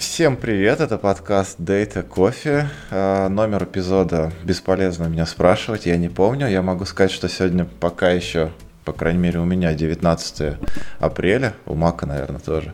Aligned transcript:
Всем 0.00 0.38
привет, 0.38 0.80
это 0.80 0.96
подкаст 0.96 1.60
Data 1.60 2.02
Coffee. 2.02 2.66
А, 2.90 3.28
номер 3.28 3.64
эпизода 3.64 4.32
бесполезно 4.44 5.04
меня 5.04 5.26
спрашивать, 5.26 5.84
я 5.84 5.98
не 5.98 6.08
помню. 6.08 6.48
Я 6.48 6.62
могу 6.62 6.86
сказать, 6.86 7.10
что 7.10 7.28
сегодня 7.28 7.66
пока 7.66 8.10
еще, 8.10 8.50
по 8.86 8.94
крайней 8.94 9.18
мере 9.18 9.40
у 9.40 9.44
меня 9.44 9.74
19 9.74 10.56
апреля, 11.00 11.52
у 11.66 11.74
Мака, 11.74 12.06
наверное, 12.06 12.40
тоже, 12.40 12.72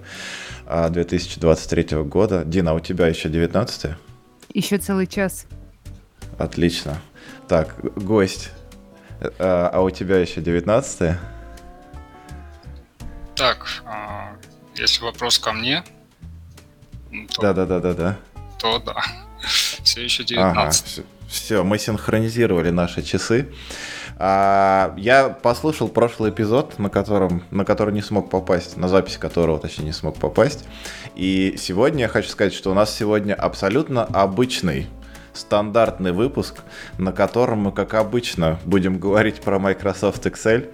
2023 0.69 1.87
а, 1.91 2.05
года. 2.05 2.45
Дина, 2.45 2.71
а 2.71 2.75
у 2.75 2.81
тебя 2.81 3.09
еще 3.09 3.29
19 3.29 3.97
Еще 4.55 4.79
целый 4.79 5.09
час. 5.09 5.47
Отлично. 6.39 6.97
Так, 7.49 7.75
гость, 7.97 8.53
а, 9.41 9.69
а 9.73 9.81
у 9.81 9.91
тебя 9.91 10.19
еще 10.19 10.41
19 10.41 11.17
Так, 13.35 13.67
если 14.77 15.03
вопрос 15.03 15.41
ко 15.41 15.53
мне, 15.53 15.83
да, 17.41 17.53
да, 17.53 17.67
да, 17.67 17.81
да, 17.81 17.95
да. 17.95 18.19
То 18.59 18.79
да. 18.79 19.03
Все 19.83 20.03
еще 20.03 20.25
19. 20.25 20.99
Ага, 20.99 21.07
все, 21.29 21.65
мы 21.65 21.79
синхронизировали 21.79 22.71
наши 22.71 23.03
часы. 23.03 23.49
А, 24.19 24.95
я 24.97 25.29
послушал 25.29 25.89
прошлый 25.89 26.31
эпизод, 26.31 26.79
на 26.79 26.89
котором, 26.89 27.45
на 27.51 27.65
который 27.65 27.93
не 27.93 28.03
смог 28.03 28.31
попасть, 28.31 28.77
на 28.77 28.89
запись 28.89 29.19
которого, 29.19 29.59
точнее, 29.59 29.87
не 29.87 29.93
смог 29.93 30.19
попасть. 30.19 30.65
И 31.15 31.57
сегодня 31.59 32.03
я 32.03 32.09
хочу 32.09 32.29
сказать, 32.29 32.55
что 32.55 32.71
у 32.71 32.75
нас 32.75 32.95
сегодня 32.95 33.35
абсолютно 33.35 34.05
обычный 34.05 34.87
стандартный 35.35 36.13
выпуск, 36.13 36.63
на 36.99 37.13
котором 37.13 37.59
мы, 37.61 37.73
как 37.73 37.95
обычно, 37.95 38.59
будем 38.65 38.99
говорить 38.99 39.41
про 39.41 39.59
Microsoft 39.59 40.25
Excel. 40.27 40.73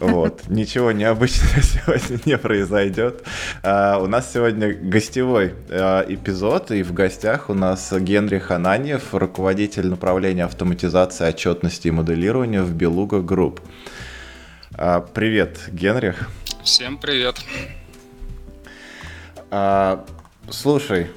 Вот. 0.00 0.48
Ничего 0.48 0.92
необычного 0.92 1.62
сегодня 1.62 2.18
не 2.24 2.38
произойдет. 2.38 3.24
А, 3.62 3.98
у 3.98 4.06
нас 4.06 4.32
сегодня 4.32 4.72
гостевой 4.72 5.54
а, 5.68 6.04
эпизод, 6.08 6.70
и 6.70 6.82
в 6.82 6.92
гостях 6.92 7.50
у 7.50 7.54
нас 7.54 7.92
Генри 7.92 8.38
Хананьев, 8.38 9.14
руководитель 9.14 9.88
направления 9.88 10.44
автоматизации, 10.44 11.28
отчетности 11.28 11.88
и 11.88 11.90
моделирования 11.90 12.62
в 12.62 12.72
Beluga 12.74 13.20
Group. 13.20 13.60
А, 14.74 15.00
привет, 15.00 15.58
Генрих. 15.68 16.28
Всем 16.62 16.98
привет. 16.98 17.36
Слушай, 20.50 21.08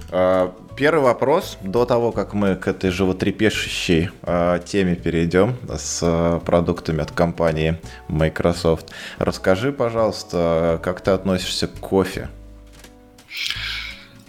Первый 0.75 1.03
вопрос, 1.03 1.57
до 1.61 1.85
того, 1.85 2.11
как 2.11 2.33
мы 2.33 2.55
к 2.55 2.67
этой 2.67 2.89
животрепещущей 2.89 4.11
э, 4.23 4.59
теме 4.65 4.95
перейдем 4.95 5.57
с 5.67 5.99
э, 6.01 6.39
продуктами 6.45 7.01
от 7.01 7.11
компании 7.11 7.77
Microsoft, 8.07 8.91
расскажи, 9.17 9.73
пожалуйста, 9.73 10.79
как 10.81 11.01
ты 11.01 11.11
относишься 11.11 11.67
к 11.67 11.79
кофе? 11.79 12.29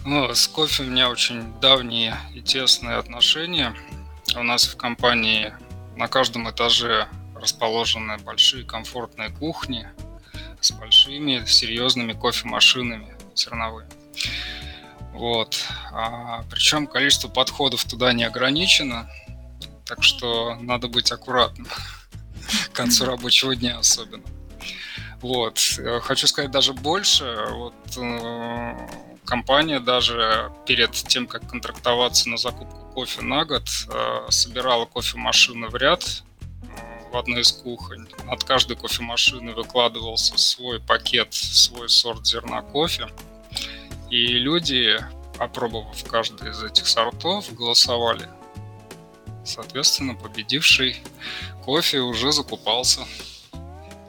Ну, 0.03 0.33
с 0.33 0.47
кофе 0.47 0.83
у 0.83 0.87
меня 0.87 1.09
очень 1.09 1.53
давние 1.61 2.15
и 2.33 2.41
тесные 2.41 2.97
отношения. 2.97 3.73
У 4.35 4.43
нас 4.43 4.65
в 4.65 4.75
компании 4.75 5.53
на 5.95 6.07
каждом 6.07 6.49
этаже 6.49 7.07
расположены 7.35 8.17
большие 8.17 8.65
комфортные 8.65 9.29
кухни 9.29 9.87
с 10.59 10.71
большими 10.71 11.45
серьезными 11.45 12.13
кофемашинами 12.13 13.15
зерновыми. 13.35 13.89
Вот. 15.13 15.59
А, 15.91 16.43
причем 16.49 16.87
количество 16.87 17.27
подходов 17.27 17.83
туда 17.85 18.13
не 18.13 18.23
ограничено, 18.23 19.09
так 19.85 20.03
что 20.03 20.55
надо 20.55 20.87
быть 20.87 21.11
аккуратным 21.11 21.67
к 22.71 22.75
концу 22.75 23.05
рабочего 23.05 23.55
дня 23.55 23.77
особенно. 23.77 24.23
Вот. 25.21 25.59
Хочу 26.01 26.27
сказать 26.27 26.51
даже 26.51 26.73
больше. 26.73 27.45
Вот 27.51 27.75
э, 27.97 28.87
компания 29.25 29.79
даже 29.79 30.51
перед 30.65 30.91
тем, 30.91 31.27
как 31.27 31.47
контрактоваться 31.47 32.27
на 32.29 32.37
закупку 32.37 32.91
кофе 32.93 33.21
на 33.21 33.45
год, 33.45 33.63
э, 33.87 34.25
собирала 34.29 34.85
кофемашины 34.85 35.67
в 35.67 35.75
ряд 35.75 36.23
э, 36.41 37.11
в 37.11 37.17
одной 37.17 37.41
из 37.41 37.51
кухонь. 37.51 38.07
От 38.27 38.43
каждой 38.43 38.77
кофемашины 38.77 39.53
выкладывался 39.53 40.37
свой 40.37 40.79
пакет, 40.79 41.33
свой 41.33 41.87
сорт 41.87 42.25
зерна 42.25 42.63
кофе. 42.63 43.07
И 44.11 44.27
люди, 44.39 44.97
опробовав 45.39 46.03
каждый 46.03 46.51
из 46.51 46.61
этих 46.61 46.85
сортов, 46.85 47.51
голосовали. 47.55 48.27
Соответственно, 49.45 50.15
победивший 50.15 51.01
кофе 51.63 51.99
уже 51.99 52.33
закупался. 52.33 53.01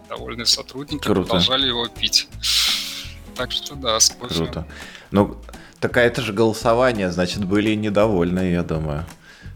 Довольные 0.08 0.46
сотрудники 0.46 1.04
Круто. 1.04 1.22
продолжали 1.22 1.68
его 1.68 1.86
пить. 1.86 2.28
Так 3.36 3.52
что 3.52 3.76
да, 3.76 3.98
с 3.98 4.10
кофе. 4.10 4.34
Круто. 4.34 4.66
Ну, 5.12 5.40
так 5.78 5.96
это 5.96 6.20
же 6.20 6.32
голосование, 6.32 7.10
значит, 7.12 7.44
были 7.44 7.74
недовольны, 7.74 8.50
я 8.50 8.64
думаю, 8.64 9.06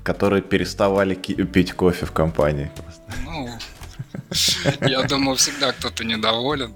которые 0.04 0.42
переставали 0.42 1.14
пить 1.16 1.72
кофе 1.72 2.06
в 2.06 2.12
компании. 2.12 2.70
Ну, 3.24 3.48
я 4.80 5.02
думаю, 5.02 5.36
всегда 5.36 5.72
кто-то 5.72 6.04
недоволен 6.04 6.72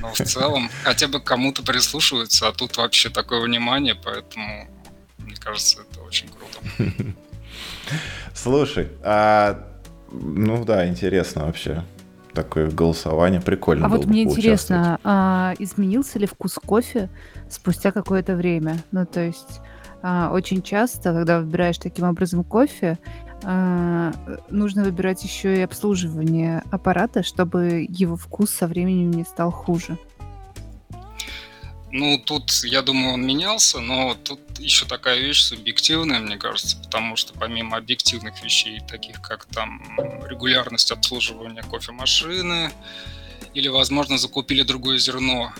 но 0.00 0.12
в 0.12 0.18
целом 0.18 0.70
хотя 0.82 1.08
бы 1.08 1.20
кому-то 1.20 1.62
прислушиваются, 1.62 2.48
а 2.48 2.52
тут 2.52 2.76
вообще 2.76 3.10
такое 3.10 3.40
внимание, 3.40 3.94
поэтому 3.94 4.68
мне 5.18 5.36
кажется, 5.36 5.82
это 5.82 6.00
очень 6.02 6.28
круто. 6.28 6.58
Слушай, 8.34 8.88
а 9.02 9.68
ну 10.10 10.64
да, 10.64 10.88
интересно 10.88 11.46
вообще. 11.46 11.82
Такое 12.32 12.68
голосование 12.68 13.40
прикольно. 13.40 13.86
А 13.86 13.88
вот 13.88 14.06
мне 14.06 14.24
интересно, 14.24 14.98
а 15.04 15.54
изменился 15.58 16.18
ли 16.18 16.26
вкус 16.26 16.54
кофе 16.54 17.08
спустя 17.48 17.92
какое-то 17.92 18.34
время? 18.34 18.82
Ну, 18.90 19.06
то 19.06 19.20
есть 19.20 19.60
а, 20.02 20.30
очень 20.32 20.60
часто, 20.60 21.12
когда 21.12 21.40
выбираешь 21.40 21.78
таким 21.78 22.06
образом 22.06 22.42
кофе, 22.42 22.98
нужно 23.44 24.84
выбирать 24.84 25.22
еще 25.24 25.58
и 25.58 25.60
обслуживание 25.62 26.62
аппарата, 26.70 27.22
чтобы 27.22 27.86
его 27.88 28.16
вкус 28.16 28.50
со 28.50 28.66
временем 28.66 29.10
не 29.10 29.24
стал 29.24 29.50
хуже. 29.50 29.98
Ну, 31.96 32.18
тут, 32.18 32.50
я 32.64 32.82
думаю, 32.82 33.14
он 33.14 33.24
менялся, 33.24 33.78
но 33.78 34.16
тут 34.24 34.40
еще 34.58 34.84
такая 34.84 35.20
вещь 35.20 35.42
субъективная, 35.42 36.18
мне 36.18 36.36
кажется, 36.36 36.76
потому 36.76 37.14
что 37.14 37.34
помимо 37.34 37.76
объективных 37.76 38.42
вещей, 38.42 38.80
таких 38.80 39.20
как 39.20 39.44
там 39.44 39.80
регулярность 40.28 40.90
обслуживания 40.90 41.62
кофемашины, 41.62 42.72
или, 43.54 43.68
возможно, 43.68 44.18
закупили 44.18 44.64
другое 44.64 44.98
зерно, 44.98 45.52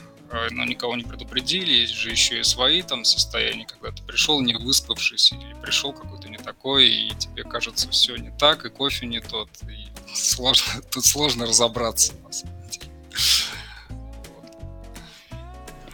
но 0.51 0.65
никого 0.65 0.97
не 0.97 1.05
предупредили, 1.05 1.73
есть 1.73 1.95
же 1.95 2.11
еще 2.11 2.41
и 2.41 2.43
свои 2.43 2.83
там 2.83 3.05
состояния, 3.05 3.67
когда 3.67 3.91
ты 3.91 4.03
пришел 4.03 4.41
не 4.41 4.55
выспавшись, 4.55 5.33
или 5.33 5.55
пришел 5.63 5.93
какой-то 5.93 6.29
не 6.29 6.39
такой, 6.39 6.89
и 6.89 7.15
тебе 7.15 7.45
кажется 7.45 7.89
все 7.91 8.17
не 8.17 8.31
так, 8.39 8.65
и 8.65 8.71
кофе 8.71 9.07
не 9.07 9.21
тот, 9.21 9.49
и 9.69 9.89
сложно, 10.15 10.83
тут 10.93 11.05
сложно 11.05 11.47
разобраться, 11.47 12.13
на 12.25 12.33
самом 12.33 12.69
деле. 12.69 12.87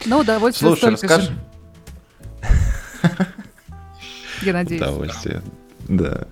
Ну, 0.06 0.18
удовольствие 0.18 0.70
Слушай, 0.70 0.92
расскажи. 0.92 1.26
Же. 1.26 1.50
Я 4.42 4.54
надеюсь. 4.54 4.80
Удовольствие, 4.80 5.42
да. 5.86 6.10
да. 6.10 6.28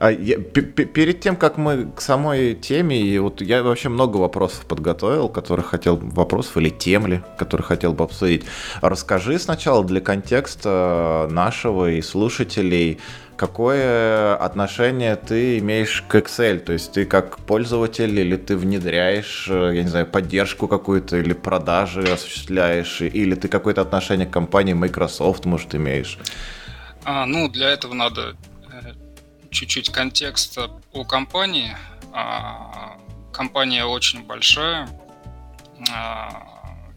А 0.00 0.10
я, 0.10 0.38
перед 0.38 1.20
тем, 1.20 1.36
как 1.36 1.58
мы 1.58 1.92
к 1.94 2.00
самой 2.00 2.54
теме, 2.54 2.98
и 2.98 3.18
вот 3.18 3.42
я 3.42 3.62
вообще 3.62 3.90
много 3.90 4.16
вопросов 4.16 4.64
подготовил, 4.64 5.28
которые 5.28 5.62
хотел, 5.62 5.96
вопросов 5.96 6.56
или 6.56 6.70
тем 6.70 7.06
ли, 7.06 7.20
которые 7.36 7.66
хотел 7.66 7.92
бы 7.92 8.04
обсудить. 8.04 8.44
Расскажи 8.80 9.38
сначала 9.38 9.84
для 9.84 10.00
контекста 10.00 11.28
нашего 11.30 11.90
и 11.90 12.00
слушателей, 12.00 12.98
какое 13.36 14.36
отношение 14.36 15.16
ты 15.16 15.58
имеешь 15.58 16.02
к 16.08 16.14
Excel? 16.14 16.60
То 16.60 16.72
есть 16.72 16.92
ты 16.92 17.04
как 17.04 17.36
пользователь 17.36 18.18
или 18.18 18.36
ты 18.36 18.56
внедряешь, 18.56 19.48
я 19.50 19.82
не 19.82 19.88
знаю, 19.88 20.06
поддержку 20.06 20.66
какую-то 20.66 21.18
или 21.18 21.34
продажи 21.34 22.04
осуществляешь, 22.04 23.02
или 23.02 23.34
ты 23.34 23.48
какое-то 23.48 23.82
отношение 23.82 24.26
к 24.26 24.30
компании 24.30 24.72
Microsoft, 24.72 25.44
может, 25.44 25.74
имеешь? 25.74 26.18
А, 27.04 27.26
ну, 27.26 27.50
для 27.50 27.68
этого 27.68 27.92
надо 27.92 28.34
чуть-чуть 29.50 29.90
контекста 29.90 30.70
о 30.92 31.04
компании. 31.04 31.76
А, 32.12 32.98
компания 33.32 33.84
очень 33.84 34.24
большая, 34.24 34.88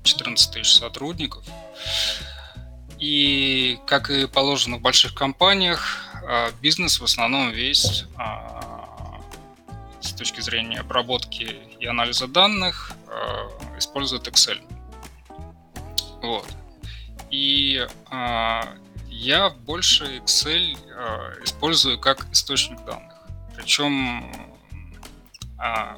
14 0.03 0.49
а, 0.49 0.53
тысяч 0.53 0.73
сотрудников. 0.73 1.43
И, 2.99 3.79
как 3.85 4.09
и 4.09 4.27
положено 4.27 4.77
в 4.77 4.81
больших 4.81 5.13
компаниях, 5.13 5.99
а, 6.25 6.51
бизнес 6.61 6.99
в 6.99 7.03
основном 7.03 7.51
весь 7.51 8.05
с 10.01 10.11
точки 10.13 10.41
зрения 10.41 10.79
обработки 10.81 11.57
и 11.79 11.85
анализа 11.85 12.27
данных 12.27 12.91
использует 13.77 14.27
Excel. 14.27 14.59
Вот. 16.21 16.47
И 17.31 17.87
я 19.13 19.49
больше 19.49 20.17
Excel 20.17 20.75
э, 20.75 21.43
использую 21.43 21.99
как 21.99 22.31
источник 22.31 22.83
данных. 22.85 23.13
Причем 23.55 24.31
э, 25.59 25.95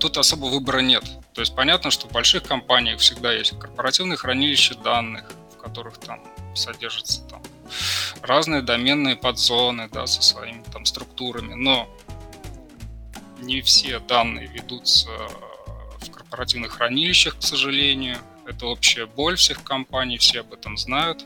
тут 0.00 0.16
особо 0.16 0.46
выбора 0.46 0.80
нет. 0.80 1.04
То 1.34 1.40
есть 1.40 1.54
понятно, 1.54 1.90
что 1.90 2.08
в 2.08 2.12
больших 2.12 2.44
компаниях 2.44 3.00
всегда 3.00 3.32
есть 3.32 3.58
корпоративные 3.58 4.16
хранилища 4.16 4.74
данных, 4.76 5.30
в 5.54 5.58
которых 5.58 5.98
там 5.98 6.20
содержатся 6.54 7.22
там 7.28 7.42
разные 8.22 8.62
доменные 8.62 9.16
подзоны, 9.16 9.88
да, 9.92 10.06
со 10.06 10.22
своими 10.22 10.62
там 10.72 10.84
структурами, 10.86 11.54
но 11.54 11.88
не 13.40 13.60
все 13.60 13.98
данные 13.98 14.46
ведутся 14.46 15.08
в 16.00 16.10
корпоративных 16.10 16.72
хранилищах, 16.72 17.38
к 17.38 17.42
сожалению. 17.42 18.18
Это 18.46 18.66
общая 18.66 19.06
боль 19.06 19.36
всех 19.36 19.62
компаний, 19.62 20.18
все 20.18 20.40
об 20.40 20.52
этом 20.52 20.76
знают. 20.76 21.24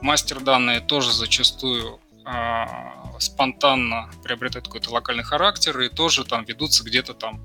Мастер 0.00 0.40
данные 0.40 0.80
тоже 0.80 1.12
зачастую 1.12 2.00
э, 2.24 2.64
спонтанно 3.18 4.10
приобретают 4.22 4.66
какой-то 4.66 4.92
локальный 4.92 5.24
характер 5.24 5.80
и 5.80 5.88
тоже 5.88 6.24
там 6.24 6.44
ведутся 6.44 6.84
где-то 6.84 7.14
там 7.14 7.40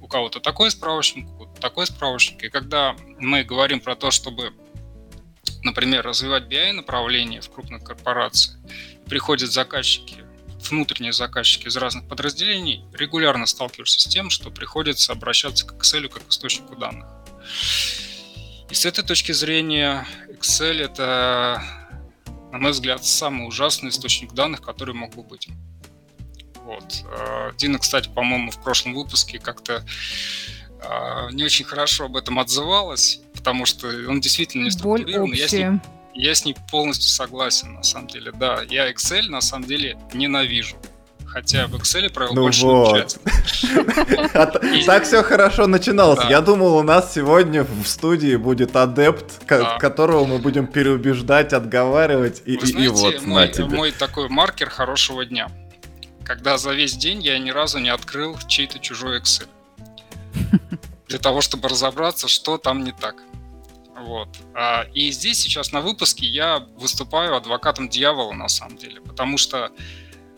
у 0.00 0.06
кого-то 0.06 0.40
такой 0.40 0.70
справочник, 0.70 1.26
у 1.28 1.32
кого-то 1.32 1.60
такой 1.60 1.86
справочник. 1.86 2.44
И 2.44 2.48
когда 2.48 2.94
мы 3.18 3.42
говорим 3.44 3.80
про 3.80 3.96
то, 3.96 4.10
чтобы, 4.10 4.52
например, 5.62 6.04
развивать 6.04 6.44
BI 6.44 6.72
направление 6.72 7.40
в 7.40 7.50
крупных 7.50 7.82
корпорациях, 7.82 8.58
приходят 9.06 9.50
заказчики, 9.50 10.24
внутренние 10.68 11.12
заказчики 11.12 11.68
из 11.68 11.76
разных 11.76 12.08
подразделений, 12.08 12.84
регулярно 12.92 13.46
сталкиваешься 13.46 14.00
с 14.00 14.04
тем, 14.04 14.30
что 14.30 14.50
приходится 14.50 15.12
обращаться 15.12 15.66
к 15.66 15.72
Excel 15.74 16.08
как 16.08 16.26
к 16.26 16.30
источнику 16.30 16.76
данных. 16.76 17.08
И 18.70 18.74
с 18.74 18.84
этой 18.84 19.04
точки 19.04 19.32
зрения 19.32 20.06
Excel 20.28 20.80
это, 20.80 21.62
на 22.52 22.58
мой 22.58 22.70
взгляд, 22.70 23.04
самый 23.04 23.48
ужасный 23.48 23.90
источник 23.90 24.32
данных, 24.32 24.62
который 24.62 24.94
мог 24.94 25.14
бы 25.14 25.22
быть. 25.22 25.48
Вот. 26.62 27.04
Дина, 27.56 27.78
кстати, 27.78 28.08
по-моему, 28.08 28.50
в 28.52 28.62
прошлом 28.62 28.94
выпуске 28.94 29.40
как-то 29.40 29.84
э, 30.82 31.28
не 31.32 31.42
очень 31.42 31.64
хорошо 31.64 32.04
об 32.04 32.16
этом 32.16 32.38
отзывалась, 32.38 33.20
потому 33.34 33.66
что 33.66 33.88
он 33.88 34.20
действительно 34.20 34.64
не 34.64 34.70
структурирован. 34.70 35.32
Я 35.32 35.48
с, 35.48 35.52
ней, 35.52 35.80
я 36.20 36.34
с 36.34 36.44
ней 36.44 36.56
полностью 36.70 37.08
согласен, 37.08 37.74
на 37.74 37.82
самом 37.82 38.08
деле. 38.08 38.32
Да, 38.32 38.60
я 38.68 38.90
Excel 38.90 39.28
на 39.28 39.40
самом 39.40 39.66
деле 39.66 39.98
ненавижу. 40.12 40.76
Хотя 41.26 41.68
в 41.68 41.76
Excel 41.76 42.10
провел 42.10 42.34
ну 42.34 42.42
больше 42.42 42.66
вот. 42.66 43.18
Так 44.86 45.04
все 45.04 45.22
хорошо 45.22 45.68
начиналось. 45.68 46.24
Я 46.28 46.40
думал, 46.40 46.76
у 46.76 46.82
нас 46.82 47.14
сегодня 47.14 47.64
в 47.64 47.86
студии 47.86 48.34
будет 48.34 48.74
адепт, 48.74 49.44
которого 49.46 50.26
мы 50.26 50.38
будем 50.38 50.66
переубеждать, 50.66 51.52
отговаривать. 51.52 52.42
И 52.46 52.56
вот 52.88 53.26
на 53.26 53.46
тебе. 53.46 53.76
Мой 53.76 53.92
такой 53.92 54.28
маркер 54.28 54.70
хорошего 54.70 55.24
дня 55.24 55.48
когда 56.30 56.58
за 56.58 56.72
весь 56.74 56.94
день 56.94 57.20
я 57.20 57.36
ни 57.40 57.50
разу 57.50 57.80
не 57.80 57.88
открыл 57.88 58.38
чей-то 58.46 58.78
чужой 58.78 59.18
Excel. 59.18 59.48
Для 61.08 61.18
того, 61.18 61.40
чтобы 61.40 61.68
разобраться, 61.68 62.28
что 62.28 62.56
там 62.56 62.84
не 62.84 62.92
так. 62.92 63.16
Вот. 64.00 64.28
А, 64.54 64.86
и 64.94 65.10
здесь 65.10 65.40
сейчас 65.40 65.72
на 65.72 65.80
выпуске 65.80 66.26
я 66.26 66.60
выступаю 66.76 67.36
адвокатом 67.36 67.88
дьявола 67.88 68.32
на 68.32 68.48
самом 68.48 68.76
деле, 68.76 69.00
потому 69.00 69.36
что 69.38 69.70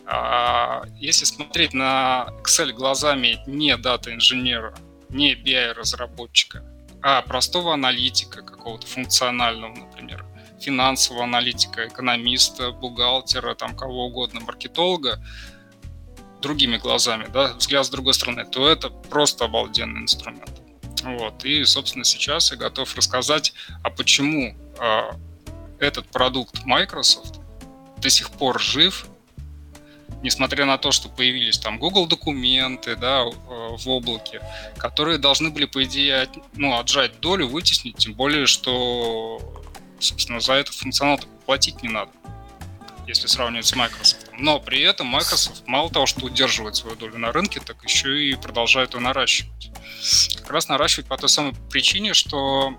а, 0.05 0.83
если 0.99 1.25
смотреть 1.25 1.73
на 1.73 2.27
Excel 2.43 2.73
глазами 2.73 3.39
не 3.47 3.75
дата-инженера, 3.77 4.75
не 5.09 5.33
BI-разработчика, 5.33 6.63
а 7.01 7.21
простого 7.21 7.73
аналитика 7.73 8.41
какого-то 8.41 8.87
функционального, 8.87 9.73
например, 9.73 10.25
финансового 10.59 11.23
аналитика, 11.23 11.87
экономиста, 11.87 12.71
бухгалтера, 12.71 13.55
там 13.55 13.75
кого 13.75 14.07
угодно, 14.07 14.41
маркетолога, 14.41 15.23
другими 16.41 16.77
глазами, 16.77 17.27
да, 17.31 17.53
взгляд 17.53 17.85
с 17.85 17.89
другой 17.89 18.13
стороны, 18.13 18.45
то 18.45 18.67
это 18.67 18.89
просто 18.89 19.45
обалденный 19.45 20.01
инструмент. 20.01 20.62
Вот. 21.03 21.45
И, 21.45 21.63
собственно, 21.65 22.05
сейчас 22.05 22.51
я 22.51 22.57
готов 22.57 22.95
рассказать, 22.95 23.53
а 23.83 23.89
почему 23.89 24.55
э, 24.79 25.01
этот 25.79 26.07
продукт 26.07 26.63
Microsoft 26.65 27.39
до 27.97 28.09
сих 28.09 28.31
пор 28.31 28.59
жив, 28.59 29.05
несмотря 30.21 30.65
на 30.65 30.77
то, 30.77 30.91
что 30.91 31.09
появились 31.09 31.59
там 31.59 31.77
Google 31.77 32.07
документы, 32.07 32.95
да, 32.95 33.23
в 33.23 33.89
облаке, 33.89 34.41
которые 34.77 35.17
должны 35.17 35.49
были, 35.49 35.65
по 35.65 35.83
идее, 35.83 36.29
ну, 36.53 36.77
отжать 36.77 37.19
долю, 37.19 37.47
вытеснить, 37.47 37.97
тем 37.97 38.13
более, 38.13 38.45
что, 38.45 39.41
собственно, 39.99 40.39
за 40.39 40.53
этот 40.53 40.75
функционал 40.75 41.19
платить 41.45 41.83
не 41.83 41.89
надо 41.89 42.11
если 43.07 43.27
сравнивать 43.27 43.65
с 43.65 43.75
Microsoft. 43.75 44.22
Но 44.37 44.59
при 44.59 44.81
этом 44.81 45.07
Microsoft 45.07 45.63
мало 45.67 45.89
того, 45.89 46.05
что 46.05 46.25
удерживает 46.25 46.75
свою 46.75 46.95
долю 46.95 47.17
на 47.17 47.31
рынке, 47.31 47.59
так 47.59 47.83
еще 47.83 48.29
и 48.29 48.35
продолжает 48.35 48.93
ее 48.93 48.99
наращивать. 48.99 49.71
Как 50.37 50.51
раз 50.51 50.69
наращивать 50.69 51.07
по 51.07 51.17
той 51.17 51.29
самой 51.29 51.53
причине, 51.69 52.13
что 52.13 52.73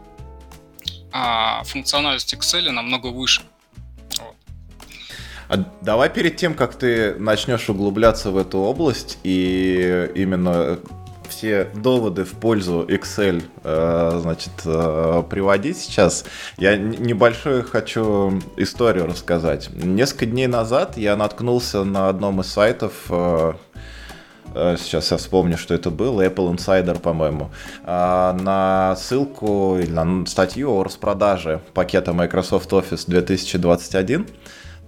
а, 1.13 1.63
функциональность 1.65 2.35
Excel 2.35 2.71
намного 2.71 3.07
выше. 3.07 3.43
Вот. 4.19 4.37
А 5.49 5.57
давай 5.81 6.11
перед 6.11 6.37
тем, 6.37 6.55
как 6.55 6.77
ты 6.77 7.15
начнешь 7.15 7.69
углубляться 7.69 8.31
в 8.31 8.37
эту 8.37 8.59
область 8.59 9.19
и 9.23 10.11
именно 10.17 10.81
все 11.45 11.69
доводы 11.75 12.25
в 12.25 12.33
пользу 12.33 12.87
Excel, 12.89 13.43
э, 13.65 14.19
значит, 14.23 14.53
э, 14.65 15.23
приводить 15.29 15.77
сейчас, 15.77 16.25
я 16.57 16.75
небольшую 16.79 17.65
хочу 17.65 18.41
историю 18.57 19.07
рассказать. 19.07 19.69
Несколько 19.75 20.25
дней 20.25 20.47
назад 20.47 20.97
я 20.97 21.17
наткнулся 21.17 21.85
на 21.85 22.09
одном 22.09 22.41
из 22.41 22.47
сайтов, 22.47 22.95
э, 23.11 23.53
сейчас 24.55 25.11
я 25.11 25.19
вспомню, 25.19 25.59
что 25.59 25.75
это 25.75 25.91
был, 25.91 26.23
Apple 26.23 26.55
Insider, 26.55 26.99
по-моему, 26.99 27.51
на 27.85 28.97
ссылку 28.97 29.77
или 29.79 29.91
на 29.91 30.25
статью 30.27 30.71
о 30.71 30.85
распродаже 30.85 31.61
пакета 31.75 32.15
Microsoft 32.15 32.73
Office 32.73 33.05
2021 33.07 34.27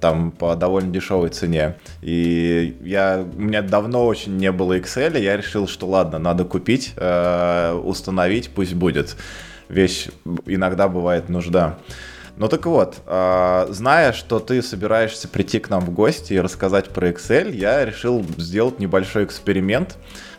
там 0.00 0.30
по 0.30 0.54
довольно 0.56 0.92
дешевой 0.92 1.30
цене. 1.30 1.76
И 2.02 2.76
я, 2.82 3.24
у 3.36 3.40
меня 3.40 3.62
давно 3.62 4.06
очень 4.06 4.36
не 4.36 4.52
было 4.52 4.78
Excel, 4.78 5.18
я 5.18 5.36
решил, 5.36 5.66
что 5.66 5.86
ладно, 5.86 6.18
надо 6.18 6.44
купить, 6.44 6.92
э, 6.96 7.72
установить, 7.72 8.50
пусть 8.50 8.74
будет. 8.74 9.16
Вещь 9.68 10.08
иногда 10.46 10.88
бывает 10.88 11.28
нужда. 11.28 11.78
Ну 12.36 12.48
так 12.48 12.66
вот, 12.66 12.98
э, 13.06 13.66
зная, 13.70 14.12
что 14.12 14.40
ты 14.40 14.60
собираешься 14.60 15.26
прийти 15.26 15.58
к 15.58 15.70
нам 15.70 15.80
в 15.80 15.90
гости 15.90 16.34
и 16.34 16.40
рассказать 16.40 16.90
про 16.90 17.08
Excel, 17.08 17.50
я 17.50 17.84
решил 17.84 18.24
сделать 18.36 18.78
небольшой 18.78 19.24
эксперимент. 19.24 19.96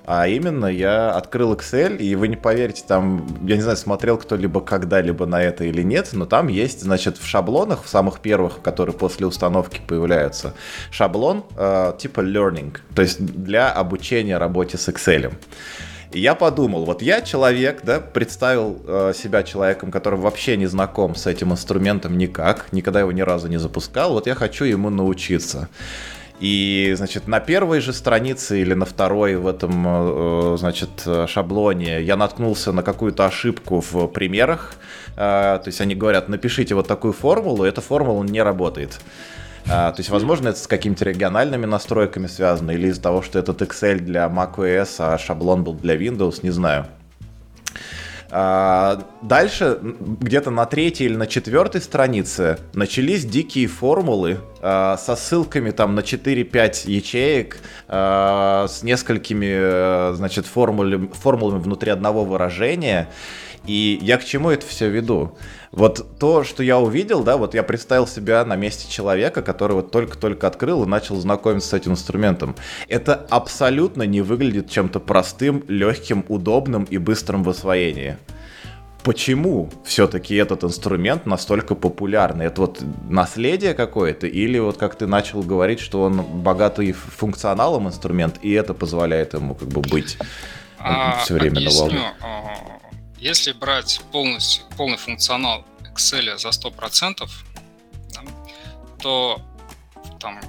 А 0.08 0.26
именно, 0.30 0.68
я 0.68 1.12
открыл 1.12 1.54
Excel, 1.54 1.98
и 1.98 2.16
вы 2.16 2.30
не 2.30 2.38
поверите, 2.38 2.82
там, 2.88 3.28
я 3.46 3.58
не 3.58 3.62
знаю, 3.62 3.76
смотрел 3.76 4.18
кто-либо 4.18 4.62
когда-либо 4.62 5.26
на 5.26 5.44
это 5.44 5.66
или 5.66 5.82
нет, 5.84 6.12
но 6.14 6.26
там 6.26 6.48
есть, 6.48 6.82
значит, 6.82 7.18
в 7.18 7.28
шаблонах, 7.28 7.84
в 7.84 7.90
самых 7.90 8.22
первых, 8.22 8.62
которые 8.62 8.96
после 8.96 9.28
установки 9.28 9.82
появляются, 9.86 10.54
шаблон 10.92 11.44
э, 11.58 11.92
типа 12.00 12.22
learning, 12.22 12.78
то 12.96 13.02
есть 13.02 13.20
для 13.20 13.70
обучения 13.70 14.38
работе 14.38 14.78
с 14.78 14.88
Excel. 14.88 15.34
И 16.14 16.22
я 16.22 16.36
подумал, 16.36 16.86
вот 16.86 17.02
я 17.02 17.20
человек, 17.20 17.82
да, 17.84 18.00
представил 18.00 18.82
э, 18.88 19.12
себя 19.14 19.44
человеком, 19.44 19.92
который 19.92 20.18
вообще 20.18 20.56
не 20.56 20.68
знаком 20.68 21.16
с 21.16 21.28
этим 21.28 21.52
инструментом 21.52 22.18
никак, 22.18 22.72
никогда 22.72 23.02
его 23.02 23.12
ни 23.12 23.20
разу 23.20 23.50
не 23.50 23.58
запускал, 23.58 24.14
вот 24.14 24.26
я 24.26 24.36
хочу 24.36 24.64
ему 24.64 24.90
научиться. 24.90 25.68
И, 26.40 26.94
значит, 26.96 27.28
на 27.28 27.40
первой 27.40 27.80
же 27.80 27.94
странице 27.94 28.62
или 28.62 28.76
на 28.76 28.86
второй 28.86 29.36
в 29.38 29.48
этом, 29.48 29.86
э, 29.88 30.58
значит, 30.58 30.90
шаблоне 31.28 32.02
я 32.02 32.16
наткнулся 32.16 32.72
на 32.72 32.84
какую-то 32.84 33.26
ошибку 33.26 33.82
в 33.82 34.08
примерах. 34.08 34.76
Э, 35.16 35.60
то 35.62 35.64
есть 35.66 35.82
они 35.82 35.96
говорят, 35.96 36.30
напишите 36.30 36.76
вот 36.76 36.88
такую 36.88 37.14
формулу, 37.14 37.64
эта 37.64 37.82
формула 37.82 38.24
не 38.24 38.44
работает. 38.44 39.00
То 39.66 39.96
есть, 39.98 40.10
возможно, 40.10 40.48
это 40.48 40.60
с 40.60 40.68
какими-то 40.68 41.04
региональными 41.04 41.66
настройками 41.66 42.28
связано, 42.28 42.72
или 42.72 42.88
из-за 42.88 43.02
того, 43.02 43.22
что 43.22 43.38
этот 43.38 43.62
Excel 43.62 44.00
для 44.00 44.26
macOS, 44.28 44.96
а 45.00 45.18
шаблон 45.18 45.66
был 45.66 45.74
для 45.74 45.98
Windows, 45.98 46.40
не 46.42 46.52
знаю. 46.52 46.86
А, 48.30 49.04
дальше, 49.22 49.80
где-то 49.82 50.52
на 50.52 50.66
третьей 50.66 51.08
или 51.08 51.16
на 51.16 51.28
четвертой 51.28 51.82
странице, 51.82 52.60
начались 52.74 53.26
дикие 53.26 53.68
формулы 53.68 54.40
а, 54.62 54.98
со 54.98 55.16
ссылками 55.16 55.72
там 55.72 55.96
на 55.96 56.02
4-5 56.02 56.90
ячеек, 56.90 57.60
а, 57.88 58.68
с 58.68 58.84
несколькими, 58.84 59.48
э, 59.50 60.14
значит, 60.16 60.46
формулами, 60.46 61.10
формулами 61.14 61.60
внутри 61.60 61.92
одного 61.92 62.26
выражения. 62.26 63.10
И 63.68 64.00
я 64.02 64.18
к 64.18 64.24
чему 64.24 64.50
это 64.50 64.66
все 64.66 64.90
веду? 64.90 65.38
Вот 65.72 66.18
то, 66.18 66.44
что 66.46 66.64
я 66.64 66.80
увидел, 66.80 67.24
да, 67.24 67.36
вот 67.36 67.54
я 67.54 67.64
представил 67.64 68.08
себя 68.08 68.44
на 68.46 68.56
месте 68.56 68.90
человека, 68.90 69.42
который 69.42 69.74
вот 69.74 69.92
только-только 69.92 70.48
открыл 70.48 70.84
и 70.84 70.88
начал 70.88 71.18
знакомиться 71.18 71.70
с 71.70 71.74
этим 71.74 71.92
инструментом. 71.92 72.56
Это 72.88 73.14
абсолютно 73.30 74.04
не 74.04 74.22
выглядит 74.22 74.70
чем-то 74.70 75.02
простым, 75.02 75.64
легким, 75.68 76.26
удобным 76.30 76.86
и 76.86 76.98
быстрым 76.98 77.44
в 77.44 77.50
освоении. 77.50 78.18
Почему 79.04 79.70
все-таки 79.86 80.36
этот 80.36 80.64
инструмент 80.64 81.26
настолько 81.26 81.76
популярный? 81.76 82.46
Это 82.46 82.62
вот 82.62 82.82
наследие 83.10 83.74
какое-то? 83.74 84.28
Или 84.28 84.60
вот 84.60 84.78
как 84.78 84.96
ты 84.96 85.08
начал 85.08 85.44
говорить, 85.44 85.80
что 85.80 86.04
он 86.04 86.22
богатый 86.22 86.92
функционалом 86.94 87.88
инструмент, 87.88 88.38
и 88.42 88.52
это 88.52 88.74
позволяет 88.74 89.34
ему 89.34 89.56
как 89.56 89.68
бы 89.68 89.82
быть 89.82 90.18
а, 90.80 91.20
все 91.20 91.36
время 91.36 91.58
объясню. 91.58 91.86
на 91.86 91.90
волне? 91.90 92.02
Если 93.18 93.52
брать 93.52 94.02
полностью, 94.12 94.64
полный 94.78 94.98
функционал 94.98 95.66
Excel 95.82 96.38
за 96.38 96.50
100%, 96.50 97.30
то 99.02 99.42
там 100.20 100.40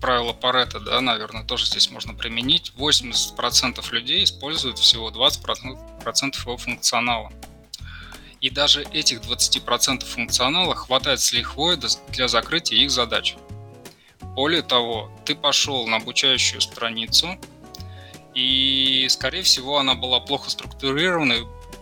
правило 0.00 0.32
Паретта, 0.32 0.80
да, 0.80 1.00
наверное, 1.00 1.44
тоже 1.44 1.66
здесь 1.66 1.90
можно 1.90 2.14
применить. 2.14 2.72
80% 2.76 3.92
людей 3.92 4.24
используют 4.24 4.78
всего 4.78 5.10
20% 5.10 6.40
его 6.40 6.56
функционала. 6.56 7.30
И 8.40 8.48
даже 8.48 8.84
этих 8.84 9.20
20% 9.20 10.04
функционала 10.04 10.74
хватает 10.74 11.20
с 11.20 11.32
лихвой 11.32 11.76
для 12.08 12.28
закрытия 12.28 12.78
их 12.78 12.90
задач. 12.90 13.36
Более 14.22 14.62
того, 14.62 15.10
ты 15.26 15.34
пошел 15.34 15.86
на 15.86 15.96
обучающую 15.96 16.60
страницу, 16.62 17.38
и, 18.34 19.06
скорее 19.08 19.42
всего, 19.42 19.78
она 19.78 19.94
была 19.94 20.20
плохо 20.20 20.50
структурирована, 20.50 21.34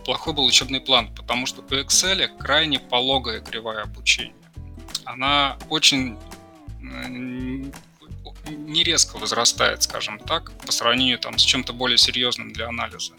плохой 0.05 0.33
был 0.33 0.45
учебный 0.45 0.81
план, 0.81 1.13
потому 1.15 1.45
что 1.45 1.61
у 1.61 1.65
Excel 1.65 2.27
крайне 2.37 2.79
пологая 2.79 3.41
кривая 3.41 3.83
обучения. 3.83 4.33
Она 5.05 5.57
очень 5.69 6.17
не 8.49 8.83
резко 8.83 9.17
возрастает, 9.17 9.83
скажем 9.83 10.19
так, 10.19 10.51
по 10.65 10.71
сравнению 10.71 11.19
там, 11.19 11.37
с 11.37 11.43
чем-то 11.43 11.73
более 11.73 11.97
серьезным 11.97 12.51
для 12.51 12.67
анализа. 12.67 13.13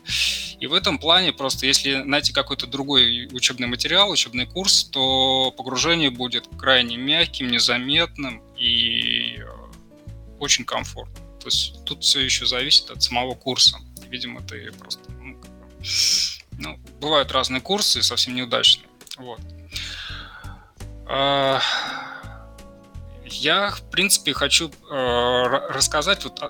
И 0.59 0.67
в 0.67 0.75
этом 0.75 0.99
плане 0.99 1.33
просто, 1.33 1.67
если 1.67 1.97
найти 1.97 2.33
какой-то 2.33 2.67
другой 2.67 3.29
учебный 3.33 3.67
материал, 3.67 4.11
учебный 4.11 4.47
курс, 4.47 4.85
то 4.85 5.53
погружение 5.57 6.11
будет 6.11 6.49
крайне 6.59 6.97
мягким, 6.97 7.51
незаметным 7.51 8.43
и 8.57 9.37
э, 9.39 9.47
очень 10.39 10.65
комфортным. 10.65 11.30
То 11.41 11.47
есть 11.47 11.85
тут 11.85 12.05
все 12.05 12.21
еще 12.21 12.47
зависит 12.47 12.91
от 12.91 13.03
самого 13.03 13.35
курса. 13.35 13.79
Видимо, 14.09 14.43
ты 14.43 14.71
просто... 14.73 15.01
Ну, 15.13 15.41
ну, 16.59 16.79
бывают 17.01 17.33
разные 17.33 17.61
курсы, 17.61 18.03
совсем 18.03 18.35
неудачные. 18.35 18.87
Вот. 19.17 19.41
А, 21.07 21.61
я, 23.25 23.71
в 23.71 23.83
принципе, 23.91 24.33
хочу 24.33 24.69
э, 24.69 25.45
рассказать 25.71 26.25
вот 26.25 26.41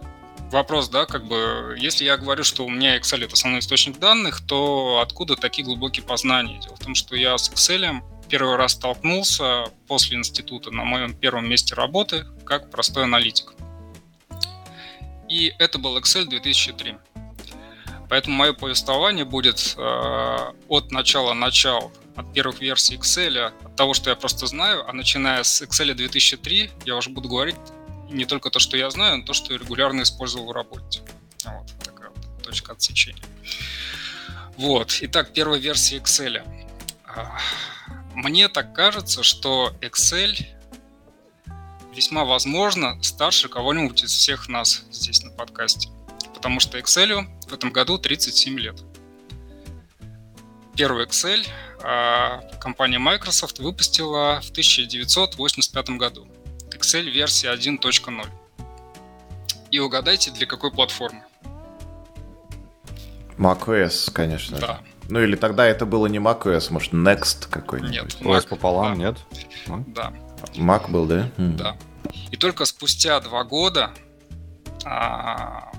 вопрос, 0.51 0.89
да, 0.89 1.07
как 1.07 1.27
бы, 1.27 1.77
если 1.79 2.05
я 2.05 2.17
говорю, 2.17 2.45
что 2.45 2.65
у 2.65 2.69
меня 2.69 2.99
Excel 2.99 3.25
это 3.25 3.35
основной 3.35 3.61
источник 3.61 3.99
данных, 3.99 4.41
то 4.47 5.01
откуда 5.01 5.37
такие 5.37 5.65
глубокие 5.65 6.05
познания? 6.05 6.59
Дело 6.61 6.77
в 6.77 6.81
том, 6.81 6.95
что 6.95 7.17
я 7.17 7.39
с 7.39 7.51
Excel 7.51 8.03
первый 8.29 8.57
раз 8.57 8.73
столкнулся 8.73 9.65
после 9.89 10.17
института 10.17 10.71
на 10.71 10.85
моем 10.85 11.15
первом 11.15 11.49
месте 11.49 11.75
работы 11.75 12.27
как 12.45 12.71
простой 12.71 13.05
аналитик. 13.05 13.53
И 15.31 15.55
это 15.59 15.79
был 15.79 15.97
Excel 15.97 16.27
2003. 16.27 16.97
Поэтому 18.09 18.37
мое 18.37 18.53
повествование 18.53 19.25
будет 19.25 19.75
э, 19.79 20.53
от 20.69 20.91
начала 20.91 21.33
начала 21.33 21.93
от 22.17 22.33
первых 22.35 22.61
версий 22.61 22.97
Excel, 22.97 23.53
от 23.65 23.77
того, 23.77 23.95
что 23.95 24.11
я 24.11 24.17
просто 24.17 24.49
знаю, 24.49 24.89
а 24.89 24.93
начиная 24.93 25.45
с 25.45 25.63
Excel 25.63 25.95
2003 25.95 26.71
я 26.85 26.97
уже 26.97 27.11
буду 27.11 27.29
говорить 27.29 27.57
не 28.11 28.25
только 28.25 28.51
то, 28.51 28.59
что 28.59 28.77
я 28.77 28.91
знаю, 28.91 29.19
но 29.19 29.25
то, 29.25 29.33
что 29.33 29.53
я 29.53 29.61
регулярно 29.61 30.03
использовал 30.03 30.47
в 30.47 30.51
работе. 30.51 31.01
Вот 31.45 31.73
такая 31.85 32.11
вот 32.11 32.43
точка 32.43 32.73
отсечения. 32.73 33.23
Вот. 34.57 34.99
Итак, 35.03 35.33
первая 35.33 35.61
версия 35.61 35.99
Excel. 35.99 36.43
А, 37.05 37.39
мне 38.15 38.49
так 38.49 38.75
кажется, 38.75 39.23
что 39.23 39.73
Excel 39.81 40.37
весьма 42.01 42.25
возможно 42.25 42.99
старше 43.03 43.51
кого-нибудь 43.51 44.05
из 44.05 44.13
всех 44.13 44.49
нас 44.49 44.85
здесь 44.91 45.23
на 45.23 45.31
подкасте. 45.33 45.91
Потому 46.33 46.59
что 46.59 46.79
Excel 46.79 47.27
в 47.47 47.53
этом 47.53 47.73
году 47.73 47.99
37 47.99 48.59
лет. 48.59 48.83
Первый 50.75 51.05
Excel 51.05 51.47
а, 51.83 52.41
компания 52.59 52.99
Microsoft 52.99 53.59
выпустила 53.59 54.41
в 54.41 54.51
1985 54.51 55.91
году. 55.91 56.27
Excel 56.71 57.03
версия 57.03 57.53
1.0. 57.53 58.27
И 59.71 59.79
угадайте, 59.79 60.31
для 60.31 60.47
какой 60.47 60.73
платформы? 60.73 61.23
macOS, 63.37 64.11
конечно. 64.11 64.59
Да. 64.59 64.81
Ну 65.11 65.21
или 65.21 65.37
тогда 65.37 65.67
это 65.67 65.85
было 65.85 66.07
не 66.07 66.17
macOS, 66.17 66.73
может 66.73 66.95
Next 66.95 67.47
какой-нибудь. 67.51 67.93
Нет. 67.93 68.17
OS 68.23 68.49
пополам, 68.49 68.99
да. 68.99 69.05
нет? 69.05 69.17
Да. 69.89 70.15
Mac 70.55 70.91
был, 70.91 71.05
да? 71.05 71.29
Да. 71.37 71.77
И 72.31 72.37
только 72.37 72.65
спустя 72.65 73.21
два 73.21 73.45
года, 73.45 73.93
а, 74.85 75.73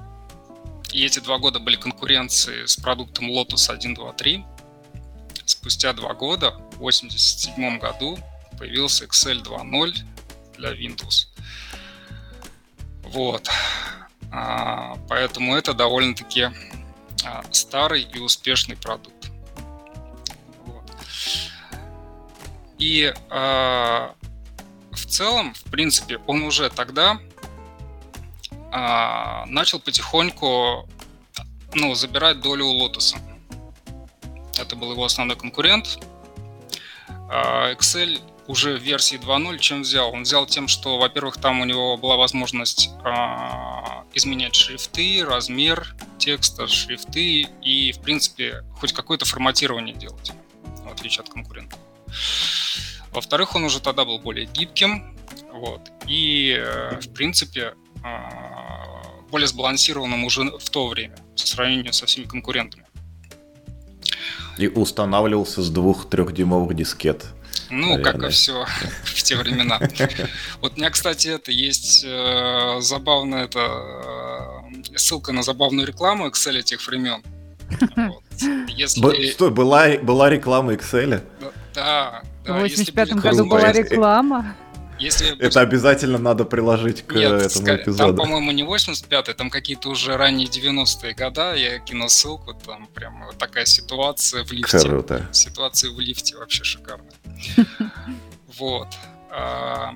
и 0.91 1.05
эти 1.05 1.19
два 1.19 1.37
года 1.37 1.59
были 1.59 1.75
конкуренции 1.75 2.65
с 2.65 2.75
продуктом 2.75 3.29
Lotus 3.29 3.71
1, 3.71 3.93
2, 3.93 4.13
3, 4.13 4.45
спустя 5.45 5.93
два 5.93 6.13
года, 6.13 6.51
в 6.51 6.81
1987 6.81 7.79
году, 7.79 8.17
появился 8.57 9.05
Excel 9.05 9.43
2.0 9.43 9.95
для 10.57 10.73
Windows. 10.73 11.27
Вот. 13.03 13.49
А, 14.31 14.97
поэтому 15.09 15.55
это 15.55 15.73
довольно-таки 15.73 16.49
а, 17.25 17.43
старый 17.51 18.03
и 18.03 18.19
успешный 18.19 18.77
продукт. 18.77 19.31
Вот. 20.65 20.91
И 22.77 23.13
а, 23.29 24.15
в 24.91 25.05
целом, 25.05 25.53
в 25.53 25.63
принципе, 25.71 26.19
он 26.27 26.43
уже 26.43 26.69
тогда 26.69 27.19
а, 28.71 29.45
начал 29.47 29.79
потихоньку 29.79 30.87
ну, 31.73 31.95
забирать 31.95 32.41
долю 32.41 32.65
у 32.65 32.87
Lotus. 32.87 33.15
Это 34.57 34.75
был 34.75 34.91
его 34.91 35.05
основной 35.05 35.37
конкурент. 35.37 35.99
А, 37.29 37.73
Excel 37.73 38.19
уже 38.47 38.77
в 38.77 38.81
версии 38.81 39.17
2.0 39.17 39.59
чем 39.59 39.81
взял? 39.81 40.11
Он 40.11 40.23
взял 40.23 40.45
тем, 40.45 40.67
что, 40.67 40.97
во-первых, 40.97 41.37
там 41.37 41.61
у 41.61 41.65
него 41.65 41.97
была 41.97 42.17
возможность 42.17 42.89
а, 43.03 44.03
изменять 44.13 44.55
шрифты, 44.55 45.23
размер 45.25 45.95
текста, 46.17 46.67
шрифты 46.67 47.47
и, 47.61 47.91
в 47.93 48.01
принципе, 48.01 48.63
хоть 48.79 48.93
какое-то 48.93 49.25
форматирование 49.25 49.95
делать, 49.95 50.31
в 50.83 50.91
отличие 50.91 51.23
от 51.23 51.29
конкурентов. 51.29 51.79
Во-вторых, 53.11 53.55
он 53.55 53.63
уже 53.65 53.81
тогда 53.81 54.05
был 54.05 54.19
более 54.19 54.45
гибким, 54.45 55.17
вот, 55.53 55.81
и, 56.07 56.55
э, 56.57 56.99
в 56.99 57.13
принципе, 57.13 57.73
а, 58.03 59.03
более 59.29 59.47
сбалансированным 59.47 60.23
уже 60.23 60.43
в 60.43 60.69
то 60.69 60.87
время, 60.87 61.15
по 61.37 61.45
сравнению 61.45 61.93
со 61.93 62.05
всеми 62.05 62.25
конкурентами. 62.25 62.85
И 64.57 64.67
устанавливался 64.67 65.61
с 65.61 65.69
двух 65.69 66.09
трехдюймовых 66.09 66.75
дискет. 66.75 67.25
Ну, 67.69 67.95
как 67.95 67.99
и 67.99 68.17
Наверное. 68.17 68.29
все 68.31 68.65
в 69.03 69.23
те 69.23 69.35
времена. 69.37 69.79
Вот 70.59 70.73
у 70.73 70.75
меня, 70.75 70.89
кстати, 70.89 71.29
это 71.29 71.51
есть 71.51 72.03
э, 72.05 72.77
забавная 72.81 73.45
это, 73.45 73.59
э, 73.59 74.97
ссылка 74.97 75.31
на 75.31 75.41
забавную 75.43 75.87
рекламу 75.87 76.27
Excel 76.27 76.57
этих 76.59 76.85
времен. 76.87 77.23
Вот. 77.95 78.23
Б- 78.41 78.65
Если... 78.73 79.31
Стой, 79.31 79.51
была, 79.51 79.97
была 79.97 80.29
реклама 80.29 80.73
Excel? 80.73 81.23
Да, 81.73 82.21
если 82.45 82.91
85 82.91 83.09
будет 83.13 83.23
году 83.23 83.45
была 83.45 83.71
реклама. 83.71 84.55
Если 84.99 85.35
Это 85.39 85.61
обязательно 85.61 86.19
надо 86.19 86.45
приложить 86.45 87.01
к 87.07 87.13
Нет, 87.15 87.31
этому 87.31 87.65
ска- 87.65 87.65
там, 87.65 87.75
эпизоду. 87.77 88.15
по-моему, 88.15 88.51
не 88.51 88.61
85-й, 88.61 89.33
там 89.33 89.49
какие-то 89.49 89.89
уже 89.89 90.15
ранние 90.15 90.47
90-е 90.47 91.15
года. 91.15 91.55
Я 91.55 91.79
кину 91.79 92.07
ссылку, 92.07 92.53
там 92.53 92.85
прям 92.85 93.25
вот 93.25 93.35
такая 93.39 93.65
ситуация 93.65 94.43
в 94.43 94.51
лифте. 94.51 94.79
Круто. 94.79 95.27
Ситуация 95.31 95.89
в 95.91 95.99
лифте 95.99 96.37
вообще 96.37 96.63
шикарная. 96.63 97.13
Вот. 98.59 98.89
А, 99.31 99.95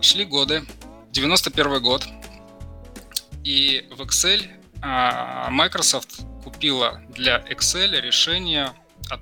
Шли 0.00 0.24
годы. 0.24 0.64
91 1.12 1.80
год. 1.80 2.04
И 3.44 3.86
в 3.96 4.00
Excel 4.00 4.42
а, 4.82 5.50
Microsoft 5.50 6.22
купила 6.42 7.00
для 7.10 7.38
Excel 7.48 8.00
решение 8.00 8.72
от 9.08 9.20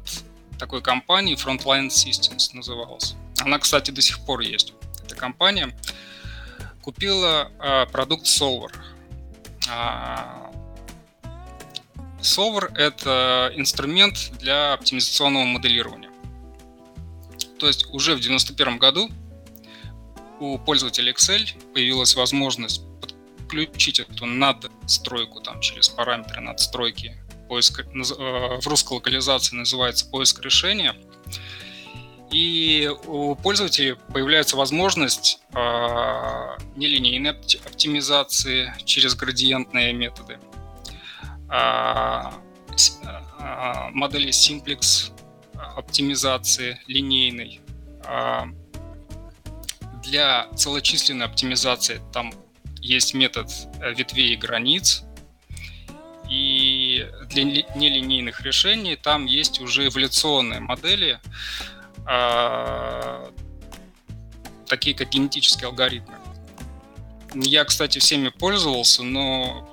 такой 0.63 0.81
компании 0.81 1.35
Frontline 1.35 1.89
Systems 1.89 2.55
называлась. 2.55 3.17
Она, 3.41 3.59
кстати, 3.59 3.91
до 3.91 4.01
сих 4.01 4.25
пор 4.25 4.43
есть. 4.43 4.75
Эта 5.05 5.17
компания 5.17 5.77
купила 6.83 7.51
а, 7.59 7.87
продукт 7.87 8.27
Solver. 8.27 8.73
А, 9.69 10.53
Solver— 12.21 12.73
это 12.77 13.53
инструмент 13.57 14.31
для 14.39 14.75
оптимизационного 14.75 15.47
моделирования. 15.47 16.11
То 17.59 17.67
есть 17.67 17.87
уже 17.93 18.15
в 18.15 18.21
91 18.21 18.79
году 18.79 19.11
у 20.39 20.59
пользователя 20.59 21.13
Excel 21.13 21.73
появилась 21.73 22.15
возможность 22.15 22.83
подключить 23.01 23.99
эту 23.99 24.27
надстройку 24.27 25.41
там, 25.41 25.61
через 25.61 25.89
параметры 25.89 26.41
надстройки. 26.41 27.17
Поиск, 27.53 27.81
э, 27.81 27.85
в 27.85 28.67
русской 28.67 28.95
локализации 28.95 29.57
называется 29.57 30.07
поиск 30.07 30.41
решения. 30.41 30.97
И 32.31 32.91
у 33.05 33.35
пользователей 33.35 33.97
появляется 34.11 34.57
возможность 34.57 35.39
э, 35.53 35.59
нелинейной 36.77 37.33
опти- 37.33 37.61
оптимизации 37.67 38.73
через 38.87 39.15
градиентные 39.15 39.93
методы, 39.93 40.39
а, 41.51 42.33
с- 42.75 42.99
а, 43.39 43.91
модели 43.91 44.31
Simplex 44.31 45.13
оптимизации 45.77 46.81
линейной, 46.87 47.61
а, 48.07 48.47
для 50.03 50.49
целочисленной 50.57 51.27
оптимизации 51.27 52.01
там 52.15 52.33
есть 52.81 53.13
метод 53.13 53.51
э, 53.83 53.93
ветвей 53.93 54.33
и 54.33 54.37
границ, 54.37 55.05
и 56.31 56.72
для 57.27 57.45
нелинейных 57.45 58.41
решений 58.43 58.97
там 58.97 59.27
есть 59.27 59.61
уже 59.61 59.89
эволюционные 59.89 60.61
модели, 60.61 61.21
э, 62.09 63.31
такие 64.67 64.97
как 64.97 65.11
генетические 65.11 65.69
алгоритмы. 65.69 66.15
Я, 67.35 67.65
кстати, 67.65 67.99
всеми 67.99 68.29
пользовался, 68.29 69.03
но 69.03 69.69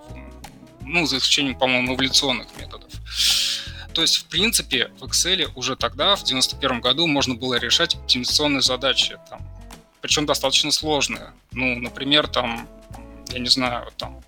ну, 0.81 1.05
за 1.05 1.17
исключением, 1.17 1.57
по-моему, 1.57 1.95
эволюционных 1.95 2.47
методов. 2.57 2.91
То 3.93 4.01
есть, 4.01 4.17
в 4.17 4.25
принципе, 4.25 4.91
в 4.99 5.03
Excel 5.03 5.51
уже 5.55 5.75
тогда, 5.75 6.15
в 6.15 6.23
91 6.23 6.81
году, 6.81 7.07
можно 7.07 7.35
было 7.35 7.55
решать 7.55 7.95
оптимизационные 7.95 8.61
задачи, 8.61 9.17
там, 9.29 9.41
причем 10.01 10.25
достаточно 10.25 10.71
сложные. 10.71 11.33
Ну, 11.51 11.79
например, 11.79 12.27
там, 12.27 12.67
я 13.29 13.39
не 13.39 13.49
знаю, 13.49 13.91
там 13.97 14.23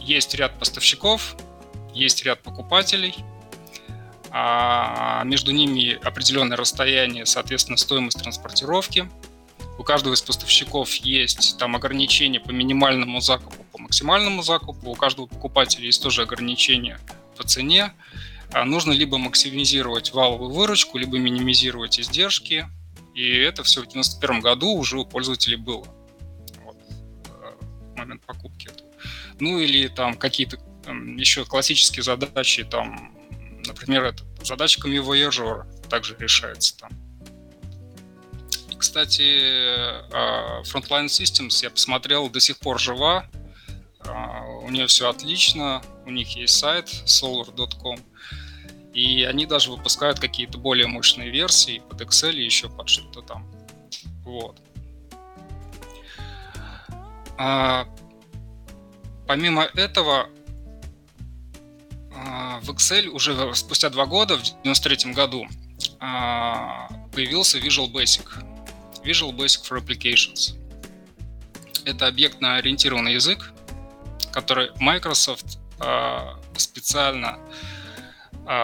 есть 0.00 0.34
ряд 0.34 0.58
поставщиков, 0.58 1.36
есть 1.94 2.24
ряд 2.24 2.42
покупателей, 2.42 3.14
а 4.30 5.22
между 5.24 5.52
ними 5.52 5.98
определенное 6.02 6.56
расстояние, 6.56 7.26
соответственно, 7.26 7.76
стоимость 7.76 8.22
транспортировки. 8.22 9.08
У 9.78 9.82
каждого 9.82 10.14
из 10.14 10.22
поставщиков 10.22 10.94
есть 10.96 11.58
там 11.58 11.76
ограничения 11.76 12.40
по 12.40 12.50
минимальному 12.50 13.20
закупу, 13.20 13.64
по 13.72 13.78
максимальному 13.78 14.42
закупу. 14.42 14.90
У 14.90 14.94
каждого 14.94 15.26
покупателя 15.26 15.84
есть 15.84 16.02
тоже 16.02 16.22
ограничения 16.22 16.98
по 17.36 17.44
цене. 17.44 17.92
А 18.52 18.64
нужно 18.64 18.92
либо 18.92 19.18
максимизировать 19.18 20.12
валовую 20.12 20.50
выручку, 20.50 20.98
либо 20.98 21.18
минимизировать 21.18 21.98
издержки. 22.00 22.68
И 23.14 23.36
это 23.36 23.62
все 23.62 23.80
в 23.80 23.86
1991 23.86 24.40
году 24.40 24.72
уже 24.72 24.98
у 24.98 25.04
пользователей 25.04 25.56
было. 25.56 25.86
Вот, 26.64 26.76
э, 27.26 27.96
момент 27.96 28.22
покупки. 28.24 28.70
Ну 29.40 29.58
или 29.58 29.88
там 29.88 30.14
какие-то 30.14 30.58
там, 30.84 31.16
еще 31.16 31.44
классические 31.44 32.02
задачи, 32.02 32.64
там, 32.64 33.14
например, 33.66 34.04
это 34.04 34.24
задача 34.42 34.80
Voyager 34.80 35.64
также 35.88 36.16
решается 36.18 36.76
там. 36.78 36.90
Кстати, 38.78 39.22
а, 40.12 40.62
Frontline 40.62 41.06
Systems 41.06 41.62
я 41.62 41.70
посмотрел, 41.70 42.28
до 42.28 42.40
сих 42.40 42.58
пор 42.58 42.80
жива. 42.80 43.26
А, 44.00 44.42
у 44.62 44.70
нее 44.70 44.88
все 44.88 45.08
отлично, 45.08 45.82
у 46.04 46.10
них 46.10 46.36
есть 46.36 46.56
сайт 46.56 46.88
solar.com. 46.88 47.98
И 48.92 49.22
они 49.22 49.46
даже 49.46 49.70
выпускают 49.70 50.18
какие-то 50.18 50.58
более 50.58 50.86
мощные 50.88 51.30
версии 51.30 51.80
под 51.88 52.00
Excel 52.02 52.34
и 52.34 52.44
еще 52.44 52.68
под 52.68 52.88
что-то 52.88 53.22
там. 53.22 53.50
Вот. 54.24 54.60
А, 57.38 57.86
помимо 59.26 59.62
этого, 59.62 60.28
в 62.62 62.70
Excel 62.70 63.08
уже 63.08 63.54
спустя 63.54 63.90
два 63.90 64.06
года, 64.06 64.36
в 64.36 64.40
1993 64.40 65.12
году, 65.12 65.46
а, 66.00 66.88
появился 67.12 67.58
Visual 67.58 67.90
Basic. 67.90 68.26
Visual 69.04 69.32
Basic 69.32 69.68
for 69.68 69.80
Applications. 69.80 70.56
Это 71.84 72.06
объектно-ориентированный 72.06 73.14
язык, 73.14 73.52
который 74.32 74.70
Microsoft 74.80 75.58
а, 75.80 76.38
специально 76.56 77.38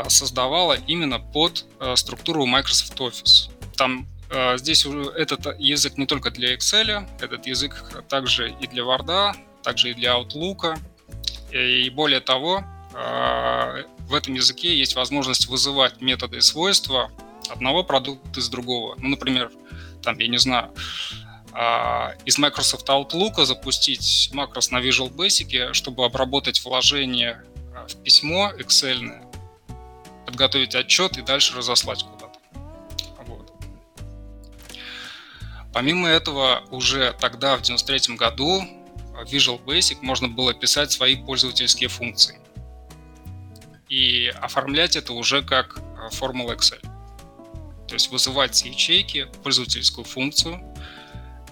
создавала 0.08 0.72
именно 0.88 1.20
под 1.20 1.64
структуру 1.94 2.44
Microsoft 2.46 2.98
Office. 2.98 3.48
Там 3.76 4.08
здесь 4.56 4.84
этот 4.84 5.56
язык 5.60 5.96
не 5.96 6.04
только 6.04 6.32
для 6.32 6.56
Excel, 6.56 7.08
этот 7.20 7.46
язык 7.46 8.02
также 8.08 8.50
и 8.50 8.66
для 8.66 8.82
Word, 8.82 9.36
также 9.62 9.90
и 9.90 9.94
для 9.94 10.18
Outlook. 10.18 10.80
И 11.52 11.88
более 11.90 12.18
того, 12.18 12.64
а, 12.64 12.77
в 12.92 14.14
этом 14.14 14.34
языке 14.34 14.76
есть 14.76 14.96
возможность 14.96 15.46
вызывать 15.46 16.00
методы 16.00 16.38
и 16.38 16.40
свойства 16.40 17.10
одного 17.50 17.84
продукта 17.84 18.40
из 18.40 18.48
другого. 18.48 18.96
Ну, 18.98 19.10
например, 19.10 19.50
там, 20.02 20.18
я 20.18 20.28
не 20.28 20.38
знаю, 20.38 20.70
а, 21.52 22.14
из 22.24 22.38
Microsoft 22.38 22.88
Outlook 22.88 23.44
запустить 23.44 24.30
макрос 24.32 24.70
на 24.70 24.78
Visual 24.78 25.10
Basic, 25.14 25.72
чтобы 25.72 26.04
обработать 26.04 26.62
вложение 26.64 27.42
а, 27.74 27.86
в 27.86 27.96
письмо 28.02 28.52
Excel, 28.58 29.24
подготовить 30.26 30.74
отчет 30.74 31.18
и 31.18 31.22
дальше 31.22 31.56
разослать 31.56 32.04
куда-то. 32.04 32.38
Вот. 33.26 33.52
Помимо 35.72 36.08
этого, 36.08 36.64
уже 36.70 37.14
тогда, 37.20 37.56
в 37.56 37.62
1993 37.62 38.16
году, 38.16 38.62
в 39.12 39.32
Visual 39.32 39.62
Basic 39.64 39.98
можно 40.02 40.28
было 40.28 40.54
писать 40.54 40.92
свои 40.92 41.16
пользовательские 41.16 41.88
функции 41.88 42.38
и 43.88 44.28
оформлять 44.28 44.96
это 44.96 45.12
уже 45.12 45.42
как 45.42 45.78
э, 45.78 46.10
формула 46.10 46.52
Excel. 46.52 46.80
То 47.86 47.94
есть 47.94 48.10
вызывать 48.10 48.62
ячейки 48.64 49.28
пользовательскую 49.42 50.04
функцию, 50.04 50.62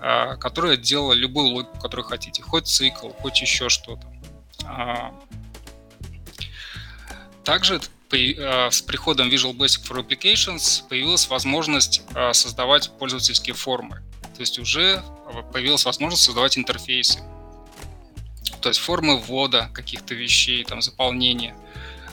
э, 0.00 0.36
которая 0.36 0.76
делала 0.76 1.14
любую 1.14 1.48
логику, 1.48 1.78
которую 1.80 2.06
хотите, 2.06 2.42
хоть 2.42 2.66
цикл, 2.66 3.08
хоть 3.08 3.40
еще 3.40 3.68
что-то. 3.68 4.06
А, 4.64 5.14
также 7.42 7.80
э, 8.12 8.70
с 8.70 8.82
приходом 8.82 9.30
Visual 9.30 9.54
Basic 9.56 9.88
for 9.88 10.06
Applications 10.06 10.86
появилась 10.88 11.28
возможность 11.28 12.02
создавать 12.32 12.90
пользовательские 12.98 13.54
формы. 13.54 14.02
То 14.34 14.40
есть 14.40 14.58
уже 14.58 15.02
появилась 15.52 15.86
возможность 15.86 16.24
создавать 16.24 16.58
интерфейсы. 16.58 17.20
То 18.60 18.68
есть 18.68 18.80
формы 18.80 19.18
ввода 19.18 19.70
каких-то 19.72 20.14
вещей, 20.14 20.64
там, 20.64 20.82
заполнения– 20.82 21.56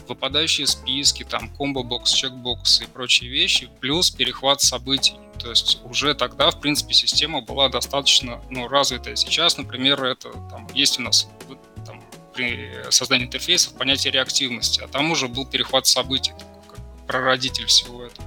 выпадающие 0.08 0.66
списки, 0.66 1.24
там, 1.24 1.50
комбо-бокс, 1.56 2.12
чекбокс 2.12 2.80
и 2.80 2.86
прочие 2.86 3.30
вещи, 3.30 3.68
плюс 3.80 4.10
перехват 4.10 4.60
событий. 4.60 5.14
То 5.38 5.50
есть 5.50 5.80
уже 5.84 6.14
тогда, 6.14 6.50
в 6.50 6.60
принципе, 6.60 6.94
система 6.94 7.40
была 7.40 7.68
достаточно 7.68 8.40
ну, 8.50 8.68
развитая. 8.68 9.16
Сейчас, 9.16 9.56
например, 9.56 10.02
это 10.04 10.32
там, 10.50 10.68
есть 10.74 10.98
у 10.98 11.02
нас 11.02 11.28
там, 11.86 12.02
при 12.34 12.70
создании 12.90 13.26
интерфейсов 13.26 13.74
понятие 13.74 14.12
реактивности, 14.12 14.80
а 14.80 14.88
там 14.88 15.10
уже 15.10 15.28
был 15.28 15.46
перехват 15.46 15.86
событий, 15.86 16.32
как 16.68 16.78
прародитель 17.06 17.66
всего 17.66 18.04
этого. 18.04 18.26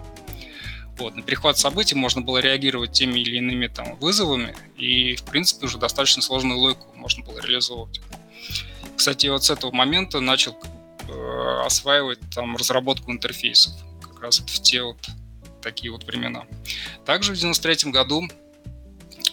Вот, 0.97 1.15
на 1.15 1.21
перехват 1.21 1.59
событий 1.59 1.93
можно 1.93 2.21
было 2.21 2.39
реагировать 2.39 2.91
теми 2.91 3.19
или 3.19 3.37
иными 3.37 3.67
там, 3.67 3.95
вызовами, 3.97 4.55
и, 4.77 5.15
в 5.15 5.23
принципе, 5.23 5.67
уже 5.67 5.77
достаточно 5.77 6.23
сложную 6.23 6.59
логику 6.59 6.87
можно 6.95 7.23
было 7.23 7.39
реализовывать. 7.39 8.01
Кстати, 8.95 9.27
вот 9.27 9.43
с 9.43 9.51
этого 9.51 9.71
момента 9.71 10.19
начал 10.19 10.57
осваивать 11.65 12.19
там 12.33 12.55
разработку 12.55 13.11
интерфейсов, 13.11 13.73
как 14.01 14.21
раз 14.21 14.39
в 14.39 14.61
те 14.61 14.83
вот 14.83 14.97
такие 15.61 15.91
вот 15.91 16.03
времена. 16.05 16.45
Также 17.05 17.33
в 17.33 17.35
93 17.35 17.91
году 17.91 18.23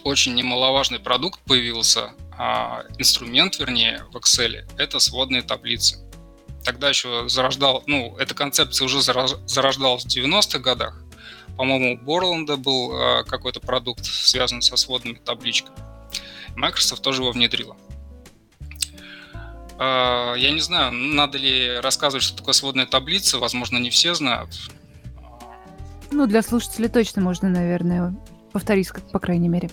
очень 0.03 0.35
немаловажный 0.35 0.99
продукт 0.99 1.39
появился, 1.41 2.11
а, 2.37 2.83
инструмент, 2.97 3.57
вернее, 3.59 4.05
в 4.11 4.17
Excel, 4.17 4.69
это 4.77 4.99
сводные 4.99 5.41
таблицы. 5.41 5.99
Тогда 6.63 6.89
еще 6.89 7.29
зарождал, 7.29 7.83
ну, 7.85 8.15
эта 8.17 8.33
концепция 8.33 8.85
уже 8.85 9.01
зарождалась 9.01 10.03
в 10.03 10.07
90-х 10.07 10.59
годах. 10.59 11.01
По-моему, 11.57 11.93
у 11.93 12.05
Борланда 12.05 12.57
был 12.57 12.91
а, 12.93 13.23
какой-то 13.23 13.59
продукт, 13.59 14.05
связанный 14.05 14.61
со 14.61 14.75
сводными 14.75 15.15
табличками. 15.15 15.77
Microsoft 16.55 17.01
тоже 17.01 17.21
его 17.21 17.31
внедрила. 17.31 17.77
А, 19.77 20.35
я 20.35 20.51
не 20.51 20.61
знаю, 20.61 20.91
надо 20.91 21.37
ли 21.37 21.79
рассказывать, 21.79 22.23
что 22.23 22.37
такое 22.37 22.53
сводная 22.53 22.85
таблица. 22.85 23.39
Возможно, 23.39 23.77
не 23.77 23.89
все 23.89 24.13
знают. 24.15 24.49
Ну, 26.11 26.27
для 26.27 26.41
слушателей 26.41 26.89
точно 26.89 27.21
можно, 27.21 27.49
наверное, 27.49 28.15
повторить, 28.51 28.89
по 29.11 29.19
крайней 29.19 29.49
мере. 29.49 29.69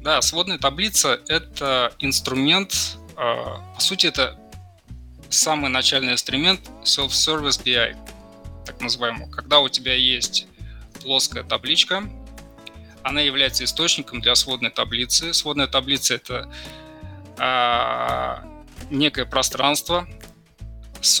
Да, 0.00 0.22
сводная 0.22 0.58
таблица— 0.58 1.20
это 1.28 1.92
инструмент, 1.98 2.98
а, 3.16 3.60
по 3.74 3.80
сути, 3.80 4.06
это 4.06 4.38
самый 5.30 5.68
начальный 5.70 6.12
инструмент 6.12 6.60
Self-Service 6.84 7.64
BI, 7.64 7.96
так 8.64 8.80
называемый. 8.80 9.28
Когда 9.30 9.58
у 9.58 9.68
тебя 9.68 9.94
есть 9.94 10.46
плоская 11.02 11.42
табличка, 11.42 12.04
она 13.02 13.20
является 13.20 13.64
источником 13.64 14.20
для 14.20 14.34
сводной 14.34 14.70
таблицы. 14.70 15.32
Сводная 15.32 15.66
таблица— 15.66 16.14
это 16.16 16.48
а, 17.38 18.44
некое 18.90 19.24
пространство, 19.24 20.06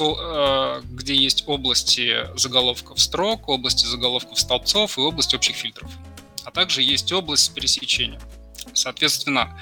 э, 0.00 0.80
где 0.84 1.14
есть 1.14 1.44
области 1.46 2.26
заголовков 2.36 3.00
строк, 3.00 3.48
области 3.48 3.86
заголовков 3.86 4.38
столбцов 4.38 4.98
и 4.98 5.00
область 5.00 5.34
общих 5.34 5.56
фильтров. 5.56 5.90
А 6.44 6.50
также 6.50 6.82
есть 6.82 7.12
область 7.12 7.54
пересечения. 7.54 8.20
Соответственно, 8.72 9.58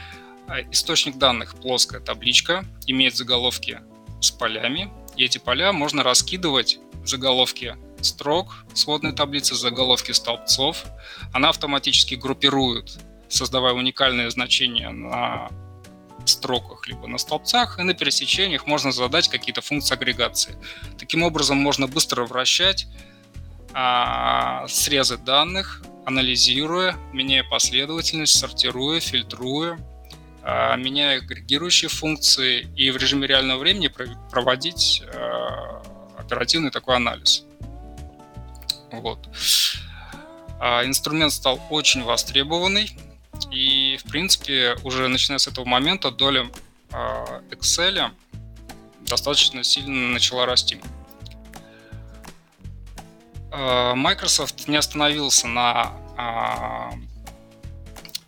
э, 0.48 0.62
источник 0.70 1.16
данных 1.18 1.56
плоская 1.56 2.00
табличка, 2.00 2.64
имеет 2.86 3.16
заголовки 3.16 3.80
с 4.20 4.30
полями, 4.30 4.92
и 5.16 5.24
эти 5.24 5.38
поля 5.38 5.72
можно 5.72 6.02
раскидывать 6.02 6.78
в 7.02 7.06
заголовки 7.06 7.76
строк 8.00 8.64
сводной 8.74 9.12
таблицы, 9.12 9.54
заголовки 9.54 10.12
столбцов. 10.12 10.84
Она 11.32 11.50
автоматически 11.50 12.14
группирует 12.14 12.98
создавая 13.34 13.74
уникальные 13.74 14.30
значения 14.30 14.90
на 14.90 15.48
строках, 16.28 16.86
либо 16.88 17.06
на 17.06 17.18
столбцах, 17.18 17.78
и 17.78 17.82
на 17.82 17.94
пересечениях 17.94 18.66
можно 18.66 18.92
задать 18.92 19.28
какие-то 19.28 19.60
функции 19.60 19.94
агрегации. 19.94 20.56
Таким 20.98 21.22
образом, 21.22 21.58
можно 21.58 21.86
быстро 21.86 22.24
вращать 22.24 22.86
а, 23.72 24.66
срезы 24.68 25.16
данных, 25.16 25.82
анализируя, 26.06 26.96
меняя 27.12 27.44
последовательность, 27.44 28.38
сортируя, 28.38 29.00
фильтруя, 29.00 29.78
а, 30.42 30.76
меняя 30.76 31.18
агрегирующие 31.18 31.88
функции 31.88 32.68
и 32.76 32.90
в 32.90 32.96
режиме 32.96 33.26
реального 33.26 33.58
времени 33.58 33.90
проводить 34.30 35.02
а, 35.14 35.82
оперативный 36.18 36.70
такой 36.70 36.96
анализ. 36.96 37.44
Вот. 38.92 39.28
А, 40.60 40.84
инструмент 40.84 41.32
стал 41.32 41.60
очень 41.70 42.02
востребованный, 42.02 42.90
и, 43.50 43.98
в 43.98 44.04
принципе, 44.10 44.76
уже 44.84 45.08
начиная 45.08 45.38
с 45.38 45.46
этого 45.46 45.64
момента 45.64 46.10
доля 46.10 46.50
а, 46.90 47.42
Excel 47.50 48.10
достаточно 49.02 49.62
сильно 49.62 50.12
начала 50.12 50.46
расти. 50.46 50.80
А, 53.50 53.94
Microsoft 53.94 54.68
не 54.68 54.76
остановился 54.76 55.46
на 55.48 55.92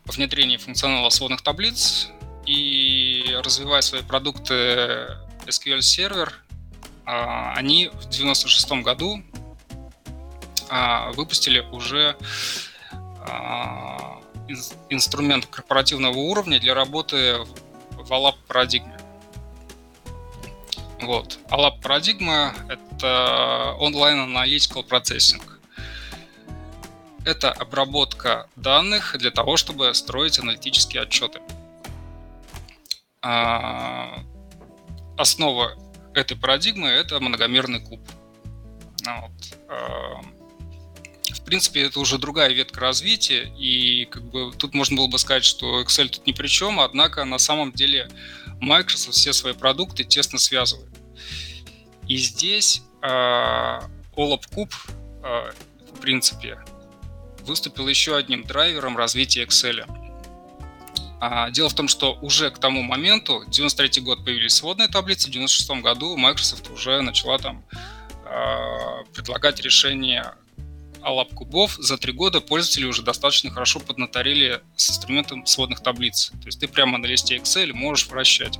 внедрении 0.05 0.57
функционала 0.57 1.11
сводных 1.11 1.42
таблиц 1.42 2.09
и 2.47 3.25
развивая 3.45 3.81
свои 3.81 4.03
продукты 4.03 4.55
SQL 5.47 5.79
Server, 5.79 6.33
они 7.05 7.88
в 7.88 8.07
1996 8.07 8.83
году 8.83 9.23
выпустили 11.14 11.61
уже 11.61 12.16
инструмент 14.91 15.47
корпоративного 15.47 16.17
уровня 16.17 16.61
для 16.61 16.75
работы 16.75 17.39
в 17.91 18.13
ALAP 18.13 18.37
парадигме. 18.47 18.97
Вот. 21.01 21.39
ALAP 21.51 21.81
парадигма— 21.83 22.55
это 22.69 23.77
Online 23.81 24.27
Analytical 24.27 24.87
Processing. 24.87 25.43
Это 27.25 27.51
обработка 27.51 28.49
данных 28.55 29.17
для 29.19 29.31
того, 29.31 29.57
чтобы 29.57 29.93
строить 29.95 30.39
аналитические 30.39 31.03
отчеты. 31.03 31.41
А, 33.21 34.23
основа 35.19 35.73
этой 36.15 36.37
парадигмы— 36.37 36.89
это 36.89 37.19
многомерный 37.21 37.81
куб. 37.81 38.01
Вот. 39.05 40.36
А, 41.31 41.37
принципе, 41.47 41.83
это 41.83 42.01
уже 42.01 42.19
другая 42.19 42.53
ветка 42.53 42.81
развития, 42.81 43.53
и 43.57 44.05
как 44.07 44.25
бы 44.25 44.53
тут 44.53 44.75
можно 44.75 44.97
было 44.97 45.07
бы 45.07 45.19
сказать, 45.19 45.45
что 45.45 45.81
Excel 45.81 46.09
тут 46.09 46.27
ни 46.27 46.33
при 46.33 46.49
чем, 46.49 46.81
однако 46.81 47.25
на 47.25 47.39
самом 47.39 47.73
деле 47.73 48.11
Microsoft 48.61 49.17
все 49.17 49.33
свои 49.33 49.55
продукты 49.55 50.05
тесно 50.05 50.39
связывает. 50.39 50.91
И 52.09 52.17
здесь 52.17 52.83
э, 53.01 53.07
OLAP 53.07 54.43
Cube, 54.53 54.75
э, 55.23 55.53
в 55.95 56.01
принципе, 56.01 56.59
выступил 57.43 57.87
еще 57.89 58.17
одним 58.17 58.45
драйвером 58.45 58.97
развития 58.97 59.45
Excel. 59.45 59.87
А, 61.21 61.51
дело 61.51 61.69
в 61.69 61.75
том, 61.75 61.87
что 61.89 62.15
уже 62.23 62.51
к 62.51 62.59
тому 62.59 62.83
моменту, 62.83 63.45
93 63.49 64.03
год 64.03 64.25
появились 64.25 64.55
сводные 64.55 64.89
таблицы, 64.89 65.29
в 65.29 65.31
96 65.31 65.71
году 65.83 66.17
Microsoft 66.17 66.69
уже 66.71 67.01
начала 67.03 67.39
там 67.39 67.65
э, 68.25 69.05
предлагать 69.15 69.61
решения 69.61 70.35
Алап 71.07 71.33
кубов, 71.35 71.77
за 71.79 71.99
три 71.99 72.12
года 72.12 72.40
пользователи 72.40 72.85
уже 72.85 73.03
достаточно 73.03 73.49
хорошо 73.49 73.79
поднаторили 73.79 74.61
с 74.75 74.90
инструментом 74.90 75.47
сводных 75.47 75.81
таблиц. 75.81 76.33
То 76.40 76.47
есть 76.47 76.59
ты 76.59 76.66
прямо 76.66 76.99
на 76.99 77.07
листе 77.07 77.37
Excel 77.37 77.73
можешь 77.73 78.09
вращать. 78.09 78.59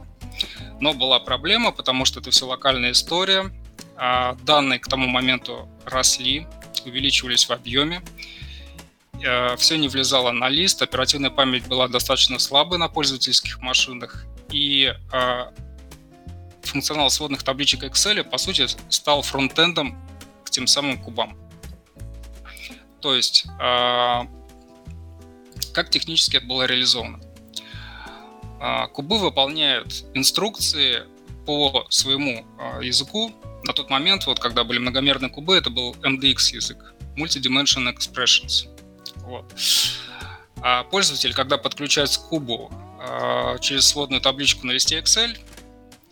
Но 0.79 0.93
была 0.93 1.19
проблема, 1.19 1.73
потому 1.73 2.05
что 2.05 2.21
это 2.21 2.31
все 2.31 2.47
локальная 2.47 2.93
история. 2.93 3.53
А 3.97 4.35
данные 4.45 4.79
к 4.79 4.87
тому 4.87 5.09
моменту 5.09 5.69
росли, 5.85 6.47
увеличивались 6.85 7.49
в 7.49 7.51
объеме. 7.51 8.01
А, 9.27 9.57
все 9.57 9.77
не 9.77 9.89
влезало 9.89 10.31
на 10.31 10.49
лист, 10.49 10.81
оперативная 10.83 11.31
память 11.31 11.67
была 11.67 11.89
достаточно 11.89 12.39
слабой 12.39 12.79
на 12.79 12.87
пользовательских 12.87 13.59
машинах. 13.61 14.25
И 14.53 14.95
а, 15.13 15.53
функционал 16.63 17.11
сводных 17.11 17.43
табличек 17.43 17.83
Excel, 17.83 18.23
по 18.23 18.39
сути, 18.39 18.69
стал 18.89 19.23
фронтендом 19.23 19.99
к 20.45 20.51
тем 20.51 20.69
самым 20.69 21.03
кубам. 21.03 21.37
То 23.01 23.15
есть, 23.15 23.47
а, 23.61 24.27
как 25.73 25.91
технически 25.91 26.37
это 26.37 26.47
было 26.47 26.65
реализовано? 26.65 27.21
А, 28.61 28.89
кубы 28.89 29.19
выполняют 29.19 30.05
инструкции 30.15 31.05
по 31.45 31.87
своему 31.91 32.47
а, 32.59 32.81
языку. 32.81 33.33
На 33.65 33.73
тот 33.73 33.91
момент, 33.91 34.27
вот 34.27 34.39
когда 34.39 34.65
были 34.65 34.79
многомерные 34.79 35.31
кубы, 35.31 35.57
это 35.57 35.71
был 35.71 35.95
MDX 36.03 36.55
язык, 36.55 36.95
Multidimensional 37.17 37.95
Expressions. 37.95 38.69
Вот. 39.17 39.45
А 40.63 40.85
пользователь, 40.85 41.35
когда 41.35 41.59
подключается 41.59 42.21
к 42.21 42.29
кубу 42.29 42.71
через 43.61 43.87
сводную 43.87 44.21
табличку 44.21 44.67
на 44.67 44.73
листе 44.73 44.99
Excel 44.99 45.37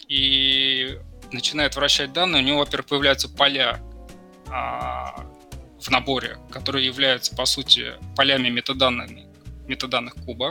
и 0.06 0.98
начинает 1.32 1.74
вращать 1.76 2.12
данные, 2.12 2.42
у 2.42 2.46
него, 2.46 2.58
во-первых, 2.58 2.86
появляются 2.86 3.28
поля 3.28 3.80
в 5.84 5.90
наборе, 5.90 6.38
которые 6.50 6.86
являются, 6.86 7.36
по 7.36 7.44
сути, 7.44 7.92
полями 8.16 8.48
метаданными, 8.48 9.26
метаданных 9.66 10.14
куба. 10.14 10.50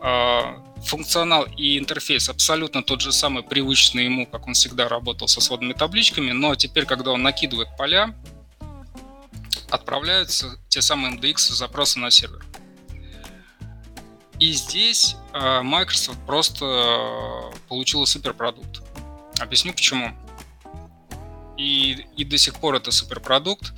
А, 0.00 0.62
функционал 0.84 1.44
и 1.56 1.76
интерфейс 1.76 2.28
абсолютно 2.28 2.84
тот 2.84 3.00
же 3.00 3.10
самый, 3.10 3.42
привычный 3.42 4.04
ему, 4.04 4.26
как 4.26 4.46
он 4.46 4.54
всегда 4.54 4.88
работал 4.88 5.26
со 5.26 5.40
сводными 5.40 5.72
табличками, 5.72 6.30
но 6.30 6.54
теперь, 6.54 6.86
когда 6.86 7.10
он 7.10 7.22
накидывает 7.22 7.68
поля, 7.76 8.14
отправляются 9.70 10.56
те 10.68 10.80
самые 10.80 11.16
MDX 11.16 11.52
запросы 11.52 11.98
на 11.98 12.12
сервер. 12.12 12.44
И 14.38 14.52
здесь 14.52 15.16
а, 15.32 15.62
Microsoft 15.62 16.20
просто 16.26 17.50
получила 17.68 18.04
суперпродукт. 18.04 18.82
Объясню 19.40 19.72
почему 19.72 20.12
и, 21.58 22.06
и 22.16 22.24
до 22.24 22.38
сих 22.38 22.54
пор 22.54 22.76
это 22.76 22.90
суперпродукт. 22.90 23.72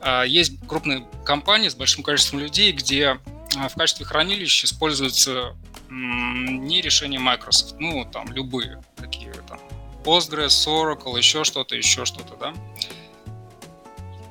А, 0.00 0.22
есть 0.22 0.52
крупные 0.66 1.06
компании 1.26 1.68
с 1.68 1.74
большим 1.74 2.02
количеством 2.02 2.38
людей, 2.40 2.72
где 2.72 3.18
а, 3.56 3.68
в 3.68 3.74
качестве 3.74 4.06
хранилища 4.06 4.66
используются 4.66 5.54
не 5.90 6.80
решения 6.80 7.18
Microsoft, 7.18 7.76
ну, 7.78 8.04
там, 8.10 8.32
любые, 8.32 8.82
такие 8.96 9.32
там, 9.48 9.60
Postgres, 10.02 10.66
Oracle, 10.66 11.16
еще 11.16 11.44
что-то, 11.44 11.76
еще 11.76 12.04
что-то, 12.04 12.36
да. 12.36 12.54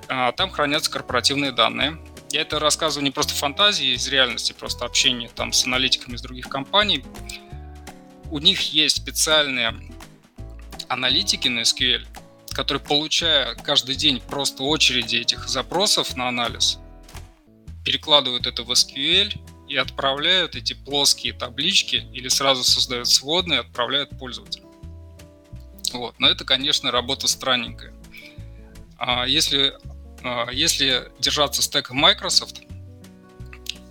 А, 0.07 0.31
там 0.31 0.49
хранятся 0.49 0.89
корпоративные 0.89 1.51
данные. 1.51 1.97
Я 2.31 2.41
это 2.41 2.59
рассказываю 2.59 3.03
не 3.03 3.11
просто 3.11 3.33
фантазии 3.33 3.93
из 3.93 4.07
реальности, 4.07 4.53
просто 4.53 4.85
общение 4.85 5.29
там 5.29 5.53
с 5.53 5.65
аналитиками 5.65 6.15
из 6.15 6.21
других 6.21 6.49
компаний. 6.49 7.03
У 8.31 8.39
них 8.39 8.73
есть 8.73 8.97
специальные 8.97 9.75
аналитики 10.87 11.47
на 11.47 11.61
SQL, 11.61 12.07
которые, 12.53 12.81
получая 12.81 13.55
каждый 13.55 13.95
день 13.95 14.21
просто 14.21 14.63
очереди 14.63 15.17
этих 15.17 15.47
запросов 15.47 16.15
на 16.15 16.27
анализ, 16.27 16.79
перекладывают 17.83 18.47
это 18.47 18.63
в 18.63 18.71
SQL 18.71 19.33
и 19.67 19.75
отправляют 19.75 20.55
эти 20.55 20.73
плоские 20.73 21.33
таблички 21.33 22.07
или 22.13 22.27
сразу 22.27 22.63
создают 22.63 23.09
сводные 23.09 23.57
и 23.57 23.61
отправляют 23.61 24.17
пользователю. 24.17 24.65
Вот. 25.91 26.15
Но 26.19 26.27
это, 26.27 26.45
конечно, 26.45 26.91
работа 26.91 27.27
странненькая. 27.27 27.93
А 28.97 29.25
если, 29.25 29.73
а 30.23 30.49
если 30.51 31.11
держаться 31.19 31.61
стека 31.61 31.93
Microsoft, 31.93 32.61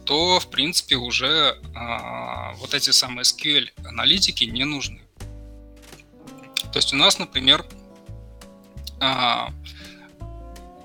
то, 0.05 0.41
в 0.41 0.51
принципе, 0.51 0.97
уже 0.97 1.59
а, 1.75 2.55
вот 2.55 2.75
эти 2.75 2.91
самые 2.91 3.23
SQL-аналитики 3.23 4.45
не 4.45 4.65
нужны. 4.65 5.03
То 6.73 6.79
есть 6.79 6.93
у 6.93 6.97
нас, 6.97 7.19
например, 7.19 7.65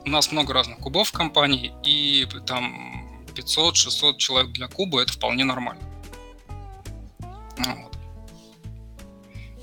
у 0.05 0.09
нас 0.09 0.31
много 0.31 0.53
разных 0.53 0.79
кубов 0.79 1.09
в 1.09 1.11
компании, 1.11 1.73
и 1.83 2.27
там 2.45 3.07
500-600 3.35 4.17
человек 4.17 4.51
для 4.51 4.67
куба 4.67 5.01
это 5.01 5.13
вполне 5.13 5.43
нормально. 5.43 5.83
Вот. 7.19 7.97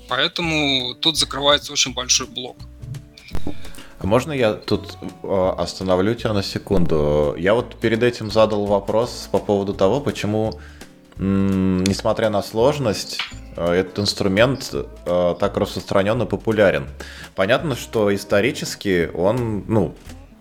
Поэтому 0.07 0.95
тут 0.95 1.17
закрывается 1.17 1.73
очень 1.73 1.93
большой 1.93 2.27
блок. 2.27 2.57
А 3.99 4.07
можно 4.07 4.31
я 4.31 4.53
тут 4.53 4.97
а, 5.23 5.55
остановлю 5.57 6.13
тебя 6.15 6.33
на 6.33 6.43
секунду? 6.43 7.35
Я 7.37 7.53
вот 7.53 7.75
перед 7.79 8.03
этим 8.03 8.29
задал 8.29 8.65
вопрос 8.65 9.29
по 9.31 9.39
поводу 9.39 9.73
того, 9.73 9.99
почему, 9.99 10.59
несмотря 11.17 12.29
на 12.29 12.41
сложность, 12.41 13.19
Э, 13.55 13.71
этот 13.73 13.99
инструмент 13.99 14.73
э, 14.73 15.35
так 15.39 15.57
распространен 15.57 16.21
и 16.21 16.25
популярен. 16.25 16.87
Понятно, 17.35 17.75
что 17.75 18.13
исторически 18.13 19.09
он, 19.13 19.63
ну, 19.67 19.95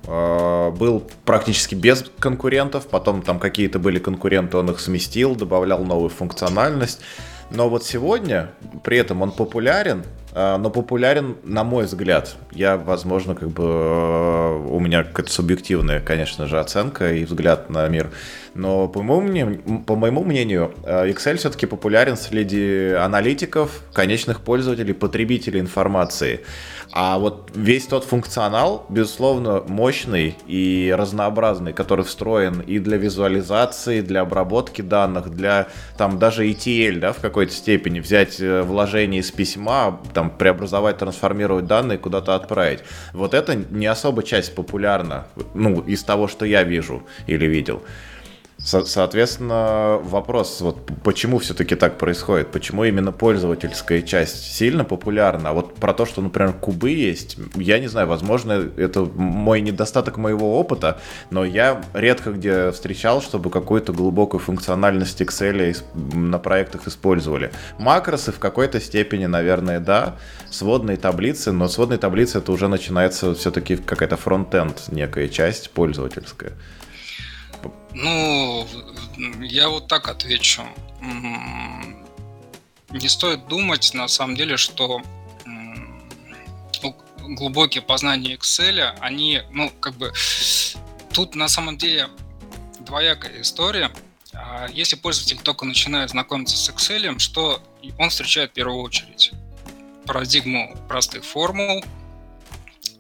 э, 0.07 0.71
был 0.71 1.09
практически 1.25 1.75
без 1.75 2.05
конкурентов, 2.19 2.87
потом 2.89 3.23
там 3.23 3.39
какие-то 3.39 3.79
были 3.79 3.99
конкуренты, 3.99 4.57
он 4.57 4.71
их 4.71 4.81
сместил, 4.81 5.35
добавлял 5.37 5.85
новую 5.85 6.11
функциональность. 6.11 7.01
Но 7.51 7.69
вот 7.69 7.85
сегодня, 7.85 8.51
при 8.83 8.99
этом 8.99 9.21
он 9.21 9.31
популярен, 9.31 10.03
но 10.35 10.71
популярен, 10.71 11.37
на 11.45 11.63
мой 11.63 11.85
взгляд. 11.85 12.37
Я, 12.51 12.79
возможно, 12.79 13.35
как 13.35 13.51
бы 13.51 14.67
у 14.67 14.81
меня 14.81 15.05
какая-то 15.05 15.31
субъективная, 15.31 16.01
конечно 16.01 16.47
же, 16.47 16.59
оценка 16.59 17.13
и 17.13 17.25
взгляд 17.25 17.69
на 17.69 17.87
мир. 17.87 18.11
Но 18.55 18.89
по 18.89 19.03
моему 19.03 19.29
мнению, 19.29 19.83
по 19.87 19.97
моему 19.97 20.25
мнению 20.25 20.73
э, 20.85 21.11
Excel 21.11 21.37
все-таки 21.37 21.67
популярен 21.67 22.17
среди 22.17 22.93
аналитиков, 22.93 23.83
конечных 23.93 24.41
пользователей, 24.41 24.95
потребителей 24.95 25.61
информации. 25.61 26.41
А 26.93 27.19
вот 27.19 27.51
весь 27.55 27.87
тот 27.87 28.05
функционал, 28.05 28.87
безусловно, 28.89 29.65
мощный 29.67 30.37
и 30.47 30.95
разнообразный, 30.97 31.73
который 31.73 32.05
встроен 32.05 32.61
и 32.61 32.79
для 32.79 32.97
визуализации, 32.97 34.01
для 34.01 34.21
обработки 34.21 34.83
данных, 34.83 35.31
для 35.31 35.67
там 35.99 36.21
даже 36.21 36.47
ETL, 36.49 37.01
да, 37.01 37.13
в 37.13 37.19
какой-то 37.19 37.53
степени, 37.53 37.99
взять 37.99 38.41
э, 38.41 38.63
вложение 38.63 39.21
из 39.23 39.33
письма, 39.33 40.01
там, 40.13 40.31
преобразовать, 40.31 40.99
трансформировать 40.99 41.67
данные, 41.67 41.99
куда-то 41.99 42.37
отправить. 42.37 42.81
Вот 43.13 43.35
это 43.35 43.57
не 43.57 43.87
особо 43.87 44.23
часть 44.23 44.55
популярна, 44.55 45.27
ну, 45.55 45.81
из 45.81 46.05
того, 46.05 46.29
что 46.29 46.47
я 46.47 46.63
вижу 46.63 47.03
или 47.27 47.47
видел. 47.47 47.83
Со- 48.65 48.87
соответственно, 48.87 50.01
вопрос, 50.03 50.63
вот 50.63 50.79
почему 51.03 51.39
все-таки 51.39 51.75
так 51.75 51.99
происходит? 51.99 52.51
Почему 52.51 52.85
именно 52.85 53.13
пользовательская 53.13 54.01
часть 54.01 54.55
сильно 54.55 54.85
популярна? 54.85 55.51
А 55.51 55.53
вот 55.53 55.75
про 55.75 55.93
то, 55.93 56.07
что, 56.07 56.23
например, 56.23 56.55
кубы 56.55 56.91
есть, 56.91 57.37
я 57.57 57.79
не 57.79 57.89
знаю, 57.89 58.07
возможно, 58.07 58.53
это 58.79 59.05
мой 59.05 59.61
недостаток 59.61 60.17
моего 60.17 60.59
опыта, 60.59 60.99
но 61.29 61.45
я 61.45 61.83
редко 61.93 62.33
где 62.33 62.71
встречал, 62.71 63.21
чтобы 63.21 63.51
какую-то 63.51 63.93
глубокую 63.93 64.41
функциональность 64.41 65.21
Excel 65.21 65.77
на 66.15 66.39
проектах 66.39 66.89
использовали. 66.89 67.53
Макросы 67.79 68.33
в 68.33 68.39
какой-то 68.39 68.81
степени, 68.81 69.27
наверное, 69.27 69.79
да, 69.79 70.17
сводные 70.51 70.97
таблицы, 70.97 71.53
но 71.53 71.69
сводные 71.69 71.99
таблицы 71.99 72.39
это 72.39 72.51
уже 72.51 72.69
начинается 72.69 73.35
все-таки 73.35 73.77
какая-то 73.77 74.17
фронтенд, 74.17 74.85
некая 74.91 75.29
часть 75.29 75.71
пользовательская. 75.71 76.53
Ну, 77.95 78.67
я 79.41 79.69
вот 79.69 79.87
так 79.89 80.09
отвечу. 80.09 80.63
Не 82.91 83.09
стоит 83.09 83.47
думать, 83.49 83.95
на 83.95 84.09
самом 84.09 84.37
деле, 84.37 84.57
что 84.57 85.01
глубокие 87.21 87.83
познания 87.83 88.37
Excel, 88.37 88.97
они, 89.01 89.43
ну, 89.51 89.71
как 89.81 89.95
бы, 89.95 90.13
тут 91.13 91.35
на 91.35 91.49
самом 91.49 91.79
деле 91.79 92.09
двоякая 92.81 93.41
история. 93.41 93.91
А 94.33 94.67
если 94.69 94.97
пользователь 94.97 95.39
только 95.39 95.65
начинает 95.65 96.11
знакомиться 96.11 96.57
с 96.57 96.69
Excel, 96.69 97.19
что 97.19 97.63
он 97.99 98.11
встречает 98.11 98.51
в 98.51 98.55
первую 98.55 98.83
очередь? 98.83 99.33
Парадигму 100.05 100.77
простых 100.89 101.25
формул, 101.25 101.83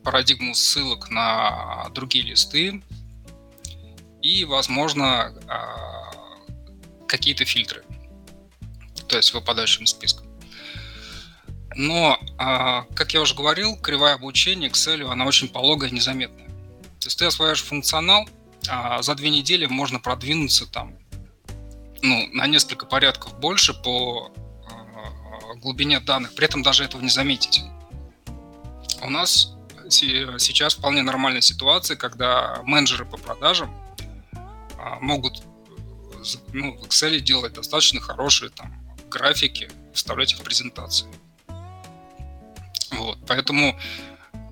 парадигму 0.02 0.54
ссылок 0.54 1.10
на 1.10 1.88
другие 1.90 2.24
листы, 2.24 2.82
и, 4.24 4.46
возможно, 4.46 5.34
а, 5.48 6.10
какие-то 7.06 7.44
фильтры, 7.44 7.84
то 9.06 9.18
есть 9.18 9.34
выпадающим 9.34 9.84
списком. 9.84 10.26
Но, 11.76 12.18
а, 12.38 12.84
как 12.94 13.12
я 13.12 13.20
уже 13.20 13.34
говорил, 13.34 13.76
кривая 13.76 14.14
обучения 14.14 14.68
Excel, 14.68 15.10
она 15.10 15.26
очень 15.26 15.48
пологая 15.48 15.90
и 15.90 15.92
незаметная. 15.92 16.46
То 17.00 17.08
есть 17.08 17.18
ты 17.18 17.26
осваиваешь 17.26 17.62
функционал, 17.62 18.26
а 18.66 19.02
за 19.02 19.14
две 19.14 19.28
недели 19.28 19.66
можно 19.66 20.00
продвинуться 20.00 20.66
там 20.66 20.96
ну, 22.00 22.26
на 22.32 22.46
несколько 22.46 22.86
порядков 22.86 23.38
больше 23.38 23.74
по 23.74 24.32
глубине 25.56 26.00
данных, 26.00 26.34
при 26.34 26.46
этом 26.46 26.62
даже 26.62 26.84
этого 26.84 27.02
не 27.02 27.10
заметить. 27.10 27.62
У 29.02 29.10
нас 29.10 29.52
сейчас 29.88 30.74
вполне 30.74 31.02
нормальная 31.02 31.42
ситуация, 31.42 31.96
когда 31.96 32.60
менеджеры 32.64 33.04
по 33.04 33.18
продажам 33.18 33.70
а, 33.70 33.83
могут 35.00 35.42
ну, 36.52 36.76
в 36.76 36.84
Excel 36.84 37.20
делать 37.20 37.52
достаточно 37.52 38.00
хорошие 38.00 38.50
там 38.50 38.72
графики, 39.10 39.70
вставлять 39.92 40.32
их 40.32 40.38
в 40.38 40.42
презентации. 40.42 41.08
Вот, 42.90 43.18
поэтому 43.26 43.78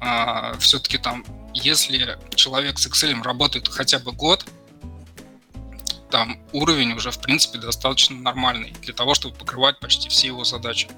а, 0.01 0.57
все-таки 0.59 0.99
там, 0.99 1.25
если 1.55 2.19
человек 2.35 2.79
с 2.79 2.87
Excel 2.87 3.23
работает 3.23 3.69
хотя 3.69 3.99
бы 3.99 4.13
год, 4.13 4.45
там 6.11 6.39
уровень 6.53 6.93
уже, 6.93 7.11
в 7.11 7.21
принципе, 7.21 7.59
достаточно 7.59 8.17
нормальный 8.17 8.73
для 8.83 8.93
того, 8.93 9.15
чтобы 9.15 9.35
покрывать 9.35 9.81
почти 9.81 10.09
все 10.11 10.27
его 10.27 10.45
задачи. 10.45 10.89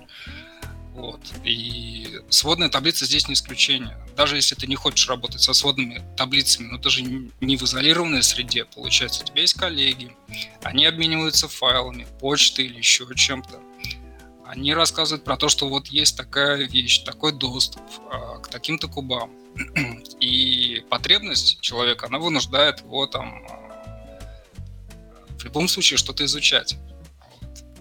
Вот. 0.94 1.20
И 1.42 2.20
сводная 2.30 2.68
таблица 2.68 3.04
здесь 3.04 3.26
не 3.26 3.34
исключение. 3.34 3.98
Даже 4.16 4.36
если 4.36 4.54
ты 4.54 4.68
не 4.68 4.76
хочешь 4.76 5.08
работать 5.08 5.40
со 5.40 5.52
сводными 5.52 6.00
таблицами, 6.16 6.68
но 6.68 6.78
ты 6.78 6.88
же 6.88 7.02
не 7.02 7.56
в 7.56 7.62
изолированной 7.64 8.22
среде, 8.22 8.64
получается, 8.64 9.22
у 9.22 9.26
тебя 9.26 9.40
есть 9.40 9.54
коллеги, 9.54 10.16
они 10.62 10.86
обмениваются 10.86 11.48
файлами, 11.48 12.06
почтой 12.20 12.66
или 12.66 12.78
еще 12.78 13.06
чем-то. 13.12 13.60
Они 14.46 14.72
рассказывают 14.72 15.24
про 15.24 15.36
то, 15.36 15.48
что 15.48 15.68
вот 15.68 15.88
есть 15.88 16.16
такая 16.16 16.68
вещь, 16.68 17.00
такой 17.02 17.32
доступ 17.32 17.82
а, 18.10 18.38
к 18.38 18.48
таким-то 18.48 18.86
кубам. 18.86 19.32
И 20.20 20.84
потребность 20.90 21.60
человека, 21.60 22.06
она 22.06 22.18
вынуждает 22.18 22.80
его 22.80 23.08
там 23.08 23.44
а, 23.50 23.64
в 25.38 25.44
любом 25.44 25.66
случае 25.66 25.98
что-то 25.98 26.24
изучать. 26.24 26.76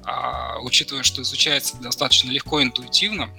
А 0.06 0.60
учитывая, 0.60 1.04
что 1.04 1.22
изучается 1.22 1.78
достаточно 1.78 2.30
легко 2.30 2.62
интуитивно, 2.62 3.30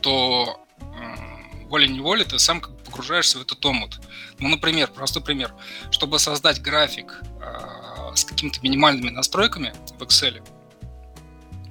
то 0.00 0.64
э, 0.80 1.66
волей-неволей 1.66 2.24
ты 2.24 2.38
сам 2.38 2.60
как 2.60 2.72
бы 2.74 2.84
погружаешься 2.84 3.38
в 3.38 3.42
этот 3.42 3.64
омут. 3.64 4.00
Ну, 4.38 4.48
например, 4.48 4.90
простой 4.90 5.22
пример. 5.22 5.54
Чтобы 5.90 6.18
создать 6.18 6.60
график 6.60 7.22
э, 7.40 8.14
с 8.14 8.24
какими-то 8.24 8.60
минимальными 8.62 9.10
настройками 9.10 9.74
в 9.98 10.02
Excel, 10.02 10.46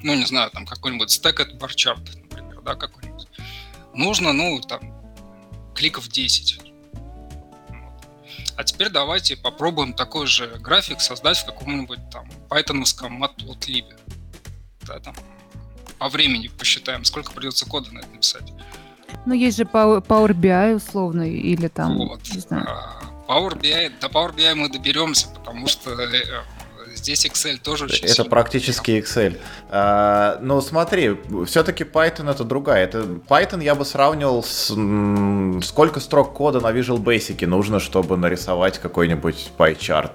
ну, 0.04 0.13
не 0.15 0.26
знаю, 0.26 0.50
там 0.52 0.65
какой-нибудь 0.65 1.10
stacked 1.10 1.58
bar 1.58 1.70
chart, 1.70 2.02
например, 2.15 2.62
да, 2.62 2.76
какой-нибудь, 2.76 3.28
нужно, 3.94 4.34
ну, 4.34 4.60
там, 4.62 4.82
кликов 5.76 6.08
10 6.08 6.71
а 8.58 8.64
теперь 8.64 8.90
давайте 8.90 9.36
попробуем 9.36 9.94
такой 9.94 10.28
же 10.28 10.48
график 10.60 11.02
создать 11.02 11.38
в 11.38 11.46
каком-нибудь 11.46 12.00
там 12.12 12.30
пайтоновском 12.50 13.24
matplotlib. 13.24 13.86
Да, 14.88 15.00
там, 15.00 15.16
по 15.98 16.10
времени 16.10 16.48
посчитаем, 16.48 17.06
сколько 17.06 17.32
придется 17.32 17.66
кода 17.66 17.92
на 17.94 18.00
это 18.00 18.10
написать. 18.10 18.52
Ну, 19.26 19.34
есть 19.34 19.58
же 19.58 19.64
Power, 19.64 20.02
BI 20.02 20.76
условно, 20.76 21.30
или 21.30 21.68
там, 21.68 21.98
вот. 21.98 22.22
не 22.30 22.40
знаю. 22.40 22.66
А, 22.68 23.02
Power 23.28 23.60
BI, 23.60 24.00
до 24.00 24.08
Power 24.08 24.34
BI 24.34 24.56
мы 24.56 24.70
доберемся, 24.70 25.28
потому 25.30 25.68
что 25.68 25.92
э, 25.92 26.44
Здесь 27.02 27.26
Excel 27.26 27.58
тоже 27.58 27.86
очень 27.86 28.06
Это 28.08 28.24
практически 28.26 28.92
Excel. 28.92 29.40
А, 29.70 30.38
ну, 30.42 30.62
смотри, 30.62 31.18
все-таки 31.48 31.84
Python 31.84 32.30
это 32.30 32.44
другая. 32.44 32.84
Это, 32.84 33.00
Python 33.00 33.64
я 33.64 33.74
бы 33.74 33.86
сравнивал 33.86 34.44
с... 34.44 34.68
Сколько 35.66 36.00
строк 36.00 36.34
кода 36.34 36.60
на 36.60 36.72
Visual 36.72 36.98
Basic 36.98 37.46
нужно, 37.48 37.80
чтобы 37.80 38.18
нарисовать 38.18 38.78
какой-нибудь 38.78 39.52
pie-chart? 39.58 40.12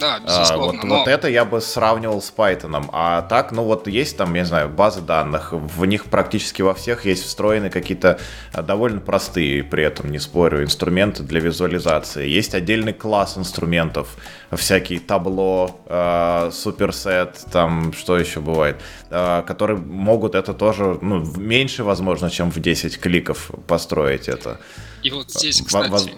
Да, 0.00 0.16
а, 0.16 0.20
безусловно. 0.20 0.64
А, 0.64 0.82
вот, 0.82 0.84
но... 0.84 0.98
вот 0.98 1.08
это 1.08 1.28
я 1.28 1.44
бы 1.44 1.60
сравнивал 1.60 2.22
с 2.22 2.32
Python. 2.34 2.88
А 2.92 3.22
так, 3.22 3.52
ну 3.52 3.64
вот 3.64 3.86
есть 3.86 4.16
там, 4.16 4.34
я 4.34 4.40
не 4.40 4.46
знаю, 4.46 4.68
базы 4.68 5.00
данных. 5.02 5.52
В 5.52 5.84
них 5.84 6.06
практически 6.06 6.62
во 6.62 6.74
всех 6.74 7.04
есть 7.04 7.24
встроены 7.24 7.70
какие-то 7.70 8.18
а, 8.52 8.62
довольно 8.62 9.00
простые, 9.00 9.62
при 9.62 9.84
этом 9.84 10.10
не 10.10 10.18
спорю, 10.18 10.64
инструменты 10.64 11.22
для 11.22 11.40
визуализации. 11.40 12.26
Есть 12.28 12.54
отдельный 12.54 12.92
класс 12.92 13.36
инструментов, 13.36 14.16
всякие 14.50 15.00
табло, 15.00 15.80
э, 15.86 16.50
суперсет, 16.52 17.44
там 17.52 17.92
что 17.92 18.18
еще 18.18 18.40
бывает, 18.40 18.80
э, 19.10 19.42
которые 19.46 19.78
могут 19.78 20.34
это 20.34 20.54
тоже, 20.54 20.98
ну, 21.00 21.24
меньше, 21.36 21.84
возможно, 21.84 22.30
чем 22.30 22.50
в 22.50 22.58
10 22.58 22.98
кликов 22.98 23.50
построить 23.66 24.28
это. 24.28 24.58
И 25.02 25.10
вот 25.10 25.30
здесь, 25.30 25.62
кстати, 25.62 25.90
Воз... 25.90 26.08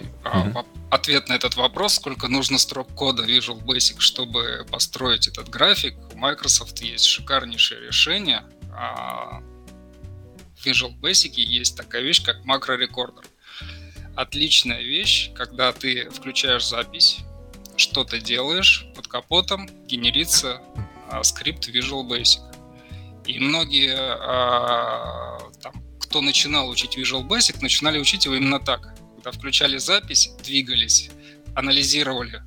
ответ 0.93 1.27
на 1.27 1.33
этот 1.33 1.55
вопрос, 1.55 1.95
сколько 1.95 2.27
нужно 2.27 2.57
строк 2.59 2.93
кода 2.93 3.23
Visual 3.23 3.61
Basic, 3.63 3.99
чтобы 3.99 4.65
построить 4.71 5.27
этот 5.27 5.49
график. 5.49 5.95
У 6.13 6.17
Microsoft 6.17 6.81
есть 6.81 7.05
шикарнейшее 7.05 7.81
решение. 7.81 8.43
А, 8.71 9.41
в 10.55 10.65
Visual 10.65 10.95
Basic 10.99 11.33
есть 11.35 11.75
такая 11.75 12.03
вещь, 12.03 12.23
как 12.23 12.45
макрорекордер. 12.45 13.25
Отличная 14.15 14.81
вещь, 14.81 15.31
когда 15.33 15.73
ты 15.73 16.09
включаешь 16.11 16.67
запись, 16.67 17.19
что-то 17.75 18.19
делаешь, 18.19 18.85
под 18.95 19.07
капотом 19.07 19.67
генерится 19.87 20.61
а, 21.09 21.23
скрипт 21.23 21.67
Visual 21.69 22.07
Basic. 22.07 22.41
И 23.25 23.39
многие 23.39 23.95
а, 23.95 25.39
там, 25.61 25.73
кто 25.99 26.21
начинал 26.21 26.69
учить 26.69 26.97
Visual 26.97 27.27
Basic, 27.27 27.57
начинали 27.61 27.97
учить 27.97 28.25
его 28.25 28.35
именно 28.35 28.59
так. 28.59 28.93
Когда 29.23 29.37
включали 29.37 29.77
запись, 29.77 30.31
двигались, 30.43 31.09
анализировали. 31.55 32.43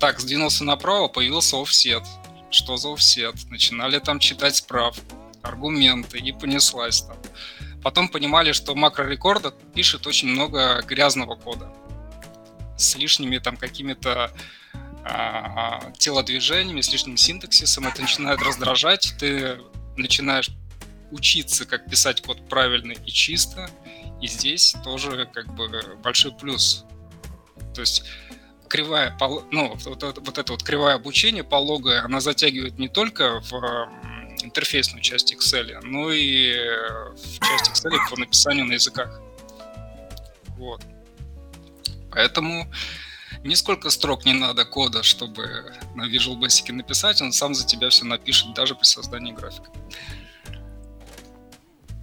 Так, 0.00 0.20
сдвинулся 0.20 0.64
направо, 0.64 1.08
появился 1.08 1.60
офсет. 1.60 2.02
Что 2.50 2.78
за 2.78 2.94
офсет? 2.94 3.34
Начинали 3.50 3.98
там 3.98 4.18
читать 4.18 4.56
справку, 4.56 5.02
аргументы, 5.42 6.18
и 6.18 6.32
понеслась 6.32 7.02
там. 7.02 7.18
Потом 7.82 8.08
понимали, 8.08 8.52
что 8.52 8.74
макрорекорда 8.74 9.50
пишет 9.74 10.06
очень 10.06 10.28
много 10.28 10.82
грязного 10.82 11.36
кода 11.36 11.70
с 12.78 12.96
лишними 12.96 13.36
там 13.38 13.58
какими-то 13.58 14.32
а, 15.04 15.92
телодвижениями, 15.98 16.80
с 16.80 16.90
лишним 16.90 17.18
синтаксисом. 17.18 17.86
Это 17.86 18.00
начинает 18.00 18.40
раздражать. 18.40 19.14
Ты 19.18 19.58
начинаешь 19.96 20.48
учиться, 21.10 21.66
как 21.66 21.90
писать 21.90 22.22
код 22.22 22.48
правильно 22.48 22.92
и 22.92 23.10
чисто. 23.10 23.68
И 24.20 24.26
здесь 24.26 24.74
тоже 24.84 25.28
как 25.32 25.54
бы 25.54 25.68
большой 26.02 26.32
плюс. 26.32 26.84
То 27.74 27.80
есть 27.82 28.04
кривая, 28.68 29.16
ну, 29.50 29.76
вот, 29.84 30.02
вот, 30.02 30.18
вот 30.18 30.38
это 30.38 30.52
вот 30.52 30.62
кривая 30.62 30.96
обучение 30.96 31.44
пологая, 31.44 32.04
она 32.04 32.20
затягивает 32.20 32.78
не 32.78 32.88
только 32.88 33.40
в 33.40 33.88
интерфейсную 34.42 35.02
часть 35.02 35.32
Excel, 35.32 35.80
но 35.82 36.10
и 36.12 36.52
в 37.14 37.38
часть 37.40 37.70
Excel 37.70 37.96
по 38.10 38.18
написанию 38.18 38.66
на 38.66 38.74
языках. 38.74 39.20
Вот. 40.56 40.82
Поэтому 42.10 42.70
нисколько 43.44 43.90
строк 43.90 44.24
не 44.24 44.32
надо 44.32 44.64
кода, 44.64 45.02
чтобы 45.02 45.72
на 45.94 46.08
Visual 46.08 46.38
Basic 46.38 46.72
написать, 46.72 47.22
он 47.22 47.32
сам 47.32 47.54
за 47.54 47.66
тебя 47.66 47.90
все 47.90 48.04
напишет, 48.04 48.54
даже 48.54 48.74
при 48.74 48.84
создании 48.84 49.32
графика. 49.32 49.70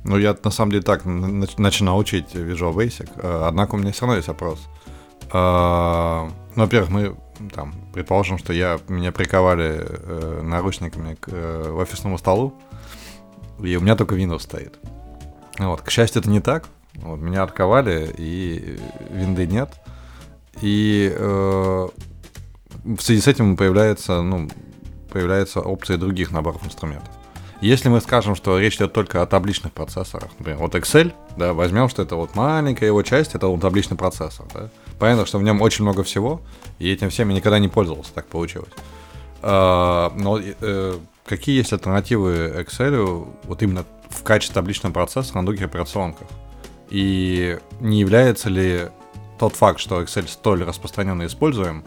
Ну, 0.05 0.17
я 0.17 0.35
на 0.43 0.51
самом 0.51 0.71
деле 0.71 0.83
так 0.83 1.03
начинал 1.05 1.97
учить 1.97 2.35
Visual 2.35 2.73
Basic, 2.73 3.09
э, 3.15 3.45
однако 3.47 3.75
у 3.75 3.77
меня 3.77 3.91
все 3.91 4.01
равно 4.01 4.17
есть 4.17 4.27
вопрос. 4.27 4.59
Э, 5.33 6.29
ну, 6.55 6.63
во-первых, 6.63 6.89
мы 6.91 7.15
там, 7.51 7.73
предположим, 7.91 8.37
что 8.37 8.53
я, 8.53 8.79
меня 8.87 9.11
приковали 9.11 9.81
э, 9.81 10.41
наручниками 10.43 11.15
к 11.15 11.27
э, 11.31 11.75
офисному 11.75 12.19
столу, 12.19 12.53
и 13.59 13.75
у 13.75 13.81
меня 13.81 13.95
только 13.95 14.15
Windows 14.15 14.41
стоит. 14.41 14.77
Вот. 15.57 15.81
К 15.81 15.89
счастью, 15.89 16.21
это 16.21 16.29
не 16.29 16.39
так. 16.39 16.65
Вот, 16.95 17.19
меня 17.19 17.43
отковали, 17.43 18.13
и 18.17 18.77
винды 19.09 19.47
нет. 19.47 19.69
И 20.61 21.11
э, 21.13 21.87
в 22.83 23.01
связи 23.01 23.21
с 23.21 23.27
этим 23.27 23.57
появляется, 23.57 24.21
ну, 24.21 24.49
появляется 25.11 25.61
опция 25.61 25.97
других 25.97 26.31
наборов 26.31 26.63
инструментов. 26.63 27.09
Если 27.61 27.87
мы 27.89 28.01
скажем, 28.01 28.35
что 28.35 28.59
речь 28.59 28.75
идет 28.75 28.93
только 28.93 29.21
о 29.21 29.25
табличных 29.25 29.71
процессорах, 29.71 30.29
например, 30.37 30.59
вот 30.59 30.75
Excel, 30.75 31.13
да, 31.37 31.53
возьмем, 31.53 31.87
что 31.89 32.01
это 32.01 32.15
вот 32.15 32.35
маленькая 32.35 32.87
его 32.87 33.01
часть, 33.01 33.33
это 33.33 33.47
вот 33.47 33.61
табличный 33.61 33.97
процессор, 33.97 34.45
да. 34.53 34.69
Понятно, 34.99 35.25
что 35.25 35.39
в 35.39 35.43
нем 35.43 35.61
очень 35.61 35.83
много 35.83 36.03
всего, 36.03 36.41
и 36.79 36.91
этим 36.91 37.09
всем 37.09 37.29
я 37.29 37.35
никогда 37.35 37.59
не 37.59 37.69
пользовался, 37.69 38.13
так 38.13 38.27
получилось. 38.27 38.69
А, 39.41 40.11
но 40.15 40.39
э, 40.39 40.97
какие 41.25 41.57
есть 41.57 41.71
альтернативы 41.71 42.55
Excel 42.57 43.27
вот 43.43 43.63
именно 43.63 43.85
в 44.09 44.23
качестве 44.23 44.55
табличного 44.55 44.93
процессора 44.93 45.39
на 45.39 45.45
других 45.45 45.65
операционках? 45.65 46.27
И 46.89 47.57
не 47.79 47.99
является 47.99 48.49
ли 48.49 48.89
тот 49.39 49.55
факт, 49.55 49.79
что 49.79 50.01
Excel 50.01 50.27
столь 50.27 50.63
распространенно 50.63 51.25
используем, 51.25 51.83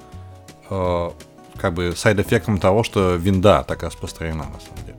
э, 0.71 1.11
как 1.57 1.75
бы 1.75 1.93
сайд-эффектом 1.97 2.59
того, 2.59 2.85
что 2.85 3.17
винда 3.17 3.65
так 3.67 3.83
распространена 3.83 4.45
на 4.45 4.61
самом 4.61 4.87
деле? 4.87 4.98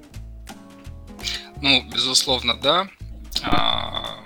Ну, 1.62 1.84
безусловно, 1.84 2.56
да. 2.56 2.89
А, 3.43 4.24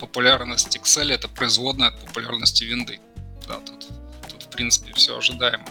популярность 0.00 0.76
Excel 0.76 1.12
это 1.12 1.28
производная 1.28 1.88
от 1.88 2.00
популярности 2.00 2.64
винды. 2.64 3.00
Да, 3.46 3.60
тут, 3.60 3.86
тут 4.30 4.42
в 4.42 4.48
принципе 4.50 4.92
все 4.94 5.16
ожидаемо. 5.16 5.66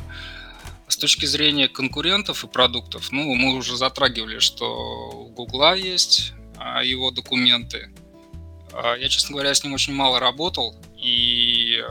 С 0.87 0.97
точки 0.97 1.25
зрения 1.25 1.67
конкурентов 1.67 2.43
и 2.43 2.47
продуктов, 2.47 3.11
ну, 3.11 3.33
мы 3.35 3.55
уже 3.55 3.75
затрагивали, 3.75 4.39
что 4.39 5.09
у 5.11 5.29
Гугла 5.29 5.75
есть 5.75 6.33
а, 6.57 6.83
его 6.83 7.11
документы. 7.11 7.91
А, 8.71 8.95
я, 8.95 9.09
честно 9.09 9.33
говоря, 9.33 9.53
с 9.53 9.63
ним 9.63 9.73
очень 9.73 9.93
мало 9.93 10.19
работал, 10.19 10.75
и 10.97 11.83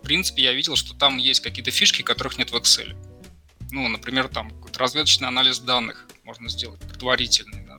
в 0.00 0.04
принципе 0.04 0.42
я 0.42 0.52
видел, 0.52 0.76
что 0.76 0.94
там 0.94 1.18
есть 1.18 1.40
какие-то 1.40 1.70
фишки, 1.70 2.02
которых 2.02 2.38
нет 2.38 2.50
в 2.50 2.56
Excel. 2.56 2.96
Ну, 3.70 3.88
например, 3.88 4.28
там 4.28 4.52
разведочный 4.76 5.28
анализ 5.28 5.58
данных 5.60 6.08
можно 6.24 6.48
сделать 6.48 6.80
предварительный. 6.80 7.66
Да, 7.66 7.78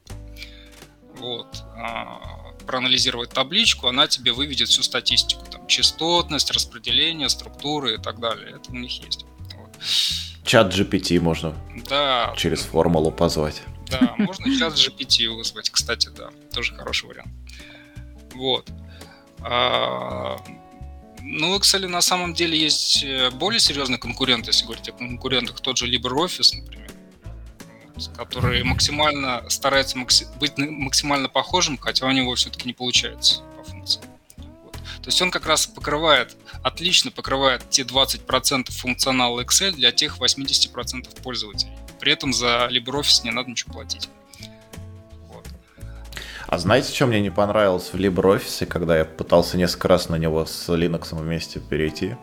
вот. 1.15 1.63
А, 1.75 2.53
проанализировать 2.65 3.29
табличку, 3.31 3.87
она 3.87 4.07
тебе 4.07 4.31
выведет 4.31 4.69
всю 4.69 4.83
статистику. 4.83 5.45
Там, 5.45 5.67
частотность, 5.67 6.51
распределение, 6.51 7.29
структуры 7.29 7.95
и 7.95 7.97
так 7.97 8.19
далее. 8.19 8.55
Это 8.55 8.71
у 8.71 8.75
них 8.75 9.03
есть. 9.03 9.25
Вот. 9.55 9.77
Чат 10.43 10.73
GPT 10.73 11.19
можно 11.19 11.55
да. 11.89 12.33
через 12.37 12.61
формулу 12.61 13.11
позвать. 13.11 13.61
Да, 13.89 14.15
можно 14.17 14.45
чат 14.57 14.73
GPT 14.73 15.29
вызвать, 15.29 15.69
кстати, 15.69 16.09
да. 16.09 16.29
Тоже 16.51 16.75
хороший 16.75 17.07
вариант. 17.07 17.31
Вот. 18.33 18.69
А, 19.39 20.37
ну, 21.21 21.57
Excel 21.57 21.87
на 21.87 22.01
самом 22.01 22.33
деле 22.33 22.57
есть 22.57 23.03
э, 23.03 23.29
более 23.31 23.59
серьезный 23.59 23.97
конкурент, 23.97 24.47
если 24.47 24.65
говорить 24.65 24.89
о 24.89 24.93
конкурентах, 24.93 25.59
тот 25.59 25.77
же 25.77 25.87
LibreOffice, 25.87 26.57
например, 26.57 26.92
который 28.15 28.63
максимально 28.63 29.43
старается 29.49 29.97
макси- 29.97 30.27
быть 30.39 30.57
максимально 30.57 31.29
похожим, 31.29 31.77
хотя 31.77 32.07
у 32.07 32.11
него 32.11 32.35
все-таки 32.35 32.67
не 32.67 32.73
получается 32.73 33.41
по 33.57 33.63
функции. 33.63 34.01
Вот. 34.63 34.73
То 34.73 35.07
есть 35.07 35.21
он 35.21 35.31
как 35.31 35.45
раз 35.45 35.67
покрывает, 35.67 36.35
отлично 36.63 37.11
покрывает 37.11 37.69
те 37.69 37.83
20% 37.83 38.71
функционала 38.71 39.41
Excel 39.41 39.71
для 39.71 39.91
тех 39.91 40.19
80% 40.19 41.21
пользователей. 41.21 41.73
При 41.99 42.11
этом 42.11 42.33
за 42.33 42.67
LibreOffice 42.69 43.23
не 43.23 43.31
надо 43.31 43.49
ничего 43.49 43.73
платить. 43.73 44.09
А 46.47 46.57
знаете, 46.59 46.93
что 46.93 47.07
мне 47.07 47.19
не 47.19 47.31
понравилось 47.31 47.89
в 47.93 47.95
LibreOffice, 47.95 48.67
когда 48.67 48.97
я 48.97 49.05
пытался 49.05 49.57
несколько 49.57 49.87
раз 49.87 50.09
на 50.09 50.15
него 50.17 50.45
с 50.45 50.69
Linux 50.69 51.15
вместе 51.15 51.59
перейти? 51.59 52.15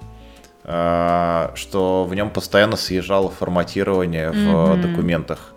А, 0.62 1.52
что 1.56 2.04
в 2.04 2.14
нем 2.14 2.30
постоянно 2.30 2.76
съезжало 2.76 3.28
форматирование 3.30 4.30
в 4.30 4.36
mm-hmm. 4.36 4.80
документах. 4.82 5.52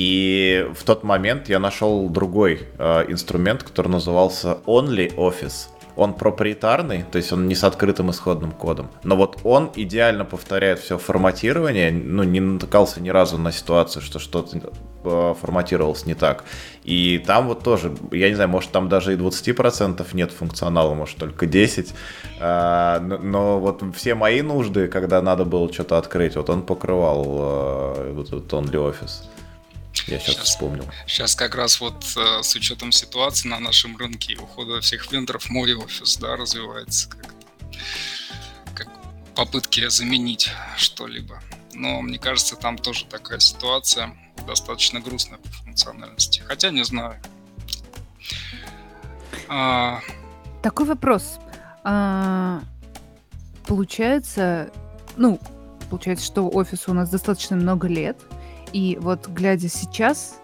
И 0.00 0.66
в 0.74 0.84
тот 0.84 1.04
момент 1.04 1.50
я 1.50 1.58
нашел 1.58 2.08
другой 2.08 2.68
э, 2.78 3.04
инструмент, 3.08 3.62
который 3.62 3.88
назывался 3.88 4.56
OnlyOffice. 4.64 5.68
Он 5.94 6.14
проприетарный, 6.14 7.04
то 7.12 7.18
есть 7.18 7.32
он 7.32 7.46
не 7.46 7.54
с 7.54 7.64
открытым 7.64 8.10
исходным 8.10 8.52
кодом. 8.52 8.88
Но 9.04 9.16
вот 9.16 9.40
он 9.44 9.70
идеально 9.76 10.24
повторяет 10.24 10.78
все 10.78 10.96
форматирование, 10.96 11.92
ну, 11.92 12.22
не 12.22 12.40
натыкался 12.40 13.02
ни 13.02 13.10
разу 13.10 13.36
на 13.36 13.52
ситуацию, 13.52 14.00
что 14.00 14.18
что-то 14.18 14.70
э, 15.04 15.34
форматировалось 15.38 16.06
не 16.06 16.14
так. 16.14 16.44
И 16.82 17.22
там 17.26 17.48
вот 17.48 17.62
тоже, 17.62 17.94
я 18.10 18.30
не 18.30 18.34
знаю, 18.36 18.48
может 18.48 18.70
там 18.70 18.88
даже 18.88 19.12
и 19.12 19.18
20% 19.18 20.06
нет 20.14 20.30
функционала, 20.32 20.94
может 20.94 21.18
только 21.18 21.44
10%. 21.44 21.92
Э, 22.40 23.00
но, 23.02 23.18
но 23.18 23.60
вот 23.60 23.82
все 23.94 24.14
мои 24.14 24.40
нужды, 24.40 24.88
когда 24.88 25.20
надо 25.20 25.44
было 25.44 25.70
что-то 25.70 25.98
открыть, 25.98 26.36
вот 26.36 26.48
он 26.48 26.62
покрывал 26.62 27.24
э, 27.26 28.12
вот 28.14 28.28
этот 28.28 28.50
OnlyOffice. 28.50 29.24
Я 30.06 30.18
сейчас, 30.18 30.34
сейчас 30.34 30.48
вспомнил. 30.48 30.88
Сейчас 31.06 31.34
как 31.34 31.54
раз 31.54 31.80
вот 31.80 32.04
э, 32.16 32.42
с 32.42 32.54
учетом 32.54 32.92
ситуации 32.92 33.48
на 33.48 33.58
нашем 33.58 33.96
рынке 33.96 34.32
и 34.32 34.36
ухода 34.36 34.80
всех 34.80 35.10
вендоров 35.12 35.50
мой 35.50 35.74
офис, 35.74 36.16
да, 36.16 36.36
развивается 36.36 37.08
как, 37.08 37.34
как 38.74 38.88
попытки 39.34 39.88
заменить 39.88 40.50
что-либо. 40.76 41.40
Но 41.74 42.02
мне 42.02 42.18
кажется, 42.18 42.56
там 42.56 42.78
тоже 42.78 43.04
такая 43.06 43.38
ситуация 43.40 44.16
достаточно 44.46 45.00
грустная 45.00 45.38
по 45.38 45.48
функциональности. 45.48 46.40
Хотя 46.40 46.70
не 46.70 46.84
знаю. 46.84 47.20
А... 49.48 50.00
Такой 50.62 50.86
вопрос. 50.86 51.38
А, 51.84 52.62
получается, 53.66 54.70
ну, 55.16 55.40
получается, 55.88 56.26
что 56.26 56.48
офису 56.48 56.90
у 56.90 56.94
нас 56.94 57.08
достаточно 57.08 57.56
много 57.56 57.88
лет, 57.88 58.18
и 58.72 58.98
вот 59.00 59.28
глядя 59.28 59.68
сейчас 59.68 60.39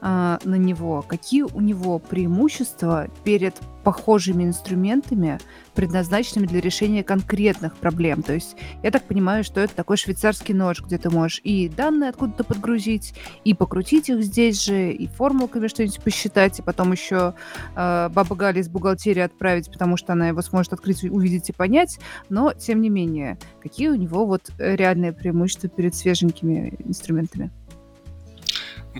а, 0.00 0.38
на 0.44 0.54
него, 0.54 1.02
какие 1.02 1.42
у 1.42 1.60
него 1.60 1.98
преимущества 1.98 3.08
перед 3.24 3.56
похожими 3.82 4.44
инструментами, 4.44 5.38
предназначенными 5.74 6.46
для 6.46 6.60
решения 6.60 7.02
конкретных 7.02 7.74
проблем. 7.76 8.22
То 8.22 8.34
есть 8.34 8.56
я 8.82 8.90
так 8.90 9.04
понимаю, 9.04 9.44
что 9.44 9.60
это 9.60 9.74
такой 9.74 9.96
швейцарский 9.96 10.54
нож, 10.54 10.82
где 10.82 10.98
ты 10.98 11.08
можешь 11.10 11.40
и 11.42 11.68
данные 11.68 12.10
откуда-то 12.10 12.44
подгрузить, 12.44 13.14
и 13.44 13.54
покрутить 13.54 14.08
их 14.10 14.22
здесь 14.22 14.62
же, 14.62 14.92
и 14.92 15.06
формулками 15.06 15.68
что-нибудь 15.68 16.02
посчитать, 16.02 16.58
и 16.58 16.62
потом 16.62 16.92
еще 16.92 17.34
э, 17.74 18.08
баба 18.10 18.36
Галя 18.36 18.60
из 18.60 18.68
бухгалтерии 18.68 19.22
отправить, 19.22 19.72
потому 19.72 19.96
что 19.96 20.12
она 20.12 20.28
его 20.28 20.42
сможет 20.42 20.74
открыть, 20.74 21.02
увидеть 21.04 21.48
и 21.48 21.52
понять. 21.52 21.98
Но, 22.28 22.52
тем 22.52 22.82
не 22.82 22.90
менее, 22.90 23.38
какие 23.62 23.88
у 23.88 23.94
него 23.94 24.26
вот 24.26 24.50
реальные 24.58 25.12
преимущества 25.12 25.68
перед 25.68 25.94
свеженькими 25.94 26.74
инструментами? 26.84 27.50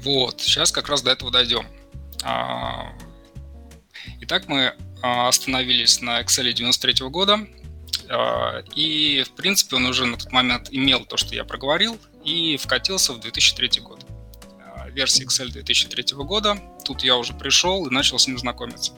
Вот, 0.03 0.41
сейчас 0.41 0.73
как 0.73 0.89
раз 0.89 1.03
до 1.03 1.11
этого 1.11 1.31
дойдем. 1.31 1.67
А, 2.23 2.93
итак, 4.21 4.49
мы 4.49 4.75
остановились 5.03 6.01
на 6.01 6.21
Excel 6.21 6.53
93 6.53 7.09
года. 7.09 7.47
И, 8.75 9.23
в 9.27 9.37
принципе, 9.37 9.77
он 9.77 9.85
уже 9.85 10.07
на 10.07 10.17
тот 10.17 10.33
момент 10.33 10.69
имел 10.71 11.05
то, 11.05 11.17
что 11.17 11.35
я 11.35 11.45
проговорил, 11.45 11.99
и 12.25 12.57
вкатился 12.57 13.13
в 13.13 13.21
2003 13.21 13.81
год. 13.81 14.07
Версия 14.93 15.25
Excel 15.25 15.51
2003 15.51 16.17
года. 16.17 16.59
Тут 16.85 17.03
я 17.03 17.17
уже 17.17 17.35
пришел 17.35 17.87
и 17.87 17.91
начал 17.91 18.19
с 18.19 18.27
ним 18.27 18.39
знакомиться. 18.39 18.93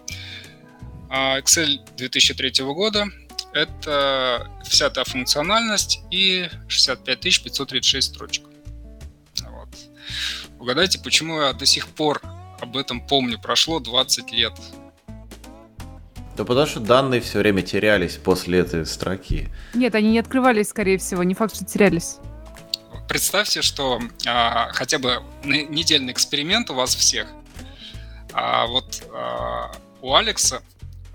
Excel 1.08 1.80
2003 1.96 2.64
года— 2.66 3.06
это 3.52 4.48
вся 4.64 4.90
та 4.90 5.02
функциональность 5.02 6.00
и 6.12 6.48
65 6.68 7.20
536 7.42 8.14
строчек. 8.14 8.44
Вот. 9.42 9.68
Угадайте, 10.60 10.98
почему 10.98 11.40
я 11.40 11.52
до 11.54 11.64
сих 11.64 11.88
пор 11.88 12.20
об 12.60 12.76
этом 12.76 13.00
помню. 13.00 13.38
Прошло 13.40 13.80
20 13.80 14.30
лет. 14.32 14.52
Да 16.36 16.44
потому 16.44 16.66
что 16.66 16.80
данные 16.80 17.20
все 17.20 17.38
время 17.38 17.62
терялись 17.62 18.16
после 18.16 18.60
этой 18.60 18.86
строки. 18.86 19.48
Нет, 19.74 19.94
они 19.94 20.10
не 20.10 20.18
открывались, 20.18 20.68
скорее 20.68 20.98
всего. 20.98 21.22
Не 21.22 21.34
факт, 21.34 21.56
что 21.56 21.64
терялись. 21.64 22.18
Представьте, 23.08 23.62
что 23.62 24.00
а, 24.26 24.70
хотя 24.72 24.98
бы 24.98 25.22
недельный 25.44 26.12
эксперимент 26.12 26.70
у 26.70 26.74
вас 26.74 26.94
всех. 26.94 27.26
А 28.32 28.66
вот 28.66 29.02
а, 29.12 29.72
у 30.02 30.14
Алекса 30.14 30.62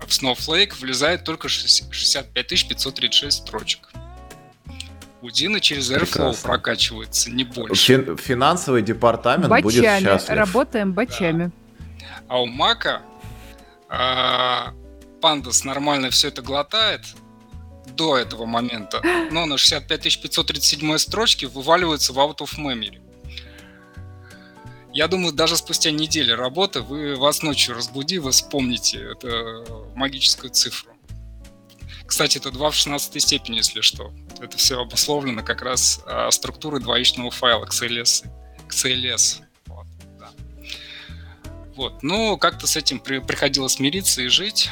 в 0.00 0.08
Snowflake 0.08 0.78
влезает 0.80 1.24
только 1.24 1.48
65 1.48 2.68
536 2.68 3.38
строчек. 3.38 3.88
У 5.26 5.30
Дины 5.30 5.58
через 5.58 5.90
Airflow 5.90 5.98
Прекрасно. 6.02 6.48
прокачивается, 6.48 7.30
не 7.32 7.42
больше. 7.42 7.92
Фин- 7.94 8.16
финансовый 8.16 8.80
департамент 8.80 9.48
бачами. 9.48 9.62
будет 9.64 10.00
счастлив. 10.00 10.36
Работаем 10.36 10.92
бачами. 10.92 11.50
Да. 11.98 12.06
А 12.28 12.40
у 12.40 12.46
Мака 12.46 13.02
а, 13.88 14.72
Pandas 15.20 15.66
нормально 15.66 16.10
все 16.10 16.28
это 16.28 16.42
глотает 16.42 17.00
до 17.88 18.16
этого 18.16 18.46
момента, 18.46 19.02
но 19.32 19.46
на 19.46 19.58
65 19.58 20.22
537 20.22 20.96
строчке 20.98 21.48
вываливается 21.48 22.12
в 22.12 22.18
out 22.20 22.38
of 22.38 22.56
memory. 22.56 23.00
Я 24.92 25.08
думаю, 25.08 25.32
даже 25.32 25.56
спустя 25.56 25.90
неделю 25.90 26.36
работы 26.36 26.82
вы 26.82 27.16
вас 27.16 27.42
ночью 27.42 27.74
разбуди, 27.74 28.18
вы 28.20 28.30
вспомните 28.30 28.98
эту 29.00 29.90
магическую 29.96 30.50
цифру. 30.50 30.95
Кстати, 32.06 32.38
это 32.38 32.50
2 32.50 32.70
в 32.70 32.74
16 32.74 33.22
степени, 33.22 33.56
если 33.56 33.80
что. 33.80 34.12
Это 34.40 34.56
все 34.56 34.80
обусловлено 34.80 35.42
как 35.42 35.62
раз 35.62 36.00
а, 36.06 36.30
структурой 36.30 36.80
двоичного 36.80 37.30
файла 37.30 37.64
XLS. 37.64 38.26
XLS. 38.68 39.42
Вот, 39.66 39.86
да. 40.18 40.30
вот. 41.74 42.02
Ну, 42.02 42.38
как-то 42.38 42.66
с 42.66 42.76
этим 42.76 43.00
при, 43.00 43.18
приходилось 43.18 43.80
мириться 43.80 44.22
и 44.22 44.28
жить. 44.28 44.70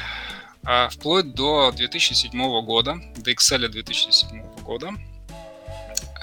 А, 0.64 0.88
вплоть 0.88 1.34
до 1.34 1.72
2007 1.72 2.64
года, 2.64 2.96
до 3.16 3.30
Excel 3.32 3.68
2007 3.68 4.62
года, 4.62 4.92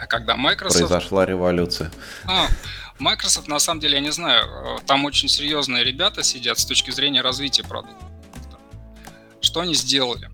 когда 0.08 0.36
Microsoft... 0.36 0.88
Произошла 0.88 1.26
революция. 1.26 1.92
А, 2.26 2.48
Microsoft, 3.00 3.48
на 3.48 3.60
самом 3.60 3.80
деле, 3.80 3.96
я 3.96 4.02
не 4.02 4.12
знаю, 4.12 4.46
э, 4.46 4.80
там 4.86 5.06
очень 5.06 5.30
серьезные 5.30 5.84
ребята 5.84 6.24
сидят 6.24 6.60
с 6.60 6.66
точки 6.66 6.92
зрения 6.92 7.22
развития 7.22 7.64
продукта. 7.64 8.06
Что 9.42 9.62
они 9.62 9.74
сделали? 9.74 10.30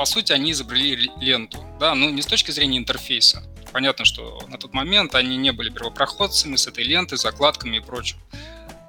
По 0.00 0.06
сути, 0.06 0.32
они 0.32 0.52
изобрели 0.52 1.10
ленту, 1.20 1.62
да, 1.78 1.94
ну 1.94 2.08
не 2.08 2.22
с 2.22 2.26
точки 2.26 2.52
зрения 2.52 2.78
интерфейса. 2.78 3.42
Понятно, 3.70 4.06
что 4.06 4.42
на 4.48 4.56
тот 4.56 4.72
момент 4.72 5.14
они 5.14 5.36
не 5.36 5.52
были 5.52 5.68
первопроходцами 5.68 6.56
с 6.56 6.66
этой 6.66 6.84
лентой, 6.84 7.18
закладками 7.18 7.76
и 7.76 7.80
прочим. 7.80 8.16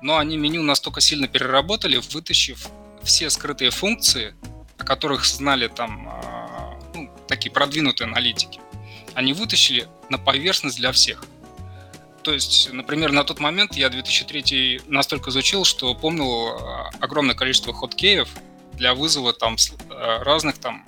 Но 0.01 0.15
они 0.19 0.37
меню 0.37 0.63
настолько 0.63 1.01
сильно 1.01 1.27
переработали, 1.27 1.97
вытащив 1.97 2.65
все 3.03 3.29
скрытые 3.29 3.71
функции, 3.71 4.35
о 4.77 4.85
которых 4.85 5.25
знали 5.25 5.67
там 5.67 6.07
а, 6.07 6.79
ну, 6.93 7.13
такие 7.27 7.51
продвинутые 7.51 8.07
аналитики. 8.07 8.61
Они 9.13 9.33
вытащили 9.33 9.89
на 10.09 10.17
поверхность 10.17 10.77
для 10.77 10.93
всех. 10.93 11.25
То 12.23 12.31
есть, 12.31 12.71
например, 12.71 13.11
на 13.11 13.25
тот 13.25 13.41
момент 13.41 13.75
я 13.75 13.89
2003 13.89 14.83
настолько 14.87 15.29
изучил, 15.31 15.65
что 15.65 15.93
помнил 15.93 16.55
э, 16.55 16.89
огромное 17.01 17.35
количество 17.35 17.73
хоткеев 17.73 18.29
для 18.75 18.95
вызова 18.95 19.33
там 19.33 19.57
э, 19.89 20.23
разных 20.23 20.57
там 20.57 20.85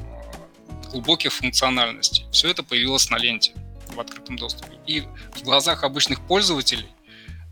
глубоких 0.94 1.34
функциональностей. 1.34 2.26
Все 2.32 2.50
это 2.50 2.64
появилось 2.64 3.10
на 3.10 3.18
ленте 3.18 3.52
в 3.88 4.00
открытом 4.00 4.38
доступе. 4.38 4.78
И 4.88 5.02
в 5.36 5.44
глазах 5.44 5.84
обычных 5.84 6.26
пользователей 6.26 6.88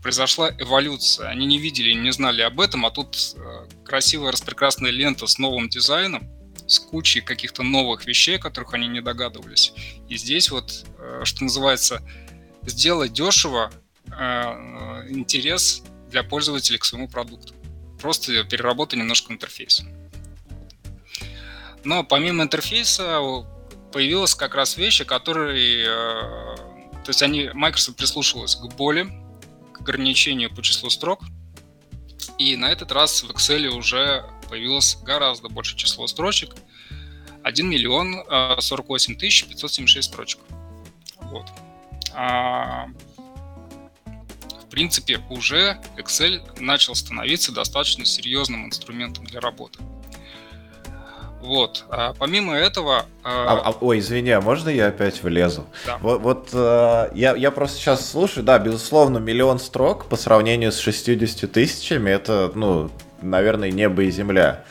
произошла 0.00 0.50
эволюция. 0.58 1.28
Они 1.28 1.44
не 1.46 1.58
видели, 1.58 1.92
не 1.92 2.12
знали 2.12 2.42
об 2.42 2.60
этом, 2.60 2.86
а 2.86 2.90
тут 2.90 3.36
красивая, 3.84 4.32
распрекрасная 4.32 4.90
лента 4.90 5.26
с 5.26 5.38
новым 5.38 5.68
дизайном, 5.68 6.28
с 6.66 6.78
кучей 6.78 7.20
каких-то 7.20 7.62
новых 7.62 8.06
вещей, 8.06 8.36
о 8.36 8.40
которых 8.40 8.74
они 8.74 8.88
не 8.88 9.00
догадывались. 9.00 9.72
И 10.08 10.16
здесь 10.16 10.50
вот, 10.50 10.86
что 11.24 11.44
называется, 11.44 12.02
сделать 12.62 13.12
дешево 13.12 13.70
э, 14.06 14.12
интерес 15.10 15.82
для 16.10 16.22
пользователей 16.22 16.78
к 16.78 16.84
своему 16.84 17.08
продукту. 17.08 17.54
Просто 18.00 18.44
переработать 18.44 18.98
немножко 18.98 19.32
интерфейс. 19.32 19.82
Но 21.84 22.04
помимо 22.04 22.44
интерфейса 22.44 23.20
появилась 23.92 24.34
как 24.34 24.54
раз 24.54 24.76
вещи, 24.76 25.04
которые... 25.04 25.86
Э, 25.86 26.56
то 27.04 27.08
есть 27.08 27.22
они, 27.22 27.50
Microsoft 27.52 27.98
прислушивалась 27.98 28.56
к 28.56 28.64
боли, 28.74 29.06
к 29.72 29.80
ограничению 29.80 30.54
по 30.54 30.62
числу 30.62 30.90
строк. 30.90 31.22
И 32.38 32.56
на 32.56 32.70
этот 32.70 32.92
раз 32.92 33.22
в 33.22 33.30
Excel 33.30 33.66
уже 33.66 34.24
появилось 34.48 34.96
гораздо 35.02 35.48
больше 35.48 35.76
число 35.76 36.06
строчек. 36.06 36.54
1 37.42 37.68
миллион 37.68 38.24
48 38.60 39.16
тысяч 39.16 39.44
576 39.44 40.08
строчек. 40.08 40.40
Вот. 41.16 41.46
А, 42.14 42.86
в 44.06 44.70
принципе, 44.70 45.18
уже 45.28 45.80
Excel 45.96 46.60
начал 46.60 46.94
становиться 46.94 47.52
достаточно 47.52 48.04
серьезным 48.04 48.66
инструментом 48.66 49.24
для 49.24 49.40
работы. 49.40 49.80
Вот. 51.42 51.84
А 51.90 52.14
помимо 52.18 52.54
этого... 52.54 53.04
А, 53.24 53.60
а, 53.64 53.74
ой, 53.80 53.98
извини, 53.98 54.30
а 54.30 54.40
можно 54.40 54.68
я 54.68 54.86
опять 54.86 55.22
влезу? 55.22 55.66
Да. 55.84 55.98
Вот, 55.98 56.20
вот 56.20 56.48
а, 56.54 57.10
я, 57.14 57.34
я 57.34 57.50
просто 57.50 57.78
сейчас 57.78 58.08
слушаю, 58.08 58.44
да, 58.44 58.58
безусловно, 58.58 59.18
миллион 59.18 59.58
строк 59.58 60.06
по 60.06 60.16
сравнению 60.16 60.70
с 60.70 60.78
60 60.78 61.50
тысячами, 61.50 62.10
это, 62.10 62.52
ну, 62.54 62.90
наверное, 63.20 63.72
небо 63.72 64.02
и 64.02 64.10
земля. 64.10 64.64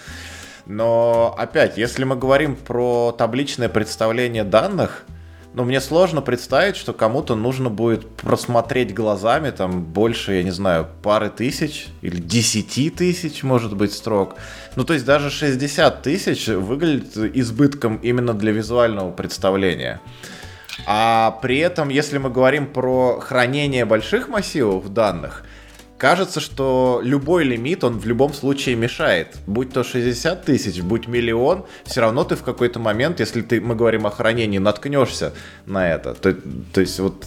Но 0.65 1.35
опять, 1.37 1.77
если 1.77 2.05
мы 2.05 2.15
говорим 2.15 2.55
про 2.55 3.13
табличное 3.17 3.67
представление 3.67 4.45
данных, 4.45 5.05
но 5.53 5.63
мне 5.65 5.81
сложно 5.81 6.21
представить, 6.21 6.77
что 6.77 6.93
кому-то 6.93 7.35
нужно 7.35 7.69
будет 7.69 8.07
просмотреть 8.07 8.93
глазами 8.93 9.51
там 9.51 9.83
больше, 9.83 10.33
я 10.33 10.43
не 10.43 10.51
знаю, 10.51 10.87
пары 11.03 11.29
тысяч 11.29 11.87
или 12.01 12.17
десяти 12.17 12.89
тысяч, 12.89 13.43
может 13.43 13.75
быть, 13.75 13.93
строк. 13.93 14.35
Ну, 14.75 14.85
то 14.85 14.93
есть 14.93 15.05
даже 15.05 15.29
60 15.29 16.01
тысяч 16.01 16.47
выглядит 16.47 17.17
избытком 17.17 17.97
именно 17.97 18.33
для 18.33 18.51
визуального 18.53 19.11
представления. 19.11 19.99
А 20.87 21.37
при 21.41 21.59
этом, 21.59 21.89
если 21.89 22.17
мы 22.17 22.29
говорим 22.29 22.65
про 22.65 23.19
хранение 23.19 23.85
больших 23.85 24.29
массивов 24.29 24.93
данных, 24.93 25.43
кажется, 26.01 26.39
что 26.39 26.99
любой 27.03 27.43
лимит, 27.43 27.83
он 27.83 27.99
в 27.99 28.07
любом 28.07 28.33
случае 28.33 28.75
мешает. 28.75 29.37
Будь 29.45 29.71
то 29.71 29.83
60 29.83 30.43
тысяч, 30.43 30.81
будь 30.81 31.07
миллион, 31.07 31.63
все 31.85 32.01
равно 32.01 32.23
ты 32.23 32.35
в 32.35 32.41
какой-то 32.41 32.79
момент, 32.79 33.19
если 33.19 33.43
ты, 33.43 33.61
мы 33.61 33.75
говорим 33.75 34.07
о 34.07 34.09
хранении, 34.09 34.57
наткнешься 34.57 35.33
на 35.67 35.87
это. 35.87 36.15
То, 36.15 36.33
то 36.73 36.81
есть 36.81 36.99
вот 36.99 37.25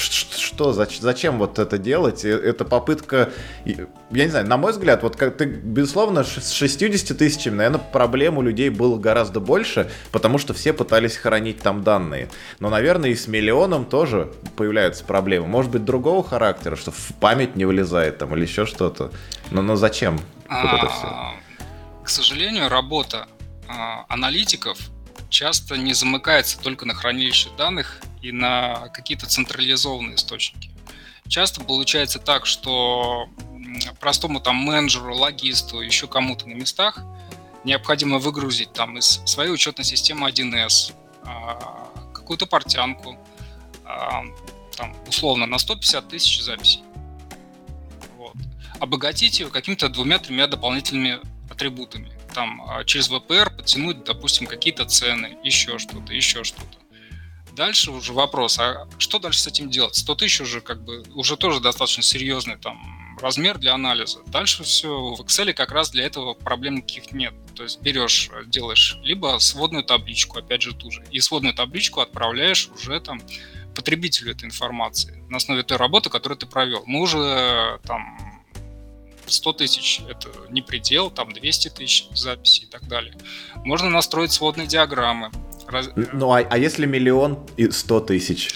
что, 0.00 0.72
зачем 0.72 1.38
вот 1.38 1.58
это 1.58 1.78
делать? 1.78 2.24
Это 2.24 2.64
попытка, 2.64 3.30
я 3.64 3.86
не 4.24 4.28
знаю, 4.28 4.46
на 4.46 4.56
мой 4.56 4.72
взгляд, 4.72 5.02
вот 5.02 5.16
как 5.16 5.36
ты, 5.36 5.44
безусловно, 5.44 6.24
с 6.24 6.52
60 6.52 7.16
тысячами, 7.16 7.54
наверное, 7.56 7.80
проблем 7.80 8.38
у 8.38 8.42
людей 8.42 8.70
было 8.70 8.98
гораздо 8.98 9.40
больше, 9.40 9.90
потому 10.12 10.38
что 10.38 10.54
все 10.54 10.72
пытались 10.72 11.16
хранить 11.16 11.60
там 11.60 11.82
данные. 11.82 12.28
Но, 12.58 12.70
наверное, 12.70 13.10
и 13.10 13.14
с 13.14 13.26
миллионом 13.26 13.84
тоже 13.84 14.32
появляются 14.56 15.04
проблемы. 15.04 15.46
Может 15.46 15.70
быть, 15.70 15.84
другого 15.84 16.26
характера, 16.26 16.76
что 16.76 16.90
в 16.90 17.12
память 17.20 17.56
не 17.56 17.64
вылезает 17.64 18.18
там 18.18 18.34
или 18.34 18.42
еще 18.42 18.66
что-то. 18.66 19.12
Но, 19.50 19.62
но 19.62 19.76
зачем 19.76 20.18
вот 20.48 20.72
это 20.72 20.88
все? 20.88 21.06
А, 21.06 21.34
к 22.04 22.08
сожалению, 22.08 22.68
работа 22.68 23.28
а, 23.68 24.04
аналитиков 24.08 24.78
часто 25.28 25.76
не 25.76 25.94
замыкается 25.94 26.60
только 26.60 26.86
на 26.86 26.94
хранилище 26.94 27.48
данных 27.56 28.00
и 28.22 28.32
на 28.32 28.88
какие-то 28.88 29.26
централизованные 29.26 30.16
источники. 30.16 30.70
Часто 31.28 31.60
получается 31.60 32.18
так, 32.18 32.46
что 32.46 33.28
простому 34.00 34.40
там 34.40 34.56
менеджеру, 34.56 35.14
логисту, 35.14 35.80
еще 35.80 36.06
кому-то 36.06 36.48
на 36.48 36.54
местах 36.54 36.98
необходимо 37.64 38.18
выгрузить 38.18 38.72
там 38.72 38.98
из 38.98 39.20
своей 39.26 39.50
учетной 39.50 39.84
системы 39.84 40.28
1С 40.28 40.92
а, 41.24 41.92
какую-то 42.12 42.46
портянку, 42.46 43.16
а, 43.84 44.22
там, 44.76 44.96
условно, 45.06 45.46
на 45.46 45.58
150 45.58 46.08
тысяч 46.08 46.42
записей. 46.42 46.82
Вот. 48.16 48.34
Обогатить 48.78 49.40
ее 49.40 49.48
какими-то 49.48 49.88
двумя-тремя 49.88 50.46
дополнительными 50.46 51.20
атрибутами. 51.50 52.10
Там 52.34 52.62
а, 52.62 52.84
через 52.84 53.10
VPR 53.10 53.54
подтянуть, 53.54 54.04
допустим, 54.04 54.46
какие-то 54.46 54.86
цены, 54.86 55.36
еще 55.44 55.78
что-то, 55.78 56.12
еще 56.12 56.44
что-то. 56.44 56.78
Дальше 57.60 57.90
уже 57.90 58.14
вопрос, 58.14 58.58
а 58.58 58.88
что 58.96 59.18
дальше 59.18 59.40
с 59.40 59.46
этим 59.46 59.68
делать? 59.68 59.94
100 59.94 60.14
тысяч 60.14 60.40
уже 60.40 60.62
как 60.62 60.82
бы, 60.82 61.04
уже 61.14 61.36
тоже 61.36 61.60
достаточно 61.60 62.02
серьезный 62.02 62.56
там 62.56 63.18
размер 63.20 63.58
для 63.58 63.74
анализа. 63.74 64.20
Дальше 64.28 64.64
все 64.64 64.88
в 64.88 65.20
Excel 65.20 65.52
как 65.52 65.70
раз 65.70 65.90
для 65.90 66.06
этого 66.06 66.32
проблем 66.32 66.76
никаких 66.76 67.12
нет. 67.12 67.34
То 67.54 67.64
есть 67.64 67.82
берешь, 67.82 68.30
делаешь 68.46 68.96
либо 69.02 69.36
сводную 69.40 69.84
табличку, 69.84 70.38
опять 70.38 70.62
же 70.62 70.74
ту 70.74 70.90
же, 70.90 71.04
и 71.10 71.20
сводную 71.20 71.52
табличку 71.52 72.00
отправляешь 72.00 72.70
уже 72.74 72.98
там 72.98 73.20
потребителю 73.74 74.32
этой 74.32 74.46
информации 74.46 75.22
на 75.28 75.36
основе 75.36 75.62
той 75.62 75.76
работы, 75.76 76.08
которую 76.08 76.38
ты 76.38 76.46
провел. 76.46 76.82
Мы 76.86 77.02
уже 77.02 77.78
там 77.86 78.39
100 79.32 79.52
тысяч– 79.54 80.00
это 80.08 80.28
не 80.48 80.62
предел, 80.62 81.10
там 81.10 81.32
200 81.32 81.68
тысяч 81.70 82.08
записей 82.14 82.64
и 82.64 82.66
так 82.66 82.86
далее. 82.88 83.14
Можно 83.64 83.90
настроить 83.90 84.32
сводные 84.32 84.66
диаграммы, 84.66 85.30
Раз... 85.70 85.88
Ну, 85.94 86.32
а, 86.32 86.38
а 86.38 86.58
если 86.58 86.86
миллион 86.86 87.46
и 87.56 87.70
сто 87.70 88.00
тысяч? 88.00 88.54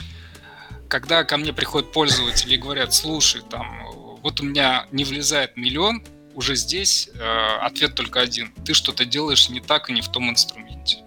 Когда 0.88 1.24
ко 1.24 1.36
мне 1.36 1.52
приходят 1.52 1.92
пользователи 1.92 2.54
и 2.54 2.58
говорят, 2.58 2.92
слушай, 2.92 3.42
там, 3.48 4.18
вот 4.22 4.40
у 4.40 4.44
меня 4.44 4.86
не 4.90 5.04
влезает 5.04 5.56
миллион, 5.56 6.04
уже 6.34 6.56
здесь 6.56 7.08
э, 7.14 7.56
ответ 7.60 7.94
только 7.94 8.20
один. 8.20 8.52
Ты 8.64 8.74
что-то 8.74 9.04
делаешь 9.04 9.48
не 9.48 9.60
так 9.60 9.90
и 9.90 9.92
не 9.92 10.02
в 10.02 10.08
том 10.08 10.28
инструменте. 10.28 11.04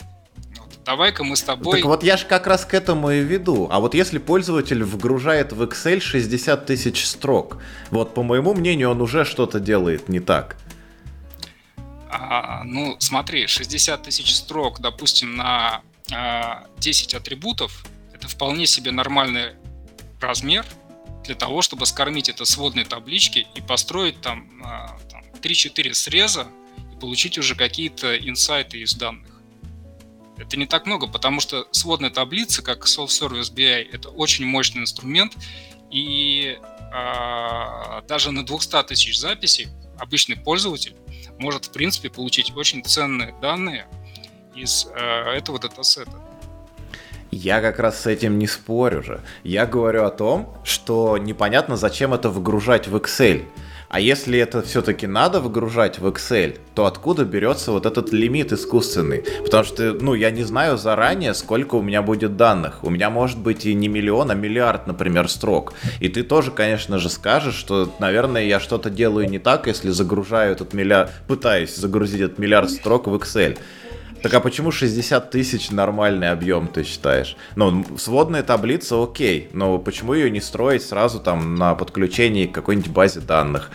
Давай-ка 0.87 1.25
мы 1.25 1.35
с 1.35 1.43
тобой... 1.43 1.81
Так 1.81 1.85
вот 1.85 2.01
я 2.01 2.15
же 2.15 2.25
как 2.25 2.47
раз 2.47 2.65
к 2.65 2.73
этому 2.73 3.11
и 3.11 3.19
веду. 3.19 3.67
А 3.69 3.81
вот 3.81 3.93
если 3.93 4.19
пользователь 4.19 4.85
вгружает 4.85 5.51
в 5.51 5.61
Excel 5.61 5.99
60 5.99 6.65
тысяч 6.65 7.05
строк, 7.05 7.61
вот 7.91 8.13
по 8.13 8.23
моему 8.23 8.53
мнению 8.53 8.91
он 8.91 9.01
уже 9.01 9.25
что-то 9.25 9.59
делает 9.59 10.07
не 10.07 10.21
так. 10.21 10.55
А, 12.09 12.63
ну, 12.63 12.95
смотри, 12.99 13.47
60 13.47 14.01
тысяч 14.01 14.33
строк, 14.33 14.79
допустим, 14.79 15.35
на 15.35 15.81
10 16.77 17.13
а, 17.13 17.17
атрибутов– 17.17 17.85
это 18.13 18.29
вполне 18.29 18.65
себе 18.65 18.91
нормальный 18.91 19.55
размер 20.21 20.65
для 21.25 21.35
того, 21.35 21.61
чтобы 21.61 21.85
скормить 21.85 22.29
это 22.29 22.45
сводной 22.45 22.85
таблички 22.85 23.45
и 23.55 23.59
построить 23.59 24.21
там, 24.21 24.49
а, 24.63 24.97
там 25.11 25.21
3-4 25.41 25.93
среза 25.93 26.47
и 26.93 26.97
получить 26.97 27.37
уже 27.37 27.55
какие-то 27.55 28.15
инсайты 28.17 28.79
из 28.79 28.95
данных. 28.95 29.36
Это 30.37 30.57
не 30.57 30.65
так 30.65 30.85
много, 30.85 31.07
потому 31.07 31.39
что 31.39 31.67
сводная 31.71 32.09
таблица, 32.09 32.61
как 32.61 32.85
Self-Service 32.85 33.53
BI, 33.53 33.89
это 33.91 34.09
очень 34.09 34.45
мощный 34.45 34.81
инструмент, 34.81 35.35
и 35.89 36.57
э, 36.59 38.01
даже 38.07 38.31
на 38.31 38.45
200 38.45 38.83
тысяч 38.83 39.19
записей 39.19 39.67
обычный 39.97 40.35
пользователь 40.35 40.95
может, 41.39 41.65
в 41.65 41.71
принципе, 41.71 42.09
получить 42.09 42.55
очень 42.55 42.83
ценные 42.83 43.33
данные 43.41 43.87
из 44.55 44.87
э, 44.93 44.99
этого 45.37 45.59
датасета. 45.59 46.11
Я 47.31 47.61
как 47.61 47.79
раз 47.79 48.01
с 48.01 48.07
этим 48.07 48.39
не 48.39 48.47
спорю 48.47 49.03
же. 49.03 49.21
Я 49.43 49.65
говорю 49.65 50.05
о 50.05 50.11
том, 50.11 50.57
что 50.63 51.17
непонятно, 51.17 51.75
зачем 51.75 52.13
это 52.13 52.29
выгружать 52.29 52.87
в 52.87 52.95
Excel. 52.95 53.45
А 53.89 54.01
если 54.01 54.37
это 54.37 54.61
все-таки 54.61 55.07
надо 55.07 55.39
выгружать 55.39 55.99
в 55.99 56.07
Excel, 56.07 56.59
то 56.75 56.85
откуда 56.85 57.23
берется 57.23 57.71
вот 57.71 57.85
этот 57.85 58.11
лимит 58.11 58.51
искусственный? 58.51 59.23
Потому 59.45 59.63
что, 59.63 59.93
ну, 59.93 60.13
я 60.13 60.29
не 60.29 60.43
знаю 60.43 60.77
заранее, 60.77 61.33
сколько 61.33 61.75
у 61.75 61.81
меня 61.81 62.01
будет 62.01 62.35
данных. 62.35 62.83
У 62.83 62.89
меня 62.89 63.09
может 63.09 63.39
быть 63.39 63.65
и 63.65 63.73
не 63.73 63.87
миллион, 63.87 64.29
а 64.29 64.33
миллиард, 64.35 64.87
например, 64.87 65.29
строк. 65.29 65.73
И 66.01 66.09
ты 66.09 66.23
тоже, 66.23 66.51
конечно 66.51 66.99
же, 66.99 67.09
скажешь, 67.09 67.55
что, 67.55 67.93
наверное, 67.99 68.43
я 68.43 68.59
что-то 68.59 68.89
делаю 68.89 69.29
не 69.29 69.39
так, 69.39 69.67
если 69.67 69.89
загружаю 69.91 70.51
этот 70.51 70.73
миллиард, 70.73 71.11
пытаюсь 71.27 71.75
загрузить 71.75 72.21
этот 72.21 72.39
миллиард 72.39 72.69
строк 72.69 73.07
в 73.07 73.15
Excel. 73.15 73.57
Так 74.21 74.33
а 74.33 74.39
почему 74.39 74.71
60 74.71 75.29
тысяч 75.29 75.69
нормальный 75.71 76.31
объем, 76.31 76.67
ты 76.67 76.83
считаешь? 76.83 77.37
Ну, 77.55 77.85
сводная 77.97 78.43
таблица 78.43 79.01
окей, 79.01 79.49
но 79.53 79.77
почему 79.77 80.13
ее 80.13 80.29
не 80.29 80.41
строить 80.41 80.83
сразу 80.83 81.19
там 81.19 81.55
на 81.55 81.75
подключении 81.75 82.45
к 82.45 82.51
какой-нибудь 82.51 82.91
базе 82.91 83.19
данных? 83.19 83.71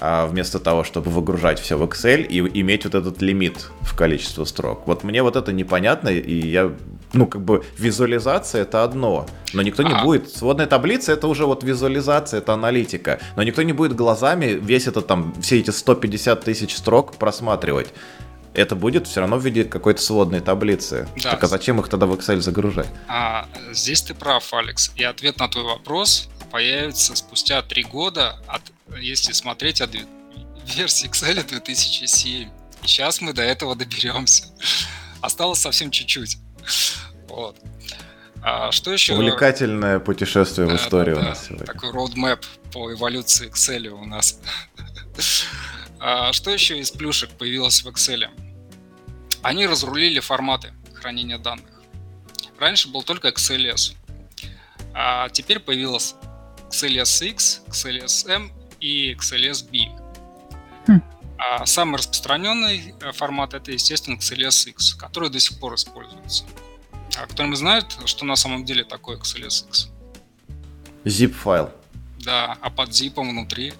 а 0.00 0.26
вместо 0.26 0.58
того, 0.58 0.84
чтобы 0.84 1.10
выгружать 1.10 1.58
все 1.58 1.76
в 1.76 1.82
Excel 1.82 2.22
и 2.22 2.38
иметь 2.60 2.84
вот 2.84 2.94
этот 2.94 3.20
лимит 3.20 3.70
в 3.80 3.96
количество 3.96 4.44
строк. 4.44 4.86
Вот 4.86 5.02
мне 5.04 5.22
вот 5.22 5.36
это 5.36 5.52
непонятно, 5.52 6.08
и 6.08 6.46
я, 6.46 6.72
ну, 7.12 7.26
как 7.26 7.42
бы 7.42 7.64
визуализация 7.76 8.62
это 8.62 8.84
одно, 8.84 9.26
но 9.54 9.62
никто 9.62 9.82
не 9.82 10.00
будет. 10.02 10.30
Сводная 10.30 10.66
таблица 10.66 11.12
это 11.12 11.26
уже 11.26 11.46
вот 11.46 11.64
визуализация, 11.64 12.38
это 12.38 12.54
аналитика, 12.54 13.18
но 13.36 13.42
никто 13.42 13.62
не 13.62 13.72
будет 13.72 13.96
глазами 13.96 14.58
весь 14.60 14.86
этот 14.86 15.06
там, 15.06 15.34
все 15.40 15.58
эти 15.58 15.70
150 15.70 16.44
тысяч 16.44 16.76
строк 16.76 17.16
просматривать 17.16 17.88
это 18.58 18.74
будет 18.74 19.06
все 19.06 19.20
равно 19.20 19.38
в 19.38 19.44
виде 19.44 19.64
какой-то 19.64 20.02
сводной 20.02 20.40
таблицы. 20.40 21.08
Да. 21.22 21.32
Так 21.32 21.44
а 21.44 21.46
зачем 21.46 21.80
их 21.80 21.88
тогда 21.88 22.06
в 22.06 22.12
Excel 22.12 22.40
загружать? 22.40 22.88
А, 23.06 23.48
здесь 23.72 24.02
ты 24.02 24.14
прав, 24.14 24.52
Алекс. 24.52 24.90
И 24.96 25.04
ответ 25.04 25.38
на 25.38 25.48
твой 25.48 25.64
вопрос 25.64 26.28
появится 26.50 27.14
спустя 27.14 27.62
три 27.62 27.84
года, 27.84 28.38
от, 28.46 28.62
если 29.00 29.32
смотреть 29.32 29.80
от 29.80 29.90
версии 30.66 31.08
Excel 31.08 31.46
2007. 31.46 32.48
И 32.82 32.86
сейчас 32.86 33.20
мы 33.20 33.32
до 33.32 33.42
этого 33.42 33.76
доберемся. 33.76 34.44
Осталось 35.20 35.60
совсем 35.60 35.90
чуть-чуть. 35.90 36.38
Вот. 37.28 37.56
А 38.42 38.72
что 38.72 38.92
еще? 38.92 39.14
Увлекательное 39.14 39.98
путешествие 40.00 40.68
в 40.68 40.74
историю 40.74 41.16
да, 41.16 41.22
у 41.22 41.24
нас 41.26 41.46
сегодня. 41.46 41.66
Такой 41.66 41.92
roadmap 41.92 42.44
по 42.72 42.92
эволюции 42.92 43.48
Excel 43.48 43.88
у 43.88 44.04
нас. 44.04 44.40
А 46.00 46.32
что 46.32 46.52
еще 46.52 46.78
из 46.78 46.92
плюшек 46.92 47.28
появилось 47.30 47.82
в 47.82 47.88
Excel? 47.88 48.28
Они 49.42 49.66
разрулили 49.66 50.20
форматы 50.20 50.72
хранения 50.94 51.38
данных. 51.38 51.82
Раньше 52.58 52.88
был 52.88 53.02
только 53.02 53.28
XLS, 53.28 53.94
а 54.94 55.28
теперь 55.28 55.60
появилось 55.60 56.14
XLSX, 56.70 57.66
XLSM 57.68 58.50
и 58.80 59.14
XLSB. 59.14 59.86
Хм. 60.86 61.02
А 61.38 61.66
самый 61.66 61.98
распространенный 61.98 62.94
э, 63.00 63.12
формат 63.12 63.54
это, 63.54 63.70
естественно, 63.70 64.16
XLSX, 64.16 64.98
который 64.98 65.30
до 65.30 65.38
сих 65.38 65.60
пор 65.60 65.76
используется. 65.76 66.44
А 67.16 67.26
кто-нибудь 67.26 67.58
знает, 67.58 67.86
что 68.06 68.24
на 68.24 68.36
самом 68.36 68.64
деле 68.64 68.84
такое 68.84 69.18
XLSX? 69.18 69.88
Zip-файл. 71.04 71.70
Да, 72.20 72.58
а 72.60 72.70
под 72.70 72.90
zip 72.90 73.14
внутри 73.14 73.72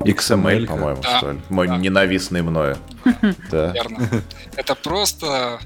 XML, 0.00 0.66
по-моему, 0.66 1.00
да, 1.02 1.18
что 1.18 1.32
ли? 1.32 1.40
Мой 1.48 1.68
да. 1.68 1.76
ненавистный 1.76 2.42
мною. 2.42 2.76
Да. 3.50 3.72
Верно. 3.72 4.22
Это 4.56 4.74
просто 4.74 5.60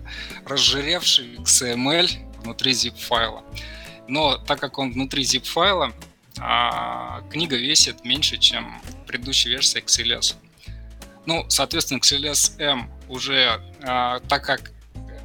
разжиревший 0.46 1.36
XML 1.36 2.08
внутри 2.42 2.72
zip-файла. 2.72 3.42
Но 4.08 4.36
так 4.38 4.60
как 4.60 4.78
он 4.78 4.92
внутри 4.92 5.22
zip-файла, 5.24 5.92
а, 6.38 7.22
книга 7.30 7.56
весит 7.56 8.04
меньше, 8.04 8.38
чем 8.38 8.80
предыдущая 9.06 9.52
версия 9.52 9.80
XLS. 9.80 10.36
Ну, 11.26 11.44
соответственно, 11.48 11.98
XLS 11.98 12.58
M 12.60 12.90
уже, 13.08 13.60
а, 13.82 14.20
так 14.20 14.44
как 14.44 14.72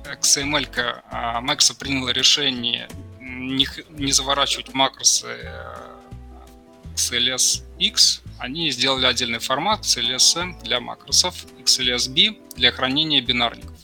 XML 0.06 0.68
а, 1.10 1.42
Max 1.42 1.76
приняла 1.78 2.12
решение 2.12 2.88
не, 3.20 3.68
не 3.90 4.12
заворачивать 4.12 4.74
макросы 4.74 5.28
XLS 6.96 7.64
X, 7.80 8.22
они 8.40 8.72
сделали 8.72 9.06
отдельный 9.06 9.40
формат 9.40 9.82
XLSM 9.82 10.64
для 10.64 10.80
макросов, 10.80 11.46
XLSB 11.64 12.56
для 12.56 12.72
хранения 12.72 13.22
бинарников. 13.22 13.76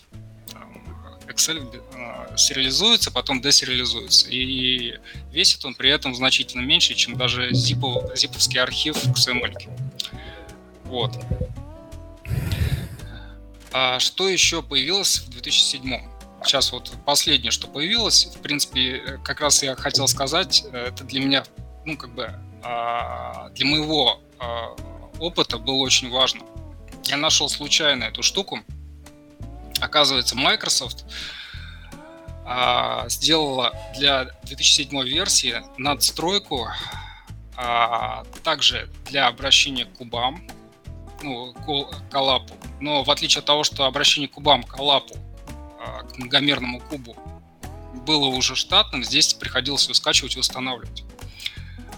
Excel 1.28 1.82
э, 1.94 2.38
сериализуется, 2.38 3.12
потом 3.12 3.42
десериализуется. 3.42 4.28
И 4.30 5.00
весит 5.32 5.64
он 5.66 5.76
при 5.76 5.90
этом 5.90 6.14
значительно 6.14 6.62
меньше, 6.62 6.94
чем 6.94 7.18
даже 7.18 7.54
зипов, 7.54 8.18
зиповский 8.18 8.60
архив 8.60 8.98
XML. 9.06 9.56
Вот. 10.84 11.18
А 13.72 14.00
что 14.00 14.28
еще 14.28 14.62
появилось 14.62 15.20
в 15.20 15.30
2007? 15.30 16.02
Сейчас 16.44 16.72
вот 16.72 16.92
последнее, 17.06 17.52
что 17.52 17.68
появилось, 17.68 18.26
в 18.26 18.42
принципе, 18.42 18.98
э, 18.98 19.18
как 19.24 19.40
раз 19.42 19.64
я 19.64 19.76
хотел 19.76 20.08
сказать, 20.08 20.66
э, 20.72 20.88
это 20.88 21.04
для 21.04 21.22
меня, 21.22 21.46
ну, 21.86 21.96
как 21.96 22.14
бы, 22.14 22.34
для 22.62 23.66
моего 23.66 24.22
а, 24.40 24.76
опыта 25.20 25.58
было 25.58 25.78
очень 25.78 26.10
важно. 26.10 26.42
Я 27.04 27.18
нашел 27.18 27.50
случайно 27.50 28.06
эту 28.06 28.24
штуку. 28.24 28.60
Оказывается, 29.80 30.36
Microsoft 30.36 31.06
а, 32.46 33.08
сделала 33.10 33.74
для 33.96 34.26
2007 34.44 35.04
версии 35.04 35.62
надстройку 35.78 36.68
также 38.44 38.90
для 39.06 39.28
обращения 39.28 39.86
к 39.86 39.94
кубам, 39.98 40.48
ну, 41.22 41.54
к 41.54 42.16
алапу. 42.16 42.56
Но 42.80 43.04
в 43.04 43.12
отличие 43.12 43.40
от 43.40 43.46
того, 43.46 43.64
что 43.64 43.86
обращение 43.86 44.28
к 44.28 44.32
кубам, 44.32 44.64
к 44.64 44.80
алапу, 44.80 45.16
к 46.10 46.18
многомерному 46.18 46.80
кубу 46.80 47.16
было 48.06 48.28
уже 48.28 48.56
штатным, 48.56 49.04
здесь 49.04 49.36
приходилось 49.36 49.84
его 49.84 49.94
скачивать 49.94 50.38
и 50.38 50.40
устанавливать. 50.40 51.04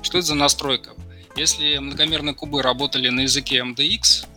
Что 0.03 0.17
это 0.17 0.27
за 0.27 0.35
настройка? 0.35 0.91
Если 1.35 1.77
многомерные 1.77 2.35
кубы 2.35 2.61
работали 2.61 3.09
на 3.09 3.21
языке 3.21 3.59
MDX, 3.59 4.27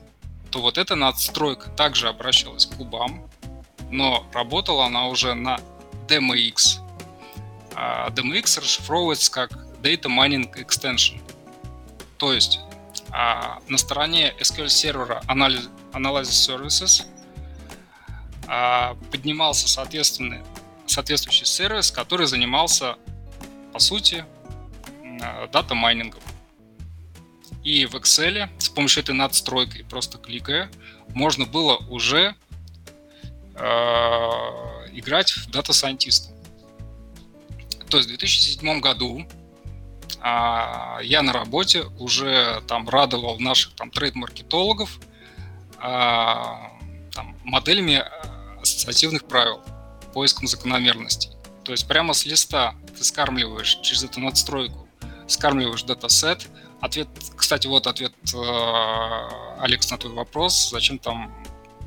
то 0.50 0.60
вот 0.60 0.78
эта 0.78 0.94
надстройка 0.94 1.68
также 1.70 2.08
обращалась 2.08 2.64
к 2.66 2.76
кубам, 2.76 3.28
но 3.90 4.26
работала 4.32 4.86
она 4.86 5.08
уже 5.08 5.34
на 5.34 5.58
DMX. 6.08 6.78
А 7.74 8.08
DMX 8.10 8.60
расшифровывается 8.60 9.30
как 9.30 9.52
Data 9.82 10.04
Mining 10.04 10.54
Extension. 10.54 11.20
То 12.16 12.32
есть 12.32 12.60
а, 13.10 13.58
на 13.68 13.76
стороне 13.76 14.32
SQL 14.40 14.68
сервера 14.68 15.22
Analysis 15.26 15.76
Services 16.48 17.06
а, 18.46 18.96
поднимался 19.10 19.68
соответственный, 19.68 20.42
соответствующий 20.86 21.44
сервис, 21.44 21.90
который 21.90 22.26
занимался, 22.26 22.96
по 23.72 23.80
сути, 23.80 24.24
дата 25.52 25.74
майнингом. 25.74 26.22
И 27.62 27.86
в 27.86 27.94
Excel 27.96 28.48
с 28.58 28.68
помощью 28.68 29.02
этой 29.02 29.14
надстройки, 29.14 29.82
просто 29.82 30.18
кликая, 30.18 30.70
можно 31.08 31.46
было 31.46 31.76
уже 31.88 32.34
э, 33.54 33.64
играть 34.92 35.32
в 35.32 35.50
дата 35.50 35.72
сайентиста. 35.72 36.32
То 37.88 37.98
есть 37.98 38.08
в 38.08 38.12
2007 38.12 38.80
году 38.80 39.26
а, 40.20 40.98
я 41.02 41.22
на 41.22 41.32
работе 41.32 41.84
уже 41.98 42.62
там 42.66 42.88
радовал 42.88 43.38
наших 43.38 43.74
там 43.74 43.90
трейд-маркетологов 43.90 44.98
а, 45.78 46.72
там, 47.12 47.36
моделями 47.44 48.02
ассоциативных 48.60 49.26
правил, 49.26 49.62
поиском 50.12 50.48
закономерностей. 50.48 51.30
То 51.64 51.72
есть 51.72 51.86
прямо 51.86 52.12
с 52.12 52.26
листа 52.26 52.74
ты 52.96 53.04
скармливаешь 53.04 53.78
через 53.82 54.04
эту 54.04 54.20
надстройку, 54.20 54.86
скармливаешь 55.29 55.83
датасет. 55.83 56.49
Ответ, 56.81 57.09
кстати, 57.37 57.66
вот 57.66 57.87
ответ 57.87 58.12
э, 58.35 59.59
Алекс 59.59 59.91
на 59.91 59.99
твой 59.99 60.12
вопрос, 60.12 60.70
зачем 60.70 60.99
там, 60.99 61.35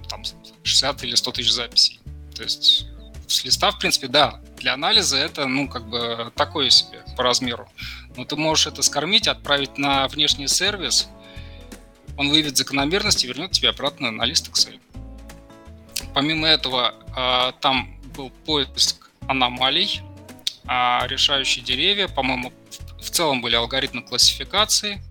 там 0.09 0.23
60 0.63 1.03
или 1.03 1.15
100 1.15 1.31
тысяч 1.31 1.51
записей. 1.51 1.99
То 2.35 2.43
есть 2.43 2.87
с 3.27 3.43
листа, 3.43 3.71
в 3.71 3.79
принципе, 3.79 4.07
да, 4.07 4.41
для 4.57 4.73
анализа 4.73 5.17
это, 5.17 5.45
ну, 5.47 5.69
как 5.69 5.87
бы 5.87 6.31
такое 6.35 6.69
себе 6.69 7.03
по 7.15 7.23
размеру. 7.23 7.69
Но 8.17 8.25
ты 8.25 8.35
можешь 8.35 8.67
это 8.67 8.81
скормить, 8.81 9.27
отправить 9.27 9.77
на 9.77 10.07
внешний 10.07 10.47
сервис, 10.47 11.09
он 12.17 12.29
выявит 12.29 12.57
закономерность 12.57 13.23
и 13.23 13.27
вернет 13.27 13.51
тебе 13.51 13.69
обратно 13.69 14.11
на 14.11 14.23
лист 14.25 14.49
Excel. 14.49 14.79
Помимо 16.13 16.47
этого, 16.47 16.93
а, 17.15 17.53
там 17.53 17.97
был 18.15 18.29
поиск 18.45 19.09
аномалий, 19.27 20.01
а, 20.65 21.05
решающие 21.07 21.63
деревья, 21.63 22.09
по-моему, 22.09 22.51
в 23.01 23.09
целом 23.09 23.41
были 23.41 23.55
алгоритмы 23.55 24.01
классификации 24.01 25.01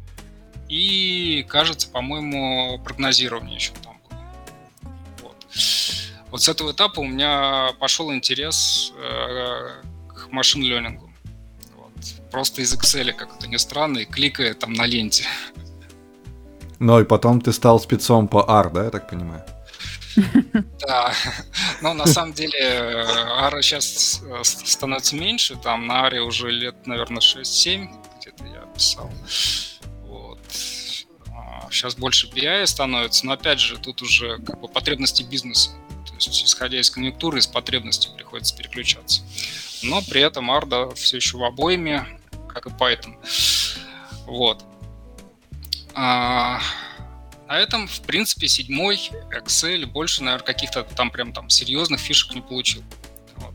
и, 0.69 1.45
кажется, 1.49 1.89
по-моему, 1.89 2.79
прогнозирование 2.85 3.57
еще 3.57 3.73
там 3.83 3.99
было. 4.09 4.21
Вот. 5.23 5.47
вот 6.31 6.43
с 6.43 6.49
этого 6.49 6.73
этапа 6.73 7.01
у 7.01 7.07
меня 7.07 7.71
пошел 7.79 8.13
интерес 8.13 8.93
э, 8.97 9.83
к 10.09 10.31
машин-лернингу. 10.31 11.11
Вот. 11.77 12.31
Просто 12.31 12.63
из 12.63 12.75
Excel, 12.75 13.13
как 13.13 13.37
это 13.37 13.49
ни 13.49 13.57
странно, 13.57 13.99
и 13.99 14.05
кликая 14.05 14.55
там 14.55 14.73
на 14.75 14.87
ленте. 14.87 15.25
Ну 16.79 17.01
и 17.01 17.05
потом 17.05 17.41
ты 17.41 17.53
стал 17.53 17.81
спецом 17.81 18.29
по 18.29 18.45
R, 18.49 18.71
да, 18.71 18.85
я 18.85 18.91
так 18.91 19.11
понимаю? 19.11 19.43
Да, 20.81 21.13
но 21.83 21.95
на 21.95 22.07
самом 22.07 22.33
деле 22.33 23.05
Ара 23.39 23.63
сейчас 23.63 24.23
э, 24.25 24.41
становится 24.43 25.17
меньше, 25.17 25.57
там 25.57 25.87
на 25.87 26.07
Аре 26.07 26.21
уже 26.21 26.51
лет, 26.51 26.87
наверное, 26.87 27.21
6-7 27.21 27.89
где-то 28.21 28.45
я 28.47 28.61
писал. 28.75 29.11
Вот. 30.03 30.39
Сейчас 31.71 31.95
а, 31.95 32.01
больше 32.01 32.29
BI 32.29 32.67
становится, 32.67 33.27
но 33.27 33.33
опять 33.33 33.61
же, 33.61 33.79
тут 33.79 34.03
уже 34.03 34.39
как 34.39 34.61
бы 34.61 34.69
потребности 34.69 35.23
бизнеса. 35.23 35.71
То 36.07 36.15
есть, 36.15 36.45
исходя 36.45 36.81
из 36.81 36.91
конъюнктуры, 36.91 37.39
из 37.39 37.47
потребностей 37.47 38.11
приходится 38.15 38.57
переключаться. 38.57 39.23
Но 39.83 40.03
при 40.03 40.23
этом 40.23 40.51
Арда 40.51 40.91
все 40.95 41.17
еще 41.17 41.37
в 41.37 41.45
обойме, 41.45 42.07
как 42.49 42.67
и 42.67 42.71
Python. 42.71 43.17
Вот. 44.27 44.65
На 47.49 47.59
этом, 47.59 47.89
в 47.89 48.03
принципе, 48.03 48.47
седьмой 48.47 49.11
Excel 49.31 49.87
больше, 49.87 50.23
наверное, 50.23 50.45
каких-то 50.45 50.83
там 50.83 51.11
прям 51.11 51.33
там 51.33 51.49
серьезных 51.49 51.99
фишек 51.99 52.35
не 52.35 52.43
получил. 52.43 52.85
Вот. 53.37 53.55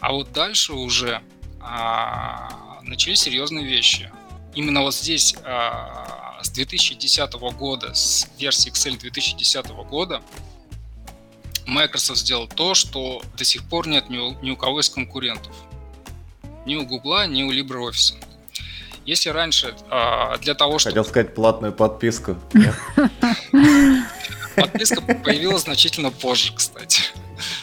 А 0.00 0.12
вот 0.12 0.32
дальше 0.32 0.72
уже 0.72 1.22
а, 1.60 2.80
начались 2.82 3.20
серьезные 3.20 3.64
вещи. 3.64 4.10
Именно 4.56 4.82
вот 4.82 4.96
здесь 4.96 5.36
а, 5.44 6.40
с 6.42 6.50
2010 6.50 7.32
года, 7.34 7.94
с 7.94 8.28
версии 8.36 8.72
Excel 8.72 8.98
2010 8.98 9.68
года, 9.88 10.20
Microsoft 11.66 12.18
сделал 12.18 12.48
то, 12.48 12.74
что 12.74 13.22
до 13.36 13.44
сих 13.44 13.68
пор 13.68 13.86
нет 13.86 14.10
ни 14.10 14.18
у, 14.18 14.40
ни 14.42 14.50
у 14.50 14.56
кого 14.56 14.80
из 14.80 14.90
конкурентов. 14.90 15.54
Ни 16.64 16.74
у 16.74 16.84
Google, 16.84 17.28
ни 17.28 17.44
у 17.44 17.52
LibreOffice. 17.52 18.25
Если 19.06 19.28
раньше 19.30 19.74
э, 19.90 20.38
для 20.40 20.54
того, 20.54 20.78
чтобы... 20.78 20.92
Хотел 20.96 21.04
сказать 21.04 21.34
платную 21.34 21.72
подписку. 21.72 22.36
Подписка 24.56 25.00
появилась 25.00 25.62
значительно 25.62 26.10
позже, 26.10 26.52
кстати. 26.54 27.02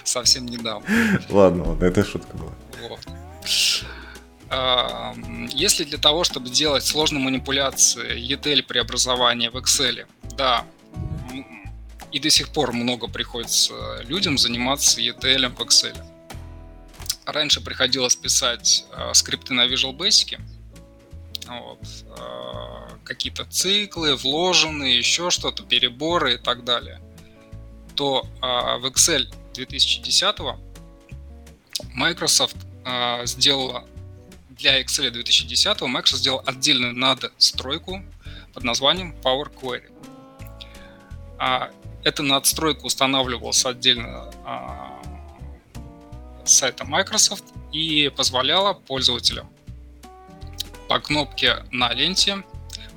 Совсем 0.04 0.46
недавно. 0.46 0.88
Ладно, 1.30 1.70
ладно, 1.70 1.86
это 1.86 2.04
шутка 2.04 2.38
была. 2.38 2.52
Вот. 2.88 3.00
Если 5.52 5.84
для 5.84 5.98
того, 5.98 6.24
чтобы 6.24 6.50
делать 6.50 6.86
сложные 6.86 7.22
манипуляции, 7.24 8.22
ETL 8.32 8.62
преобразования 8.62 9.50
в 9.50 9.58
Excel, 9.58 10.06
да, 10.38 10.64
и 12.12 12.20
до 12.20 12.30
сих 12.30 12.50
пор 12.50 12.72
много 12.72 13.08
приходится 13.08 13.74
людям 14.04 14.38
заниматься 14.38 15.02
ETL 15.02 15.50
в 15.50 15.60
Excel. 15.60 15.98
Раньше 17.26 17.62
приходилось 17.62 18.16
писать 18.16 18.86
а, 18.92 19.14
скрипты 19.14 19.54
на 19.54 19.66
Visual 19.66 19.98
Basic, 19.98 20.40
вот, 21.50 21.80
э, 22.18 22.98
какие-то 23.04 23.46
циклы, 23.46 24.16
вложенные, 24.16 24.98
еще 24.98 25.30
что-то, 25.30 25.64
переборы 25.64 26.36
и 26.36 26.38
так 26.38 26.64
далее, 26.64 27.02
то 27.96 28.26
э, 28.42 28.46
в 28.80 28.86
Excel 28.86 29.28
2010 29.54 30.36
Microsoft 31.94 32.58
э, 32.86 33.26
сделала 33.26 33.86
для 34.50 34.82
Excel 34.82 35.10
2010 35.10 35.82
Microsoft 35.82 36.22
сделал 36.22 36.42
отдельную 36.46 36.94
надстройку 36.94 38.02
под 38.54 38.64
названием 38.64 39.16
Power 39.22 39.52
Query. 39.54 39.92
А 41.40 41.72
эта 42.04 42.24
надстройка 42.24 42.86
устанавливалась 42.86 43.66
отдельно 43.66 44.32
а, 44.46 45.02
сайта 46.46 46.86
Microsoft 46.86 47.46
и 47.72 48.12
позволяла 48.16 48.74
пользователям 48.74 49.50
по 50.94 51.00
кнопке 51.00 51.56
на 51.72 51.92
ленте 51.92 52.44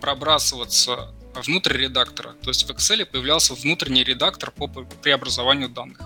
пробрасываться 0.03 1.15
внутрь 1.35 1.79
редактора. 1.79 2.35
То 2.43 2.51
есть 2.51 2.69
в 2.69 2.71
Excel 2.71 3.07
появлялся 3.07 3.55
внутренний 3.55 4.05
редактор 4.05 4.51
по 4.51 4.69
преобразованию 4.69 5.71
данных. 5.71 6.03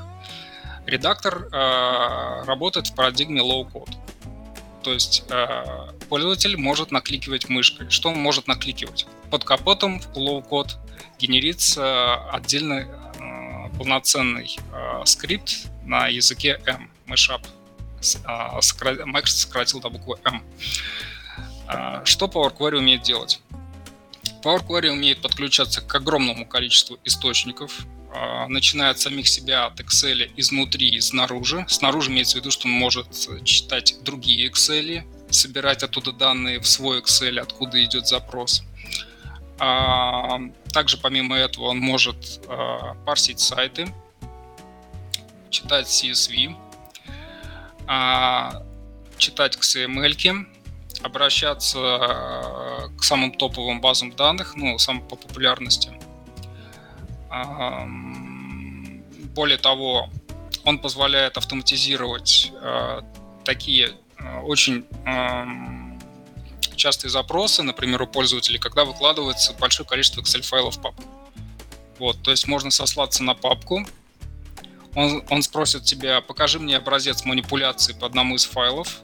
Редактор 0.86 1.48
э, 1.50 2.44
работает 2.44 2.86
в 2.86 2.94
парадигме 2.94 3.40
low-code. 3.40 3.92
То 4.84 4.92
есть 4.92 5.24
э, 5.30 5.88
пользователь 6.08 6.56
может 6.56 6.92
накликивать 6.92 7.48
мышкой. 7.48 7.90
Что 7.90 8.10
он 8.10 8.20
может 8.20 8.46
накликивать? 8.46 9.08
Под 9.28 9.42
капотом 9.42 9.98
в 9.98 10.16
low-code 10.16 10.70
генерится 11.18 12.14
отдельный 12.30 12.84
э, 12.84 13.76
полноценный 13.76 14.56
э, 14.72 15.02
скрипт 15.06 15.66
на 15.82 16.06
языке 16.06 16.60
M, 16.66 16.88
Mashup. 17.08 17.44
Э, 18.24 19.04
Microsoft 19.06 19.40
сократил 19.40 19.80
до 19.80 19.90
буквы 19.90 20.18
M. 20.24 20.36
А, 20.36 21.09
что 22.04 22.26
Power 22.26 22.56
Query 22.56 22.78
умеет 22.78 23.02
делать? 23.02 23.40
Power 24.42 24.66
Query 24.66 24.90
умеет 24.90 25.20
подключаться 25.20 25.80
к 25.80 25.94
огромному 25.94 26.46
количеству 26.46 26.98
источников, 27.04 27.86
а, 28.12 28.48
начиная 28.48 28.90
от 28.90 28.98
самих 28.98 29.28
себя, 29.28 29.66
от 29.66 29.80
Excel 29.80 30.30
изнутри 30.36 30.88
и 30.88 31.00
снаружи. 31.00 31.64
Снаружи 31.68 32.10
имеется 32.10 32.38
в 32.38 32.40
виду, 32.40 32.50
что 32.50 32.66
он 32.66 32.72
может 32.72 33.06
читать 33.44 33.96
другие 34.02 34.50
Excel, 34.50 35.04
собирать 35.30 35.82
оттуда 35.82 36.12
данные 36.12 36.58
в 36.60 36.66
свой 36.66 37.00
Excel, 37.00 37.38
откуда 37.38 37.82
идет 37.84 38.08
запрос. 38.08 38.62
А, 39.58 40.40
также 40.72 40.96
помимо 40.96 41.36
этого 41.36 41.66
он 41.66 41.78
может 41.78 42.40
парсить 43.04 43.40
сайты, 43.40 43.92
читать 45.50 45.86
CSV, 45.86 46.56
читать 49.18 49.56
XML, 49.56 50.46
обращаться 51.02 51.78
э, 51.78 52.88
к 52.98 53.02
самым 53.02 53.32
топовым 53.32 53.80
базам 53.80 54.12
данных, 54.12 54.54
ну, 54.56 54.78
самым 54.78 55.06
по 55.06 55.16
популярности. 55.16 55.90
Более 59.34 59.58
того, 59.58 60.10
он 60.64 60.78
позволяет 60.78 61.36
автоматизировать 61.36 62.52
э, 62.52 63.00
такие 63.44 63.92
э, 64.18 64.40
очень 64.40 64.84
частые 66.76 67.10
запросы, 67.10 67.62
например, 67.62 68.02
у 68.02 68.06
пользователей, 68.06 68.58
когда 68.58 68.84
выкладывается 68.84 69.52
большое 69.52 69.88
количество 69.88 70.22
Excel-файлов 70.22 70.76
в 70.76 70.80
папку. 70.80 71.04
Вот, 71.98 72.22
то 72.22 72.30
есть 72.30 72.48
можно 72.48 72.70
сослаться 72.70 73.22
на 73.22 73.34
папку. 73.34 73.86
Он, 74.94 75.22
он 75.28 75.42
спросит 75.42 75.84
тебя, 75.84 76.20
покажи 76.22 76.58
мне 76.58 76.78
образец 76.78 77.24
манипуляции 77.24 77.92
по 77.92 78.06
одному 78.06 78.36
из 78.36 78.46
файлов. 78.46 79.02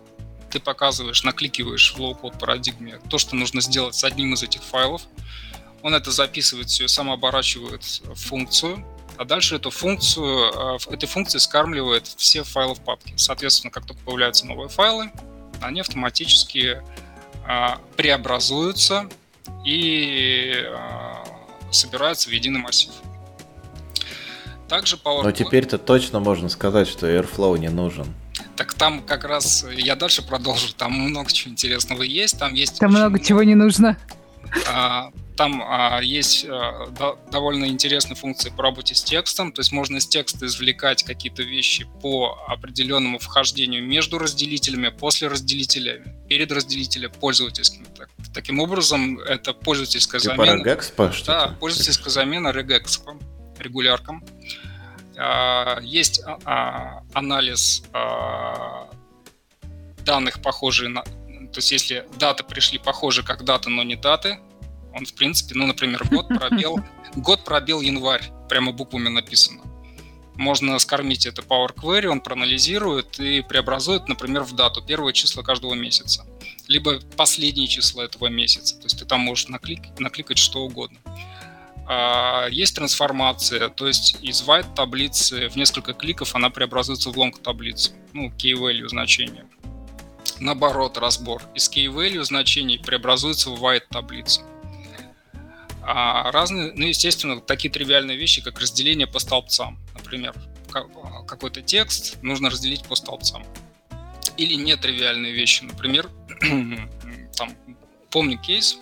Ты 0.50 0.60
показываешь, 0.60 1.22
накликиваешь 1.24 1.94
в 1.94 1.98
low-code 1.98 2.38
парадигме 2.38 3.00
то, 3.10 3.18
что 3.18 3.36
нужно 3.36 3.60
сделать 3.60 3.94
с 3.94 4.04
одним 4.04 4.34
из 4.34 4.42
этих 4.42 4.62
файлов. 4.62 5.02
Он 5.82 5.94
это 5.94 6.10
записывает 6.10 6.68
все 6.68 6.88
сам 6.88 7.10
оборачивает 7.10 7.82
в 7.82 8.14
функцию. 8.14 8.84
А 9.16 9.24
дальше 9.24 9.56
эту 9.56 9.70
функцию, 9.70 10.76
э, 10.76 10.92
этой 10.92 11.06
функции 11.06 11.38
скармливает 11.38 12.06
все 12.06 12.42
файлы 12.42 12.74
в 12.74 12.80
папке. 12.80 13.14
Соответственно, 13.16 13.70
как 13.70 13.86
только 13.86 14.02
появляются 14.02 14.46
новые 14.46 14.68
файлы, 14.68 15.10
они 15.60 15.80
автоматически 15.80 16.82
а, 17.46 17.80
преобразуются 17.96 19.08
и 19.64 20.52
а, 20.68 21.24
собираются 21.70 22.28
в 22.28 22.32
единый 22.32 22.60
массив. 22.60 22.90
Также 24.68 24.96
Power 24.96 25.22
Но 25.22 25.30
теперь-то 25.30 25.78
точно 25.78 26.18
можно 26.18 26.48
сказать, 26.48 26.88
что 26.88 27.06
Airflow 27.06 27.56
не 27.58 27.68
нужен. 27.68 28.12
Так 28.56 28.74
там 28.74 29.02
как 29.02 29.24
раз 29.24 29.66
я 29.72 29.96
дальше 29.96 30.22
продолжу. 30.22 30.72
Там 30.74 30.92
много 30.92 31.30
чего 31.30 31.52
интересного 31.52 32.02
есть. 32.02 32.38
Там 32.38 32.54
есть. 32.54 32.78
Там 32.78 32.90
много 32.90 33.18
чего 33.18 33.42
не 33.42 33.54
нужно. 33.54 33.98
А, 34.68 35.10
там 35.36 35.62
а, 35.62 36.00
есть 36.00 36.46
а, 36.48 36.86
до, 36.86 37.18
довольно 37.30 37.66
интересные 37.66 38.16
функции 38.16 38.50
по 38.50 38.62
работе 38.62 38.94
с 38.94 39.02
текстом, 39.02 39.52
то 39.52 39.60
есть 39.60 39.72
можно 39.72 39.98
из 39.98 40.06
текста 40.06 40.46
извлекать 40.46 41.02
какие-то 41.02 41.42
вещи 41.42 41.86
по 42.00 42.38
определенному 42.48 43.18
вхождению 43.18 43.84
между 43.84 44.18
разделителями, 44.18 44.88
после 44.88 45.28
разделителя, 45.28 46.02
перед 46.28 46.50
разделителем 46.52 47.10
пользовательским. 47.12 47.84
Так, 47.96 48.08
таким 48.32 48.60
образом, 48.60 49.18
это 49.18 49.52
пользовательская 49.52 50.20
типа 50.20 50.36
замена. 50.36 50.62
Regex, 50.62 51.24
да, 51.26 51.56
пользовательская 51.60 52.10
замена 52.10 52.48
regex, 52.48 53.00
регуляркам. 53.58 54.24
А, 54.24 54.65
есть 55.82 56.22
а, 56.26 56.38
а, 56.44 57.02
анализ 57.14 57.82
а, 57.92 58.90
данных, 60.04 60.42
похожие 60.42 60.88
на... 60.88 61.02
То 61.02 61.58
есть 61.58 61.72
если 61.72 62.06
даты 62.18 62.44
пришли 62.44 62.78
похожи 62.78 63.22
как 63.22 63.44
даты, 63.44 63.70
но 63.70 63.82
не 63.82 63.96
даты, 63.96 64.38
он, 64.92 65.04
в 65.04 65.14
принципе, 65.14 65.54
ну, 65.54 65.66
например, 65.66 66.06
год 66.10 66.28
пробел, 66.38 66.80
год 67.16 67.44
пробел 67.44 67.80
январь, 67.80 68.30
прямо 68.48 68.72
буквами 68.72 69.08
написано. 69.08 69.62
Можно 70.34 70.78
скормить 70.78 71.24
это 71.24 71.40
Power 71.40 71.74
Query, 71.74 72.06
он 72.06 72.20
проанализирует 72.20 73.18
и 73.18 73.40
преобразует, 73.40 74.06
например, 74.08 74.42
в 74.42 74.52
дату, 74.54 74.82
первое 74.82 75.14
число 75.14 75.42
каждого 75.42 75.72
месяца, 75.72 76.26
либо 76.68 77.00
последнее 77.16 77.68
число 77.68 78.02
этого 78.02 78.26
месяца. 78.26 78.76
То 78.76 78.84
есть 78.84 78.98
ты 78.98 79.06
там 79.06 79.20
можешь 79.20 79.48
наклик, 79.48 79.98
накликать 79.98 80.36
что 80.36 80.60
угодно. 80.60 80.98
А, 81.88 82.48
есть 82.48 82.74
трансформация, 82.74 83.68
то 83.68 83.86
есть 83.86 84.16
из 84.20 84.42
white 84.42 84.74
таблицы 84.74 85.48
в 85.48 85.56
несколько 85.56 85.92
кликов 85.92 86.34
она 86.34 86.50
преобразуется 86.50 87.10
в 87.10 87.16
long 87.16 87.40
таблицу, 87.40 87.92
ну, 88.12 88.28
key 88.30 88.54
value 88.54 88.88
значение. 88.88 89.46
Наоборот, 90.40 90.98
разбор 90.98 91.42
из 91.54 91.70
key 91.70 91.86
value 91.86 92.24
значений 92.24 92.78
преобразуется 92.78 93.50
в 93.50 93.64
white 93.64 93.84
таблицу. 93.88 94.42
А 95.82 96.32
разные, 96.32 96.72
ну, 96.74 96.86
естественно, 96.86 97.40
такие 97.40 97.72
тривиальные 97.72 98.16
вещи, 98.16 98.42
как 98.42 98.58
разделение 98.58 99.06
по 99.06 99.20
столбцам. 99.20 99.78
Например, 99.94 100.34
какой-то 101.28 101.62
текст 101.62 102.20
нужно 102.22 102.50
разделить 102.50 102.84
по 102.84 102.96
столбцам. 102.96 103.46
Или 104.36 104.54
нетривиальные 104.54 105.32
вещи. 105.32 105.62
Например, 105.62 106.10
там, 107.36 107.56
помню 108.10 108.36
кейс, 108.38 108.78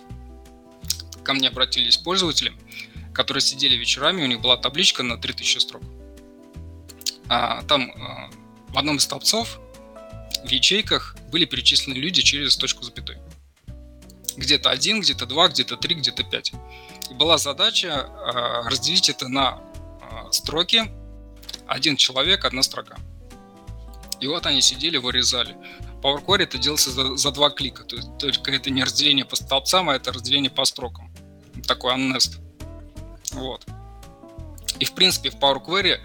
ко 1.23 1.33
мне 1.33 1.49
обратились 1.49 1.97
пользователи, 1.97 2.53
которые 3.15 3.41
сидели 3.41 3.75
вечерами, 3.75 4.23
у 4.23 4.27
них 4.27 4.41
была 4.41 4.57
табличка 4.57 5.01
на 5.01 5.17
3000 5.17 5.57
строк. 5.57 5.81
А, 7.27 7.63
там 7.63 7.91
а, 7.95 8.29
в 8.69 8.77
одном 8.77 8.97
из 8.97 9.03
столбцов 9.03 9.59
в 10.43 10.49
ячейках 10.49 11.15
были 11.31 11.45
перечислены 11.45 11.95
люди 11.95 12.21
через 12.21 12.55
точку 12.57 12.83
запятой. 12.83 13.17
Где-то 14.37 14.69
один, 14.69 14.99
где-то 14.99 15.25
два, 15.25 15.47
где-то 15.47 15.77
три, 15.77 15.95
где-то 15.95 16.23
пять. 16.23 16.51
И 17.09 17.13
была 17.13 17.37
задача 17.37 17.87
э, 17.87 18.69
разделить 18.69 19.09
это 19.09 19.29
на 19.29 19.61
э, 20.01 20.31
строки. 20.31 20.91
Один 21.67 21.95
человек, 21.95 22.43
одна 22.43 22.61
строка. 22.61 22.97
И 24.19 24.27
вот 24.27 24.45
они 24.45 24.61
сидели, 24.61 24.97
вырезали. 24.97 25.55
Power 26.01 26.23
Query 26.23 26.43
это 26.43 26.57
делался 26.57 26.91
за, 26.91 27.15
за 27.15 27.31
два 27.31 27.49
клика. 27.49 27.85
То 27.85 27.95
есть 27.95 28.17
только 28.19 28.51
это 28.51 28.69
не 28.69 28.83
разделение 28.83 29.23
по 29.23 29.37
столбцам, 29.37 29.89
а 29.89 29.95
это 29.95 30.11
разделение 30.11 30.51
по 30.51 30.65
строкам. 30.65 31.13
Такой 31.65 31.93
unnest. 31.93 32.44
Вот. 33.33 33.65
И 34.79 34.85
в 34.85 34.93
принципе 34.93 35.29
в 35.29 35.35
Power 35.35 35.63
Query 35.63 35.99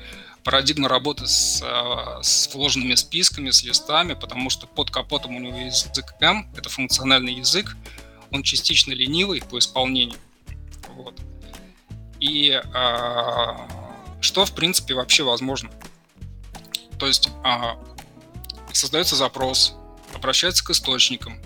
парадигма 0.45 0.89
работы 0.89 1.27
с, 1.27 1.63
с 2.23 2.55
вложенными 2.55 2.95
списками, 2.95 3.51
с 3.51 3.63
листами, 3.63 4.15
потому 4.15 4.51
что 4.51 4.67
под 4.67 4.91
капотом 4.91 5.37
у 5.37 5.41
него 5.41 5.59
язык 5.59 6.15
M, 6.21 6.51
это 6.57 6.69
функциональный 6.69 7.35
язык, 7.35 7.77
он 8.31 8.43
частично 8.43 8.93
ленивый 8.93 9.43
по 9.43 9.59
исполнению. 9.59 10.19
Вот. 10.91 11.21
И 12.21 12.53
а, 12.75 13.69
что, 14.21 14.45
в 14.45 14.55
принципе, 14.55 14.95
вообще 14.95 15.23
возможно? 15.23 15.71
То 16.99 17.07
есть 17.07 17.31
а, 17.45 17.79
создается 18.73 19.17
запрос, 19.17 19.75
обращается 20.15 20.65
к 20.65 20.71
источникам, 20.71 21.41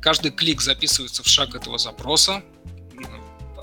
каждый 0.00 0.30
клик 0.30 0.60
записывается 0.60 1.22
в 1.22 1.28
шаг 1.28 1.54
этого 1.54 1.78
запроса, 1.78 2.42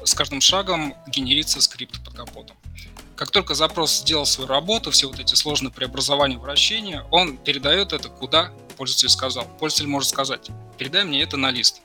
с 0.10 0.14
каждым 0.14 0.42
шагом 0.42 0.96
генерится 1.08 1.62
скрипт 1.62 2.04
под 2.04 2.14
капотом. 2.14 2.58
Как 3.16 3.32
только 3.32 3.54
запрос 3.54 4.00
сделал 4.00 4.26
свою 4.26 4.48
работу, 4.48 4.92
все 4.92 5.08
вот 5.08 5.20
эти 5.20 5.36
сложные 5.36 5.72
преобразования, 5.72 6.38
вращения, 6.38 7.06
он 7.12 7.38
передает 7.38 7.94
это 7.94 8.10
куда 8.10 8.52
пользователь 8.78 9.10
сказал. 9.10 9.46
Пользователь 9.60 9.90
может 9.90 10.10
сказать, 10.10 10.50
передай 10.78 11.04
мне 11.04 11.22
это 11.22 11.38
на 11.38 11.52
лист 11.52 11.82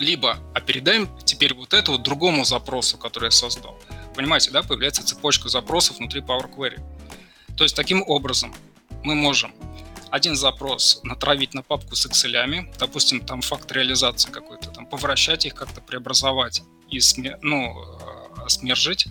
либо 0.00 0.38
а 0.54 0.60
передаем 0.60 1.08
теперь 1.24 1.54
вот 1.54 1.74
это 1.74 1.92
вот 1.92 2.02
другому 2.02 2.44
запросу, 2.44 2.98
который 2.98 3.26
я 3.26 3.30
создал. 3.30 3.76
Понимаете, 4.14 4.50
да, 4.50 4.62
появляется 4.62 5.04
цепочка 5.04 5.48
запросов 5.48 5.98
внутри 5.98 6.20
Power 6.20 6.52
Query. 6.52 6.80
То 7.56 7.64
есть 7.64 7.76
таким 7.76 8.02
образом 8.06 8.54
мы 9.02 9.14
можем 9.14 9.52
один 10.10 10.36
запрос 10.36 11.00
натравить 11.02 11.54
на 11.54 11.62
папку 11.62 11.94
с 11.94 12.06
Excel, 12.06 12.74
допустим, 12.78 13.20
там 13.20 13.42
факт 13.42 13.70
реализации 13.72 14.30
какой-то, 14.30 14.70
там 14.70 14.86
повращать 14.86 15.44
их 15.44 15.54
как-то, 15.54 15.80
преобразовать 15.80 16.62
и 16.90 17.00
смер, 17.00 17.38
ну, 17.42 17.74
э, 17.82 18.48
смержить. 18.48 19.06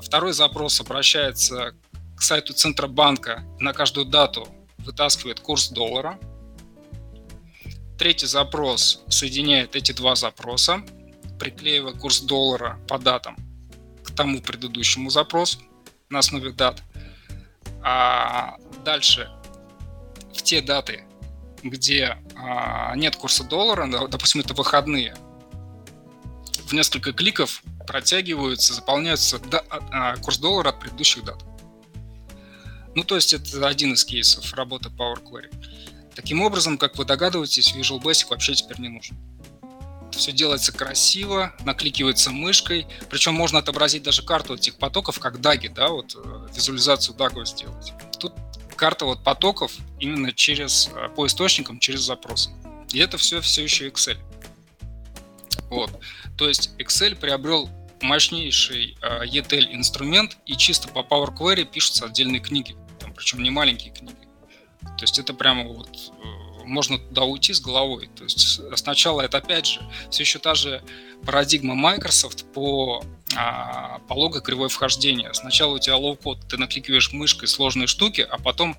Второй 0.00 0.32
запрос 0.32 0.80
обращается 0.80 1.74
к 2.16 2.22
сайту 2.22 2.52
Центробанка, 2.52 3.44
на 3.58 3.72
каждую 3.72 4.06
дату 4.06 4.48
вытаскивает 4.78 5.40
курс 5.40 5.68
доллара– 5.68 6.18
Третий 8.00 8.24
запрос 8.24 9.02
соединяет 9.10 9.76
эти 9.76 9.92
два 9.92 10.14
запроса, 10.14 10.80
приклеивая 11.38 11.92
курс 11.92 12.22
доллара 12.22 12.80
по 12.88 12.98
датам 12.98 13.36
к 14.02 14.10
тому 14.12 14.40
предыдущему 14.40 15.10
запросу 15.10 15.58
на 16.08 16.20
основе 16.20 16.50
дат. 16.52 16.82
А 17.82 18.56
дальше 18.86 19.28
в 20.32 20.40
те 20.40 20.62
даты, 20.62 21.04
где 21.62 22.16
а, 22.36 22.96
нет 22.96 23.16
курса 23.16 23.44
доллара, 23.44 23.86
допустим, 24.08 24.40
это 24.40 24.54
выходные, 24.54 25.14
в 26.70 26.72
несколько 26.72 27.12
кликов 27.12 27.62
протягиваются, 27.86 28.74
заполняются 28.74 29.38
да, 29.38 29.62
а, 29.68 30.16
курс 30.18 30.38
доллара 30.38 30.68
от 30.68 30.80
предыдущих 30.80 31.24
дат. 31.24 31.44
Ну, 32.94 33.04
то 33.04 33.16
есть 33.16 33.32
это 33.32 33.66
один 33.66 33.94
из 33.94 34.04
кейсов 34.04 34.52
работы 34.54 34.88
Power 34.88 35.22
Query. 35.22 35.52
Таким 36.14 36.42
образом, 36.42 36.78
как 36.78 36.96
вы 36.96 37.04
догадываетесь, 37.04 37.74
Visual 37.74 38.00
Basic 38.00 38.26
вообще 38.30 38.54
теперь 38.54 38.80
не 38.80 38.88
нужен. 38.88 39.16
Все 40.12 40.32
делается 40.32 40.72
красиво, 40.72 41.54
накликивается 41.64 42.30
мышкой, 42.30 42.86
причем 43.08 43.34
можно 43.34 43.60
отобразить 43.60 44.02
даже 44.02 44.22
карту 44.22 44.54
этих 44.54 44.76
потоков, 44.76 45.18
как 45.18 45.40
даги, 45.40 45.68
да, 45.68 45.88
вот 45.88 46.14
э, 46.16 46.48
визуализацию 46.54 47.16
дагов 47.16 47.48
сделать. 47.48 47.92
Тут 48.18 48.34
карта 48.76 49.06
вот 49.06 49.24
потоков 49.24 49.72
именно 49.98 50.32
через, 50.32 50.90
э, 50.94 51.08
по 51.14 51.26
источникам, 51.26 51.78
через 51.78 52.00
запросы. 52.00 52.50
И 52.92 52.98
это 52.98 53.18
все 53.18 53.40
все 53.40 53.62
еще 53.62 53.88
Excel. 53.88 54.18
Вот. 55.70 55.90
То 56.36 56.48
есть 56.48 56.70
Excel 56.78 57.14
приобрел 57.16 57.70
мощнейший 58.02 58.96
э, 59.02 59.24
ETL 59.24 59.74
инструмент, 59.74 60.38
и 60.46 60.56
чисто 60.56 60.88
по 60.88 61.00
Power 61.00 61.36
Query 61.36 61.64
пишутся 61.64 62.06
отдельные 62.06 62.40
книги, 62.40 62.76
там, 62.98 63.14
причем 63.14 63.42
не 63.42 63.50
маленькие 63.50 63.92
книги. 63.92 64.14
То 64.82 65.02
есть 65.02 65.18
это 65.18 65.32
прямо 65.34 65.64
вот 65.64 65.88
э, 66.22 66.64
можно 66.64 66.98
туда 66.98 67.22
уйти 67.22 67.52
с 67.52 67.60
головой. 67.60 68.08
То 68.16 68.24
есть 68.24 68.60
сначала 68.76 69.22
это 69.22 69.38
опять 69.38 69.66
же 69.66 69.80
все 70.10 70.22
еще 70.22 70.38
та 70.38 70.54
же 70.54 70.82
парадигма 71.24 71.74
Microsoft 71.74 72.50
по, 72.52 73.04
а, 73.36 73.98
пологой 74.08 74.40
кривой 74.40 74.68
вхождения. 74.68 75.32
Сначала 75.32 75.74
у 75.74 75.78
тебя 75.78 75.96
low-code, 75.96 76.48
ты 76.48 76.56
накликиваешь 76.56 77.12
мышкой 77.12 77.48
сложные 77.48 77.86
штуки, 77.86 78.26
а 78.28 78.38
потом 78.38 78.76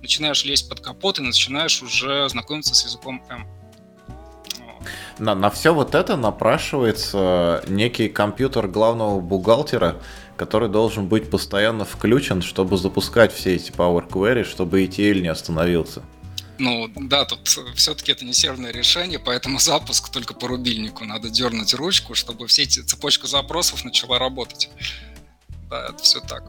начинаешь 0.00 0.44
лезть 0.44 0.68
под 0.68 0.80
капот 0.80 1.18
и 1.18 1.22
начинаешь 1.22 1.82
уже 1.82 2.28
знакомиться 2.28 2.74
с 2.74 2.84
языком 2.84 3.22
M. 3.28 3.46
На, 5.18 5.34
на 5.34 5.50
все 5.50 5.72
вот 5.72 5.94
это 5.94 6.16
напрашивается 6.16 7.62
некий 7.68 8.08
компьютер 8.08 8.68
главного 8.68 9.20
бухгалтера, 9.20 9.96
который 10.36 10.68
должен 10.68 11.06
быть 11.06 11.30
постоянно 11.30 11.84
включен, 11.84 12.42
чтобы 12.42 12.76
запускать 12.76 13.32
все 13.32 13.54
эти 13.54 13.70
Power 13.70 14.08
Query, 14.08 14.44
чтобы 14.44 14.84
ETL 14.84 15.20
не 15.20 15.28
остановился. 15.28 16.02
Ну 16.58 16.88
да, 16.94 17.24
тут 17.24 17.48
все-таки 17.74 18.12
это 18.12 18.24
не 18.24 18.32
серверное 18.32 18.72
решение, 18.72 19.18
поэтому 19.18 19.58
запуск 19.60 20.10
только 20.10 20.34
по 20.34 20.48
рубильнику. 20.48 21.04
Надо 21.04 21.30
дернуть 21.30 21.74
ручку, 21.74 22.14
чтобы 22.14 22.46
все 22.46 22.62
эти 22.62 22.80
цепочка 22.80 23.26
запросов 23.26 23.84
начала 23.84 24.18
работать. 24.18 24.70
Да, 25.70 25.86
это 25.88 26.02
все 26.02 26.20
так. 26.20 26.44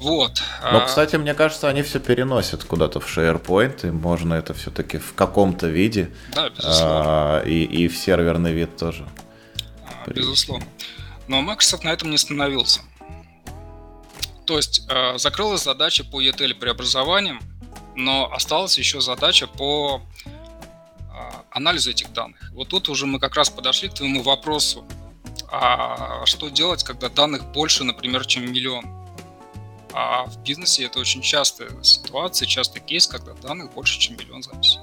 Вот. 0.00 0.42
Но, 0.62 0.78
а 0.78 0.86
кстати, 0.86 1.16
мне 1.16 1.34
кажется, 1.34 1.68
они 1.68 1.82
все 1.82 2.00
переносят 2.00 2.64
куда-то 2.64 3.00
в 3.00 3.06
SharePoint, 3.06 3.86
и 3.86 3.90
можно 3.90 4.34
это 4.34 4.54
все-таки 4.54 4.98
в 4.98 5.14
каком-то 5.14 5.66
виде. 5.68 6.10
Да, 6.34 6.48
безусловно. 6.48 7.04
А, 7.06 7.42
и, 7.44 7.64
и 7.64 7.88
в 7.88 7.96
серверный 7.96 8.52
вид 8.52 8.76
тоже. 8.76 9.06
А, 9.84 10.10
безусловно. 10.10 10.66
Но 11.28 11.42
Microsoft 11.42 11.84
на 11.84 11.90
этом 11.90 12.08
не 12.08 12.16
остановился. 12.16 12.80
То 14.46 14.56
есть 14.56 14.82
э, 14.88 15.18
закрылась 15.18 15.62
задача 15.62 16.02
по 16.02 16.20
ETL 16.20 16.54
преобразованиям, 16.54 17.40
но 17.94 18.32
осталась 18.32 18.78
еще 18.78 19.00
задача 19.00 19.46
по 19.46 20.02
э, 20.24 20.30
анализу 21.50 21.90
этих 21.90 22.12
данных. 22.12 22.50
Вот 22.52 22.68
тут 22.68 22.88
уже 22.88 23.06
мы 23.06 23.20
как 23.20 23.36
раз 23.36 23.50
подошли 23.50 23.88
к 23.90 23.94
твоему 23.94 24.22
вопросу. 24.22 24.84
А 25.52 26.24
что 26.26 26.48
делать, 26.48 26.82
когда 26.84 27.08
данных 27.08 27.52
больше, 27.52 27.84
например, 27.84 28.24
чем 28.24 28.50
миллион? 28.52 28.84
А 29.92 30.24
в 30.26 30.42
бизнесе 30.42 30.84
это 30.84 30.98
очень 31.00 31.22
частая 31.22 31.70
ситуация, 31.82 32.46
частый 32.46 32.80
кейс, 32.80 33.06
когда 33.06 33.34
данных 33.34 33.72
больше, 33.72 33.98
чем 33.98 34.16
миллион 34.16 34.42
записей. 34.42 34.80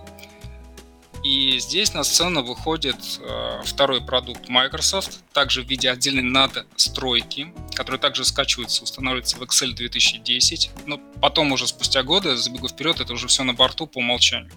И 1.24 1.60
здесь 1.60 1.93
на 1.93 2.03
сцену 2.03 2.43
выходит 2.43 2.97
э, 3.20 3.62
второй 3.66 4.01
продукт 4.01 4.47
Microsoft, 4.49 5.20
также 5.34 5.64
в 5.64 5.68
виде 5.68 5.89
отдельной 5.89 6.24
надстройки, 6.24 7.53
который 7.74 7.99
также 7.99 8.24
скачивается, 8.24 8.84
устанавливается 8.84 9.38
в 9.38 9.41
Excel 9.41 9.74
2010. 9.74 10.70
Но 10.86 10.99
потом 11.22 11.51
уже 11.51 11.68
спустя 11.68 12.03
годы, 12.03 12.38
забегу 12.38 12.70
вперед, 12.70 13.01
это 13.01 13.14
уже 13.14 13.28
все 13.28 13.43
на 13.43 13.53
борту 13.53 13.88
по 13.88 13.97
умолчанию. 13.97 14.51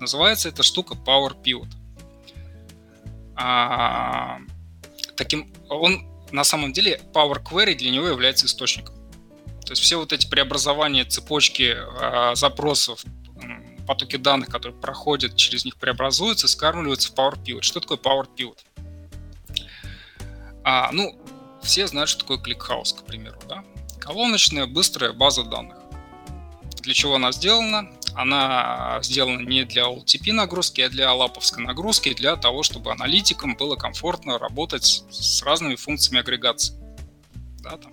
Называется 0.00 0.48
эта 0.48 0.62
штука 0.62 0.94
Power 0.94 1.32
Pivot. 1.42 1.68
А, 3.36 4.40
таким, 5.16 5.50
он 5.68 6.06
на 6.32 6.44
самом 6.44 6.72
деле 6.72 7.00
Power 7.14 7.42
Query 7.42 7.74
для 7.76 7.90
него 7.90 8.08
является 8.08 8.46
источником. 8.46 8.97
То 9.68 9.72
есть 9.72 9.82
все 9.82 9.98
вот 9.98 10.14
эти 10.14 10.26
преобразования 10.26 11.04
цепочки 11.04 11.76
э, 11.76 12.34
запросов, 12.34 13.04
потоки 13.86 14.16
данных, 14.16 14.48
которые 14.48 14.80
проходят 14.80 15.36
через 15.36 15.66
них, 15.66 15.76
преобразуются, 15.76 16.48
скармливаются 16.48 17.12
в 17.12 17.14
Power 17.14 17.38
Pivot. 17.44 17.60
Что 17.60 17.80
такое 17.80 17.98
Power 17.98 18.26
Pivot? 18.34 18.56
А, 20.64 20.90
ну, 20.90 21.20
все 21.62 21.86
знают, 21.86 22.08
что 22.08 22.20
такое 22.20 22.38
ClickHouse, 22.38 22.98
к 22.98 23.04
примеру. 23.04 23.38
Да? 23.46 23.62
Колоночная 24.00 24.66
быстрая 24.66 25.12
база 25.12 25.44
данных. 25.44 25.76
Для 26.80 26.94
чего 26.94 27.16
она 27.16 27.30
сделана? 27.30 27.90
Она 28.14 29.00
сделана 29.02 29.42
не 29.42 29.66
для 29.66 29.82
OLTP 29.82 30.32
нагрузки, 30.32 30.80
а 30.80 30.88
для 30.88 31.12
лаповской 31.12 31.62
нагрузки, 31.62 32.14
для 32.14 32.36
того, 32.36 32.62
чтобы 32.62 32.90
аналитикам 32.90 33.54
было 33.54 33.76
комфортно 33.76 34.38
работать 34.38 35.04
с 35.10 35.42
разными 35.42 35.74
функциями 35.74 36.20
агрегации. 36.20 36.74
Да, 37.60 37.76
там, 37.76 37.92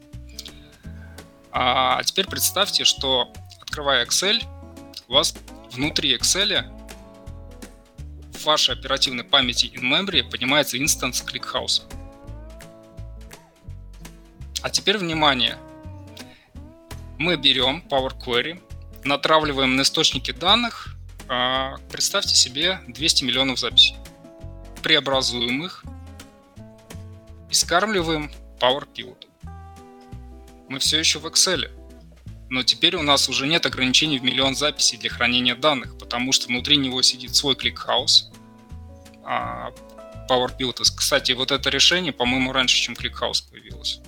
а 1.57 2.03
теперь 2.03 2.27
представьте, 2.27 2.83
что 2.83 3.31
открывая 3.61 4.05
Excel, 4.05 4.43
у 5.07 5.13
вас 5.13 5.33
внутри 5.71 6.13
Excel 6.13 6.65
в 8.33 8.43
вашей 8.43 8.75
оперативной 8.75 9.23
памяти 9.23 9.67
in-memory 9.67 10.29
поднимается 10.29 10.77
инстанс 10.77 11.23
ClickHouse. 11.23 11.83
А 14.63 14.69
теперь 14.69 14.97
внимание. 14.97 15.57
Мы 17.17 17.37
берем 17.37 17.81
Power 17.89 18.11
Query, 18.13 18.61
натравливаем 19.05 19.77
на 19.77 19.83
источники 19.83 20.31
данных, 20.31 20.97
а, 21.29 21.77
представьте 21.89 22.35
себе 22.35 22.81
200 22.89 23.23
миллионов 23.23 23.59
записей. 23.59 23.95
Преобразуем 24.83 25.63
их 25.63 25.85
и 27.49 27.53
скармливаем 27.53 28.29
Power 28.59 28.85
Pivot 28.93 29.24
мы 30.69 30.79
все 30.79 30.99
еще 30.99 31.19
в 31.19 31.25
Excel. 31.25 31.69
Но 32.49 32.63
теперь 32.63 32.95
у 32.95 33.01
нас 33.01 33.27
уже 33.27 33.47
нет 33.47 33.65
ограничений 33.65 34.19
в 34.19 34.23
миллион 34.23 34.55
записей 34.55 34.97
для 34.97 35.09
хранения 35.09 35.55
данных, 35.55 35.97
потому 35.97 36.31
что 36.31 36.47
внутри 36.47 36.77
него 36.77 37.01
сидит 37.01 37.35
свой 37.35 37.55
ClickHouse, 37.55 38.31
а 39.23 39.71
PowerPivot. 40.29 40.81
Кстати, 40.95 41.31
вот 41.31 41.51
это 41.51 41.69
решение, 41.69 42.13
по-моему, 42.13 42.51
раньше, 42.51 42.77
чем 42.77 42.93
ClickHouse 42.93 43.49
появилось. 43.49 43.99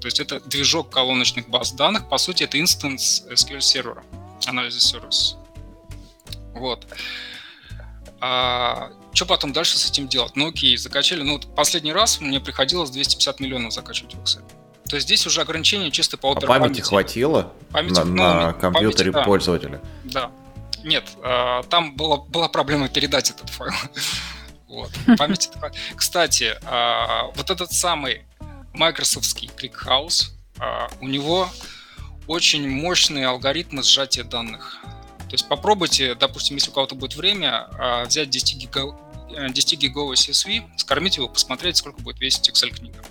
То 0.00 0.06
есть 0.06 0.20
это 0.20 0.40
движок 0.40 0.90
колоночных 0.90 1.48
баз 1.48 1.72
данных, 1.72 2.08
по 2.08 2.18
сути, 2.18 2.44
это 2.44 2.60
инстанс 2.60 3.24
SQL 3.30 3.60
сервера, 3.60 4.04
анализа 4.46 4.80
сервис. 4.80 5.36
Вот. 6.54 6.86
А, 8.20 8.90
что 9.12 9.26
потом 9.26 9.52
дальше 9.52 9.78
с 9.78 9.90
этим 9.90 10.08
делать? 10.08 10.36
Ну 10.36 10.48
окей, 10.48 10.76
закачали. 10.76 11.22
Ну, 11.22 11.40
последний 11.40 11.92
раз 11.92 12.20
мне 12.20 12.40
приходилось 12.40 12.90
250 12.90 13.40
миллионов 13.40 13.72
закачивать 13.72 14.14
в 14.14 14.22
Excel 14.22 14.44
то 14.88 14.98
здесь 14.98 15.26
уже 15.26 15.42
ограничение 15.42 15.90
чисто 15.90 16.16
по 16.16 16.32
а 16.32 16.40
памяти 16.40 16.80
хватило 16.80 17.52
памяти, 17.70 17.98
на, 17.98 18.04
ну, 18.04 18.16
на 18.16 18.52
компьютере 18.54 19.12
памяти, 19.12 19.26
пользователя? 19.26 19.82
Да. 20.04 20.30
Нет, 20.82 21.04
э, 21.22 21.62
там 21.68 21.96
была, 21.96 22.18
была 22.18 22.48
проблема 22.48 22.88
передать 22.88 23.30
этот 23.30 23.50
файл. 23.50 23.72
вот. 24.68 24.90
Памяти 25.18 25.50
Кстати, 25.94 26.56
э, 26.60 27.32
вот 27.34 27.50
этот 27.50 27.72
самый 27.72 28.22
майкрософтский 28.72 29.50
ClickHouse, 29.54 30.30
э, 30.58 30.88
у 31.00 31.08
него 31.08 31.48
очень 32.26 32.68
мощные 32.68 33.26
алгоритмы 33.26 33.82
сжатия 33.82 34.24
данных. 34.24 34.78
То 35.28 35.34
есть 35.34 35.48
попробуйте, 35.48 36.14
допустим, 36.14 36.56
если 36.56 36.70
у 36.70 36.74
кого-то 36.74 36.94
будет 36.94 37.14
время, 37.14 37.68
взять 38.06 38.30
10 38.30 38.56
гига 38.56 38.96
10 39.28 39.78
гиговый 39.78 40.16
CSV, 40.16 40.70
скормить 40.76 41.18
его, 41.18 41.28
посмотреть, 41.28 41.76
сколько 41.76 42.00
будет 42.00 42.18
весить 42.18 42.48
Excel-книга. 42.48 43.04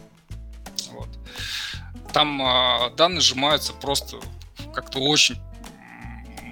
Там 2.18 2.42
э, 2.42 2.90
данные 2.96 3.22
сжимаются 3.22 3.74
просто 3.74 4.18
как-то 4.74 4.98
очень 4.98 5.38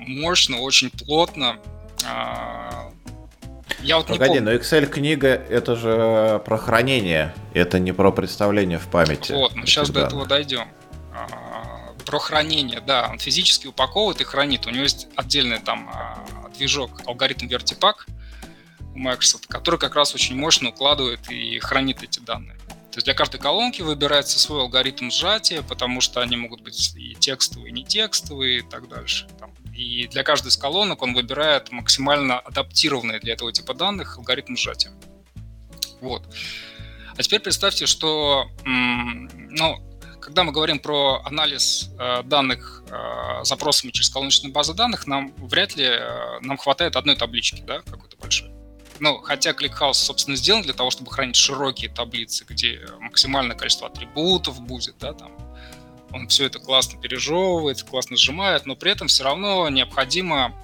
мощно, 0.05 0.59
очень 0.59 0.91
плотно. 0.91 1.57
Э, 2.03 2.91
я 3.80 3.97
вот 3.97 4.05
Погоди, 4.05 4.34
не 4.34 4.41
помню. 4.41 4.43
но 4.43 4.53
Excel 4.53 4.86
книга 4.86 5.30
это 5.30 5.76
же 5.76 6.39
про 6.45 6.59
хранение, 6.59 7.34
это 7.55 7.80
не 7.80 7.93
про 7.93 8.11
представление 8.11 8.78
в 8.78 8.86
памяти. 8.89 9.32
Вот, 9.32 9.55
мы 9.55 9.66
сейчас 9.66 9.89
данных. 9.89 10.03
до 10.03 10.07
этого 10.07 10.28
дойдем. 10.28 10.68
А, 11.11 11.95
про 12.05 12.20
хранение, 12.20 12.80
да, 12.80 13.07
он 13.09 13.18
физически 13.18 13.66
упаковывает 13.66 14.22
и 14.22 14.24
хранит. 14.24 14.68
У 14.68 14.70
него 14.70 14.84
есть 14.84 15.07
отдельный 15.16 15.57
там 15.57 15.89
движок, 16.55 16.91
алгоритм 17.07 17.47
Vertipack 17.47 18.05
у 18.93 18.99
Microsoft, 18.99 19.47
который 19.47 19.80
как 19.80 19.95
раз 19.95 20.13
очень 20.13 20.36
мощно 20.36 20.70
укладывает 20.70 21.28
и 21.32 21.57
хранит 21.57 22.03
эти 22.03 22.20
данные. 22.20 22.55
То 22.96 23.00
есть 23.00 23.08
для 23.08 23.14
каждой 23.14 23.41
колонки 23.41 23.82
выбирается 23.82 24.39
свой 24.39 24.62
алгоритм 24.62 25.10
сжатия, 25.10 25.62
потому 25.62 26.00
что 26.00 26.22
они 26.22 26.38
могут 26.38 26.62
быть 26.62 26.93
и 26.96 27.14
текстовые, 27.14 27.72
и 27.72 27.74
не 27.74 27.84
текстовые 27.84 28.60
и 28.60 28.62
так 28.62 28.88
дальше. 28.88 29.28
И 29.74 30.08
для 30.08 30.24
каждой 30.24 30.48
из 30.48 30.56
колонок 30.56 31.02
он 31.02 31.14
выбирает 31.14 31.74
максимально 31.74 32.39
адаптированные 32.39 33.20
для 33.20 33.34
этого 33.34 33.52
типа 33.52 33.74
данных 33.74 34.18
алгоритм 34.18 34.56
сжатия. 34.56 34.93
Вот. 36.00 36.24
А 37.18 37.22
теперь 37.22 37.41
представьте, 37.41 37.86
что 37.86 38.46
ну, 38.64 40.00
когда 40.22 40.46
мы 40.46 40.54
говорим 40.54 40.80
про 40.80 41.22
анализ 41.26 41.89
э, 42.00 42.24
данных 42.24 42.82
э, 42.89 43.43
запросами 43.43 43.91
через 43.91 44.10
колоночные 44.10 44.54
базы 44.54 44.74
данных, 44.74 45.06
нам 45.06 45.34
вряд 45.36 45.76
ли 45.76 45.84
э, 45.84 46.39
нам 46.39 46.56
хватает 46.56 46.96
одной 46.96 47.18
таблички, 47.18 47.62
да, 47.68 47.82
какой-то 47.82 48.16
большой. 48.16 48.55
Ну, 49.00 49.18
хотя 49.20 49.52
ClickHouse, 49.52 49.93
собственно, 49.93 50.38
сделан 50.38 50.62
для 50.62 50.74
того, 50.74 50.89
чтобы 50.89 51.12
хранить 51.12 51.36
широкие 51.36 51.89
таблицы, 51.89 52.46
где 52.48 52.86
максимальное 53.00 53.56
количество 53.56 53.88
атрибутов 53.88 54.62
будет, 54.62 54.96
да, 55.00 55.14
там. 55.14 55.32
Он 56.12 56.30
все 56.30 56.46
это 56.46 56.60
классно 56.60 57.00
пережевывает, 57.00 57.84
классно 57.84 58.16
сжимает, 58.16 58.66
но 58.66 58.76
при 58.76 58.91
этом 58.91 59.08
все 59.08 59.24
равно 59.24 59.68
необходимо 59.68 60.56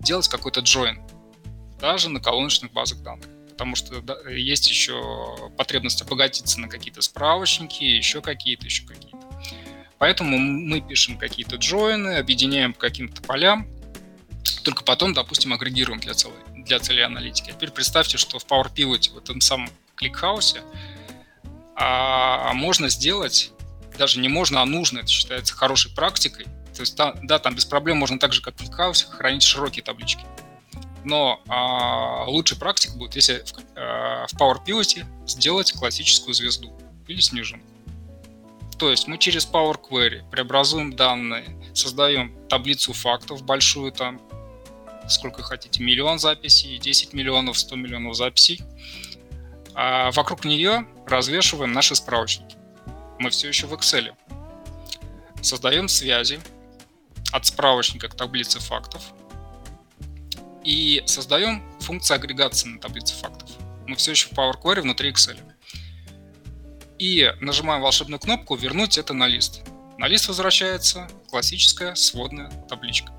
делать 0.00 0.28
какой-то 0.28 0.60
join, 0.60 0.98
даже 1.80 2.10
на 2.10 2.20
колоночных 2.20 2.72
базах 2.72 2.98
данных. 2.98 3.26
Потому 3.50 3.74
что 3.74 4.00
да, 4.02 4.16
есть 4.30 4.68
еще 4.68 5.50
потребность 5.56 6.02
обогатиться 6.02 6.60
на 6.60 6.68
какие-то 6.68 7.00
справочники, 7.00 7.82
еще 7.82 8.20
какие-то, 8.20 8.66
еще 8.66 8.84
какие-то. 8.84 9.18
Поэтому 9.96 10.38
мы 10.38 10.80
пишем 10.80 11.16
какие-то 11.16 11.56
join 11.56 11.97
ы, 11.97 12.18
объединяем 12.18 12.72
по 12.72 12.80
каким-то 12.80 13.22
полям, 13.22 13.66
только 14.62 14.84
потом, 14.84 15.14
допустим, 15.14 15.52
агрегируем 15.52 16.00
для 16.00 16.14
целой 16.14 16.36
для 16.68 16.78
целей 16.78 17.02
аналитики. 17.02 17.50
А 17.50 17.52
теперь 17.54 17.70
представьте, 17.70 18.18
что 18.18 18.38
в 18.38 18.46
Power 18.46 18.72
Pivot, 18.72 19.12
в 19.12 19.18
этом 19.18 19.40
самом 19.40 19.70
ClickHouse 19.96 20.51
е, 20.51 20.62
а, 21.74 22.52
можно 22.54 22.88
сделать, 22.88 23.52
даже 23.98 24.20
не 24.20 24.28
можно, 24.28 24.62
а 24.62 24.66
нужно, 24.66 25.00
это 25.00 25.08
считается 25.08 25.54
хорошей 25.54 25.92
практикой. 25.94 26.44
То 26.74 26.82
есть, 26.82 26.96
да, 26.96 27.14
да 27.22 27.38
там 27.38 27.54
без 27.54 27.64
проблем 27.64 27.96
можно 27.96 28.18
так 28.18 28.32
же, 28.32 28.40
как 28.40 28.54
в 28.54 28.58
ClickHouse 28.58 28.98
е, 28.98 29.06
хранить 29.06 29.42
широкие 29.42 29.82
таблички. 29.82 30.24
Но 31.04 31.40
а, 31.48 32.24
лучшей 32.26 32.58
практик 32.58 32.94
будет, 32.94 33.16
если 33.16 33.38
в, 33.44 33.52
а, 33.76 34.26
в 34.26 34.34
Power 34.34 34.64
Pivot 34.64 35.04
сделать 35.26 35.72
классическую 35.72 36.34
звезду 36.34 36.78
или 37.06 37.20
снежинку. 37.20 37.66
То 38.78 38.90
есть 38.90 39.08
мы 39.08 39.18
через 39.18 39.46
Power 39.46 39.76
Query 39.80 40.28
преобразуем 40.30 40.94
данные, 40.94 41.44
создаем 41.74 42.32
таблицу 42.48 42.92
фактов 42.92 43.42
большую, 43.42 43.90
там 43.90 44.20
сколько 45.08 45.42
хотите, 45.42 45.82
миллион 45.82 46.18
записей, 46.18 46.78
10 46.78 47.12
миллионов, 47.12 47.58
100 47.58 47.76
миллионов 47.76 48.16
записей. 48.16 48.62
А 49.74 50.10
вокруг 50.12 50.44
нее 50.44 50.86
развешиваем 51.06 51.72
наши 51.72 51.94
справочники. 51.94 52.56
Мы 53.18 53.30
все 53.30 53.48
еще 53.48 53.66
в 53.66 53.74
Excel. 53.74 54.14
Создаем 55.42 55.88
связи 55.88 56.40
от 57.32 57.46
справочника 57.46 58.08
к 58.08 58.14
таблице 58.14 58.58
фактов 58.58 59.02
и 60.64 61.02
создаем 61.06 61.62
функцию 61.80 62.16
агрегации 62.16 62.68
на 62.68 62.80
таблице 62.80 63.14
фактов. 63.14 63.48
Мы 63.86 63.96
все 63.96 64.10
еще 64.10 64.28
в 64.28 64.32
Power 64.32 64.54
Query 64.60 64.82
внутри 64.82 65.10
Excel. 65.10 65.38
И 66.98 67.32
нажимаем 67.40 67.80
волшебную 67.80 68.18
кнопку 68.18 68.56
«Вернуть 68.56 68.98
это 68.98 69.14
на 69.14 69.26
лист». 69.26 69.62
На 69.98 70.06
лист 70.06 70.28
возвращается 70.28 71.08
классическая 71.30 71.94
сводная 71.94 72.50
табличка. 72.68 73.12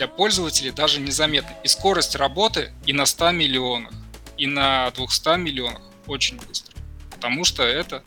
Для 0.00 0.08
пользователей 0.08 0.70
даже 0.70 0.98
незаметно. 0.98 1.54
И 1.62 1.68
скорость 1.68 2.16
работы 2.16 2.72
и 2.86 2.94
на 2.94 3.04
100 3.04 3.32
миллионах, 3.32 3.92
и 4.38 4.46
на 4.46 4.90
200 4.92 5.36
миллионах 5.36 5.82
очень 6.06 6.38
быстро. 6.38 6.74
Потому 7.10 7.44
что 7.44 7.62
это 7.64 8.02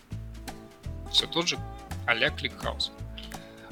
все 1.11 1.27
тот 1.27 1.47
же 1.47 1.59
а-ля 2.07 2.29
ClickHouse. 2.29 2.89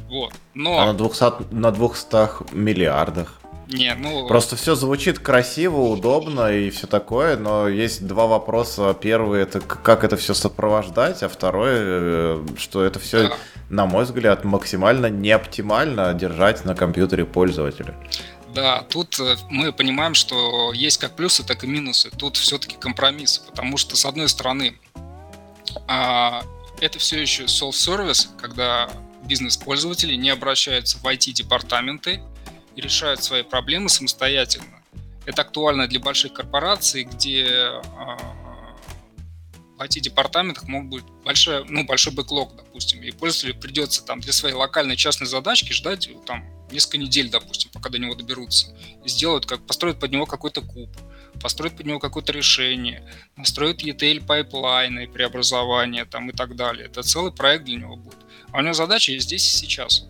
Вот. 0.08 0.36
Но... 0.54 0.78
А 0.78 0.86
на 0.86 0.94
200, 0.94 1.52
на 1.52 1.72
200 1.72 2.54
миллиардах? 2.54 3.41
Не, 3.72 3.96
ну... 3.96 4.28
Просто 4.28 4.56
все 4.56 4.76
звучит 4.76 5.20
красиво, 5.20 5.78
удобно 5.82 6.52
и 6.52 6.70
все 6.70 6.88
такое, 6.88 7.38
но 7.38 7.70
есть 7.70 8.06
два 8.06 8.28
вопроса. 8.28 8.96
Первый 9.00 9.42
это 9.42 9.62
как 9.62 10.04
это 10.04 10.18
все 10.18 10.34
сопровождать, 10.34 11.24
а 11.24 11.30
второй, 11.30 11.72
э, 11.74 12.46
что 12.58 12.84
это 12.84 13.00
все, 13.00 13.30
да. 13.30 13.36
на 13.70 13.86
мой 13.86 14.04
взгляд, 14.04 14.44
максимально 14.44 15.08
неоптимально 15.08 16.14
держать 16.14 16.66
на 16.66 16.76
компьютере 16.76 17.26
пользователя. 17.26 17.96
Да, 18.54 18.82
тут 18.90 19.18
э, 19.22 19.38
мы 19.50 19.72
понимаем, 19.72 20.16
что 20.16 20.74
есть 20.74 20.98
как 20.98 21.16
плюсы, 21.16 21.46
так 21.46 21.64
и 21.64 21.68
минусы. 21.68 22.10
Тут 22.10 22.36
все-таки 22.36 22.76
компромисс, 22.76 23.40
потому 23.40 23.78
что, 23.78 23.96
с 23.96 24.06
одной 24.06 24.28
стороны, 24.28 24.78
а, 25.88 26.44
это 26.82 27.00
все 27.00 27.22
еще 27.22 27.44
self-service, 27.44 28.28
когда 28.42 28.90
бизнес-пользователи 29.24 30.16
не 30.16 30.30
обращаются 30.30 30.98
в 30.98 31.06
IT-департаменты 31.06 32.22
решают 32.80 33.24
свои 33.24 33.44
проблемы 33.44 33.90
самостоятельно. 33.90 34.82
Это 35.26 35.42
актуально 35.42 35.88
для 35.88 36.00
больших 36.00 36.34
корпораций, 36.34 37.04
где 37.04 37.46
а, 37.98 38.18
в 39.78 39.82
IT-департаментах 39.82 40.68
могут 40.68 40.90
быть 40.90 41.04
большой, 41.24 41.66
ну, 41.68 41.84
большой 41.84 42.14
бэклог, 42.14 42.56
допустим, 42.56 43.02
и 43.02 43.12
пользователю 43.12 43.60
придется 43.60 44.04
там 44.04 44.20
для 44.20 44.34
своей 44.34 44.56
локальной 44.56 44.96
частной 44.96 45.28
задачки 45.28 45.74
ждать 45.74 46.10
там 46.26 46.44
несколько 46.72 46.98
недель, 46.98 47.30
допустим, 47.30 47.70
пока 47.72 47.90
до 47.90 47.98
него 47.98 48.16
доберутся. 48.16 48.76
И 49.04 49.10
сделают, 49.10 49.46
как 49.46 49.66
построят 49.66 50.00
под 50.00 50.12
него 50.12 50.26
какой-то 50.26 50.62
куб, 50.62 50.90
построят 51.42 51.78
под 51.78 51.86
него 51.86 52.00
какое-то 52.00 52.32
решение, 52.32 53.08
настроят 53.36 53.84
ETL 53.84 54.26
пайплайны, 54.26 55.08
преобразования 55.08 56.06
там 56.06 56.30
и 56.30 56.34
так 56.34 56.56
далее. 56.56 56.86
Это 56.86 57.04
целый 57.04 57.32
проект 57.32 57.66
для 57.66 57.78
него 57.78 57.96
будет. 57.96 58.18
А 58.52 58.60
у 58.60 58.62
него 58.62 58.74
задача 58.74 59.18
здесь 59.18 59.48
и 59.54 59.58
сейчас. 59.58 60.06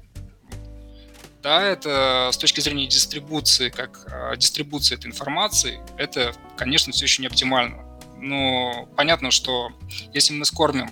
Да, 1.42 1.64
это 1.64 2.30
с 2.32 2.38
точки 2.38 2.60
зрения 2.60 2.86
дистрибуции, 2.86 3.70
как 3.70 4.06
э, 4.12 4.38
дистрибуции 4.38 4.96
этой 4.96 5.08
информации, 5.08 5.82
это, 5.98 6.34
конечно, 6.56 6.94
все 6.94 7.06
еще 7.06 7.22
не 7.24 7.28
оптимально. 7.28 7.84
Но 8.18 8.88
понятно, 8.96 9.32
что 9.32 9.72
если 10.14 10.34
мы 10.34 10.46
скормим 10.46 10.92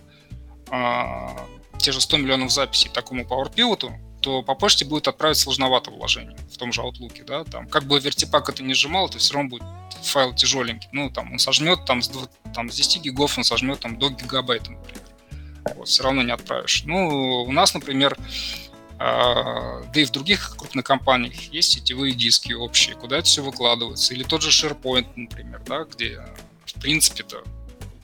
э, 0.72 1.28
те 1.80 1.92
же 1.92 2.02
100 2.02 2.18
миллионов 2.18 2.52
записей 2.52 2.90
такому 2.90 3.26
Power 3.26 3.54
Pivot, 3.54 3.92
то 4.22 4.42
по 4.42 4.56
почте 4.56 4.86
будет 4.86 5.08
отправить 5.08 5.38
сложновато 5.38 5.92
вложение 5.92 6.38
в 6.52 6.58
том 6.58 6.74
же 6.74 6.82
Outlook, 6.82 7.24
да, 7.26 7.44
там, 7.44 7.68
как 7.68 7.84
бы 7.84 8.00
VertiPaq 8.00 8.50
это 8.50 8.64
не 8.64 8.74
сжимал, 8.74 9.08
это 9.08 9.20
все 9.20 9.36
равно 9.36 9.50
будет 9.50 9.64
файл 10.02 10.34
тяжеленький, 10.34 10.90
ну, 10.92 11.10
там, 11.10 11.32
он 11.32 11.40
сожмет, 11.40 11.86
там, 11.86 12.02
с, 12.02 12.12
там, 12.54 12.70
с 12.72 12.76
10 12.76 13.04
гигов 13.04 13.38
он 13.38 13.44
сожмет, 13.44 13.80
там, 13.80 13.98
до 13.98 14.10
гигабайта, 14.10 14.72
например, 14.72 15.04
вот, 15.76 15.88
все 15.88 16.04
равно 16.04 16.24
не 16.24 16.32
отправишь. 16.32 16.84
Ну, 16.86 17.44
у 17.44 17.52
нас, 17.52 17.74
например, 17.74 18.18
да 19.00 19.92
и 19.94 20.04
в 20.04 20.12
других 20.12 20.58
крупных 20.58 20.84
компаниях 20.84 21.34
есть 21.54 21.72
сетевые 21.72 22.14
диски 22.14 22.52
общие, 22.52 22.96
куда 22.96 23.18
это 23.20 23.28
все 23.28 23.42
выкладывается. 23.42 24.14
Или 24.14 24.24
тот 24.24 24.42
же 24.42 24.50
SharePoint, 24.50 25.08
например, 25.16 25.62
да, 25.66 25.86
где, 25.86 26.22
в 26.66 26.80
принципе-то, 26.82 27.44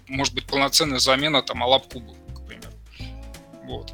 может 0.08 0.34
быть 0.34 0.46
полноценная 0.46 1.00
замена 1.00 1.42
там 1.42 1.64
Алабкуба, 1.64 2.14
к 2.34 2.46
примеру. 2.48 2.72
Вот. 3.66 3.94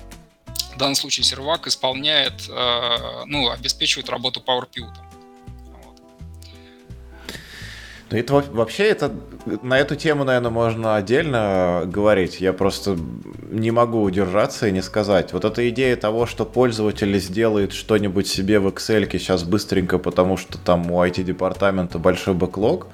В 0.76 0.78
данном 0.78 0.96
случае 0.96 1.24
сервак 1.24 1.66
исполняет, 1.68 2.48
а, 2.50 3.24
ну, 3.26 3.50
обеспечивает 3.50 4.10
работу 4.10 4.40
PowerPivot. 4.40 4.96
Ну, 8.12 8.18
это 8.18 8.34
вообще 8.34 8.84
это 8.84 9.10
на 9.46 9.80
эту 9.80 9.96
тему, 9.96 10.24
наверное, 10.24 10.52
можно 10.52 10.96
отдельно 10.96 11.84
говорить. 11.86 12.42
Я 12.42 12.54
просто 12.54 12.98
не 13.50 13.72
могу 13.72 14.02
удержаться 14.02 14.68
и 14.68 14.72
не 14.72 14.82
сказать. 14.82 15.34
Вот 15.34 15.46
эта 15.46 15.68
идея 15.70 15.96
того, 15.96 16.26
что 16.26 16.46
пользователь 16.46 17.18
сделает 17.20 17.74
что-нибудь 17.74 18.28
себе 18.28 18.60
в 18.60 18.68
Excel 18.68 19.10
сейчас 19.12 19.44
быстренько, 19.44 19.98
потому 19.98 20.38
что 20.38 20.58
там 20.58 20.92
у 20.92 21.04
IT-департамента 21.04 22.00
большой 22.00 22.34
бэклог, 22.34 22.88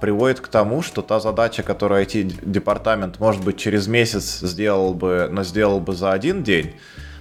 приводит 0.00 0.40
к 0.40 0.48
тому, 0.48 0.82
что 0.82 1.02
та 1.02 1.20
задача, 1.20 1.62
которую 1.62 2.04
IT-департамент, 2.04 3.20
может 3.20 3.44
быть, 3.44 3.56
через 3.56 3.86
месяц 3.86 4.40
сделал 4.40 4.94
бы, 4.94 5.28
но 5.30 5.44
сделал 5.44 5.80
бы 5.80 5.94
за 5.94 6.12
один 6.12 6.42
день, 6.42 6.74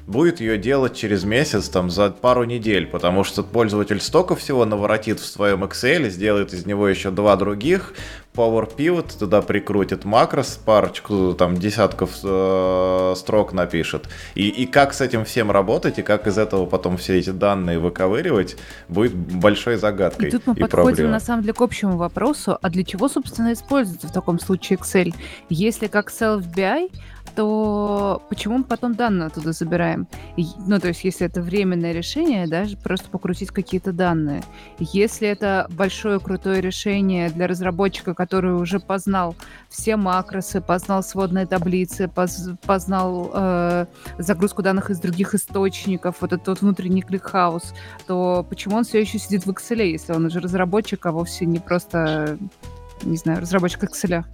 будет 0.08 0.42
ее 0.42 0.58
делать 0.58 0.96
через 0.96 1.24
месяц, 1.24 1.70
там, 1.70 1.90
за 1.90 2.10
пару 2.10 2.44
недель, 2.44 2.88
потому 2.88 3.24
что 3.24 3.44
пользователь 3.44 4.02
столько 4.02 4.36
всего 4.36 4.66
наворотит 4.66 5.20
в 5.20 5.26
своем 5.26 5.64
Excel, 5.64 6.10
сделает 6.10 6.54
из 6.54 6.66
него 6.66 6.88
еще 6.88 7.12
два 7.12 7.36
других, 7.36 7.94
Power 8.34 8.70
Pivot 8.76 9.18
туда 9.20 9.42
прикрутит 9.42 10.06
макрос, 10.06 10.60
парочку, 10.64 11.34
там, 11.34 11.58
десятков 11.58 12.12
э, 12.24 13.14
строк 13.18 13.52
напишет. 13.52 14.08
И, 14.36 14.48
и 14.48 14.66
как 14.66 14.94
с 14.94 15.02
этим 15.02 15.26
всем 15.26 15.52
работать, 15.52 16.00
и 16.00 16.02
как 16.02 16.28
из 16.28 16.38
этого 16.38 16.66
потом 16.66 16.98
все 16.98 17.20
эти 17.20 17.32
данные 17.32 17.80
выковыривать, 17.80 18.56
будет 18.88 19.14
большой 19.14 19.76
загадкой. 19.76 20.30
И 20.30 20.32
тут 20.32 20.48
мы 20.48 20.54
и 20.54 20.60
подходим, 20.62 20.86
проблемой. 20.86 21.12
на 21.12 21.20
самом 21.20 21.42
деле, 21.42 21.54
к 21.54 21.62
общему 21.62 21.98
вопросу, 21.98 22.58
а 22.62 22.70
для 22.70 22.84
чего, 22.84 23.10
собственно, 23.10 23.52
используется 23.52 24.08
в 24.08 24.14
таком 24.14 24.40
случае 24.40 24.80
Excel? 24.80 25.14
Если 25.50 25.88
как 25.88 26.10
self-BI, 26.10 26.90
то 27.36 28.22
почему 28.30 28.60
мы 28.60 28.64
потом 28.64 28.96
данные 28.96 29.28
оттуда 29.28 29.52
забираем? 29.52 30.08
ну, 30.68 30.80
то 30.80 30.88
есть, 30.88 31.04
если 31.04 31.28
это 31.28 31.42
временное 31.42 31.92
решение, 31.92 32.48
да, 32.48 32.66
просто 32.84 33.10
покрутить 33.10 33.52
какие-то 33.52 33.92
данные. 33.92 34.44
Если 34.80 35.28
это 35.28 35.68
большое 35.72 36.20
крутое 36.20 36.62
решение 36.62 37.30
для 37.30 37.48
разработчика, 37.48 38.14
который 38.14 38.54
уже 38.54 38.80
познал 38.80 39.36
все 39.70 39.96
макросы, 39.96 40.62
познал 40.62 41.04
сводные 41.04 41.46
таблицы, 41.46 42.08
поз, 42.08 42.50
познал 42.66 43.32
э, 43.34 43.86
загрузку 44.18 44.62
данных 44.62 44.90
из 44.90 45.00
других 45.00 45.34
источников, 45.36 46.18
вот 46.22 46.34
этот 46.34 46.48
вот 46.48 46.62
внутренний 46.62 47.02
ClickHouse, 47.02 47.74
то 48.08 48.46
почему 48.50 48.78
он 48.78 48.84
все 48.84 49.02
еще 49.02 49.20
сидит 49.20 49.46
в 49.46 49.50
Excel, 49.50 49.86
если 49.86 50.14
он 50.14 50.26
уже 50.26 50.40
разработчик, 50.40 51.06
а 51.06 51.12
вовсе 51.12 51.46
не 51.46 51.60
просто, 51.60 52.38
не 53.04 53.18
знаю, 53.18 53.42
разработчик 53.42 53.84
Excel? 53.84 54.26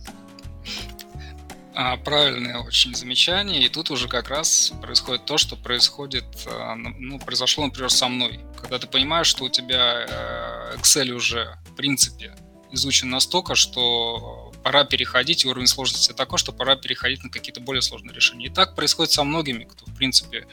А, 1.80 1.96
правильное 1.96 2.58
очень 2.58 2.96
замечание, 2.96 3.64
и 3.64 3.70
тут 3.70 3.92
уже 3.92 4.08
как 4.08 4.30
раз 4.30 4.74
происходит 4.82 5.26
то, 5.26 5.38
что 5.38 5.56
происходит, 5.56 6.26
а, 6.48 6.74
ну, 6.74 7.20
произошло, 7.20 7.66
например, 7.66 7.92
со 7.92 8.08
мной. 8.08 8.40
Когда 8.60 8.80
ты 8.80 8.88
понимаешь, 8.88 9.28
что 9.28 9.44
у 9.44 9.50
тебя 9.50 10.08
э, 10.10 10.78
Excel 10.78 11.12
уже, 11.12 11.60
в 11.70 11.76
принципе, 11.76 12.36
изучен 12.72 13.12
настолько, 13.12 13.54
что 13.54 14.52
пора 14.64 14.86
переходить, 14.86 15.46
и 15.46 15.48
уровень 15.48 15.68
сложности 15.68 16.14
такой, 16.14 16.40
что 16.40 16.52
пора 16.52 16.78
переходить 16.78 17.24
на 17.24 17.30
какие-то 17.30 17.62
более 17.62 17.84
сложные 17.84 18.16
решения. 18.16 18.48
И 18.48 18.50
так 18.50 18.74
происходит 18.76 19.12
со 19.12 19.24
многими, 19.24 19.66
кто, 19.66 19.86
в 19.86 19.94
принципе, 19.94 20.48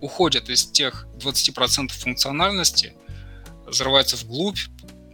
уходят 0.00 0.48
из 0.50 0.70
тех 0.70 1.08
20% 1.18 1.88
функциональности, 1.88 2.94
взрывается 3.66 4.14
вглубь, 4.14 4.60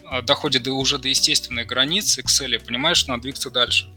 а, 0.04 0.20
доходит 0.20 0.64
до, 0.64 0.72
уже 0.72 0.98
до 0.98 1.08
естественной 1.08 1.64
границы 1.64 2.20
Excel, 2.20 2.56
и 2.56 2.58
понимаешь, 2.58 2.98
что 2.98 3.12
надо 3.12 3.22
двигаться 3.22 3.50
дальше. 3.50 3.90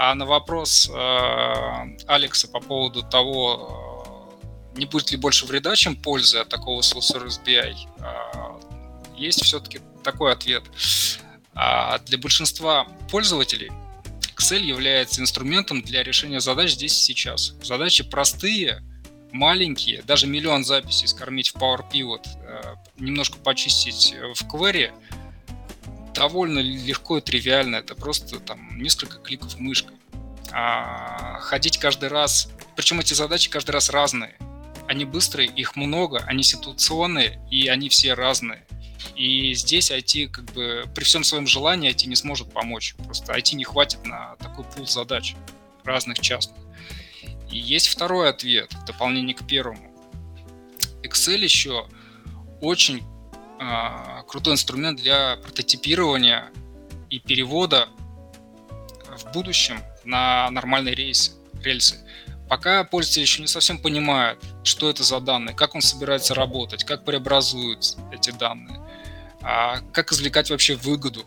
А 0.00 0.14
на 0.14 0.26
вопрос 0.26 0.88
э, 0.88 1.96
Алекса 2.06 2.46
по 2.46 2.60
поводу 2.60 3.02
того, 3.02 4.30
э, 4.76 4.78
не 4.78 4.86
будет 4.86 5.10
ли 5.10 5.16
больше 5.16 5.44
вреда, 5.44 5.74
чем 5.74 5.96
пользы 5.96 6.38
от 6.38 6.48
такого 6.48 6.82
self-service 6.82 7.44
BI, 7.44 7.74
э, 7.98 9.16
есть 9.16 9.42
все-таки 9.42 9.80
такой 10.04 10.30
ответ. 10.30 10.62
А 11.52 11.98
для 11.98 12.16
большинства 12.16 12.86
пользователей 13.10 13.72
Excel 14.36 14.60
является 14.60 15.20
инструментом 15.20 15.82
для 15.82 16.04
решения 16.04 16.38
задач 16.38 16.74
здесь 16.74 16.96
и 16.96 17.02
сейчас. 17.02 17.54
Задачи 17.64 18.04
простые, 18.04 18.84
маленькие, 19.32 20.02
даже 20.02 20.28
миллион 20.28 20.64
записей 20.64 21.08
скормить 21.08 21.48
в 21.48 21.56
Power 21.56 21.82
Pivot, 21.92 22.24
немножко 22.98 23.36
почистить 23.38 24.14
в 24.36 24.44
query– 24.44 24.92
довольно 26.18 26.58
легко 26.58 27.18
и 27.18 27.20
тривиально. 27.20 27.76
Это 27.76 27.94
просто 27.94 28.40
там 28.40 28.76
несколько 28.78 29.18
кликов 29.18 29.58
мышкой. 29.58 29.96
А 30.52 31.38
ходить 31.40 31.78
каждый 31.78 32.08
раз... 32.08 32.50
Причем 32.76 33.00
эти 33.00 33.14
задачи 33.14 33.50
каждый 33.50 33.70
раз 33.70 33.90
разные. 33.90 34.36
Они 34.88 35.04
быстрые, 35.04 35.48
их 35.48 35.76
много, 35.76 36.18
они 36.26 36.42
ситуационные, 36.42 37.40
и 37.50 37.68
они 37.68 37.88
все 37.88 38.14
разные. 38.14 38.64
И 39.14 39.52
здесь 39.54 39.90
IT, 39.90 40.28
как 40.28 40.44
бы, 40.52 40.84
при 40.94 41.04
всем 41.04 41.24
своем 41.24 41.46
желании, 41.46 41.90
IT 41.90 42.06
не 42.06 42.16
сможет 42.16 42.52
помочь. 42.52 42.94
Просто 43.04 43.32
IT 43.32 43.54
не 43.54 43.64
хватит 43.64 44.04
на 44.06 44.36
такой 44.36 44.64
пул 44.64 44.86
задач 44.86 45.34
разных 45.84 46.20
частных. 46.20 46.58
И 47.50 47.58
есть 47.58 47.88
второй 47.88 48.30
ответ, 48.30 48.72
в 48.72 48.84
дополнение 48.84 49.34
к 49.34 49.46
первому. 49.46 49.92
Excel 51.02 51.38
еще 51.38 51.86
очень 52.60 53.02
крутой 54.26 54.54
инструмент 54.54 55.00
для 55.00 55.36
прототипирования 55.36 56.50
и 57.10 57.18
перевода 57.18 57.88
в 59.16 59.32
будущем 59.32 59.80
на 60.04 60.50
нормальные 60.50 60.94
рейсы, 60.94 61.32
рельсы. 61.62 61.96
Пока 62.48 62.84
пользователь 62.84 63.22
еще 63.22 63.42
не 63.42 63.48
совсем 63.48 63.78
понимает, 63.78 64.38
что 64.64 64.88
это 64.88 65.02
за 65.02 65.20
данные, 65.20 65.54
как 65.54 65.74
он 65.74 65.82
собирается 65.82 66.34
работать, 66.34 66.84
как 66.84 67.04
преобразуют 67.04 67.96
эти 68.12 68.30
данные, 68.30 68.80
а 69.42 69.80
как 69.92 70.12
извлекать 70.12 70.50
вообще 70.50 70.76
выгоду 70.76 71.26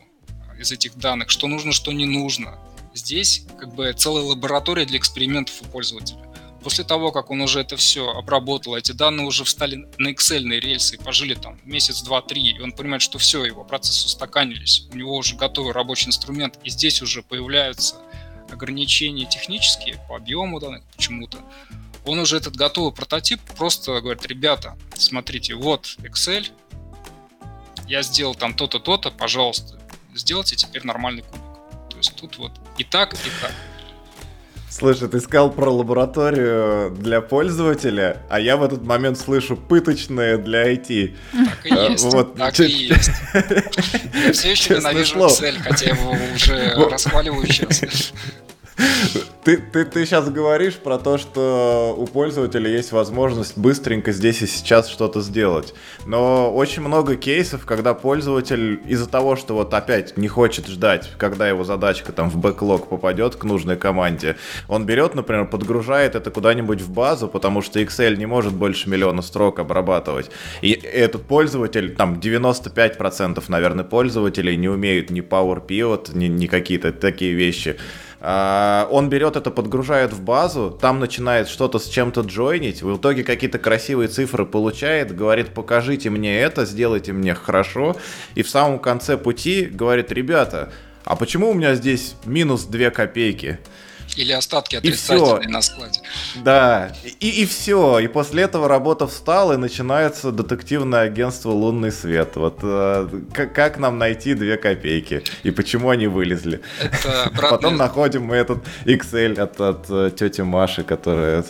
из 0.58 0.72
этих 0.72 0.96
данных, 0.98 1.30
что 1.30 1.48
нужно, 1.48 1.74
что 1.74 1.92
не 1.92 2.06
нужно. 2.06 2.58
Здесь 2.94 3.46
как 3.60 3.74
бы 3.76 3.94
целая 3.94 4.24
лаборатория 4.24 4.86
для 4.86 4.98
экспериментов 4.98 5.62
у 5.62 5.66
пользователя. 5.66 6.31
После 6.64 6.84
того, 6.84 7.12
как 7.12 7.32
он 7.32 7.42
уже 7.42 7.62
это 7.62 7.76
все 7.76 8.12
обработал, 8.12 8.76
эти 8.76 8.92
данные 8.92 9.26
уже 9.26 9.44
встали 9.44 9.88
на 9.98 10.10
Excel 10.10 10.48
рельсы 10.60 10.96
и 10.96 11.00
пожили 11.00 11.34
там 11.34 11.60
месяц, 11.64 12.02
два, 12.02 12.22
три, 12.22 12.52
и 12.52 12.60
он 12.60 12.72
понимает, 12.72 13.02
что 13.02 13.18
все, 13.18 13.44
его 13.44 13.64
процессы 13.64 14.06
устаканились, 14.06 14.88
у 14.92 14.96
него 14.96 15.16
уже 15.16 15.36
готовый 15.36 15.74
рабочий 15.74 16.08
инструмент, 16.08 16.60
и 16.64 16.70
здесь 16.70 17.02
уже 17.02 17.24
появляются 17.24 17.96
ограничения 18.52 19.26
технические 19.26 20.00
по 20.08 20.18
объему 20.18 20.60
данных 20.60 20.84
почему-то. 20.96 21.40
Он 22.06 22.20
уже 22.20 22.38
этот 22.38 22.56
готовый 22.56 22.94
прототип 22.94 23.42
просто 23.58 24.00
говорит, 24.00 24.26
ребята, 24.28 24.78
смотрите, 24.96 25.56
вот 25.56 25.98
Excel, 26.00 26.48
я 27.88 28.04
сделал 28.04 28.36
там 28.36 28.54
то-то, 28.54 28.80
то-то, 28.80 29.10
пожалуйста, 29.10 29.80
сделайте 30.14 30.56
теперь 30.56 30.86
нормальный 30.86 31.24
кубик. 31.24 31.42
То 31.90 31.98
есть 31.98 32.16
тут 32.16 32.38
вот 32.38 32.52
и 32.78 32.84
так, 32.84 33.14
и 33.14 33.30
так. 33.42 33.52
Слушай, 34.72 35.10
ты 35.10 35.20
сказал 35.20 35.52
про 35.52 35.70
лабораторию 35.70 36.92
для 36.92 37.20
пользователя, 37.20 38.22
а 38.30 38.40
я 38.40 38.56
в 38.56 38.64
этот 38.64 38.86
момент 38.86 39.20
слышу 39.20 39.58
пыточные 39.58 40.38
для 40.38 40.74
IT. 40.74 41.14
Так 41.34 41.66
и 41.66 41.76
а, 41.76 41.90
есть. 41.90 42.06
Вот. 42.06 42.36
Так 42.38 42.58
и 42.62 42.64
есть. 42.64 43.12
Я 44.26 44.32
все 44.32 44.52
еще 44.52 44.76
ненавижу 44.76 45.20
Excel, 45.20 45.58
хотя 45.62 45.90
его 45.90 46.16
уже 46.34 46.74
расхваливаю 46.90 47.46
сейчас. 47.48 48.14
Ты, 49.44 49.58
ты, 49.58 49.86
ты 49.86 50.06
сейчас 50.06 50.30
говоришь 50.30 50.76
про 50.76 51.00
то, 51.00 51.18
что 51.18 51.96
у 51.98 52.06
пользователя 52.06 52.70
есть 52.70 52.92
возможность 52.92 53.58
быстренько 53.58 54.12
здесь 54.12 54.44
и 54.44 54.48
сейчас 54.48 54.88
что-то 54.88 55.22
сделать. 55.22 55.74
Но 56.06 56.54
очень 56.54 56.84
много 56.84 57.16
кейсов, 57.16 57.66
когда 57.66 57.96
пользователь 57.96 58.82
из-за 58.86 59.10
того, 59.10 59.36
что 59.36 59.56
вот 59.56 59.74
опять 59.74 60.16
не 60.16 60.28
хочет 60.28 60.68
ждать, 60.68 61.10
когда 61.18 61.50
его 61.50 61.64
задачка 61.64 62.12
там 62.12 62.30
в 62.30 62.38
бэклог 62.38 62.88
попадет 62.88 63.36
к 63.36 63.44
нужной 63.44 63.78
команде, 63.78 64.38
он 64.68 64.86
берет, 64.86 65.16
например, 65.16 65.48
подгружает 65.48 66.14
это 66.14 66.30
куда-нибудь 66.30 66.82
в 66.82 66.92
базу, 66.92 67.28
потому 67.28 67.64
что 67.64 67.80
Excel 67.80 68.18
не 68.18 68.28
может 68.28 68.54
больше 68.54 68.90
миллиона 68.90 69.24
строк 69.24 69.58
обрабатывать. 69.58 70.30
И 70.62 70.70
этот 70.72 71.24
пользователь, 71.24 71.96
там 71.96 72.20
95% 72.20 73.44
наверное 73.48 73.86
пользователей 73.86 74.56
не 74.56 74.70
умеют 74.70 75.10
ни 75.10 75.22
Power 75.22 75.66
Pivot, 75.66 76.16
ни, 76.16 76.28
ни 76.28 76.46
какие-то 76.46 76.92
такие 76.92 77.34
вещи. 77.34 77.78
А, 78.24 78.88
он 78.92 79.10
берет 79.10 79.36
это, 79.36 79.50
подгружает 79.50 80.14
в 80.14 80.22
базу, 80.22 80.78
там 80.80 81.00
начинает 81.00 81.48
что-то 81.48 81.80
с 81.80 81.88
чем-то 81.88 82.22
джойнить, 82.22 82.84
в 82.84 82.96
итоге 82.96 83.24
какие-то 83.24 83.58
красивые 83.58 84.10
цифры 84.10 84.46
получает, 84.46 85.16
говорит, 85.16 85.56
покажите 85.56 86.12
мне 86.12 86.40
это, 86.40 86.66
сделайте 86.66 87.14
мне 87.14 87.34
хорошо, 87.34 87.96
и 88.36 88.44
в 88.44 88.50
самом 88.50 88.78
конце 88.78 89.18
пути 89.18 89.66
говорит, 89.66 90.12
ребята, 90.12 90.72
а 91.04 91.16
почему 91.16 91.50
у 91.50 91.56
меня 91.56 91.74
здесь 91.74 92.16
минус 92.26 92.66
2 92.66 92.92
копейки? 92.92 93.60
Или 94.16 94.34
остатки 94.34 94.76
отрицательные 94.76 95.48
на 95.48 95.62
складе. 95.62 96.02
Да, 96.36 96.94
и, 97.20 97.30
и 97.30 97.46
все. 97.46 98.00
И 98.00 98.08
после 98.08 98.44
этого 98.44 98.68
работа 98.68 99.08
встала, 99.08 99.54
и 99.54 99.58
начинается 99.58 100.32
детективное 100.32 101.02
агентство 101.02 101.52
«Лунный 101.52 101.92
свет». 101.92 102.36
Вот 102.36 102.60
э, 102.62 103.08
как, 103.34 103.54
как 103.54 103.78
нам 103.78 103.98
найти 103.98 104.34
две 104.34 104.58
копейки, 104.58 105.24
и 105.44 105.52
почему 105.52 105.90
они 105.90 106.08
вылезли. 106.08 106.62
Это 106.82 107.24
обратная... 107.26 107.50
Потом 107.52 107.78
находим 107.78 108.24
мы 108.24 108.36
этот 108.36 108.64
Excel 108.86 109.40
от, 109.40 109.62
от 109.62 109.86
э, 109.90 110.12
тети 110.18 110.42
Маши, 110.42 110.84
которая 110.84 111.46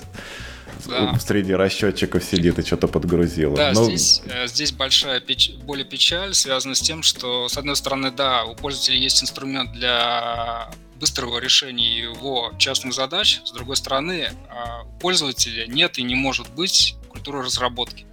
да. 0.87 1.17
среди 1.19 1.53
расчетчиков 1.53 2.23
сидит 2.23 2.59
и 2.59 2.63
что-то 2.63 2.87
подгрузила. 2.87 3.55
Да, 3.55 3.71
Но... 3.73 3.85
здесь, 3.85 4.21
э, 4.25 4.47
здесь 4.47 4.71
большая 4.71 5.19
печ... 5.19 5.53
более 5.63 5.85
печаль 5.85 6.33
связана 6.33 6.75
с 6.75 6.81
тем, 6.81 7.03
что, 7.03 7.47
с 7.47 7.57
одной 7.57 7.75
стороны, 7.75 8.11
да, 8.11 8.43
у 8.45 8.55
пользователя 8.55 8.97
есть 8.97 9.21
инструмент 9.23 9.71
для 9.73 10.69
быстрого 11.01 11.39
решения 11.39 11.97
его 11.97 12.53
частных 12.59 12.93
задач. 12.93 13.41
С 13.43 13.51
другой 13.51 13.75
стороны, 13.75 14.29
а, 14.49 14.83
у 14.83 14.99
пользователя 14.99 15.65
нет 15.65 15.97
и 15.97 16.03
не 16.03 16.15
может 16.15 16.49
быть 16.51 16.95
культуры 17.09 17.41
разработки, 17.41 18.05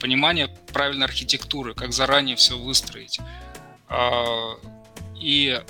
понимания 0.00 0.48
правильной 0.72 1.04
архитектуры, 1.04 1.74
как 1.74 1.92
заранее 1.92 2.36
все 2.36 2.58
выстроить. 2.58 3.20
А, 3.88 4.56
и 5.20 5.62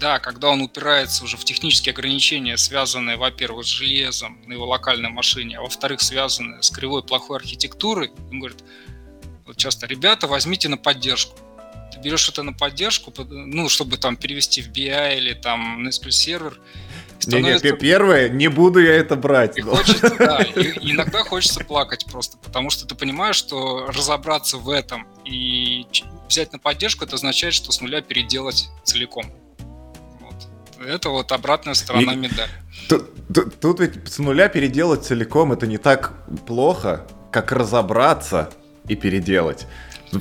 да, 0.00 0.18
когда 0.18 0.50
он 0.50 0.60
упирается 0.60 1.22
уже 1.22 1.36
в 1.36 1.44
технические 1.44 1.92
ограничения, 1.92 2.56
связанные, 2.56 3.16
во-первых, 3.16 3.64
с 3.64 3.68
железом 3.68 4.42
на 4.46 4.54
его 4.54 4.66
локальной 4.66 5.10
машине, 5.10 5.58
а 5.58 5.62
во-вторых, 5.62 6.00
связанные 6.00 6.60
с 6.62 6.70
кривой 6.70 7.04
плохой 7.04 7.38
архитектурой, 7.38 8.10
он 8.32 8.40
говорит, 8.40 8.64
вот 9.46 9.56
часто, 9.56 9.86
ребята, 9.86 10.26
возьмите 10.26 10.68
на 10.68 10.76
поддержку 10.76 11.38
берешь 12.04 12.28
это 12.28 12.42
на 12.42 12.52
поддержку, 12.52 13.12
ну, 13.28 13.68
чтобы 13.68 13.96
там 13.96 14.16
перевести 14.16 14.62
в 14.62 14.68
BI 14.70 15.16
или 15.16 15.32
там 15.32 15.82
на 15.82 15.88
SQL 15.88 16.10
сервер. 16.10 16.60
Становится... 17.18 17.64
Не, 17.64 17.72
не, 17.72 17.78
первое, 17.78 18.28
не 18.28 18.48
буду 18.48 18.80
я 18.80 18.92
это 18.94 19.16
брать. 19.16 19.56
И 19.56 19.62
хочется, 19.62 20.14
да, 20.18 20.42
и, 20.56 20.92
иногда 20.92 21.24
хочется 21.24 21.64
плакать 21.64 22.04
просто, 22.04 22.36
потому 22.36 22.70
что 22.70 22.86
ты 22.86 22.94
понимаешь, 22.94 23.36
что 23.36 23.86
разобраться 23.86 24.58
в 24.58 24.68
этом 24.68 25.06
и 25.24 25.86
взять 26.28 26.52
на 26.52 26.58
поддержку, 26.58 27.04
это 27.04 27.14
означает, 27.14 27.54
что 27.54 27.72
с 27.72 27.80
нуля 27.80 28.02
переделать 28.02 28.68
целиком. 28.82 29.32
Вот. 30.20 30.86
Это 30.86 31.08
вот 31.08 31.32
обратная 31.32 31.74
сторона 31.74 32.12
и... 32.12 32.16
медали. 32.16 32.50
Тут, 32.88 33.10
тут, 33.32 33.60
тут 33.60 33.80
ведь 33.80 34.12
с 34.12 34.18
нуля 34.18 34.48
переделать 34.48 35.04
целиком 35.04 35.52
это 35.52 35.66
не 35.66 35.78
так 35.78 36.12
плохо, 36.46 37.06
как 37.30 37.52
разобраться 37.52 38.50
и 38.88 38.96
переделать 38.96 39.66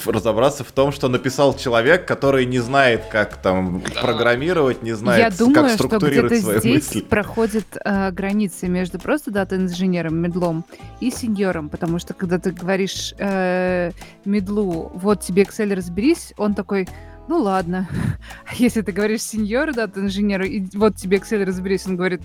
разобраться 0.05 0.63
в 0.63 0.71
том, 0.71 0.91
что 0.91 1.07
написал 1.07 1.55
человек, 1.55 2.07
который 2.07 2.45
не 2.45 2.59
знает, 2.59 3.05
как 3.11 3.37
там 3.37 3.81
да. 3.81 4.01
программировать, 4.01 4.83
не 4.83 4.93
знает, 4.93 5.19
Я 5.21 5.37
думаю, 5.37 5.55
как 5.55 5.71
структурировать 5.71 6.33
что 6.33 6.41
свои 6.43 6.59
здесь 6.59 6.87
мысли. 6.87 7.01
проходит 7.01 7.65
э, 7.83 8.11
границы 8.11 8.67
между 8.67 8.99
просто 8.99 9.31
дата-инженером, 9.31 10.15
медлом 10.15 10.65
и 10.99 11.11
сеньором, 11.11 11.69
потому 11.69 11.99
что 11.99 12.13
когда 12.13 12.39
ты 12.39 12.51
говоришь 12.51 13.13
э, 13.17 13.91
медлу, 14.25 14.91
вот 14.93 15.21
тебе 15.21 15.43
Excel 15.43 15.73
разберись, 15.73 16.33
он 16.37 16.55
такой, 16.55 16.87
ну 17.27 17.39
ладно. 17.39 17.87
А 18.45 18.55
если 18.55 18.81
ты 18.81 18.91
говоришь 18.91 19.21
сеньору, 19.21 19.73
дата-инженеру, 19.73 20.45
и 20.45 20.63
вот 20.75 20.95
тебе 20.95 21.17
Excel 21.17 21.43
разберись, 21.45 21.85
он 21.87 21.95
говорит, 21.95 22.21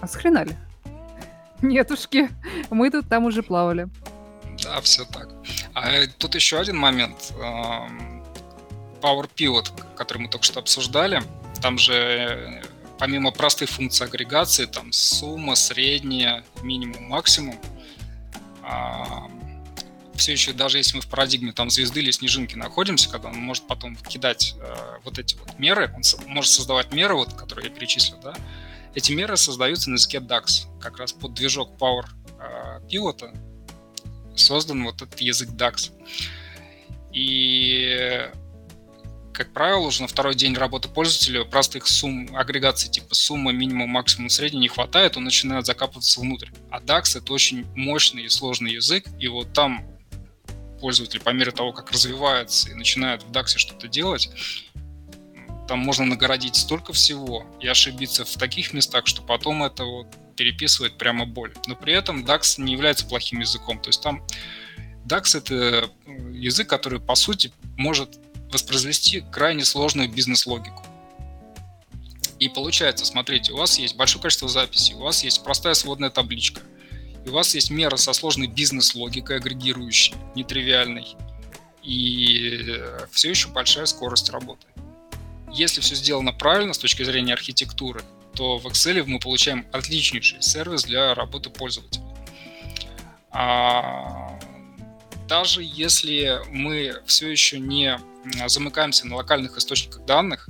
а 0.00 0.06
с 0.06 0.14
хрена 0.14 0.44
ли? 0.44 0.52
Нетушки, 1.62 2.28
мы 2.70 2.90
тут 2.90 3.08
там 3.08 3.24
уже 3.24 3.42
плавали. 3.42 3.88
Да, 4.62 4.80
все 4.80 5.04
так. 5.04 5.28
А 5.74 6.06
тут 6.18 6.34
еще 6.34 6.58
один 6.58 6.76
момент. 6.76 7.32
Power 9.00 9.28
Pivot, 9.34 9.72
который 9.96 10.18
мы 10.18 10.28
только 10.28 10.46
что 10.46 10.60
обсуждали, 10.60 11.22
там 11.60 11.76
же 11.76 11.92
э, 11.92 12.62
помимо 12.98 13.32
простых 13.32 13.68
функций 13.68 14.06
агрегации, 14.06 14.66
там 14.66 14.92
сумма, 14.92 15.56
средняя, 15.56 16.44
минимум, 16.62 17.08
максимум, 17.08 17.58
все 20.14 20.32
еще, 20.32 20.52
даже 20.52 20.78
если 20.78 20.96
мы 20.96 21.02
в 21.02 21.08
парадигме 21.08 21.52
там 21.52 21.68
звезды 21.68 22.00
или 22.00 22.10
снежинки 22.10 22.54
находимся, 22.54 23.10
когда 23.10 23.28
он 23.28 23.36
может 23.38 23.66
потом 23.66 23.96
кидать 23.96 24.54
э, 24.60 24.98
вот 25.04 25.18
эти 25.18 25.34
вот 25.34 25.58
меры, 25.58 25.92
он 25.94 26.02
может 26.28 26.52
создавать 26.52 26.92
меры, 26.92 27.14
вот, 27.14 27.32
которые 27.34 27.68
я 27.68 27.74
перечислил, 27.74 28.18
да, 28.22 28.34
эти 28.94 29.12
меры 29.12 29.36
создаются 29.36 29.90
на 29.90 29.94
языке 29.94 30.18
DAX, 30.18 30.66
как 30.80 30.98
раз 30.98 31.12
под 31.12 31.34
движок 31.34 31.70
Power 31.78 32.04
э, 32.38 32.80
Pivot, 32.88 33.36
создан 34.36 34.84
вот 34.84 35.02
этот 35.02 35.20
язык 35.20 35.50
DAX. 35.50 35.90
И, 37.12 38.30
как 39.32 39.52
правило, 39.52 39.86
уже 39.86 40.02
на 40.02 40.08
второй 40.08 40.34
день 40.34 40.54
работы 40.54 40.88
пользователя 40.88 41.44
простых 41.44 41.86
сумм 41.86 42.34
агрегации 42.34 42.88
типа 42.88 43.14
сумма, 43.14 43.52
минимум, 43.52 43.90
максимум, 43.90 44.30
средний 44.30 44.60
не 44.60 44.68
хватает, 44.68 45.16
он 45.16 45.24
начинает 45.24 45.66
закапываться 45.66 46.20
внутрь. 46.20 46.48
А 46.70 46.80
DAX— 46.80 47.16
это 47.18 47.32
очень 47.32 47.66
мощный 47.74 48.24
и 48.24 48.28
сложный 48.28 48.72
язык, 48.72 49.06
и 49.18 49.28
вот 49.28 49.52
там 49.52 49.86
пользователь 50.80 51.20
по 51.20 51.30
мере 51.30 51.52
того, 51.52 51.72
как 51.72 51.92
развивается 51.92 52.70
и 52.70 52.74
начинает 52.74 53.22
в 53.22 53.30
DAX 53.30 53.56
что-то 53.56 53.88
делать, 53.88 54.30
там 55.72 55.78
можно 55.78 56.04
нагородить 56.04 56.56
столько 56.56 56.92
всего 56.92 57.46
и 57.58 57.66
ошибиться 57.66 58.26
в 58.26 58.36
таких 58.36 58.74
местах, 58.74 59.06
что 59.06 59.22
потом 59.22 59.64
это 59.64 59.84
вот 59.84 60.06
переписывает 60.36 60.98
прямо 60.98 61.24
боль. 61.24 61.54
Но 61.66 61.74
при 61.74 61.94
этом 61.94 62.26
DAX 62.26 62.60
не 62.60 62.74
является 62.74 63.06
плохим 63.06 63.40
языком. 63.40 63.80
То 63.80 63.88
есть 63.88 64.02
там 64.02 64.22
DAX— 65.06 65.34
это 65.38 65.54
э, 65.54 65.88
язык, 66.34 66.68
который, 66.68 67.00
по 67.00 67.14
сути, 67.14 67.54
может 67.78 68.18
воспроизвести 68.50 69.24
крайне 69.32 69.64
сложную 69.64 70.12
бизнес-логику. 70.12 70.84
И 72.38 72.50
получается, 72.50 73.06
смотрите, 73.06 73.54
у 73.54 73.56
вас 73.56 73.78
есть 73.78 73.96
большое 73.96 74.20
количество 74.20 74.50
записей, 74.50 74.94
у 74.94 75.00
вас 75.00 75.24
есть 75.24 75.42
простая 75.42 75.72
сводная 75.72 76.10
табличка, 76.10 76.60
и 77.24 77.30
у 77.30 77.32
вас 77.32 77.54
есть 77.54 77.70
мера 77.70 77.96
со 77.96 78.12
сложной 78.12 78.48
бизнес-логикой, 78.48 79.38
агрегирующей, 79.38 80.14
нетривиальной, 80.34 81.16
и 81.82 82.60
э, 82.68 83.06
все 83.10 83.30
еще 83.30 83.48
большая 83.48 83.86
скорость 83.86 84.28
работы. 84.28 84.66
Если 85.52 85.80
все 85.80 85.94
сделано 85.94 86.32
правильно 86.32 86.72
с 86.72 86.78
точки 86.78 87.02
зрения 87.02 87.34
архитектуры, 87.34 88.02
то 88.34 88.58
в 88.58 88.66
Excel 88.66 89.04
мы 89.06 89.18
получаем 89.18 89.66
отличнейший 89.72 90.40
сервис 90.42 90.84
для 90.84 91.14
работы 91.14 91.50
пользователя. 91.50 92.02
А 93.30 94.38
даже 95.28 95.62
если 95.62 96.40
мы 96.50 97.02
все 97.06 97.30
еще 97.30 97.58
не 97.58 97.98
замыкаемся 98.46 99.06
на 99.06 99.16
локальных 99.16 99.56
источниках 99.56 100.04
данных, 100.04 100.48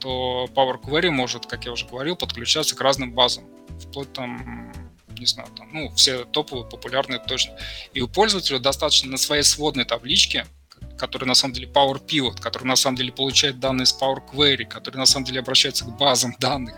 то 0.00 0.48
Power 0.54 0.80
Query 0.80 1.10
может, 1.10 1.46
как 1.46 1.64
я 1.64 1.72
уже 1.72 1.86
говорил, 1.86 2.16
подключаться 2.16 2.74
к 2.74 2.80
разным 2.80 3.12
базам, 3.12 3.44
вплоть 3.80 4.12
там, 4.12 4.72
не 5.16 5.26
знаю, 5.26 5.48
там, 5.56 5.68
ну, 5.72 5.94
все 5.94 6.24
топовые, 6.24 6.68
популярные 6.68 7.20
точно. 7.20 7.56
И 7.92 8.00
у 8.00 8.08
пользователя 8.08 8.58
достаточно 8.58 9.12
на 9.12 9.16
своей 9.16 9.44
сводной 9.44 9.84
табличке, 9.84 10.46
который 10.96 11.24
на 11.24 11.34
самом 11.34 11.54
деле 11.54 11.68
Power 11.68 12.04
Pivot, 12.04 12.40
который 12.40 12.64
на 12.64 12.76
самом 12.76 12.96
деле 12.96 13.12
получает 13.12 13.60
данные 13.60 13.86
с 13.86 13.98
Power 13.98 14.20
Query, 14.32 14.64
который 14.64 14.96
на 14.96 15.06
самом 15.06 15.24
деле 15.24 15.40
обращается 15.40 15.84
к 15.84 15.96
базам 15.96 16.34
данных. 16.38 16.76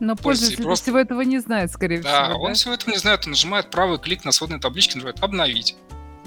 Но 0.00 0.16
пользователь 0.16 0.62
просто... 0.62 0.84
всего 0.84 0.98
этого 0.98 1.22
не 1.22 1.38
знает, 1.38 1.70
скорее 1.70 2.02
да, 2.02 2.24
всего. 2.24 2.38
Да, 2.38 2.44
он 2.44 2.54
всего 2.54 2.74
этого 2.74 2.90
не 2.90 2.98
знает, 2.98 3.24
он 3.24 3.30
нажимает 3.30 3.70
правый 3.70 3.98
клик 3.98 4.24
на 4.24 4.32
сводной 4.32 4.60
табличке, 4.60 4.96
нажимает 4.96 5.22
«Обновить». 5.22 5.76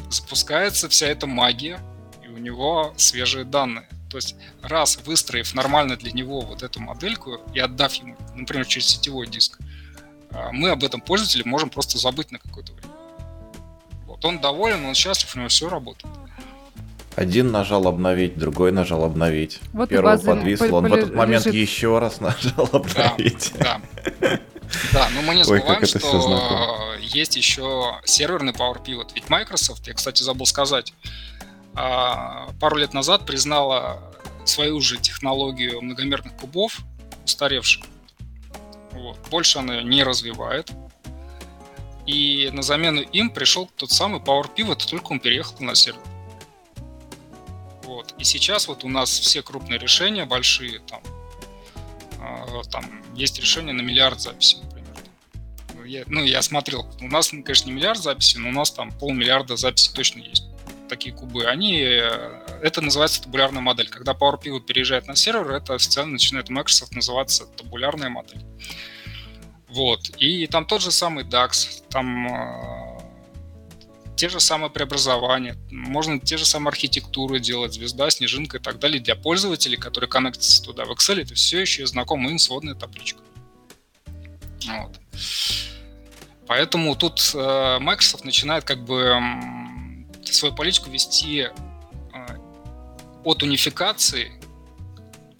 Запускается 0.09 0.87
вся 0.87 1.07
эта 1.07 1.27
магия, 1.27 1.79
и 2.23 2.27
у 2.29 2.37
него 2.37 2.93
свежие 2.97 3.43
данные. 3.43 3.87
То 4.09 4.17
есть 4.17 4.35
раз 4.61 4.97
выстроив 5.05 5.53
нормально 5.53 5.97
для 5.97 6.11
него 6.11 6.41
вот 6.41 6.63
эту 6.63 6.79
модельку 6.79 7.41
и 7.53 7.59
отдав 7.59 7.93
ему, 7.95 8.15
например, 8.35 8.65
через 8.65 8.87
сетевой 8.87 9.27
диск, 9.27 9.59
а, 10.31 10.51
мы 10.51 10.69
об 10.69 10.83
этом 10.83 11.01
пользователе 11.01 11.43
можем 11.45 11.69
просто 11.69 11.97
забыть 11.97 12.31
на 12.31 12.39
какое-то 12.39 12.71
время. 12.73 12.93
Вот 14.05 14.23
он 14.23 14.39
доволен, 14.39 14.85
он 14.85 14.95
счастлив, 14.95 15.35
у 15.35 15.39
него 15.39 15.49
все 15.49 15.67
работает. 15.69 16.13
Один 17.17 17.51
нажал 17.51 17.87
обновить, 17.87 18.37
другой 18.37 18.71
нажал 18.71 19.03
обновить. 19.03 19.59
Вот 19.73 19.89
Первого 19.89 20.19
подвисло, 20.19 20.75
он 20.75 20.87
в 20.87 20.93
этот 20.93 21.15
момент 21.15 21.47
лежит. 21.47 21.59
еще 21.59 21.97
раз 21.97 22.19
нажал 22.21 22.69
обновить. 22.71 23.53
Да, 23.57 23.81
да. 24.21 24.39
Да, 24.93 25.09
но 25.15 25.23
мы 25.23 25.33
не 25.33 25.43
забываем, 25.43 25.81
Ой, 25.81 25.87
что 25.87 26.93
есть 27.01 27.35
еще 27.35 27.95
серверный 28.05 28.53
Power 28.53 28.85
Pivot. 28.85 29.13
Ведь 29.15 29.31
Microsoft, 29.31 29.87
я, 29.87 29.95
кстати, 29.95 30.21
забыл 30.21 30.45
сказать, 30.45 30.93
а, 31.73 32.49
пару 32.59 32.75
лет 32.77 32.93
назад 32.93 33.25
признала 33.25 33.99
свою 34.45 34.79
же 34.79 34.97
технологию 34.97 35.81
многомерных 35.81 36.35
кубов 36.35 36.77
устаревших. 37.25 37.83
Вот. 38.91 39.17
Больше 39.31 39.57
она 39.57 39.81
не 39.81 40.03
развивает. 40.03 40.69
И 42.05 42.51
на 42.53 42.61
замену 42.61 43.01
им 43.01 43.31
пришел 43.31 43.67
тот 43.75 43.89
самый 43.89 44.21
Power 44.21 44.45
Pivot, 44.55 44.87
только 44.87 45.13
он 45.13 45.19
переехал 45.19 45.55
на 45.61 45.73
сервер. 45.73 45.99
Вот. 47.87 48.13
И 48.17 48.25
сейчас 48.25 48.67
вот 48.67 48.83
у 48.83 48.89
нас 48.89 49.09
все 49.09 49.41
крупные 49.41 49.79
решения 49.79 50.25
большие, 50.25 50.79
там, 50.79 51.01
э, 52.19 52.61
там 52.69 52.83
есть 53.15 53.39
решение 53.39 53.73
на 53.73 53.81
миллиард 53.81 54.19
записей, 54.19 54.59
например. 54.61 54.93
Ну 55.73 55.83
я, 55.85 56.03
ну, 56.07 56.21
я 56.21 56.41
смотрел, 56.41 56.85
у 56.99 57.07
нас, 57.07 57.29
конечно, 57.29 57.67
не 57.67 57.71
миллиард 57.71 57.99
записей, 57.99 58.39
но 58.39 58.49
у 58.49 58.51
нас 58.51 58.71
там 58.71 58.91
полмиллиарда 58.91 59.55
записей 59.55 59.93
точно 59.93 60.19
есть 60.19 60.43
такие 60.89 61.15
кубы, 61.15 61.45
они, 61.45 61.79
э, 61.81 62.59
это 62.61 62.81
называется 62.81 63.23
табулярная 63.23 63.61
модель. 63.61 63.89
Когда 63.89 64.11
Power 64.11 64.41
Pivot 64.41 64.65
переезжает 64.65 65.07
на 65.07 65.15
сервер, 65.15 65.51
это 65.51 65.75
официально 65.75 66.13
начинает 66.13 66.49
Microsoft 66.49 66.93
называться 66.93 67.45
табулярная 67.45 68.09
модель. 68.09 68.41
Вот. 69.69 70.09
И 70.17 70.47
там 70.47 70.65
тот 70.65 70.81
же 70.81 70.91
самый 70.91 71.23
DAX, 71.23 71.83
там 71.89 72.27
э, 72.27 72.86
те 74.17 74.29
же 74.29 74.39
самые 74.39 74.69
преобразования, 74.71 75.55
можно 75.69 76.19
те 76.19 76.37
же 76.37 76.45
самые 76.45 76.69
архитектуры 76.69 77.39
делать, 77.39 77.73
звезда, 77.73 78.09
снежинка 78.09 78.57
и 78.57 78.59
так 78.59 78.79
далее 78.79 78.99
для 78.99 79.15
пользователей, 79.15 79.77
которые 79.77 80.09
коннектятся 80.09 80.61
туда. 80.63 80.85
В 80.85 80.91
Excel 80.91 81.21
это 81.21 81.35
все 81.35 81.61
еще 81.61 81.85
знакомая 81.85 82.31
им 82.31 82.39
сводная 82.39 82.73
табличка. 82.73 83.21
Вот. 84.65 84.99
Поэтому 86.47 86.95
тут 86.95 87.31
э, 87.35 87.77
Microsoft 87.79 88.25
начинает 88.25 88.63
как 88.63 88.83
бы 88.83 89.13
свою 90.23 90.53
политику 90.55 90.89
вести 90.89 91.49
а, 92.13 92.37
от 93.23 93.43
унификации 93.43 94.31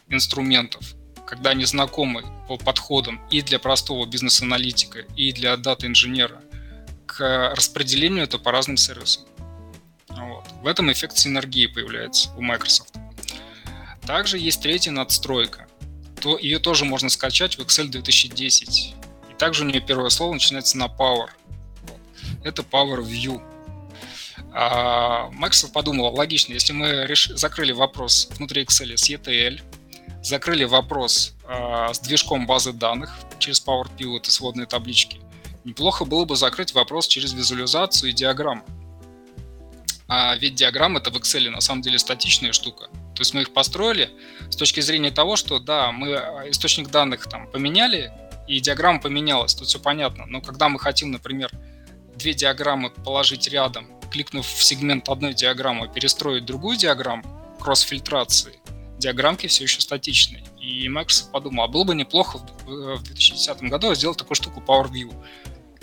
инструментов, 0.10 0.95
когда 1.26 1.52
они 1.52 1.66
знакомы 1.66 2.24
по 2.48 2.58
подходам 2.58 3.22
и 3.30 3.41
для 3.41 3.60
простого 3.60 4.06
бизнес-аналитика, 4.06 4.99
и 5.16 5.32
для 5.34 5.58
дата-инженера, 5.58 6.41
распределению 7.19 8.23
это 8.23 8.38
по 8.38 8.52
разным 8.52 8.77
сервисам. 8.77 9.23
Вот. 10.10 10.45
В 10.61 10.68
этом 10.68 10.91
эффект 10.91 11.18
синергии 11.18 11.68
появляется 11.68 12.30
у 12.35 12.41
Microsoft. 12.41 12.95
Также 14.06 14.38
есть 14.38 14.61
третья 14.61 14.91
надстройка. 14.91 15.68
То, 16.22 16.38
ее 16.38 16.60
тоже 16.60 16.85
можно 16.85 17.10
скачать 17.10 17.57
в 17.57 17.61
Excel 17.61 17.88
2010. 17.88 18.95
И 19.30 19.34
также 19.38 19.64
у 19.64 19.68
нее 19.68 19.81
первое 19.81 20.10
слово 20.10 20.34
начинается 20.34 20.77
на 20.77 20.85
Power. 20.85 21.30
Это 22.44 22.61
Power 22.61 23.02
View. 23.03 23.41
А, 24.53 25.30
Microsoft 25.31 25.73
подумала, 25.73 26.10
логично, 26.10 26.53
если 26.53 26.73
мы 26.73 27.06
реш... 27.06 27.27
закрыли 27.27 27.73
вопрос 27.73 28.30
внутри 28.38 28.64
Excel 28.64 28.95
с 28.95 29.10
ETL, 29.10 29.61
закрыли 30.23 30.64
вопрос 30.64 31.35
э, 31.48 31.94
с 31.94 31.99
движком 31.99 32.48
базы 32.48 32.73
данных 32.73 33.18
через 33.39 33.64
Power 33.64 33.88
Pivot 33.98 34.27
и 34.27 34.30
сводные 34.30 34.65
таблички, 34.65 35.19
неплохо 35.68 36.06
было 36.06 36.23
бы 36.26 36.35
закрыть 36.35 36.73
вопрос 36.73 37.07
через 37.07 37.34
визуализацию 37.34 38.10
и 38.10 38.14
диаграмму. 38.14 38.64
А 40.07 40.35
ведь 40.38 40.56
диаграмма 40.56 40.99
это 40.99 41.11
в 41.11 41.18
Excel 41.18 41.49
на 41.49 41.60
самом 41.60 41.81
деле 41.81 41.99
статичная 41.99 42.53
штука. 42.53 42.88
То 43.14 43.22
есть 43.22 43.34
мы 43.34 43.41
их 43.41 43.53
построили 43.53 44.10
с 44.49 44.56
точки 44.56 44.80
зрения 44.80 45.11
того, 45.11 45.35
что 45.35 45.60
да, 45.60 45.91
мы 45.91 46.11
источник 46.49 46.89
данных 46.89 47.27
там 47.27 47.48
поменяли, 47.52 48.11
и 48.48 48.61
диаграмма 48.61 49.02
поменялась, 49.02 49.53
тут 49.53 49.68
все 49.68 49.80
понятно. 49.80 50.26
Но 50.26 50.39
когда 50.39 50.69
мы 50.69 50.80
хотим, 50.80 51.11
например, 51.11 51.52
две 52.15 52.34
диаграммы 52.34 52.89
положить 52.89 53.49
рядом 53.49 53.88
кликнув 54.10 54.48
в 54.48 54.64
сегмент 54.64 55.10
одной 55.10 55.34
диаграммы, 55.34 55.89
перестроить 55.89 56.45
другую 56.45 56.77
диаграмму 56.77 57.23
кросс-фильтрации, 57.60 58.60
диаграммки 58.99 59.48
все 59.48 59.65
еще 59.65 59.81
статичные. 59.81 60.45
И 60.61 60.88
Microsoft 60.88 61.31
подумал, 61.34 61.65
а 61.65 61.68
было 61.68 61.84
бы 61.84 61.94
неплохо 61.94 62.39
в 62.65 63.03
2010 63.03 63.64
году 63.64 63.94
сделать 63.95 64.18
такую 64.18 64.35
штуку 64.35 64.64
Power 64.65 64.89
View, 64.89 65.14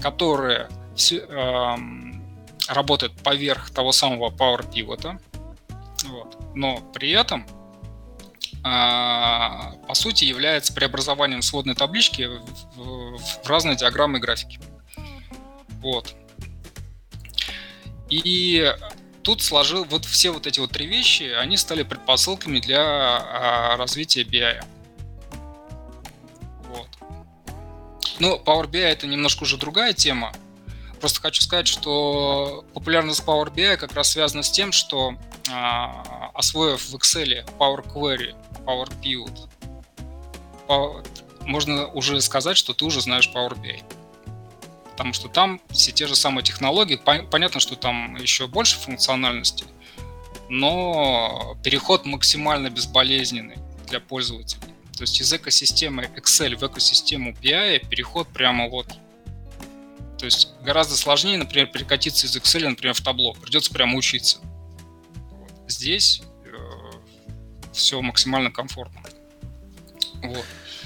которая 0.05 0.68
все, 0.94 1.20
эм, 1.20 2.22
работает 2.68 3.12
поверх 3.22 3.70
того 3.70 3.90
самого 3.90 4.28
Power 4.28 4.70
Pivot, 4.70 5.18
вот. 6.05 6.36
но 6.55 6.76
при 6.93 7.12
этом 7.12 7.47
э, 8.62 8.62
по 8.62 9.94
сути 9.94 10.26
является 10.26 10.74
преобразованием 10.74 11.40
сводной 11.40 11.74
таблички 11.74 12.26
в, 12.26 12.44
в, 12.76 13.16
в 13.16 13.48
разные 13.48 13.76
диаграммы 13.76 14.18
и 14.18 14.20
графики. 14.20 14.60
Вот. 15.81 16.14
И 18.10 18.70
тут 19.22 19.40
сложил 19.40 19.85
вот 19.85 20.05
все 20.05 20.32
вот 20.32 20.47
эти 20.47 20.60
вот 20.60 20.70
три 20.70 20.86
вещи, 20.86 21.32
они 21.32 21.56
стали 21.56 21.82
предпосылками 21.82 22.60
для 22.60 22.82
а, 22.82 23.76
развития 23.78 24.24
BI. 24.24 24.62
Ну, 28.19 28.41
Power 28.45 28.69
BI 28.69 28.81
это 28.81 29.07
немножко 29.07 29.43
уже 29.43 29.57
другая 29.57 29.93
тема. 29.93 30.32
Просто 31.01 31.20
хочу 31.20 31.43
сказать, 31.43 31.66
что 31.66 32.65
популярность 32.73 33.23
Power 33.24 33.53
BI 33.53 33.77
как 33.77 33.93
раз 33.95 34.11
связана 34.11 34.43
с 34.43 34.51
тем, 34.51 34.73
что 34.73 35.16
а, 35.51 36.31
освоив 36.35 36.89
в 36.89 36.95
Excel 36.95 37.45
Power 37.59 37.85
Query, 37.93 38.35
Power 38.65 38.91
Pivot, 39.03 39.49
Power, 40.69 41.07
можно 41.43 41.89
уже 41.89 42.20
сказать, 42.20 42.57
что 42.57 42.73
ты 42.73 42.85
уже 42.85 43.01
знаешь 43.01 43.31
Power 43.35 43.61
BI 43.61 43.82
потому 44.95 45.12
что 45.12 45.28
там 45.28 45.61
все 45.70 45.91
те 45.91 46.07
же 46.07 46.15
самые 46.15 46.45
технологии. 46.45 46.95
Понятно, 46.95 47.59
что 47.59 47.74
там 47.74 48.15
еще 48.15 48.47
больше 48.47 48.78
функциональности, 48.78 49.65
но 50.49 51.57
переход 51.65 52.07
максимально 52.07 52.70
безболезненный 52.70 53.57
для 53.89 53.99
пользователей. 53.99 54.74
То 54.97 55.03
есть 55.03 55.21
из 55.21 55.33
экосистемы 55.33 56.05
Excel 56.16 56.57
в 56.57 56.62
экосистему 56.62 57.33
BI 57.33 57.89
переход 57.89 58.29
прямо 58.29 58.69
вот. 58.69 58.87
То 60.19 60.25
есть 60.25 60.51
гораздо 60.62 60.97
сложнее, 60.97 61.37
например, 61.37 61.66
перекатиться 61.66 62.27
из 62.27 62.37
Excel, 62.37 62.69
например, 62.69 62.95
в 62.95 63.01
табло. 63.01 63.35
Придется 63.35 63.73
прямо 63.73 63.97
учиться. 63.97 64.39
Вот. 65.31 65.51
Здесь 65.66 66.23
э, 66.45 66.57
все 67.73 68.01
максимально 68.01 68.51
комфортно. 68.51 69.01
Вот. 70.23 70.45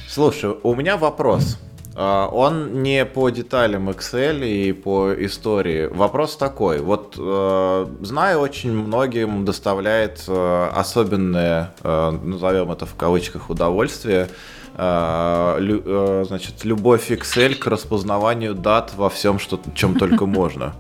Слушай, 0.09 0.57
у 0.63 0.75
меня 0.75 0.97
вопрос. 0.97 1.59
А, 2.01 2.29
он 2.29 2.85
не 2.85 3.05
по 3.05 3.29
деталям 3.29 3.91
Excel 3.91 4.47
и 4.47 4.73
по 4.73 5.13
истории. 5.13 5.87
Вопрос 5.87 6.37
такой. 6.37 6.79
Вот 6.79 7.17
э, 7.19 7.87
знаю, 8.03 8.39
очень 8.39 8.73
многим 8.73 9.45
доставляет 9.45 10.23
э, 10.29 10.69
особенное, 10.73 11.75
э, 11.83 12.11
назовем 12.23 12.71
это 12.71 12.87
в 12.87 12.95
кавычках, 12.95 13.51
удовольствие, 13.51 14.29
значит, 14.77 16.65
любовь 16.65 17.11
Excel 17.11 17.57
к 17.57 17.67
распознаванию 17.67 18.55
дат 18.55 18.93
во 18.95 19.11
всем, 19.11 19.41
что, 19.41 19.61
чем 19.75 19.99
только 19.99 20.25
можно. 20.27 20.77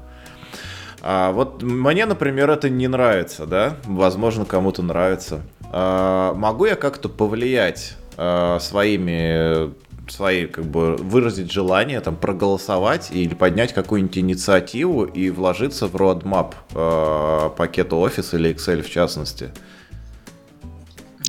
А 1.03 1.33
вот 1.33 1.65
мне, 1.65 2.07
например, 2.07 2.49
это 2.49 2.71
не 2.71 2.87
нравится, 2.87 3.45
да? 3.45 3.75
Возможно, 3.87 4.45
кому-то 4.45 4.83
нравится. 4.83 5.41
А, 5.73 6.33
могу 6.35 6.67
я 6.67 6.77
как-то 6.77 7.09
повлиять 7.09 7.97
своими 8.61 9.73
свои, 10.11 10.47
как 10.47 10.65
бы, 10.65 10.97
выразить 10.97 11.53
желание, 11.53 12.01
там, 12.01 12.17
проголосовать 12.17 13.11
или 13.11 13.35
поднять 13.35 13.73
какую-нибудь 13.73 14.19
инициативу 14.19 15.05
и 15.05 15.31
вложиться 15.31 15.87
в 15.87 15.97
roadmap 15.97 16.55
э, 16.75 17.51
пакета 17.57 17.97
Office 17.97 18.37
или 18.37 18.55
Excel 18.55 18.83
в 18.83 18.91
частности? 18.91 19.51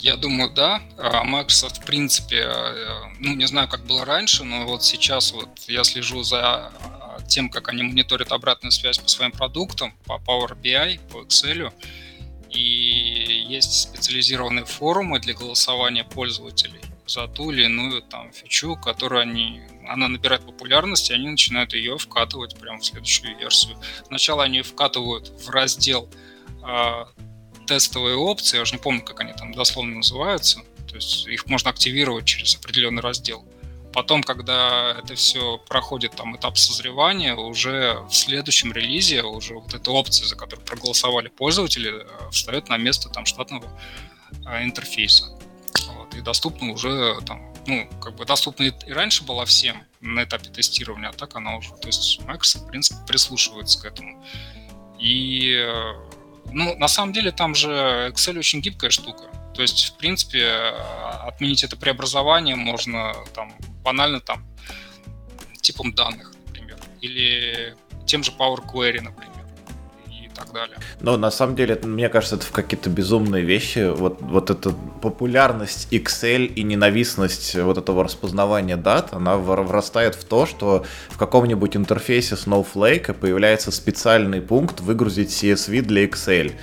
Я 0.01 0.15
думаю, 0.15 0.51
да. 0.53 0.81
А 0.97 1.23
Microsoft, 1.23 1.81
в 1.81 1.85
принципе, 1.85 2.37
э, 2.37 2.73
ну, 3.19 3.35
не 3.35 3.45
знаю, 3.45 3.67
как 3.67 3.85
было 3.85 4.05
раньше, 4.05 4.43
но 4.43 4.65
вот 4.65 4.83
сейчас 4.83 5.33
вот 5.33 5.49
я 5.67 5.83
слежу 5.83 6.23
за 6.23 6.71
тем, 7.27 7.49
как 7.49 7.69
они 7.69 7.83
мониторят 7.83 8.31
обратную 8.31 8.71
связь 8.71 8.97
по 8.97 9.07
своим 9.07 9.31
продуктам, 9.31 9.93
по 10.05 10.13
Power 10.25 10.57
BI, 10.59 10.99
по 11.11 11.23
Excel, 11.23 11.71
и 12.49 13.45
есть 13.47 13.73
специализированные 13.73 14.65
форумы 14.65 15.19
для 15.19 15.33
голосования 15.33 16.03
пользователей 16.03 16.81
за 17.09 17.27
ту 17.27 17.51
или 17.51 17.65
иную 17.65 18.01
там 18.01 18.31
фичу, 18.31 18.75
которую 18.75 19.21
они, 19.21 19.61
она 19.87 20.07
набирает 20.07 20.45
популярность, 20.45 21.09
и 21.09 21.13
они 21.13 21.29
начинают 21.29 21.73
ее 21.73 21.97
вкатывать 21.97 22.59
прямо 22.59 22.79
в 22.79 22.85
следующую 22.85 23.37
версию. 23.37 23.77
Сначала 24.07 24.43
они 24.43 24.61
вкатывают 24.61 25.29
в 25.29 25.49
раздел 25.49 26.09
э, 26.65 27.05
тестовые 27.65 28.15
опции, 28.15 28.57
я 28.57 28.63
уже 28.63 28.73
не 28.73 28.79
помню, 28.79 29.01
как 29.01 29.19
они 29.19 29.33
там 29.33 29.53
дословно 29.53 29.97
называются, 29.97 30.61
то 30.87 30.95
есть 30.95 31.27
их 31.27 31.45
можно 31.47 31.69
активировать 31.69 32.25
через 32.25 32.55
определенный 32.55 33.01
раздел. 33.01 33.45
Потом, 33.93 34.21
когда 34.21 34.95
это 34.99 35.15
все 35.15 35.57
проходит 35.67 36.15
там 36.15 36.35
этап 36.35 36.57
созревания, 36.57 37.35
уже 37.35 37.99
в 38.07 38.13
следующем 38.13 38.71
релизе 38.71 39.23
уже 39.23 39.55
вот 39.55 39.73
эта 39.73 39.89
опция, 39.91 40.27
за 40.27 40.35
которую 40.35 40.63
проголосовали 40.65 41.29
пользователи, 41.29 42.03
э, 42.03 42.29
встает 42.31 42.69
на 42.69 42.77
место 42.77 43.09
там 43.09 43.25
штатного 43.25 43.65
э, 44.45 44.63
интерфейса 46.09 46.17
и 46.17 46.21
доступна 46.21 46.73
уже 46.73 47.19
там, 47.25 47.53
ну, 47.67 47.87
как 48.01 48.15
бы 48.15 48.25
доступна 48.25 48.63
и 48.63 48.93
раньше 48.93 49.23
была 49.23 49.45
всем 49.45 49.83
на 50.01 50.23
этапе 50.23 50.49
тестирования, 50.49 51.09
а 51.09 51.13
так 51.13 51.35
она 51.35 51.57
уже, 51.57 51.69
то 51.71 51.87
есть 51.87 52.21
Microsoft, 52.25 52.65
в 52.65 52.67
принципе, 52.67 52.99
прислушивается 53.07 53.81
к 53.81 53.85
этому. 53.85 54.23
И, 54.99 55.53
э, 55.53 55.93
ну, 56.51 56.77
на 56.77 56.87
самом 56.87 57.13
деле 57.13 57.31
там 57.31 57.55
же 57.55 58.11
Excel 58.13 58.39
очень 58.39 58.61
гибкая 58.61 58.89
штука. 58.89 59.23
То 59.53 59.61
есть, 59.61 59.89
в 59.89 59.97
принципе, 59.97 60.47
отменить 61.25 61.63
это 61.63 61.75
преобразование 61.75 62.55
можно 62.55 63.13
там 63.33 63.53
банально 63.83 64.19
там 64.19 64.45
типом 65.61 65.93
данных, 65.93 66.33
например, 66.47 66.77
или 67.01 67.75
тем 68.05 68.23
же 68.23 68.31
Power 68.31 68.65
Query, 68.65 69.01
например 69.01 69.28
так 70.39 70.53
далее. 70.53 70.77
Но 71.01 71.17
на 71.17 71.31
самом 71.31 71.55
деле, 71.55 71.79
мне 71.83 72.09
кажется, 72.09 72.35
это 72.35 72.45
в 72.45 72.51
какие-то 72.51 72.89
безумные 72.89 73.43
вещи. 73.43 73.91
Вот, 73.91 74.21
вот 74.21 74.49
эта 74.49 74.71
популярность 75.01 75.87
Excel 75.91 76.45
и 76.45 76.63
ненавистность 76.63 77.55
вот 77.55 77.77
этого 77.77 78.03
распознавания 78.03 78.77
дат, 78.77 79.13
она 79.13 79.37
вырастает 79.37 80.15
в 80.15 80.23
то, 80.23 80.45
что 80.45 80.85
в 81.09 81.17
каком-нибудь 81.17 81.75
интерфейсе 81.75 82.35
Snowflake 82.35 83.13
появляется 83.13 83.71
специальный 83.71 84.41
пункт 84.41 84.81
выгрузить 84.81 85.29
CSV 85.29 85.81
для 85.81 86.05
Excel 86.05 86.53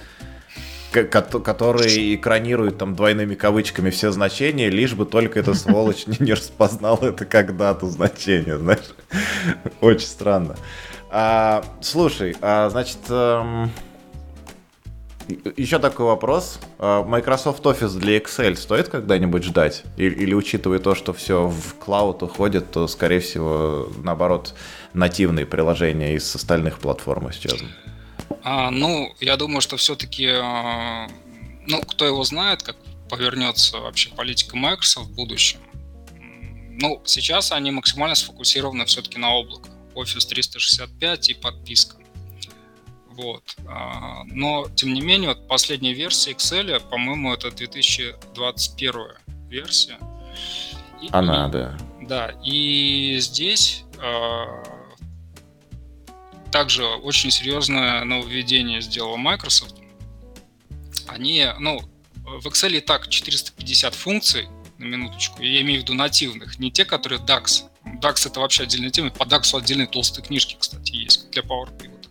который 1.04 2.14
экранирует 2.14 2.78
там 2.78 2.94
двойными 2.94 3.34
кавычками 3.34 3.90
все 3.90 4.10
значения, 4.10 4.70
лишь 4.70 4.94
бы 4.94 5.04
только 5.04 5.38
эта 5.38 5.54
сволочь 5.54 6.06
не, 6.06 6.16
не 6.20 6.32
распознала 6.32 7.06
это 7.06 7.24
как 7.24 7.56
дату 7.56 7.88
значения, 7.88 8.56
знаешь. 8.56 8.94
Очень 9.80 10.06
странно. 10.06 10.56
А, 11.10 11.64
слушай, 11.80 12.36
а, 12.40 12.68
значит, 12.68 12.98
эм, 13.08 13.70
еще 15.56 15.78
такой 15.78 16.06
вопрос. 16.06 16.58
А, 16.78 17.02
Microsoft 17.04 17.64
Office 17.64 17.98
для 17.98 18.18
Excel 18.18 18.56
стоит 18.56 18.88
когда-нибудь 18.88 19.44
ждать? 19.44 19.82
Или, 19.96 20.14
или 20.14 20.34
учитывая 20.34 20.78
то, 20.78 20.94
что 20.94 21.12
все 21.12 21.48
в 21.48 21.74
клауд 21.74 22.22
уходит, 22.22 22.70
то, 22.70 22.86
скорее 22.86 23.20
всего, 23.20 23.90
наоборот, 24.02 24.54
нативные 24.92 25.46
приложения 25.46 26.14
из 26.14 26.34
остальных 26.34 26.78
платформ 26.78 27.30
исчезнут? 27.30 27.70
А, 28.42 28.70
ну, 28.70 29.14
я 29.20 29.36
думаю, 29.36 29.60
что 29.60 29.76
все-таки, 29.76 30.28
а, 30.28 31.08
ну, 31.66 31.80
кто 31.82 32.04
его 32.04 32.22
знает, 32.24 32.62
как 32.62 32.76
повернется 33.08 33.78
вообще 33.78 34.10
политика 34.10 34.56
Microsoft 34.56 35.08
в 35.10 35.14
будущем. 35.14 35.60
Ну, 36.78 37.00
сейчас 37.04 37.52
они 37.52 37.70
максимально 37.70 38.14
сфокусированы 38.14 38.84
все-таки 38.84 39.18
на 39.18 39.32
облако. 39.32 39.70
Office 39.96 40.28
365 40.28 41.30
и 41.30 41.34
подписка. 41.34 41.96
Вот. 43.16 43.56
А, 43.66 44.24
но, 44.24 44.68
тем 44.74 44.92
не 44.92 45.00
менее, 45.00 45.30
вот 45.30 45.48
последняя 45.48 45.94
версия 45.94 46.32
Excel, 46.32 46.78
по-моему, 46.90 47.32
это 47.32 47.50
2021 47.50 48.94
версия. 49.48 49.98
И, 51.00 51.08
Она, 51.12 51.48
да. 51.48 51.76
Да, 52.02 52.34
и 52.44 53.16
здесь 53.18 53.84
э, 53.98 54.44
также 56.52 56.84
очень 56.84 57.30
серьезное 57.30 58.04
нововведение 58.04 58.80
сделала 58.80 59.16
Microsoft. 59.16 59.76
Они, 61.08 61.46
ну, 61.58 61.80
в 62.24 62.46
Excel 62.46 62.76
и 62.76 62.80
так 62.80 63.08
450 63.08 63.94
функций, 63.94 64.48
на 64.78 64.84
минуточку, 64.84 65.42
я 65.42 65.62
имею 65.62 65.80
в 65.80 65.82
виду 65.84 65.94
нативных, 65.94 66.58
не 66.58 66.70
те, 66.70 66.84
которые 66.84 67.20
DAX, 67.20 67.64
DAX 68.00 68.28
это 68.28 68.40
вообще 68.40 68.64
отдельная 68.64 68.90
тема. 68.90 69.10
По 69.10 69.24
DAX 69.24 69.56
отдельные 69.56 69.86
толстые 69.86 70.24
книжки, 70.24 70.56
кстати, 70.58 70.92
есть 70.92 71.30
для 71.30 71.42
Power 71.42 71.76
Pivot. 71.76 72.08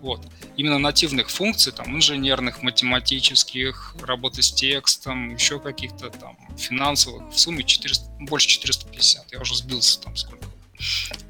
Вот. 0.00 0.26
Именно 0.56 0.78
нативных 0.78 1.30
функций, 1.30 1.72
там, 1.72 1.96
инженерных, 1.96 2.62
математических, 2.62 3.96
работы 4.02 4.42
с 4.42 4.52
текстом, 4.52 5.34
еще 5.34 5.58
каких-то 5.58 6.10
там 6.10 6.36
финансовых, 6.56 7.32
в 7.32 7.38
сумме 7.38 7.64
400, 7.64 8.06
больше 8.20 8.48
450. 8.48 9.32
Я 9.32 9.40
уже 9.40 9.56
сбился 9.56 10.00
там 10.00 10.16
сколько. 10.16 10.46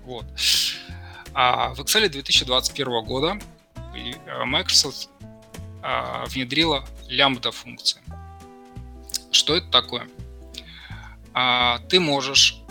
Вот. 0.04 0.26
А 1.32 1.74
в 1.74 1.80
Excel 1.80 2.08
2021 2.08 3.04
года 3.04 3.38
э, 3.94 4.44
Microsoft 4.44 5.08
а, 5.82 6.24
внедрила 6.26 6.84
лямбда 7.08 7.52
функции. 7.52 8.00
Что 9.30 9.54
это 9.54 9.68
такое? 9.68 10.08
А, 11.32 11.78
ты 11.88 12.00
можешь 12.00 12.62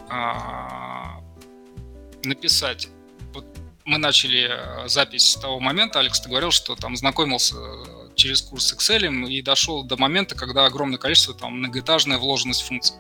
написать. 2.24 2.88
Вот 3.34 3.46
мы 3.86 4.00
начали 4.00 4.50
э, 4.50 4.88
запись 4.88 5.32
с 5.32 5.36
того 5.36 5.60
момента, 5.60 6.00
Алекс, 6.00 6.20
ты 6.20 6.30
говорил, 6.30 6.52
что 6.52 6.76
там 6.76 6.96
знакомился 6.96 7.56
э, 7.56 8.10
через 8.16 8.42
курс 8.42 8.68
с 8.68 8.74
Excel 8.74 9.30
и 9.30 9.42
дошел 9.42 9.84
до 9.84 9.96
момента, 9.98 10.36
когда 10.36 10.66
огромное 10.66 10.98
количество 10.98 11.36
там 11.36 11.60
многоэтажная 11.60 12.18
вложенность 12.18 12.64
функций. 12.64 12.96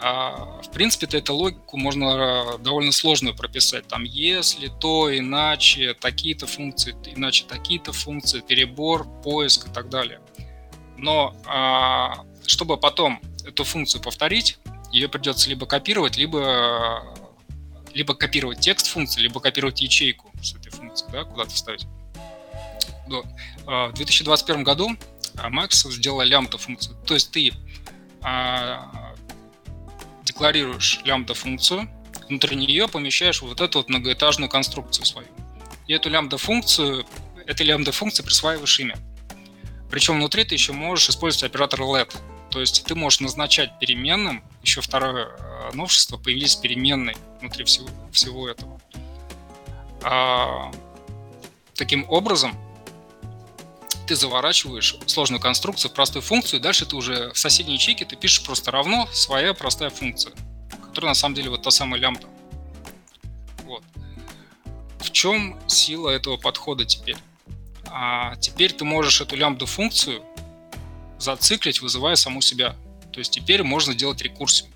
А, 0.00 0.60
в 0.62 0.70
принципе, 0.70 1.06
-то 1.06 1.18
эту 1.18 1.34
логику 1.34 1.76
можно 1.76 2.04
э, 2.04 2.58
довольно 2.58 2.92
сложную 2.92 3.34
прописать. 3.34 3.86
Там 3.88 4.04
если, 4.04 4.68
то, 4.68 5.16
иначе, 5.16 5.94
такие-то 5.94 6.46
функции, 6.46 6.96
иначе 7.16 7.44
такие-то 7.46 7.92
функции, 7.92 8.40
перебор, 8.40 9.06
поиск 9.22 9.68
и 9.68 9.72
так 9.72 9.88
далее. 9.88 10.20
Но 10.96 11.34
а, 11.46 12.24
чтобы 12.46 12.76
потом 12.76 13.20
эту 13.44 13.64
функцию 13.64 14.02
повторить, 14.02 14.58
ее 14.92 15.08
придется 15.08 15.48
либо 15.48 15.66
копировать, 15.66 16.16
либо, 16.16 17.16
либо 17.94 18.14
копировать 18.14 18.60
текст 18.60 18.88
функции, 18.88 19.20
либо 19.20 19.40
копировать 19.40 19.80
ячейку 19.80 20.30
с 20.42 20.54
этой 20.54 20.70
функции, 20.70 21.06
да, 21.12 21.24
куда-то 21.24 21.50
вставить. 21.50 21.86
А, 23.66 23.88
в 23.88 23.94
2021 23.94 24.64
году 24.64 24.96
Microsoft 25.34 25.96
сделала 25.96 26.22
лямбда 26.22 26.58
функцию. 26.58 26.96
То 27.06 27.14
есть 27.14 27.30
ты 27.30 27.52
а, 28.22 29.14
декларируешь 30.24 31.00
лямбда 31.04 31.34
функцию, 31.34 31.88
внутри 32.28 32.56
нее 32.56 32.88
помещаешь 32.88 33.42
вот 33.42 33.60
эту 33.60 33.78
вот 33.78 33.88
многоэтажную 33.88 34.50
конструкцию 34.50 35.04
свою. 35.04 35.28
И 35.86 35.92
эту 35.92 36.10
лямбда 36.10 36.38
функцию, 36.38 37.06
этой 37.46 37.64
лямбда 37.64 37.92
функции 37.92 38.22
присваиваешь 38.22 38.78
имя. 38.80 38.98
Причем 39.90 40.16
внутри 40.16 40.44
ты 40.44 40.54
еще 40.54 40.72
можешь 40.72 41.08
использовать 41.08 41.50
оператор 41.50 41.80
let. 41.80 42.14
То 42.50 42.60
есть 42.60 42.84
ты 42.84 42.94
можешь 42.94 43.20
назначать 43.20 43.78
переменным, 43.78 44.42
еще 44.62 44.80
второе 44.80 45.26
э, 45.26 45.70
новшество, 45.74 46.16
появились 46.16 46.56
переменные 46.56 47.16
внутри 47.40 47.64
всего, 47.64 47.88
всего 48.10 48.48
этого. 48.48 48.80
А, 50.02 50.72
таким 51.74 52.08
образом, 52.08 52.56
ты 54.06 54.16
заворачиваешь 54.16 54.96
сложную 55.06 55.40
конструкцию 55.40 55.90
в 55.90 55.94
простую 55.94 56.22
функцию, 56.22 56.60
и 56.60 56.62
дальше 56.62 56.86
ты 56.86 56.96
уже 56.96 57.30
в 57.32 57.38
соседней 57.38 57.74
ячейке 57.74 58.06
ты 58.06 58.16
пишешь 58.16 58.42
просто 58.42 58.70
равно 58.70 59.06
своя 59.12 59.52
простая 59.52 59.90
функция, 59.90 60.32
которая 60.86 61.10
на 61.10 61.14
самом 61.14 61.34
деле 61.34 61.50
вот 61.50 61.62
та 61.62 61.70
самая 61.70 62.00
лямбда. 62.00 62.26
Вот. 63.64 63.82
В 65.00 65.10
чем 65.10 65.58
сила 65.68 66.08
этого 66.08 66.38
подхода 66.38 66.86
теперь? 66.86 67.18
А 67.90 68.36
теперь 68.36 68.72
ты 68.72 68.84
можешь 68.86 69.20
эту 69.20 69.36
лямбду 69.36 69.66
функцию 69.66 70.22
зациклить, 71.18 71.80
вызывая 71.80 72.16
саму 72.16 72.40
себя. 72.40 72.76
То 73.12 73.18
есть 73.18 73.32
теперь 73.32 73.62
можно 73.62 73.94
делать 73.94 74.22
рекурсию. 74.22 74.68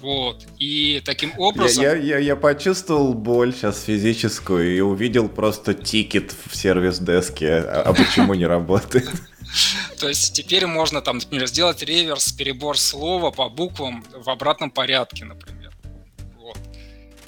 Вот. 0.00 0.44
И 0.58 1.00
таким 1.02 1.32
образом... 1.38 1.82
Я, 1.82 1.96
я, 1.96 2.18
я 2.18 2.36
почувствовал 2.36 3.14
боль 3.14 3.54
сейчас 3.54 3.84
физическую 3.84 4.76
и 4.76 4.80
увидел 4.80 5.30
просто 5.30 5.72
тикет 5.72 6.34
в 6.46 6.54
сервис-деске, 6.54 7.54
а, 7.54 7.84
а 7.86 7.94
почему 7.94 8.34
не 8.34 8.44
работает. 8.44 9.10
То 9.98 10.08
есть 10.08 10.34
теперь 10.34 10.66
можно 10.66 11.00
там, 11.00 11.18
например, 11.18 11.46
сделать 11.46 11.82
реверс, 11.82 12.32
перебор 12.32 12.76
слова 12.76 13.30
по 13.30 13.48
буквам 13.48 14.04
в 14.12 14.28
обратном 14.28 14.70
порядке, 14.70 15.24
например. 15.24 15.63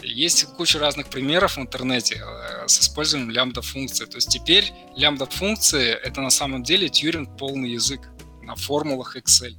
Есть 0.07 0.45
куча 0.57 0.79
разных 0.79 1.09
примеров 1.09 1.57
в 1.57 1.61
интернете 1.61 2.23
э, 2.25 2.69
с 2.69 2.81
использованием 2.81 3.31
лямбда-функции. 3.31 4.05
То 4.07 4.17
есть 4.17 4.29
теперь 4.29 4.73
лямбда-функции— 4.95 5.91
это 6.05 6.21
на 6.21 6.31
самом 6.31 6.63
деле 6.63 6.89
Тьюринг 6.89 7.37
полный 7.37 7.71
язык 7.71 8.01
на 8.43 8.55
формулах 8.55 9.17
Excel. 9.17 9.57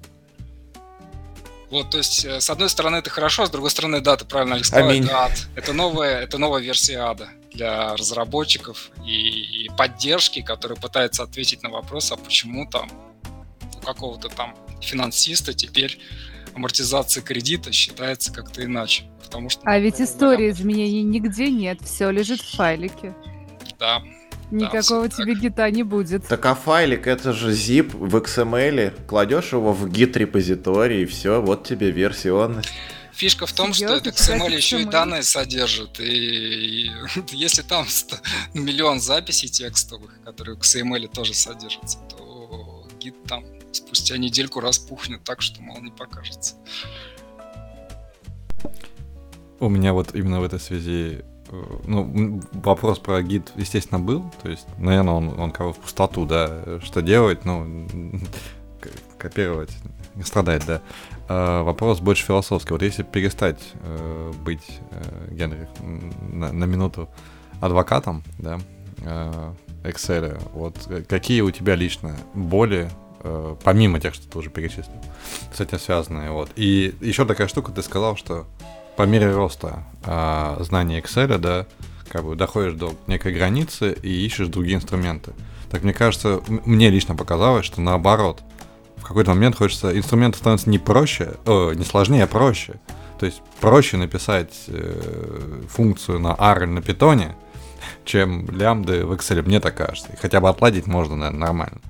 Вот, 1.69 1.91
то 1.91 1.97
есть, 1.97 2.23
э, 2.23 2.39
с 2.39 2.49
одной 2.49 2.69
стороны, 2.69 2.97
это 2.97 3.09
хорошо, 3.09 3.45
с 3.45 3.49
другой 3.49 3.71
стороны, 3.71 3.99
да, 3.99 4.15
ты 4.15 4.23
правильно, 4.25 4.55
Алекс 4.55 4.69
сказал, 4.69 4.89
это 4.89 5.25
ад. 5.25 5.47
Это 5.55 5.73
новая, 5.73 6.21
это 6.21 6.37
новая 6.37 6.61
версия 6.61 6.99
ада 6.99 7.29
для 7.51 7.95
разработчиков 7.97 8.89
и, 9.05 9.65
и 9.65 9.69
поддержки, 9.77 10.41
которые 10.41 10.79
пытаются 10.79 11.23
ответить 11.23 11.63
на 11.63 11.69
вопрос, 11.69 12.11
а 12.11 12.15
почему 12.15 12.69
там 12.69 12.89
у 13.75 13.85
какого-то 13.85 14.29
там 14.29 14.55
финансиста 14.81 15.53
теперь 15.53 15.99
амортизация 16.53 17.21
кредита 17.21 17.71
считается 17.71 18.31
как-то 18.31 18.63
иначе. 18.63 19.03
Потому 19.27 19.49
что, 19.49 19.61
а 19.65 19.77
ведь 19.77 19.99
истории 19.99 20.49
изменений 20.49 21.03
нигде 21.03 21.51
нет, 21.51 21.81
все 21.81 22.09
лежит 22.09 22.39
в 22.39 22.55
файлике. 22.55 23.13
Да, 23.77 24.01
Никакого 24.51 25.09
да, 25.09 25.15
тебе 25.15 25.33
так. 25.33 25.41
гита 25.41 25.71
не 25.71 25.83
будет. 25.83 26.25
Так 26.25 26.45
а 26.45 26.55
файлик 26.55 27.05
это 27.05 27.33
же 27.33 27.51
zip 27.51 27.91
в 27.91 28.15
XML. 28.15 29.05
Кладешь 29.05 29.51
его 29.51 29.73
в 29.73 29.87
git 29.87 30.17
репозиторий 30.17 31.03
и 31.03 31.05
все, 31.05 31.41
вот 31.41 31.67
тебе 31.67 31.91
версионность. 31.91 32.69
Фишка 33.13 33.45
в 33.45 33.51
том, 33.51 33.73
Серьезно? 33.73 33.99
что 33.99 34.09
этот 34.09 34.19
XML 34.19 34.55
еще 34.55 34.81
и 34.81 34.85
данные 34.85 35.23
содержит. 35.23 35.99
И, 35.99 36.85
и 36.85 36.91
если 37.31 37.63
там 37.63 37.87
100, 37.87 38.15
миллион 38.53 39.01
записей 39.01 39.49
текстовых, 39.49 40.13
которые 40.23 40.55
в 40.55 40.59
XML 40.61 41.07
тоже 41.13 41.33
содержатся, 41.33 41.97
то 42.09 42.87
гид 42.99 43.15
там 43.27 43.43
спустя 43.73 44.17
недельку 44.17 44.61
распухнет 44.61 45.23
так, 45.25 45.41
что 45.41 45.61
мало 45.61 45.81
не 45.81 45.91
покажется. 45.91 46.55
У 49.59 49.69
меня 49.69 49.93
вот 49.93 50.13
именно 50.15 50.39
в 50.39 50.43
этой 50.43 50.59
связи 50.59 51.23
Э, 51.49 51.63
ну, 51.85 52.41
вопрос 52.53 52.99
про 52.99 53.21
гид, 53.21 53.51
естественно, 53.55 53.99
был. 53.99 54.31
То 54.41 54.49
есть, 54.49 54.67
наверное, 54.77 55.13
он, 55.13 55.39
он 55.39 55.51
кого 55.51 55.73
в 55.73 55.77
пустоту, 55.77 56.25
да, 56.25 56.79
что 56.81 57.01
делать, 57.01 57.45
ну, 57.45 57.87
копировать, 59.17 59.71
страдать, 60.23 60.65
да. 60.65 60.81
А 61.29 61.63
вопрос 61.63 61.99
больше 61.99 62.25
философский. 62.25 62.73
Вот 62.73 62.81
если 62.81 63.03
перестать 63.03 63.59
э, 63.81 64.33
быть, 64.43 64.79
э, 64.91 65.33
Генри, 65.33 65.67
на, 66.31 66.51
на 66.51 66.65
минуту 66.65 67.09
адвокатом, 67.61 68.23
да, 68.39 68.59
э, 68.99 69.53
Excel, 69.83 70.41
вот 70.53 70.75
какие 71.07 71.41
у 71.41 71.51
тебя 71.51 71.75
лично 71.75 72.15
боли, 72.33 72.89
э, 73.21 73.55
помимо 73.63 73.99
тех, 73.99 74.13
что 74.13 74.27
ты 74.29 74.37
уже 74.37 74.49
перечислил, 74.49 75.01
с 75.53 75.59
этим 75.59 75.79
связанные, 75.79 76.31
вот. 76.31 76.49
И 76.55 76.95
еще 77.01 77.25
такая 77.25 77.47
штука, 77.47 77.71
ты 77.71 77.81
сказал, 77.81 78.15
что 78.17 78.47
по 78.97 79.03
мере 79.03 79.31
роста 79.31 79.83
э, 80.03 80.57
знания 80.61 80.99
Excel, 80.99 81.37
да, 81.37 81.67
как 82.09 82.25
бы 82.25 82.35
доходишь 82.35 82.73
до 82.73 82.95
некой 83.05 83.31
границы 83.31 83.95
и 84.01 84.25
ищешь 84.25 84.47
другие 84.47 84.75
инструменты. 84.77 85.33
Так 85.69 85.83
мне 85.83 85.93
кажется, 85.93 86.41
мне 86.47 86.89
лично 86.89 87.15
показалось, 87.15 87.65
что 87.65 87.79
наоборот, 87.79 88.41
в 88.97 89.03
какой-то 89.03 89.31
момент 89.31 89.55
хочется, 89.55 89.95
инструменты 89.95 90.39
становятся 90.39 90.69
не 90.69 90.79
проще, 90.79 91.35
о, 91.45 91.73
не 91.73 91.85
сложнее, 91.85 92.23
а 92.23 92.27
проще. 92.27 92.79
То 93.19 93.27
есть 93.27 93.41
проще 93.61 93.97
написать 93.97 94.53
э, 94.67 95.61
функцию 95.69 96.19
на 96.19 96.35
R 96.37 96.63
или 96.63 96.71
на 96.71 96.81
питоне, 96.81 97.35
чем 98.03 98.49
лямбды 98.49 99.05
в 99.05 99.13
Excel, 99.13 99.43
мне 99.43 99.59
так 99.59 99.75
кажется. 99.75 100.09
И 100.11 100.15
хотя 100.15 100.41
бы 100.41 100.49
отладить 100.49 100.87
можно, 100.87 101.15
наверное, 101.15 101.39
нормально. 101.39 101.81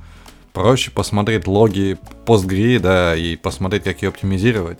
Проще 0.51 0.91
посмотреть 0.91 1.47
логи 1.47 1.97
Postgre, 2.25 2.79
да, 2.79 3.15
и 3.15 3.37
посмотреть, 3.37 3.83
как 3.83 4.01
ее 4.01 4.09
оптимизировать, 4.09 4.79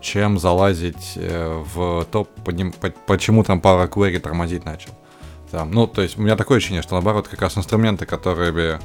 чем 0.00 0.38
залазить 0.38 1.12
э, 1.16 1.62
в 1.74 2.06
топ, 2.10 2.28
почему 3.06 3.44
там 3.44 3.60
Power 3.60 3.88
Query 3.88 4.18
тормозить 4.18 4.64
начал. 4.64 4.90
Там, 5.50 5.70
ну, 5.70 5.86
то 5.86 6.02
есть 6.02 6.18
у 6.18 6.22
меня 6.22 6.36
такое 6.36 6.58
ощущение, 6.58 6.82
что 6.82 6.94
наоборот, 6.94 7.28
как 7.28 7.40
раз 7.40 7.56
инструменты, 7.56 8.04
которые 8.04 8.80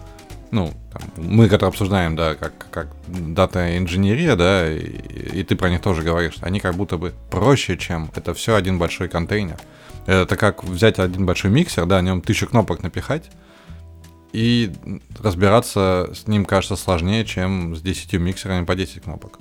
ну, 0.51 0.73
там, 0.91 1.01
мы, 1.15 1.47
которые 1.47 1.69
обсуждаем, 1.69 2.15
да, 2.15 2.35
как, 2.35 2.53
как 2.69 2.87
дата-инженерия, 3.07 4.35
да, 4.35 4.69
и, 4.69 4.79
и 4.79 5.43
ты 5.43 5.55
про 5.55 5.69
них 5.69 5.81
тоже 5.81 6.01
говоришь, 6.01 6.35
они 6.41 6.59
как 6.59 6.75
будто 6.75 6.97
бы 6.97 7.13
проще, 7.29 7.77
чем 7.77 8.11
это 8.15 8.33
все 8.33 8.55
один 8.55 8.77
большой 8.77 9.07
контейнер. 9.07 9.57
Это 10.05 10.35
как 10.35 10.63
взять 10.63 10.99
один 10.99 11.25
большой 11.25 11.51
миксер, 11.51 11.85
да, 11.85 12.01
на 12.01 12.05
нем 12.07 12.21
тысячу 12.21 12.47
кнопок 12.47 12.83
напихать, 12.83 13.31
и 14.33 14.71
разбираться 15.19 16.11
с 16.13 16.27
ним 16.27 16.45
кажется 16.45 16.75
сложнее, 16.75 17.25
чем 17.25 17.75
с 17.75 17.81
10 17.81 18.13
миксерами 18.13 18.65
по 18.65 18.75
10 18.75 19.03
кнопок. 19.03 19.39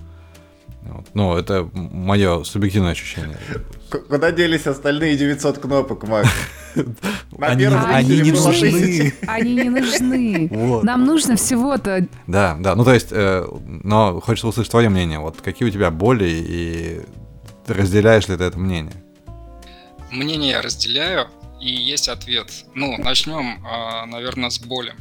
Вот. 0.83 1.07
Ну, 1.15 1.37
это 1.37 1.69
мое 1.75 2.43
субъективное 2.45 2.93
ощущение. 2.93 3.37
Куда 4.09 4.33
делись 4.33 4.67
остальные 4.67 5.17
900 5.17 5.59
кнопок, 5.59 6.07
Макс? 6.09 6.29
Они, 7.41 7.65
они 7.65 8.21
не 8.21 8.31
нужны. 8.31 9.13
Они 9.27 9.55
не 9.55 9.71
нужны. 9.71 10.49
Вот. 10.53 10.85
Нам 10.85 11.05
нужно 11.05 11.35
всего-то. 11.37 12.07
Да, 12.29 12.57
да. 12.61 12.77
Ну, 12.77 12.85
то 12.85 12.95
есть, 12.95 13.09
э, 13.11 13.45
но 13.67 14.21
хочется 14.21 14.47
услышать 14.47 14.71
твое 14.71 14.89
мнение. 14.89 15.19
Вот 15.19 15.41
какие 15.41 15.67
у 15.67 15.73
тебя 15.73 15.91
боли 15.91 16.29
и 16.29 17.01
разделяешь 17.67 18.29
ли 18.29 18.37
ты 18.37 18.45
это 18.45 18.59
мнение? 18.59 18.95
Мнение 20.13 20.51
я 20.51 20.63
разделяю, 20.63 21.27
и 21.61 21.73
есть 21.73 22.09
ответ. 22.09 22.53
Ну, 22.75 22.97
начнем, 22.99 23.65
а, 23.67 24.07
наверное, 24.07 24.51
с 24.51 24.61
боли 24.61 24.95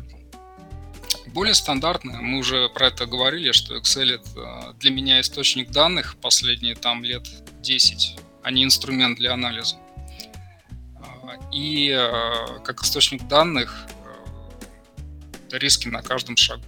более 1.29 1.53
стандартная. 1.53 2.19
Мы 2.19 2.39
уже 2.39 2.69
про 2.69 2.87
это 2.87 3.05
говорили, 3.05 3.51
что 3.51 3.77
Excel 3.77 4.15
это 4.15 4.75
для 4.79 4.91
меня 4.91 5.21
источник 5.21 5.71
данных 5.71 6.17
последние 6.21 6.75
там 6.75 7.03
лет 7.03 7.27
10, 7.61 8.17
а 8.43 8.51
не 8.51 8.63
инструмент 8.63 9.17
для 9.17 9.33
анализа. 9.33 9.77
А, 10.97 11.37
и 11.53 11.89
э, 11.89 12.59
как 12.63 12.81
источник 12.83 13.27
данных 13.27 13.87
риски 15.51 15.87
на 15.87 16.01
каждом 16.01 16.37
шагу. 16.37 16.63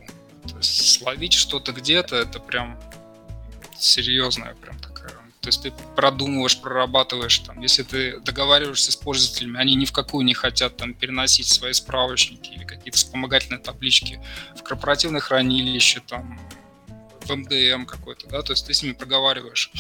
То 0.48 0.58
есть 0.58 1.00
словить 1.00 1.34
что-то 1.34 1.72
где-то, 1.72 2.16
это 2.16 2.40
прям 2.40 2.80
серьезная 3.78 4.56
прям 4.56 4.81
то 5.42 5.48
есть 5.48 5.64
ты 5.64 5.74
продумываешь, 5.96 6.60
прорабатываешь, 6.62 7.40
там, 7.40 7.60
если 7.62 7.82
ты 7.82 8.20
договариваешься 8.20 8.92
с 8.92 8.96
пользователями, 8.96 9.60
они 9.60 9.74
ни 9.74 9.86
в 9.86 9.92
какую 9.92 10.24
не 10.24 10.36
хотят 10.36 10.78
там 10.78 10.94
переносить 10.94 11.48
свои 11.48 11.74
справочники 11.74 12.52
или 12.52 12.64
какие-то 12.64 12.98
вспомогательные 12.98 13.60
таблички 13.60 14.22
в 14.56 14.62
корпоративное 14.62 15.20
хранилище, 15.20 16.02
там, 16.08 16.40
в 17.22 17.36
МДМ 17.36 17.86
какой-то, 17.86 18.28
да, 18.28 18.44
то 18.44 18.54
есть 18.54 18.68
ты 18.68 18.74
с 18.74 18.84
ними 18.84 18.94
проговариваешь 18.94 19.72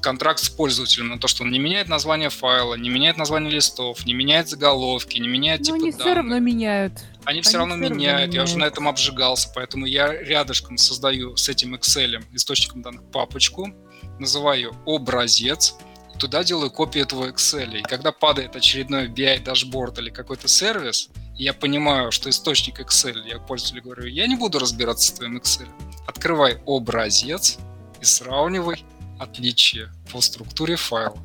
контракт 0.00 0.40
с 0.40 0.48
пользователем 0.48 1.08
на 1.08 1.18
то, 1.18 1.28
что 1.28 1.44
он 1.44 1.50
не 1.50 1.58
меняет 1.58 1.88
название 1.88 2.30
файла, 2.30 2.74
не 2.74 2.88
меняет 2.88 3.16
название 3.16 3.52
листов, 3.52 4.04
не 4.06 4.14
меняет 4.14 4.48
заголовки, 4.48 5.18
не 5.18 5.28
меняет 5.28 5.62
типа 5.62 5.76
Но 5.76 5.82
они 5.82 5.90
данных. 5.90 6.06
все 6.06 6.14
равно 6.14 6.38
меняют. 6.38 6.92
Они, 7.24 7.24
они 7.24 7.42
все 7.42 7.58
равно 7.58 7.76
все 7.76 7.94
меняют. 7.94 8.20
Равно 8.20 8.34
я 8.34 8.42
уже 8.44 8.58
на 8.58 8.64
этом 8.64 8.88
обжигался, 8.88 9.50
поэтому 9.54 9.86
я 9.86 10.12
рядышком 10.12 10.78
создаю 10.78 11.36
с 11.36 11.48
этим 11.48 11.74
Excel, 11.74 12.24
источником 12.32 12.82
данных, 12.82 13.02
папочку, 13.12 13.72
называю 14.20 14.74
образец, 14.86 15.76
туда 16.18 16.44
делаю 16.44 16.70
копию 16.70 17.04
этого 17.04 17.30
Excel. 17.30 17.78
И 17.78 17.82
когда 17.82 18.12
падает 18.12 18.56
очередной 18.56 19.08
BI 19.08 19.42
дашборд 19.42 19.98
или 19.98 20.10
какой-то 20.10 20.48
сервис, 20.48 21.10
я 21.34 21.54
понимаю, 21.54 22.10
что 22.10 22.28
источник 22.28 22.80
Excel, 22.80 23.26
я 23.26 23.38
пользователю 23.38 23.82
говорю, 23.82 24.06
я 24.06 24.26
не 24.26 24.36
буду 24.36 24.58
разбираться 24.58 25.08
с 25.08 25.12
твоим 25.12 25.38
Excel. 25.38 25.68
Открывай 26.06 26.60
образец 26.66 27.58
и 28.00 28.04
сравнивай 28.04 28.84
отличия 29.18 29.92
по 30.12 30.20
структуре 30.20 30.76
файла. 30.76 31.18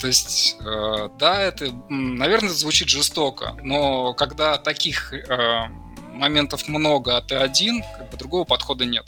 То 0.00 0.06
есть, 0.06 0.56
э, 0.60 1.08
да, 1.18 1.42
это, 1.42 1.72
наверное, 1.90 2.50
звучит 2.50 2.88
жестоко, 2.88 3.54
но 3.62 4.14
когда 4.14 4.56
таких 4.56 5.12
э, 5.12 5.68
моментов 6.14 6.68
много, 6.68 7.18
а 7.18 7.20
ты 7.20 7.34
один, 7.34 7.82
как 7.98 8.10
бы 8.10 8.16
другого 8.16 8.44
подхода 8.44 8.86
нет. 8.86 9.04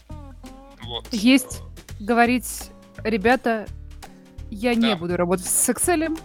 Вот. 0.82 1.08
Есть 1.12 1.62
говорить, 2.02 2.70
ребята, 3.04 3.66
я 4.50 4.74
да. 4.74 4.88
не 4.88 4.96
буду 4.96 5.16
работать 5.16 5.46
с 5.46 5.68
Excel, 5.70 6.18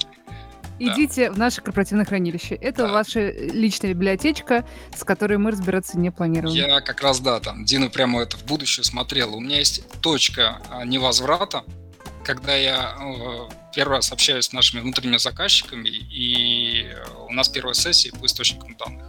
идите 0.79 1.31
в 1.31 1.37
наше 1.37 1.61
корпоративное 1.61 2.05
хранилище. 2.05 2.55
Это 2.55 2.87
Да. 2.87 2.93
ваша 2.93 3.31
личная 3.31 3.93
библиотечка, 3.93 4.65
с 4.95 5.03
которой 5.03 5.37
мы 5.37 5.51
разбираться 5.51 5.97
не 5.97 6.11
планируем. 6.11 6.55
Я 6.55 6.81
как 6.81 7.01
раз, 7.01 7.19
да, 7.19 7.39
там, 7.39 7.65
Дина 7.65 7.89
прямо 7.89 8.21
это 8.21 8.37
в 8.37 8.45
будущее 8.45 8.83
смотрела. 8.83 9.31
У 9.35 9.39
меня 9.39 9.57
есть 9.57 9.83
точка 10.01 10.61
а, 10.69 10.85
невозврата, 10.85 11.63
когда 12.23 12.55
я 12.55 12.95
э, 12.99 13.49
первый 13.73 13.93
раз 13.93 14.11
общаюсь 14.11 14.45
с 14.45 14.53
нашими 14.53 14.81
внутренними 14.81 15.17
заказчиками, 15.17 15.87
и 15.87 16.83
э, 16.83 17.05
у 17.29 17.31
нас 17.31 17.47
первая 17.47 17.73
сессия 17.73 18.11
по 18.11 18.25
источникам 18.25 18.75
данных. 18.75 19.05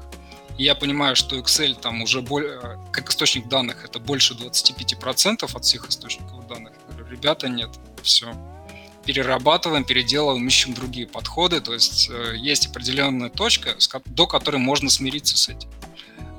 И 0.58 0.64
я 0.64 0.74
понимаю, 0.74 1.14
что 1.14 1.38
Excel 1.38 1.80
там 1.80 2.02
уже 2.02 2.20
боль- 2.20 2.58
э, 2.60 2.76
как 2.92 3.10
источник 3.10 3.48
данных 3.48 3.84
это 3.84 4.00
больше 4.00 4.34
25% 4.34 5.54
от 5.54 5.64
всех 5.64 5.88
источников 5.88 6.46
данных. 6.48 6.72
Я 6.88 6.94
говорю, 6.94 7.12
ребята, 7.12 7.48
нет, 7.48 7.70
все. 8.02 8.34
Перерабатываем, 9.04 9.84
переделываем, 9.84 10.46
ищем 10.46 10.74
другие 10.74 11.06
подходы. 11.06 11.60
То 11.60 11.72
есть 11.72 12.10
э, 12.10 12.34
есть 12.36 12.66
определенная 12.66 13.30
точка, 13.30 13.76
до 14.06 14.26
которой 14.26 14.56
можно 14.56 14.90
смириться 14.90 15.38
с 15.38 15.48
этим. 15.48 15.70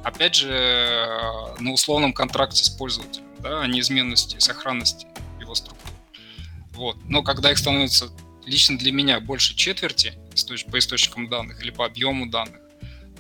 Опять 0.04 0.36
же, 0.36 0.52
э, 0.52 1.56
на 1.62 1.72
условном 1.72 2.12
контракте 2.12 2.62
с 2.62 2.70
пользователем, 2.70 3.26
да, 3.40 3.62
о 3.62 3.68
неизменности 3.68 4.36
и 4.36 4.40
сохранности 4.42 5.08
его 5.40 5.56
структур. 5.56 5.92
Вот. 6.74 6.98
Но 7.06 7.24
когда 7.24 7.52
их 7.52 7.58
становится 7.58 8.10
лично 8.46 8.78
для 8.78 8.92
меня 8.92 9.22
больше 9.22 9.56
четверти 9.56 10.14
по 10.70 10.78
источникам 10.78 11.30
данных 11.30 11.62
или 11.62 11.72
по 11.72 11.86
объему 11.86 12.30
данных, 12.30 12.60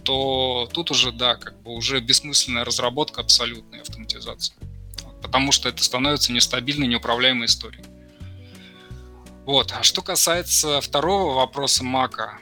то 0.04 0.70
тут 0.74 0.92
уже, 0.92 1.12
да, 1.12 1.36
как 1.36 1.62
бы 1.62 1.72
уже 1.72 2.00
бессмысленная 2.00 2.66
разработка 2.66 3.22
абсолютной 3.22 3.82
автоматизации. 3.82 4.56
Потому 5.22 5.52
что 5.52 5.70
это 5.70 5.84
становится 5.84 6.32
нестабильной, 6.32 6.88
неуправляемой 6.88 7.48
историей. 7.48 7.84
Вот. 9.46 9.72
А 9.72 9.84
что 9.84 10.02
касается 10.02 10.80
второго 10.80 11.34
вопроса 11.34 11.84
Мака, 11.84 12.40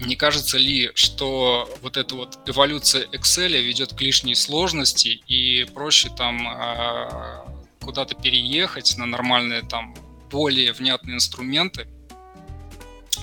не 0.00 0.16
кажется 0.16 0.56
ли, 0.56 0.90
что 0.94 1.68
вот 1.82 1.96
эта 1.96 2.14
вот 2.14 2.38
эволюция 2.46 3.06
Excel 3.06 3.60
ведет 3.60 3.92
к 3.92 4.00
лишней 4.00 4.34
сложности 4.34 5.08
и 5.26 5.64
проще 5.64 6.08
там 6.16 6.48
э, 6.48 7.44
куда-то 7.80 8.14
переехать 8.14 8.96
на 8.96 9.06
нормальные 9.06 9.62
там 9.62 9.94
более 10.30 10.72
внятные 10.72 11.16
инструменты? 11.16 11.86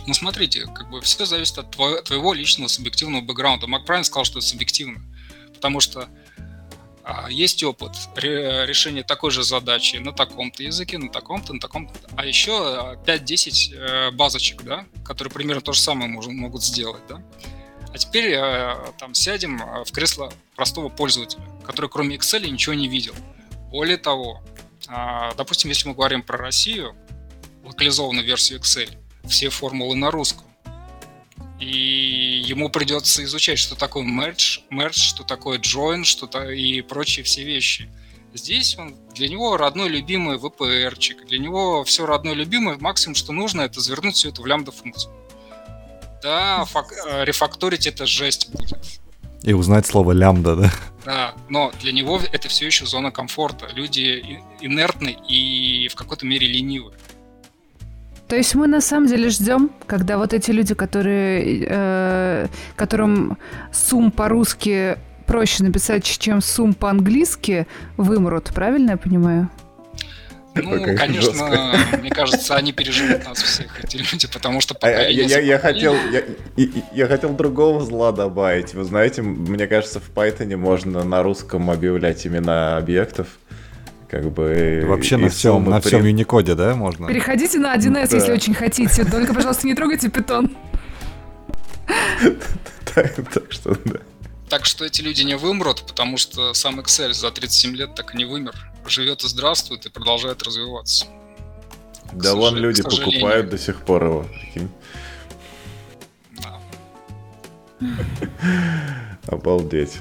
Ну, 0.05 0.13
смотрите, 0.13 0.65
как 0.65 0.89
бы 0.89 1.01
все 1.01 1.25
зависит 1.25 1.57
от 1.57 1.75
тво- 1.75 2.01
твоего 2.01 2.33
личного 2.33 2.67
субъективного 2.67 3.21
бэкграунда. 3.21 3.67
Мак 3.67 3.83
сказал, 4.05 4.25
что 4.25 4.39
это 4.39 4.47
субъективно, 4.47 5.01
потому 5.53 5.79
что 5.79 6.09
а, 7.03 7.29
есть 7.29 7.63
опыт 7.63 7.91
ре- 8.15 8.65
решения 8.65 9.01
такой 9.03 9.31
же 9.31 9.43
задачи 9.43 9.95
на 9.95 10.11
таком-то 10.11 10.61
языке, 10.61 10.97
на 10.97 11.09
таком-то, 11.09 11.53
на 11.53 11.59
таком-то. 11.59 11.93
А 12.17 12.25
еще 12.25 12.51
а, 12.51 12.95
5-10 12.95 13.75
э, 13.75 14.11
базочек, 14.11 14.63
да, 14.63 14.85
которые 15.05 15.31
примерно 15.31 15.61
то 15.61 15.71
же 15.71 15.79
самое 15.79 16.11
мож- 16.11 16.27
могут 16.29 16.63
сделать, 16.63 17.01
да. 17.07 17.23
А 17.93 17.97
теперь 17.97 18.33
э, 18.33 18.75
там 18.99 19.13
сядем 19.13 19.61
э, 19.61 19.85
в 19.85 19.91
кресло 19.93 20.33
простого 20.57 20.89
пользователя, 20.89 21.43
который 21.65 21.89
кроме 21.89 22.17
Excel 22.17 22.45
ничего 22.49 22.73
не 22.75 22.89
видел. 22.89 23.15
Более 23.71 23.97
того, 23.97 24.43
а, 24.89 25.33
допустим, 25.35 25.69
если 25.69 25.87
мы 25.87 25.95
говорим 25.95 26.23
про 26.23 26.37
Россию, 26.37 26.93
локализованную 27.63 28.25
версию 28.25 28.59
Excel, 28.59 28.89
все 29.27 29.49
формулы 29.49 29.95
на 29.95 30.11
русском. 30.11 30.45
И 31.59 32.43
ему 32.45 32.69
придется 32.69 33.23
изучать, 33.23 33.57
что 33.57 33.75
такое 33.75 34.03
merge, 34.03 34.61
merge, 34.71 34.93
что 34.93 35.23
такое 35.23 35.57
join, 35.59 36.03
что 36.03 36.27
то 36.27 36.49
и 36.49 36.81
прочие 36.81 37.23
все 37.23 37.43
вещи. 37.43 37.89
Здесь 38.33 38.77
он, 38.77 38.95
для 39.15 39.27
него 39.27 39.57
родной 39.57 39.89
любимый 39.89 40.37
VPR-чик, 40.37 41.25
для 41.25 41.39
него 41.39 41.83
все 41.83 42.05
родной 42.05 42.35
любимый, 42.35 42.77
максимум, 42.77 43.15
что 43.15 43.31
нужно, 43.31 43.61
это 43.61 43.79
завернуть 43.81 44.15
все 44.15 44.29
это 44.29 44.41
в 44.41 44.45
лямбда-функцию. 44.45 45.11
Да, 46.21 46.65
фак- 46.65 46.93
э, 47.07 47.25
рефакторить 47.25 47.87
это 47.87 48.05
жесть 48.05 48.49
будет. 48.51 48.77
И 49.43 49.53
узнать 49.53 49.85
слово 49.85 50.11
лямбда, 50.11 50.55
да? 50.55 50.73
Да, 51.05 51.35
но 51.47 51.71
для 51.79 51.91
него 51.91 52.21
это 52.31 52.49
все 52.49 52.65
еще 52.65 52.85
зона 52.85 53.11
комфорта. 53.11 53.67
Люди 53.73 54.41
инертны 54.59 55.17
и 55.27 55.87
в 55.87 55.95
какой-то 55.95 56.25
мере 56.25 56.47
ленивы. 56.47 56.93
То 58.27 58.35
есть 58.35 58.55
мы 58.55 58.67
на 58.67 58.81
самом 58.81 59.07
деле 59.07 59.29
ждем, 59.29 59.71
когда 59.85 60.17
вот 60.17 60.33
эти 60.33 60.51
люди, 60.51 60.73
которые, 60.75 61.65
э, 61.67 62.47
которым 62.75 63.37
сум 63.71 64.11
по-русски 64.11 64.97
проще 65.25 65.63
написать, 65.63 66.03
чем 66.03 66.41
сум 66.41 66.73
по-английски, 66.73 67.67
вымрут, 67.95 68.45
правильно 68.53 68.91
я 68.91 68.97
понимаю? 68.97 69.49
Ну, 70.55 70.71
Какая 70.71 70.97
конечно, 70.97 71.21
жесткая. 71.31 71.75
мне 72.01 72.09
кажется, 72.09 72.55
они 72.55 72.73
переживут 72.73 73.23
нас 73.25 73.41
всех, 73.41 73.83
эти 73.83 73.97
люди, 73.97 74.27
потому 74.31 74.59
что 74.59 74.73
А, 74.75 74.79
пока 74.79 75.01
Я, 75.03 75.09
я, 75.09 75.23
я- 75.25 75.39
я 75.39 75.59
хотел, 75.59 75.95
я, 76.11 76.23
я 76.93 77.07
хотел 77.07 77.29
другого 77.33 77.85
зла 77.85 78.11
добавить. 78.11 78.73
Вы 78.73 78.83
знаете, 78.83 79.21
мне 79.21 79.67
кажется, 79.67 79.99
в 79.99 80.09
Python 80.09 80.55
можно 80.57 81.03
на 81.03 81.21
русском 81.23 81.69
объявлять 81.69 82.25
имена 82.25 82.77
объектов. 82.77 83.27
Как 84.09 84.31
бы... 84.31 84.83
Вообще 84.87 85.17
на 85.17 85.29
всем, 85.29 85.69
на 85.69 85.81
всем 85.81 86.01
при- 86.01 86.13
Unicode, 86.13 86.55
да, 86.55 86.75
можно? 86.75 87.07
Переходите 87.07 87.59
на 87.59 87.75
1С, 87.75 88.09
Да. 88.09 88.15
если 88.17 88.31
очень 88.31 88.53
хотите. 88.53 89.03
Только, 89.03 89.33
пожалуйста, 89.33 89.67
не 89.67 89.75
трогайте 89.75 90.09
питон. 90.09 90.55
Так, 92.95 93.13
так 93.31 93.51
что, 93.51 93.77
да. 93.85 93.99
Так 94.49 94.65
что 94.65 94.85
эти 94.85 95.01
люди 95.01 95.21
не 95.21 95.35
вымрут, 95.35 95.83
потому 95.85 96.17
что 96.17 96.53
сам 96.53 96.79
Excel 96.79 97.13
за 97.13 97.29
37 97.31 97.75
лет 97.75 97.95
так 97.95 98.15
и 98.15 98.17
не 98.17 98.25
вымер. 98.25 98.55
Живет 98.87 99.23
и 99.23 99.27
здравствует 99.27 99.85
и 99.85 99.89
продолжает 99.89 100.41
развиваться. 100.41 101.05
Да 102.13 102.33
вон 102.33 102.55
люди 102.55 102.81
покупают 102.81 103.49
до 103.49 103.57
сих 103.57 103.81
пор 103.81 104.05
его. 104.05 104.25
Обалдеть. 109.27 109.99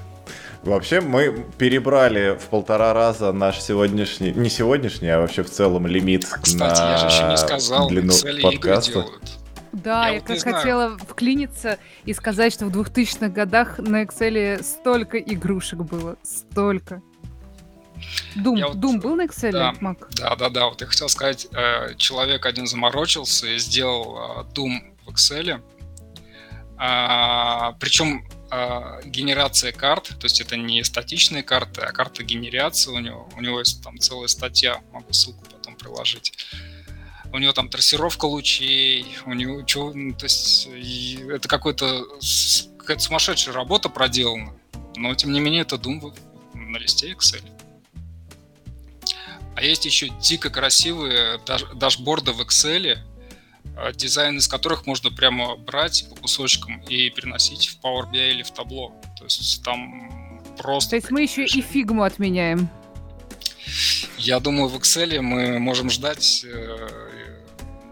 Вообще, 0.63 1.01
мы 1.01 1.45
перебрали 1.59 2.37
в 2.37 2.47
полтора 2.47 2.93
раза 2.93 3.33
наш 3.33 3.61
сегодняшний, 3.61 4.33
не 4.33 4.49
сегодняшний, 4.51 5.09
а 5.09 5.21
вообще 5.21 5.43
в 5.45 5.51
целом 5.51 5.87
лимит 5.87 6.25
Кстати, 6.25 6.81
на 6.81 6.91
я 6.93 6.99
же 6.99 7.07
еще 7.07 7.25
не 7.29 7.37
сказал, 7.37 7.89
длину 7.89 8.13
Excel 8.13 8.43
подкаста. 8.43 8.93
делают. 8.93 9.31
Да, 9.73 10.07
Я 10.09 10.15
я, 10.15 10.21
вот 10.21 10.23
как 10.27 10.37
не 10.37 10.41
знаю. 10.41 10.57
хотела 10.57 10.99
вклиниться 10.99 11.79
и 12.05 12.15
сказать, 12.15 12.53
что 12.53 12.65
в 12.67 12.71
2000-х 12.77 13.29
годах 13.29 13.79
на 13.79 14.05
Excel 14.05 14.63
столько 14.63 15.19
игрушек 15.19 15.81
было. 15.81 16.17
Столько. 16.23 17.03
Дум, 18.35 18.57
Я 18.57 18.69
вот- 18.69 18.81
Дум 18.81 19.01
был 19.01 19.15
на 19.17 19.27
Excel, 19.27 19.53
да. 19.53 19.75
Мак? 19.81 20.09
Да, 20.17 20.35
да, 20.37 20.49
да. 20.49 20.67
Вот 20.67 20.81
я 20.81 20.87
хотел 20.87 21.09
сказать, 21.09 21.47
э, 21.53 21.95
человек 21.97 22.45
один 22.47 22.67
заморочился 22.67 23.47
и 23.47 23.59
сделал 23.59 24.17
э, 24.17 24.45
Doom 24.55 24.79
в 25.07 25.11
Excel. 25.11 25.61
А, 26.79 27.73
Причем 27.81 28.27
генерация 29.05 29.73
карт, 29.73 30.09
то 30.19 30.25
есть 30.27 30.41
это 30.41 30.57
не 30.57 30.83
статичные 30.85 31.43
карты, 31.43 31.81
а 31.83 31.93
карта 31.93 32.23
генерации 32.23 32.91
у 32.91 32.99
него. 32.99 33.29
У 33.37 33.41
него 33.41 33.61
есть 33.61 33.83
там 33.83 33.99
целая 33.99 34.29
статья, 34.29 34.81
могу 34.93 35.13
ссылку 35.13 35.45
потом 35.51 35.77
приложить. 35.77 36.33
У 37.33 37.39
него 37.39 37.53
там 37.53 37.69
трассировка 37.69 38.27
лучей, 38.27 39.07
у 39.27 39.33
него 39.35 39.63
чё, 39.63 39.93
ну, 39.93 40.15
то 40.15 40.27
есть 40.27 40.69
это 40.69 41.49
какой-то 41.49 42.05
какая-то 42.79 43.03
сумасшедшая 43.03 43.55
работа 43.55 43.89
проделана, 43.89 44.55
но 44.95 45.15
тем 45.15 45.33
не 45.33 45.41
менее 45.41 45.63
это 45.63 45.77
Doom 45.77 46.17
на 46.55 46.79
листе 46.79 47.13
Excel. 47.13 47.43
А 49.57 49.63
есть 49.63 49.87
еще 49.87 50.09
дико 50.21 50.51
красивые 50.51 51.39
даш- 51.47 51.75
дашборды 51.75 52.33
в 52.33 52.41
Excel, 52.43 52.99
дизайн 53.95 54.39
из 54.39 54.49
которых 54.49 54.87
можно 54.87 55.11
прямо 55.11 55.57
брать 55.57 56.07
по 56.09 56.17
кусочкам 56.17 56.81
и 56.83 57.11
переносить 57.11 57.67
в 57.69 57.85
Power 57.85 58.11
BI 58.11 58.31
или 58.31 58.43
в 58.43 58.51
табло. 58.51 58.95
То 59.19 59.25
есть 59.25 59.63
там 59.63 60.43
просто... 60.57 60.91
То 60.91 60.97
есть 60.97 61.11
мы 61.11 61.23
еще 61.23 61.45
и 61.45 61.61
фигму 61.61 62.03
отменяем. 62.03 62.69
Я 64.19 64.41
думаю, 64.41 64.69
в 64.69 64.77
Excel 64.77 65.21
мы 65.21 65.59
можем 65.59 65.91
ждать, 65.91 66.45
э, 66.45 66.89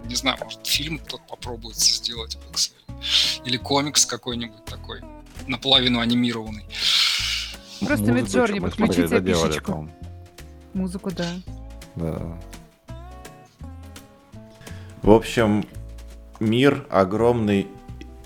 не 0.06 0.14
знаю, 0.14 0.38
может, 0.42 0.66
фильм 0.66 0.98
кто-то 0.98 1.22
попробует 1.28 1.76
сделать 1.76 2.36
в 2.36 2.50
Excel. 2.52 3.44
Или 3.44 3.56
комикс 3.56 4.06
какой-нибудь 4.06 4.64
такой, 4.64 5.02
наполовину 5.46 6.00
анимированный. 6.00 6.64
Просто 7.80 8.12
Миджорни 8.12 8.60
подключите 8.60 9.60
по-моему. 9.60 9.92
Музыку, 10.72 11.10
да. 11.10 11.28
Да. 11.96 12.40
В 15.04 15.10
общем, 15.10 15.66
мир 16.40 16.86
огромный 16.88 17.66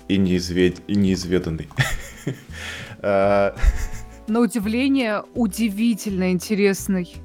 и, 0.07 0.17
неизвед... 0.17 0.77
и 0.87 0.95
неизведанный. 0.95 1.67
А, 3.01 3.55
На 4.27 4.41
удивление, 4.41 5.23
удивительно 5.33 6.31
интересный 6.31 7.15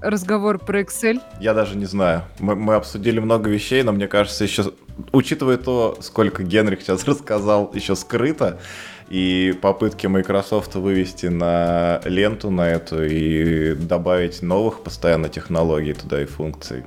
разговор 0.00 0.58
про 0.58 0.82
Excel. 0.82 1.20
Я 1.40 1.54
даже 1.54 1.76
не 1.76 1.86
знаю. 1.86 2.22
Мы, 2.40 2.56
мы 2.56 2.74
обсудили 2.74 3.20
много 3.20 3.48
вещей, 3.48 3.84
но 3.84 3.92
мне 3.92 4.08
кажется, 4.08 4.42
еще, 4.42 4.72
учитывая 5.12 5.56
то, 5.56 5.98
сколько 6.00 6.42
Генрих 6.42 6.82
сейчас 6.82 7.04
рассказал, 7.04 7.70
еще 7.74 7.94
скрыто, 7.94 8.60
и 9.08 9.56
попытки 9.60 10.08
Microsoft 10.08 10.74
вывести 10.74 11.26
на 11.26 12.00
ленту 12.04 12.50
на 12.50 12.68
эту 12.68 13.04
и 13.04 13.74
добавить 13.74 14.42
новых 14.42 14.82
постоянно 14.82 15.28
технологий 15.28 15.94
туда 15.94 16.22
и 16.22 16.26
функций. 16.26 16.84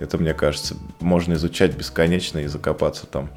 Это, 0.00 0.16
мне 0.18 0.34
кажется, 0.34 0.76
можно 0.98 1.34
изучать 1.34 1.76
бесконечно 1.76 2.38
и 2.38 2.46
закопаться 2.46 3.06
там. 3.06 3.30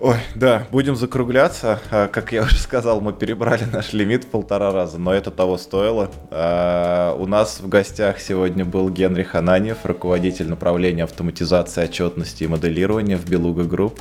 Ой, 0.00 0.18
да, 0.36 0.64
будем 0.70 0.94
закругляться. 0.94 1.80
А, 1.90 2.06
как 2.06 2.30
я 2.30 2.44
уже 2.44 2.56
сказал, 2.56 3.00
мы 3.00 3.12
перебрали 3.12 3.64
наш 3.64 3.92
лимит 3.92 4.30
полтора 4.30 4.70
раза, 4.70 4.96
но 4.96 5.12
это 5.12 5.32
того 5.32 5.58
стоило. 5.58 6.08
А, 6.30 7.16
у 7.18 7.26
нас 7.26 7.58
в 7.58 7.68
гостях 7.68 8.20
сегодня 8.20 8.64
был 8.64 8.90
Генрих 8.90 9.24
Хананьев, 9.24 9.78
руководитель 9.84 10.48
направления 10.48 11.02
автоматизации 11.02 11.82
отчетности 11.82 12.44
и 12.44 12.46
моделирования 12.46 13.16
в 13.16 13.28
Белуга 13.28 13.64
Групп. 13.64 13.98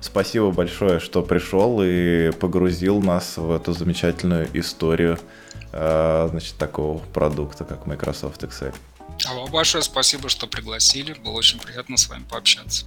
Спасибо 0.00 0.50
большое, 0.50 0.98
что 0.98 1.22
пришел 1.22 1.80
и 1.80 2.32
погрузил 2.32 3.00
нас 3.00 3.36
в 3.36 3.52
эту 3.52 3.72
замечательную 3.72 4.48
историю 4.52 5.16
а, 5.72 6.26
значит, 6.28 6.56
такого 6.56 6.98
продукта, 7.14 7.62
как 7.62 7.86
Microsoft 7.86 8.42
Excel. 8.42 8.74
А 9.28 9.34
вам 9.34 9.50
большое 9.50 9.82
спасибо, 9.82 10.28
что 10.28 10.46
пригласили. 10.46 11.14
Было 11.14 11.32
очень 11.32 11.58
приятно 11.58 11.96
с 11.96 12.08
вами 12.08 12.24
пообщаться. 12.28 12.86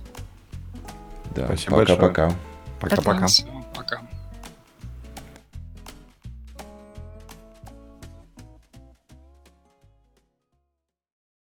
Да, 1.35 1.47
пока-пока. 1.67 2.33
Пока-пока. 2.79 3.27
Пока. 3.75 4.01